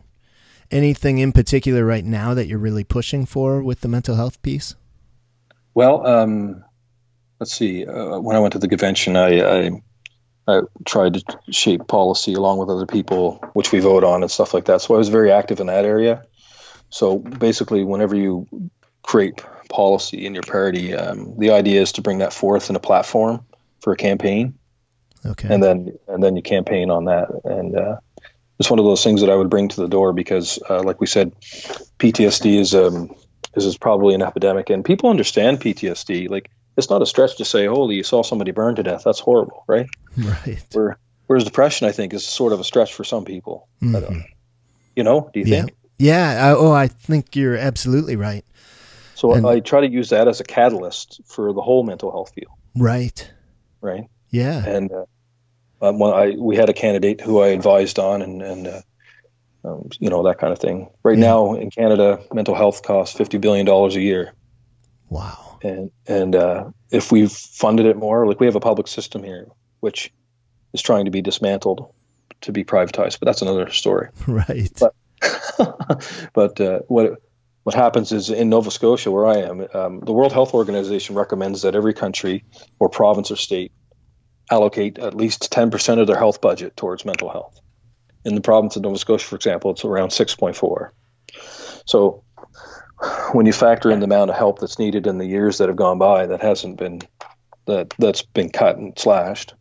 Anything 0.71 1.19
in 1.19 1.31
particular 1.31 1.85
right 1.85 2.05
now 2.05 2.33
that 2.33 2.47
you're 2.47 2.59
really 2.59 2.83
pushing 2.83 3.25
for 3.25 3.61
with 3.61 3.81
the 3.81 3.87
mental 3.87 4.15
health 4.15 4.41
piece? 4.41 4.75
Well, 5.73 6.05
um, 6.05 6.63
let's 7.39 7.53
see. 7.53 7.85
Uh, 7.85 8.19
when 8.19 8.35
I 8.35 8.39
went 8.39 8.53
to 8.53 8.59
the 8.59 8.67
convention, 8.67 9.15
I, 9.15 9.65
I 9.65 9.71
I 10.47 10.61
tried 10.85 11.13
to 11.15 11.39
shape 11.51 11.87
policy 11.87 12.33
along 12.33 12.57
with 12.57 12.69
other 12.69 12.85
people, 12.85 13.43
which 13.53 13.71
we 13.71 13.79
vote 13.79 14.03
on 14.03 14.23
and 14.23 14.31
stuff 14.31 14.53
like 14.53 14.65
that. 14.65 14.81
So 14.81 14.93
I 14.93 14.97
was 14.97 15.09
very 15.09 15.31
active 15.31 15.59
in 15.59 15.67
that 15.67 15.85
area. 15.85 16.25
So 16.89 17.17
basically, 17.17 17.83
whenever 17.83 18.15
you 18.15 18.47
create 19.03 19.43
policy 19.69 20.25
in 20.25 20.33
your 20.33 20.43
party, 20.43 20.93
um, 20.93 21.35
the 21.39 21.51
idea 21.51 21.81
is 21.81 21.93
to 21.93 22.01
bring 22.01 22.19
that 22.19 22.33
forth 22.33 22.69
in 22.69 22.75
a 22.75 22.79
platform 22.79 23.45
for 23.79 23.93
a 23.93 23.97
campaign. 23.97 24.53
Okay. 25.25 25.47
and 25.53 25.63
then 25.63 25.97
and 26.07 26.21
then 26.23 26.35
you 26.35 26.41
campaign 26.41 26.89
on 26.91 27.05
that 27.05 27.29
and 27.45 27.75
uh, 27.77 27.97
it's 28.59 28.69
one 28.69 28.79
of 28.79 28.85
those 28.85 29.03
things 29.03 29.21
that 29.21 29.29
I 29.29 29.35
would 29.35 29.49
bring 29.49 29.69
to 29.69 29.81
the 29.81 29.87
door 29.87 30.13
because 30.13 30.59
uh, 30.69 30.83
like 30.83 30.99
we 31.01 31.07
said 31.07 31.33
PTSD 31.99 32.59
is 32.59 32.73
um 32.75 33.15
is, 33.55 33.65
is 33.65 33.77
probably 33.77 34.15
an 34.15 34.21
epidemic 34.21 34.69
and 34.69 34.83
people 34.83 35.09
understand 35.09 35.59
PTSD 35.61 36.29
like 36.29 36.49
it's 36.75 36.89
not 36.89 37.01
a 37.01 37.05
stretch 37.05 37.37
to 37.37 37.45
say 37.45 37.65
holy 37.67 37.95
you 37.95 38.03
saw 38.03 38.23
somebody 38.23 38.51
burn 38.51 38.75
to 38.75 38.83
death 38.83 39.03
that's 39.05 39.19
horrible 39.19 39.63
right 39.67 39.87
right. 40.17 40.63
Where, 40.73 40.97
whereas 41.27 41.43
depression 41.45 41.87
I 41.87 41.91
think 41.91 42.13
is 42.13 42.25
sort 42.25 42.51
of 42.53 42.59
a 42.59 42.63
stretch 42.63 42.93
for 42.93 43.03
some 43.03 43.25
people 43.25 43.67
Mhm. 43.81 44.23
you 44.95 45.03
know 45.03 45.29
do 45.33 45.39
you 45.39 45.45
Yeah. 45.45 45.59
think 45.65 45.75
Yeah. 45.99 46.47
I, 46.49 46.51
oh, 46.57 46.71
I 46.71 46.87
think 46.87 47.35
you're 47.35 47.55
absolutely 47.57 48.15
right. 48.17 48.43
so 49.15 49.33
And- 49.33 49.45
I 49.47 49.59
try 49.61 49.81
to 49.81 49.89
use 49.89 50.09
that 50.09 50.27
as 50.27 50.39
a 50.41 50.43
catalyst 50.43 51.21
for 51.27 51.53
the 51.53 51.61
whole 51.61 51.83
mental 51.83 52.11
health 52.11 52.31
field 52.35 52.51
Right. 52.75 53.29
right 53.81 54.05
Yeah. 54.31 54.65
and 54.65 54.91
uh, 54.91 55.05
um, 55.83 55.99
well, 55.99 56.13
I 56.13 56.31
we 56.31 56.55
had 56.55 56.69
a 56.69 56.73
candidate 56.73 57.21
who 57.21 57.41
I 57.41 57.47
advised 57.49 57.99
on, 57.99 58.21
and 58.21 58.41
and 58.41 58.67
uh, 58.67 58.81
um, 59.65 59.89
you 59.99 60.09
know 60.09 60.23
that 60.23 60.39
kind 60.39 60.51
of 60.53 60.59
thing. 60.59 60.89
Right 61.03 61.17
Yeah. 61.17 61.25
now 61.27 61.53
in 61.55 61.69
Canada, 61.69 62.19
mental 62.33 62.55
health 62.55 62.81
costs 62.83 63.15
fifty 63.17 63.37
billion 63.37 63.65
dollars 63.65 63.95
a 63.95 64.01
year, 64.01 64.33
Wow. 65.09 65.59
and 65.61 65.91
and 66.07 66.35
uh, 66.35 66.69
if 66.91 67.11
we 67.11 67.27
funded 67.27 67.85
it 67.85 67.97
more, 67.97 68.25
like 68.27 68.39
we 68.39 68.45
have 68.47 68.55
a 68.55 68.59
public 68.61 68.87
system 68.87 69.23
here, 69.23 69.47
which 69.81 70.11
is 70.73 70.81
trying 70.81 71.05
to 71.05 71.11
be 71.11 71.21
dismantled 71.21 71.93
to 72.41 72.51
be 72.51 72.63
privatized, 72.63 73.19
but 73.19 73.25
that's 73.25 73.41
another 73.41 73.69
story. 73.71 74.09
Right. 74.27 74.71
But- 74.79 74.95
but 76.33 76.59
uh, 76.59 76.79
what 76.87 77.21
what 77.63 77.75
happens 77.75 78.11
is 78.11 78.29
in 78.29 78.49
Nova 78.49 78.69
Scotia, 78.69 79.09
where 79.09 79.25
I 79.25 79.37
am, 79.37 79.65
um, 79.73 79.99
the 80.01 80.11
World 80.11 80.33
Health 80.33 80.53
Organization 80.53 81.15
recommends 81.15 81.61
that 81.61 81.75
every 81.75 81.93
country 81.93 82.43
or 82.79 82.89
province 82.89 83.31
or 83.31 83.37
state 83.37 83.71
allocate 84.49 84.99
at 84.99 85.15
least 85.15 85.51
10% 85.51 85.99
of 85.99 86.07
their 86.07 86.17
health 86.17 86.41
budget 86.41 86.75
towards 86.75 87.05
mental 87.05 87.29
health. 87.29 87.59
In 88.25 88.35
the 88.35 88.41
province 88.41 88.75
of 88.75 88.83
Nova 88.83 88.97
Scotia, 88.97 89.25
for 89.25 89.35
example, 89.35 89.71
it's 89.71 89.83
around 89.83 90.09
6.4. 90.09 90.91
So 91.85 92.23
when 93.33 93.45
you 93.45 93.53
factor 93.53 93.91
in 93.91 93.99
the 93.99 94.05
amount 94.05 94.29
of 94.29 94.37
help 94.37 94.59
that's 94.59 94.79
needed 94.79 95.07
in 95.07 95.17
the 95.17 95.25
years 95.25 95.57
that 95.57 95.67
have 95.67 95.77
gone 95.77 95.97
by, 95.97 96.27
that 96.27 96.41
hasn't 96.41 96.77
been 96.77 97.01
that 97.65 97.93
that's 97.97 98.21
been 98.21 98.49
cut 98.49 98.77
and 98.77 98.97
slashed 98.97 99.53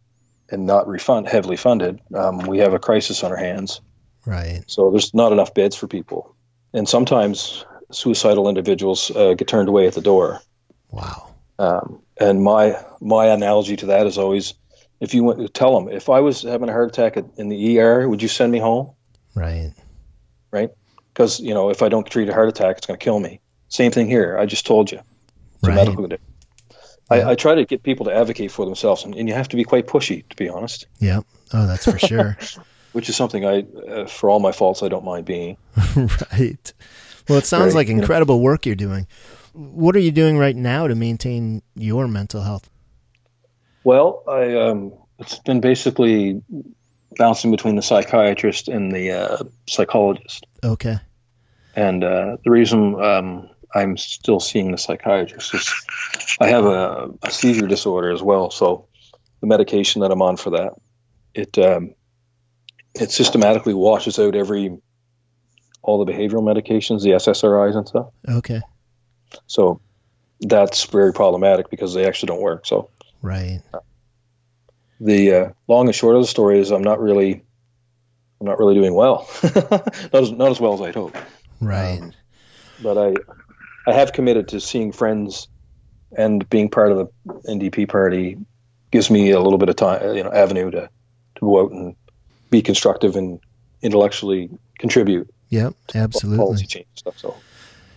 and 0.51 0.66
not 0.66 0.89
refund 0.89 1.28
heavily 1.28 1.57
funded, 1.57 2.01
um, 2.14 2.39
we 2.39 2.59
have 2.59 2.74
a 2.74 2.78
crisis 2.78 3.22
on 3.22 3.30
our 3.30 3.37
hands. 3.37 3.80
right. 4.26 4.62
So 4.66 4.91
there's 4.91 5.14
not 5.14 5.33
enough 5.33 5.55
beds 5.55 5.76
for 5.76 5.87
people, 5.87 6.35
and 6.72 6.89
sometimes 6.89 7.64
suicidal 7.91 8.49
individuals 8.49 9.11
uh, 9.11 9.35
get 9.35 9.49
turned 9.49 9.68
away 9.68 9.87
at 9.87 9.95
the 9.95 10.01
door. 10.01 10.41
Wow. 10.91 11.35
Um, 11.59 12.03
and 12.18 12.43
my 12.43 12.83
my 13.01 13.26
analogy 13.26 13.76
to 13.76 13.87
that 13.87 14.07
is 14.07 14.18
always, 14.18 14.55
if 15.03 15.12
you 15.14 15.24
want 15.24 15.38
to 15.40 15.48
tell 15.48 15.74
them, 15.78 15.88
if 15.92 16.09
I 16.09 16.20
was 16.20 16.42
having 16.42 16.68
a 16.68 16.72
heart 16.72 16.88
attack 16.88 17.16
at- 17.16 17.26
in 17.36 17.48
the 17.48 17.78
ER, 17.80 18.09
would 18.09 18.22
you 18.22 18.28
send 18.28 18.50
me 18.53 18.59
home? 18.61 18.92
Right. 19.34 19.72
Right. 20.50 20.70
Because 21.12 21.40
you 21.40 21.55
know, 21.55 21.70
if 21.70 21.82
I 21.82 21.88
don't 21.88 22.07
treat 22.07 22.28
a 22.28 22.32
heart 22.34 22.48
attack, 22.48 22.78
it's 22.78 22.86
going 22.86 22.98
to 22.98 23.05
kill 23.05 23.18
me. 23.20 23.40
Same 23.68 23.90
thing 23.92 24.07
here. 24.09 24.38
I 24.38 24.46
just 24.46 24.64
told 24.66 24.90
you. 24.92 24.98
It's 25.55 25.64
a 25.64 25.66
Right. 25.68 25.76
medical 25.76 26.03
condition. 26.05 26.24
I, 27.11 27.16
Yeah. 27.18 27.28
I 27.30 27.34
try 27.34 27.55
to 27.57 27.64
get 27.64 27.82
people 27.82 28.07
to 28.07 28.14
advocate 28.14 28.50
for 28.53 28.64
themselves, 28.64 29.05
and, 29.05 29.14
and 29.14 29.28
you 29.28 29.34
have 29.34 29.48
to 29.48 29.57
be 29.57 29.64
quite 29.64 29.86
pushy, 29.86 30.26
to 30.30 30.36
be 30.36 30.48
honest. 30.48 30.86
Yep. 31.00 31.24
Oh, 31.53 31.66
that's 31.66 31.84
for 31.90 31.98
sure. 31.98 32.38
Which 32.92 33.09
is 33.09 33.16
something 33.16 33.44
I, 33.44 33.64
uh, 33.88 34.07
for 34.07 34.28
all 34.30 34.38
my 34.40 34.53
faults, 34.53 34.82
I 34.82 34.88
don't 34.88 35.05
mind 35.05 35.24
being. 35.24 35.57
right. 35.96 36.72
Well, 37.28 37.38
it 37.38 37.46
sounds 37.46 37.74
Right, 37.74 37.80
like 37.80 37.88
you 37.88 37.94
know. 37.94 38.00
incredible 38.03 38.40
work 38.40 38.66
you're 38.66 38.74
doing. 38.74 39.07
What 39.55 39.96
are 39.96 40.00
you 40.00 40.12
doing 40.12 40.36
right 40.38 40.57
now 40.57 40.86
to 40.86 40.94
maintain 40.94 41.62
your 41.74 42.07
mental 42.09 42.42
health? 42.42 42.68
Well, 43.85 44.22
I 44.28 44.55
um, 44.55 44.93
it's 45.18 45.39
been 45.41 45.61
basically 45.61 46.43
bouncing 47.16 47.51
between 47.51 47.76
the 47.76 47.83
psychiatrist 47.83 48.68
and 48.68 48.93
the 48.93 49.11
uh, 49.12 49.39
psychologist, 49.68 50.47
Okay. 50.64 50.99
and 51.74 52.03
uh, 52.05 52.37
the 52.45 52.51
reason 52.51 53.01
um, 53.03 53.49
I'm 53.74 53.97
still 53.97 54.41
seeing 54.41 54.70
the 54.70 54.78
psychiatrist 54.78 55.55
is 55.55 55.72
I 56.41 56.49
have 56.49 56.64
a, 56.64 57.11
a 57.22 57.30
seizure 57.30 57.66
disorder 57.66 58.11
as 58.11 58.22
well. 58.22 58.51
So 58.51 58.87
the 59.41 59.47
medication 59.47 60.03
that 60.03 60.11
I'm 60.11 60.22
on 60.22 60.37
for 60.37 60.51
that, 60.51 60.74
it 61.35 61.59
um, 61.59 61.95
it 62.95 63.11
systematically 63.11 63.74
washes 63.74 64.18
out 64.18 64.35
every 64.35 64.76
all 65.83 66.05
the 66.05 66.11
behavioral 66.11 66.43
medications, 66.43 67.03
the 67.03 67.11
SSRIs 67.11 67.76
and 67.76 67.89
stuff. 67.89 68.09
Okay. 68.28 68.61
So 69.47 69.80
that's 70.41 70.85
very 70.87 71.12
problematic 71.12 71.70
because 71.70 71.95
they 71.95 72.07
actually 72.07 72.28
don't 72.28 72.41
work. 72.43 72.66
So 72.66 72.91
Right. 73.23 73.61
the 75.01 75.33
uh, 75.33 75.51
long 75.68 75.87
and 75.87 75.95
short 75.95 76.16
of 76.16 76.23
the 76.23 76.29
story 76.29 76.59
is 76.59 76.70
I'm 76.70 76.83
not 76.83 77.01
really 77.01 77.43
I'm 78.41 78.47
not 78.47 78.59
really 78.59 78.75
doing 78.75 78.95
well. 78.95 79.29
not 79.55 80.14
as 80.14 80.33
not 80.33 80.51
as 80.51 80.61
well 80.61 80.75
as 80.75 80.81
I'd 80.81 80.95
hoped. 80.95 81.16
Right. 81.61 82.01
Um, 82.01 82.12
but 82.82 82.99
I 82.99 83.15
I 83.86 83.94
have 83.94 84.12
committed 84.12 84.49
to 84.49 84.61
seeing 84.61 84.93
friends 84.93 85.49
and 86.16 86.49
being 86.51 86.69
part 86.69 86.93
of 86.93 86.99
the 86.99 87.32
NDP 87.49 87.89
party 87.89 88.36
gives 88.90 89.11
me 89.11 89.31
a 89.31 89.40
little 89.40 89.59
bit 89.59 89.69
of 89.69 89.77
time, 89.77 90.15
you 90.15 90.23
know, 90.23 90.32
avenue 90.32 90.70
to 90.73 90.81
to 91.36 91.40
go 91.40 91.62
out 91.62 91.73
and 91.73 91.97
be 92.51 92.62
constructive 92.62 93.16
and 93.16 93.40
intellectually 93.81 94.51
contribute 94.78 95.28
yep. 95.49 95.74
to 95.89 95.99
Absolutely. 95.99 96.39
policy 96.39 96.66
change 96.66 96.86
stuff. 96.94 97.19
So 97.19 97.36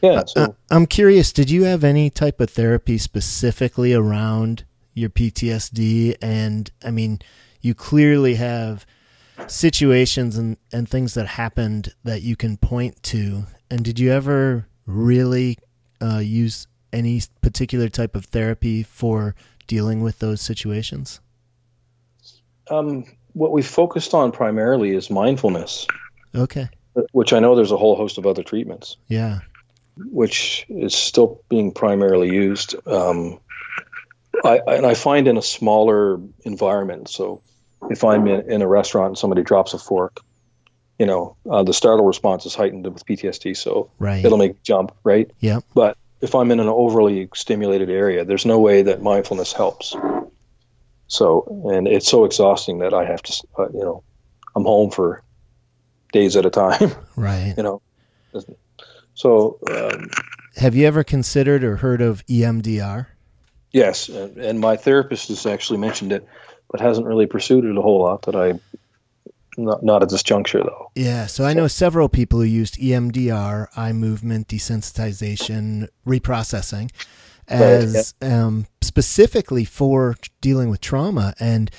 yeah, 0.02 0.24
so 0.26 0.42
Uh, 0.42 0.48
I'm 0.70 0.86
curious, 0.86 1.34
did 1.34 1.50
you 1.50 1.64
have 1.64 1.84
any 1.84 2.10
type 2.10 2.40
of 2.40 2.50
therapy 2.50 2.98
specifically 2.98 3.94
around 3.94 4.64
your 4.96 5.12
PTSD? 5.12 6.16
And 6.22 6.72
I 6.84 6.90
mean, 6.90 7.20
you 7.62 7.76
clearly 7.76 8.36
have 8.36 8.86
situations 9.48 10.38
and, 10.38 10.58
and 10.72 10.90
things 10.90 11.14
that 11.14 11.28
happened 11.28 11.94
that 12.04 12.22
you 12.24 12.36
can 12.36 12.58
point 12.58 13.04
to. 13.04 13.44
And 13.70 13.84
did 13.84 14.00
you 14.00 14.12
ever 14.12 14.68
really 14.88 15.58
uh, 16.02 16.20
use 16.20 16.68
any 16.94 17.22
particular 17.42 17.90
type 17.90 18.16
of 18.16 18.26
therapy 18.26 18.82
for 18.82 19.36
dealing 19.68 20.02
with 20.02 20.20
those 20.20 20.42
situations? 20.42 21.20
um, 22.72 23.06
what 23.34 23.52
we 23.52 23.62
focused 23.62 24.14
on 24.14 24.32
primarily 24.32 24.96
is 24.96 25.10
mindfulness, 25.12 25.86
Okay. 26.34 26.68
which 27.12 27.34
I 27.34 27.40
know 27.40 27.56
there's 27.56 27.72
a 27.72 27.78
whole 27.78 27.96
host 27.96 28.18
of 28.18 28.26
other 28.26 28.42
treatments. 28.44 28.98
Yeah. 29.08 29.40
which 29.98 30.66
is 30.70 30.96
still 30.96 31.42
being 31.50 31.72
primarily 31.72 32.34
used. 32.34 32.76
Um, 32.88 33.40
I, 34.44 34.60
and 34.68 34.86
I 34.86 34.94
find 34.94 35.28
in 35.28 35.38
a 35.38 35.42
smaller 35.42 36.20
environment. 36.44 37.10
So 37.10 37.42
if 37.90 38.04
I'm 38.04 38.28
in, 38.28 38.52
in 38.52 38.62
a 38.62 38.68
restaurant 38.68 39.10
and 39.10 39.18
somebody 39.18 39.44
drops 39.44 39.74
a 39.74 39.80
fork, 39.80 40.20
you 41.00 41.06
know, 41.06 41.36
uh, 41.50 41.64
the 41.64 41.74
startle 41.74 42.06
response 42.06 42.46
is 42.46 42.56
heightened 42.56 42.86
with 42.86 43.06
PTSD, 43.06 43.56
so 43.56 43.92
Right. 44.00 44.24
it'll 44.24 44.38
make 44.38 44.64
jump, 44.64 44.94
right? 45.04 45.30
Yep. 45.42 45.64
But 45.74 45.98
if 46.22 46.34
I'm 46.36 46.52
in 46.52 46.60
an 46.60 46.68
overly 46.70 47.30
stimulated 47.36 47.90
area, 47.90 48.24
there's 48.26 48.46
no 48.46 48.60
way 48.60 48.82
that 48.84 49.02
mindfulness 49.02 49.52
helps. 49.54 49.96
So, 51.08 51.62
and 51.72 51.88
it's 51.88 52.08
so 52.10 52.26
exhausting 52.26 52.80
that 52.80 52.94
I 52.94 53.06
have 53.06 53.22
to, 53.24 53.44
uh, 53.60 53.68
you 53.74 53.80
know, 53.80 54.04
I'm 54.56 54.64
home 54.64 54.90
for 54.90 55.22
days 56.14 56.36
at 56.36 56.46
a 56.46 56.50
time. 56.50 56.92
Right. 57.18 57.54
you 57.58 57.64
know, 57.64 57.82
so. 59.14 59.60
Um, 59.70 60.10
have 60.58 60.76
you 60.76 60.86
ever 60.88 61.04
considered 61.04 61.64
or 61.64 61.78
heard 61.78 62.02
of 62.02 62.26
EMDR? 62.28 63.08
Yes, 63.76 64.08
and, 64.08 64.62
my 64.62 64.78
therapist 64.78 65.28
has 65.28 65.46
actually 65.46 65.80
mentioned 65.80 66.14
it, 66.14 66.26
but 66.72 66.80
hasn't 66.80 67.06
really 67.06 67.26
pursued 67.26 67.66
it 67.66 67.78
a 67.78 67.82
whole 67.82 68.00
lot. 68.00 68.22
That 68.22 68.34
I 68.34 68.54
not, 69.58 69.84
not 69.84 70.02
at 70.02 70.08
this 70.08 70.24
juncture, 70.24 70.64
though. 70.64 70.92
Yeah, 70.96 71.26
so 71.26 71.44
I 71.44 71.52
know 71.52 71.68
several 71.68 72.08
people 72.08 72.40
who 72.40 72.46
used 72.46 72.76
EMDR, 72.76 73.68
eye 73.76 73.92
movement 73.92 74.48
desensitization 74.48 75.90
reprocessing, 76.08 76.90
as 77.50 78.16
right, 78.22 78.30
yeah. 78.30 78.46
um, 78.46 78.68
specifically 78.80 79.66
for 79.66 80.16
dealing 80.40 80.70
with 80.70 80.80
trauma. 80.80 81.34
And 81.38 81.70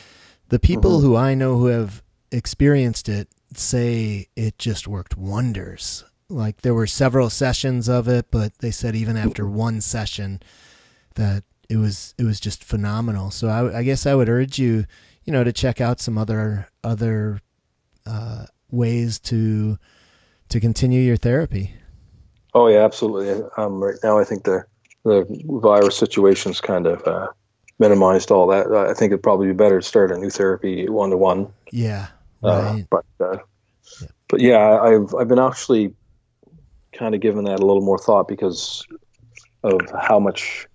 the 0.50 0.58
people 0.58 0.98
mm-hmm. 0.98 1.06
who 1.06 1.16
I 1.16 1.32
know 1.32 1.56
who 1.56 1.68
have 1.68 2.02
experienced 2.30 3.08
it 3.08 3.28
say 3.54 4.28
it 4.36 4.58
just 4.58 4.86
worked 4.86 5.16
wonders. 5.16 6.04
Like 6.28 6.60
there 6.60 6.74
were 6.74 6.86
several 6.86 7.30
sessions 7.30 7.88
of 7.88 8.06
it, 8.06 8.26
but 8.30 8.58
they 8.58 8.70
said 8.70 8.94
even 8.94 9.16
after 9.16 9.48
one 9.48 9.80
session 9.80 10.42
that 11.14 11.42
it 11.68 11.76
was 11.76 12.14
it 12.18 12.24
was 12.24 12.40
just 12.40 12.64
phenomenal. 12.64 13.30
So 13.30 13.48
I, 13.48 13.78
I 13.78 13.82
guess 13.82 14.06
I 14.06 14.14
would 14.14 14.28
urge 14.28 14.58
you, 14.58 14.84
you 15.24 15.32
know, 15.32 15.44
to 15.44 15.52
check 15.52 15.80
out 15.80 16.00
some 16.00 16.18
other 16.18 16.68
other 16.84 17.40
uh, 18.06 18.46
ways 18.70 19.18
to 19.20 19.78
to 20.48 20.60
continue 20.60 21.00
your 21.00 21.16
therapy. 21.16 21.74
Oh 22.54 22.68
yeah, 22.68 22.84
absolutely. 22.84 23.44
Um, 23.56 23.82
right 23.82 23.98
now, 24.02 24.18
I 24.18 24.24
think 24.24 24.44
the 24.44 24.64
the 25.04 25.26
virus 25.44 25.96
situation's 25.96 26.60
kind 26.60 26.86
of 26.86 27.06
uh, 27.06 27.28
minimized 27.78 28.30
all 28.30 28.46
that. 28.48 28.72
I 28.72 28.94
think 28.94 29.12
it'd 29.12 29.22
probably 29.22 29.48
be 29.48 29.52
better 29.52 29.80
to 29.80 29.86
start 29.86 30.10
a 30.10 30.18
new 30.18 30.30
therapy 30.30 30.88
one 30.88 31.10
to 31.10 31.16
one. 31.16 31.52
Yeah, 31.70 32.08
right. 32.42 32.52
Uh, 32.52 32.78
but 32.90 33.04
uh, 33.20 33.38
yeah. 34.00 34.08
but 34.28 34.40
yeah, 34.40 34.80
I've 34.80 35.14
I've 35.14 35.28
been 35.28 35.38
actually 35.38 35.94
kind 36.92 37.14
of 37.14 37.20
given 37.20 37.44
that 37.44 37.60
a 37.60 37.66
little 37.66 37.82
more 37.82 37.98
thought 37.98 38.26
because 38.26 38.86
of 39.62 39.80
how 40.00 40.18
much 40.18 40.66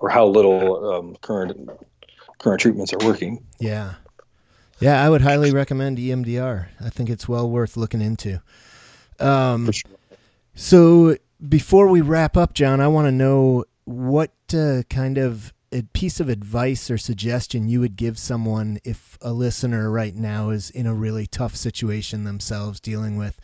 or 0.00 0.08
how 0.08 0.26
little 0.26 0.92
um, 0.92 1.16
current 1.20 1.70
current 2.38 2.60
treatments 2.60 2.92
are 2.92 3.06
working. 3.06 3.44
Yeah, 3.58 3.94
yeah, 4.80 5.04
I 5.04 5.08
would 5.08 5.20
highly 5.20 5.52
recommend 5.52 5.98
EMDR. 5.98 6.68
I 6.80 6.90
think 6.90 7.10
it's 7.10 7.28
well 7.28 7.48
worth 7.48 7.76
looking 7.76 8.00
into. 8.00 8.42
Um, 9.18 9.70
sure. 9.70 9.90
So 10.54 11.16
before 11.46 11.88
we 11.88 12.00
wrap 12.00 12.36
up, 12.36 12.54
John, 12.54 12.80
I 12.80 12.88
want 12.88 13.06
to 13.06 13.12
know 13.12 13.64
what 13.84 14.32
uh, 14.54 14.82
kind 14.88 15.18
of 15.18 15.52
a 15.72 15.82
piece 15.82 16.18
of 16.18 16.28
advice 16.28 16.90
or 16.90 16.98
suggestion 16.98 17.68
you 17.68 17.80
would 17.80 17.96
give 17.96 18.18
someone 18.18 18.78
if 18.84 19.16
a 19.20 19.32
listener 19.32 19.90
right 19.90 20.14
now 20.14 20.50
is 20.50 20.70
in 20.70 20.86
a 20.86 20.94
really 20.94 21.26
tough 21.26 21.54
situation 21.54 22.24
themselves 22.24 22.80
dealing 22.80 23.16
with 23.16 23.38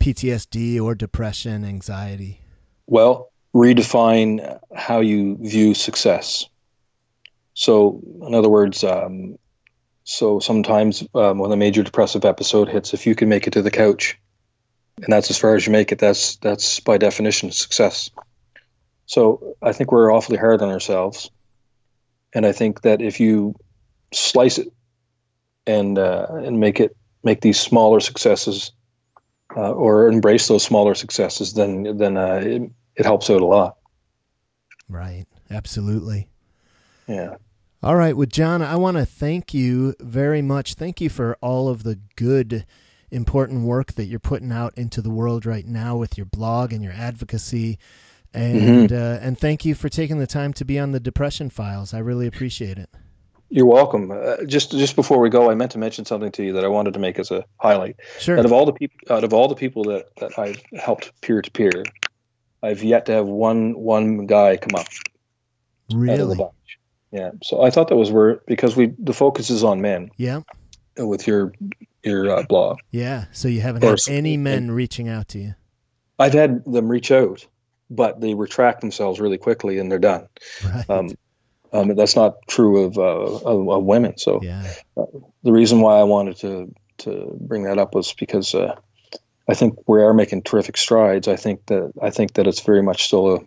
PTSD 0.00 0.80
or 0.80 0.94
depression, 0.94 1.64
anxiety. 1.64 2.40
Well, 2.86 3.27
redefine 3.54 4.60
how 4.74 5.00
you 5.00 5.36
view 5.40 5.74
success. 5.74 6.46
So, 7.54 8.00
in 8.22 8.34
other 8.34 8.48
words, 8.48 8.84
um, 8.84 9.38
so 10.04 10.38
sometimes 10.38 11.06
um, 11.14 11.38
when 11.38 11.52
a 11.52 11.56
major 11.56 11.82
depressive 11.82 12.24
episode 12.24 12.68
hits, 12.68 12.94
if 12.94 13.06
you 13.06 13.14
can 13.14 13.28
make 13.28 13.46
it 13.46 13.54
to 13.54 13.62
the 13.62 13.70
couch, 13.70 14.18
and 15.02 15.12
that's 15.12 15.30
as 15.30 15.38
far 15.38 15.54
as 15.54 15.66
you 15.66 15.72
make 15.72 15.92
it, 15.92 15.98
that's 15.98 16.36
that's 16.36 16.80
by 16.80 16.98
definition 16.98 17.52
success. 17.52 18.10
So 19.06 19.56
I 19.62 19.72
think 19.72 19.92
we're 19.92 20.12
awfully 20.12 20.38
hard 20.38 20.62
on 20.62 20.70
ourselves, 20.70 21.30
and 22.32 22.46
I 22.46 22.52
think 22.52 22.82
that 22.82 23.00
if 23.00 23.20
you 23.20 23.54
slice 24.12 24.58
it 24.58 24.68
and 25.66 25.98
uh, 25.98 26.26
and 26.30 26.60
make 26.60 26.80
it 26.80 26.96
make 27.22 27.40
these 27.40 27.60
smaller 27.60 28.00
successes, 28.00 28.72
uh, 29.56 29.72
or 29.72 30.08
embrace 30.08 30.48
those 30.48 30.64
smaller 30.64 30.94
successes, 30.94 31.54
then 31.54 31.96
then 31.98 32.16
uh, 32.16 32.40
it, 32.42 32.70
it 32.98 33.06
helps 33.06 33.30
out 33.30 33.40
a 33.40 33.46
lot. 33.46 33.78
Right. 34.88 35.26
Absolutely. 35.50 36.28
Yeah. 37.06 37.36
All 37.82 37.96
right. 37.96 38.16
Well, 38.16 38.26
John, 38.26 38.60
I 38.60 38.76
want 38.76 38.96
to 38.96 39.06
thank 39.06 39.54
you 39.54 39.94
very 40.00 40.42
much. 40.42 40.74
Thank 40.74 41.00
you 41.00 41.08
for 41.08 41.38
all 41.40 41.68
of 41.68 41.84
the 41.84 42.00
good, 42.16 42.66
important 43.10 43.62
work 43.62 43.92
that 43.92 44.06
you're 44.06 44.18
putting 44.18 44.52
out 44.52 44.76
into 44.76 45.00
the 45.00 45.10
world 45.10 45.46
right 45.46 45.66
now 45.66 45.96
with 45.96 46.18
your 46.18 46.26
blog 46.26 46.72
and 46.72 46.82
your 46.82 46.92
advocacy. 46.92 47.78
And 48.34 48.90
mm-hmm. 48.90 48.94
uh, 48.94 49.26
and 49.26 49.38
thank 49.38 49.64
you 49.64 49.74
for 49.74 49.88
taking 49.88 50.18
the 50.18 50.26
time 50.26 50.52
to 50.54 50.64
be 50.64 50.78
on 50.78 50.92
the 50.92 51.00
Depression 51.00 51.48
Files. 51.48 51.94
I 51.94 51.98
really 52.00 52.26
appreciate 52.26 52.78
it. 52.78 52.90
You're 53.48 53.64
welcome. 53.64 54.10
Uh, 54.10 54.44
just 54.44 54.72
just 54.72 54.94
before 54.96 55.18
we 55.18 55.30
go, 55.30 55.50
I 55.50 55.54
meant 55.54 55.70
to 55.72 55.78
mention 55.78 56.04
something 56.04 56.30
to 56.32 56.44
you 56.44 56.52
that 56.52 56.64
I 56.64 56.68
wanted 56.68 56.92
to 56.94 56.98
make 56.98 57.18
as 57.18 57.30
a 57.30 57.44
highlight. 57.56 57.96
Sure. 58.18 58.38
Out 58.38 58.44
of 58.44 58.52
all 58.52 58.66
the 58.66 58.74
people, 58.74 58.98
out 59.14 59.24
of 59.24 59.32
all 59.32 59.48
the 59.48 59.54
people 59.54 59.84
that, 59.84 60.14
that 60.16 60.38
I've 60.38 60.60
helped 60.78 61.18
peer 61.22 61.40
to 61.40 61.50
peer, 61.50 61.84
I've 62.62 62.82
yet 62.82 63.06
to 63.06 63.12
have 63.12 63.26
one 63.26 63.78
one 63.78 64.26
guy 64.26 64.56
come 64.56 64.78
up. 64.78 64.86
Really? 65.92 66.38
Yeah. 67.10 67.30
So 67.42 67.62
I 67.62 67.70
thought 67.70 67.88
that 67.88 67.96
was 67.96 68.10
where 68.10 68.40
because 68.46 68.76
we 68.76 68.94
the 68.98 69.14
focus 69.14 69.50
is 69.50 69.64
on 69.64 69.80
men. 69.80 70.10
Yeah. 70.16 70.40
With 70.96 71.26
your 71.26 71.52
your 72.02 72.30
uh, 72.30 72.42
blog. 72.42 72.78
Yeah. 72.90 73.26
So 73.32 73.48
you 73.48 73.60
haven't 73.60 73.82
had 73.82 73.98
any 74.08 74.36
men 74.36 74.70
reaching 74.70 75.08
out 75.08 75.28
to 75.28 75.38
you. 75.38 75.54
I've 76.18 76.34
had 76.34 76.64
them 76.64 76.88
reach 76.88 77.12
out, 77.12 77.46
but 77.90 78.20
they 78.20 78.34
retract 78.34 78.80
themselves 78.80 79.20
really 79.20 79.38
quickly 79.38 79.78
and 79.78 79.90
they're 79.90 79.98
done. 79.98 80.28
Right. 80.64 80.90
Um, 80.90 81.10
um, 81.72 81.94
that's 81.94 82.16
not 82.16 82.36
true 82.48 82.84
of, 82.84 82.98
uh, 82.98 83.02
of, 83.02 83.68
of 83.68 83.84
women. 83.84 84.16
So 84.16 84.40
yeah. 84.42 84.66
uh, 84.96 85.04
the 85.42 85.52
reason 85.52 85.80
why 85.80 85.98
I 85.98 86.04
wanted 86.04 86.36
to 86.38 86.74
to 86.98 87.36
bring 87.40 87.62
that 87.64 87.78
up 87.78 87.94
was 87.94 88.12
because 88.12 88.54
uh, 88.54 88.74
I 89.48 89.54
think 89.54 89.88
we 89.88 90.02
are 90.02 90.12
making 90.12 90.42
terrific 90.42 90.76
strides. 90.76 91.26
I 91.26 91.36
think 91.36 91.66
that 91.66 91.92
I 92.00 92.10
think 92.10 92.34
that 92.34 92.46
it's 92.46 92.60
very 92.60 92.82
much 92.82 93.04
still 93.04 93.36
a 93.36 93.38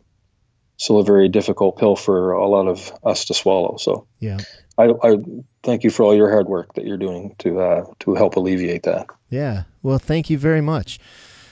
still 0.78 1.00
a 1.00 1.04
very 1.04 1.30
difficult 1.30 1.78
pill 1.78 1.96
for 1.96 2.32
a 2.32 2.48
lot 2.48 2.68
of 2.68 2.92
us 3.04 3.26
to 3.26 3.36
swallow. 3.36 3.78
So 3.78 4.08
yeah, 4.20 4.40
I, 4.78 4.94
I 5.04 5.18
thank 5.62 5.84
you 5.84 5.92
for 5.92 6.04
all 6.04 6.16
your 6.16 6.32
hard 6.32 6.48
work 6.48 6.74
that 6.74 6.86
you're 6.86 6.98
doing 6.98 7.36
to 7.40 7.60
uh, 7.60 7.86
to 8.00 8.16
help 8.16 8.36
alleviate 8.36 8.84
that. 8.84 9.08
Yeah, 9.30 9.64
well, 9.84 10.00
thank 10.00 10.30
you 10.30 10.38
very 10.38 10.62
much. 10.62 11.00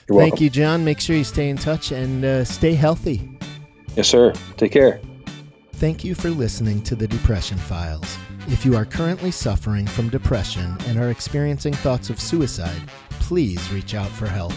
You're 0.08 0.20
thank 0.20 0.34
welcome. 0.34 0.44
you, 0.46 0.50
John. 0.50 0.84
Make 0.84 1.00
sure 1.00 1.16
you 1.16 1.24
stay 1.24 1.50
in 1.50 1.58
touch 1.58 1.92
and 1.92 2.26
uh, 2.26 2.44
stay 2.44 2.74
healthy. 2.74 3.30
Yes, 3.96 4.08
sir. 4.08 4.34
Take 4.58 4.72
care. 4.72 5.00
Thank 5.74 6.04
you 6.04 6.16
for 6.16 6.30
listening 6.30 6.82
to 6.84 6.96
the 6.96 7.08
Depression 7.08 7.58
Files. 7.58 8.18
If 8.48 8.66
you 8.66 8.76
are 8.76 8.86
currently 8.86 9.32
suffering 9.32 9.86
from 9.86 10.10
depression 10.10 10.76
and 10.88 10.98
are 11.00 11.10
experiencing 11.10 11.74
thoughts 11.74 12.10
of 12.10 12.20
suicide, 12.20 12.82
please 13.20 13.72
reach 13.72 13.96
out 13.96 14.10
for 14.10 14.28
help. 14.28 14.54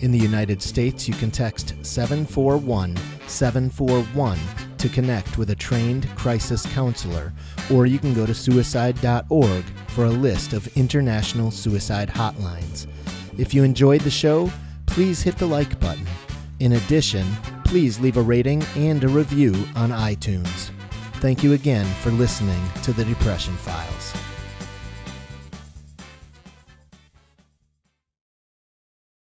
In 0.00 0.12
the 0.12 0.18
United 0.18 0.60
States, 0.60 1.08
you 1.08 1.14
can 1.14 1.30
text 1.30 1.74
741 1.82 2.96
741 3.26 4.38
to 4.78 4.88
connect 4.88 5.38
with 5.38 5.50
a 5.50 5.54
trained 5.54 6.08
crisis 6.16 6.66
counselor, 6.66 7.32
or 7.72 7.86
you 7.86 7.98
can 7.98 8.14
go 8.14 8.26
to 8.26 8.34
suicide.org 8.34 9.64
for 9.88 10.04
a 10.04 10.10
list 10.10 10.52
of 10.52 10.68
international 10.76 11.50
suicide 11.50 12.08
hotlines. 12.08 12.86
If 13.38 13.54
you 13.54 13.64
enjoyed 13.64 14.02
the 14.02 14.10
show, 14.10 14.50
please 14.86 15.22
hit 15.22 15.38
the 15.38 15.46
like 15.46 15.78
button. 15.80 16.06
In 16.60 16.72
addition, 16.72 17.26
please 17.64 17.98
leave 17.98 18.16
a 18.16 18.22
rating 18.22 18.62
and 18.76 19.02
a 19.02 19.08
review 19.08 19.52
on 19.74 19.90
iTunes. 19.90 20.70
Thank 21.20 21.42
you 21.42 21.54
again 21.54 21.86
for 22.02 22.10
listening 22.10 22.62
to 22.82 22.92
the 22.92 23.04
Depression 23.04 23.56
Files. 23.56 24.35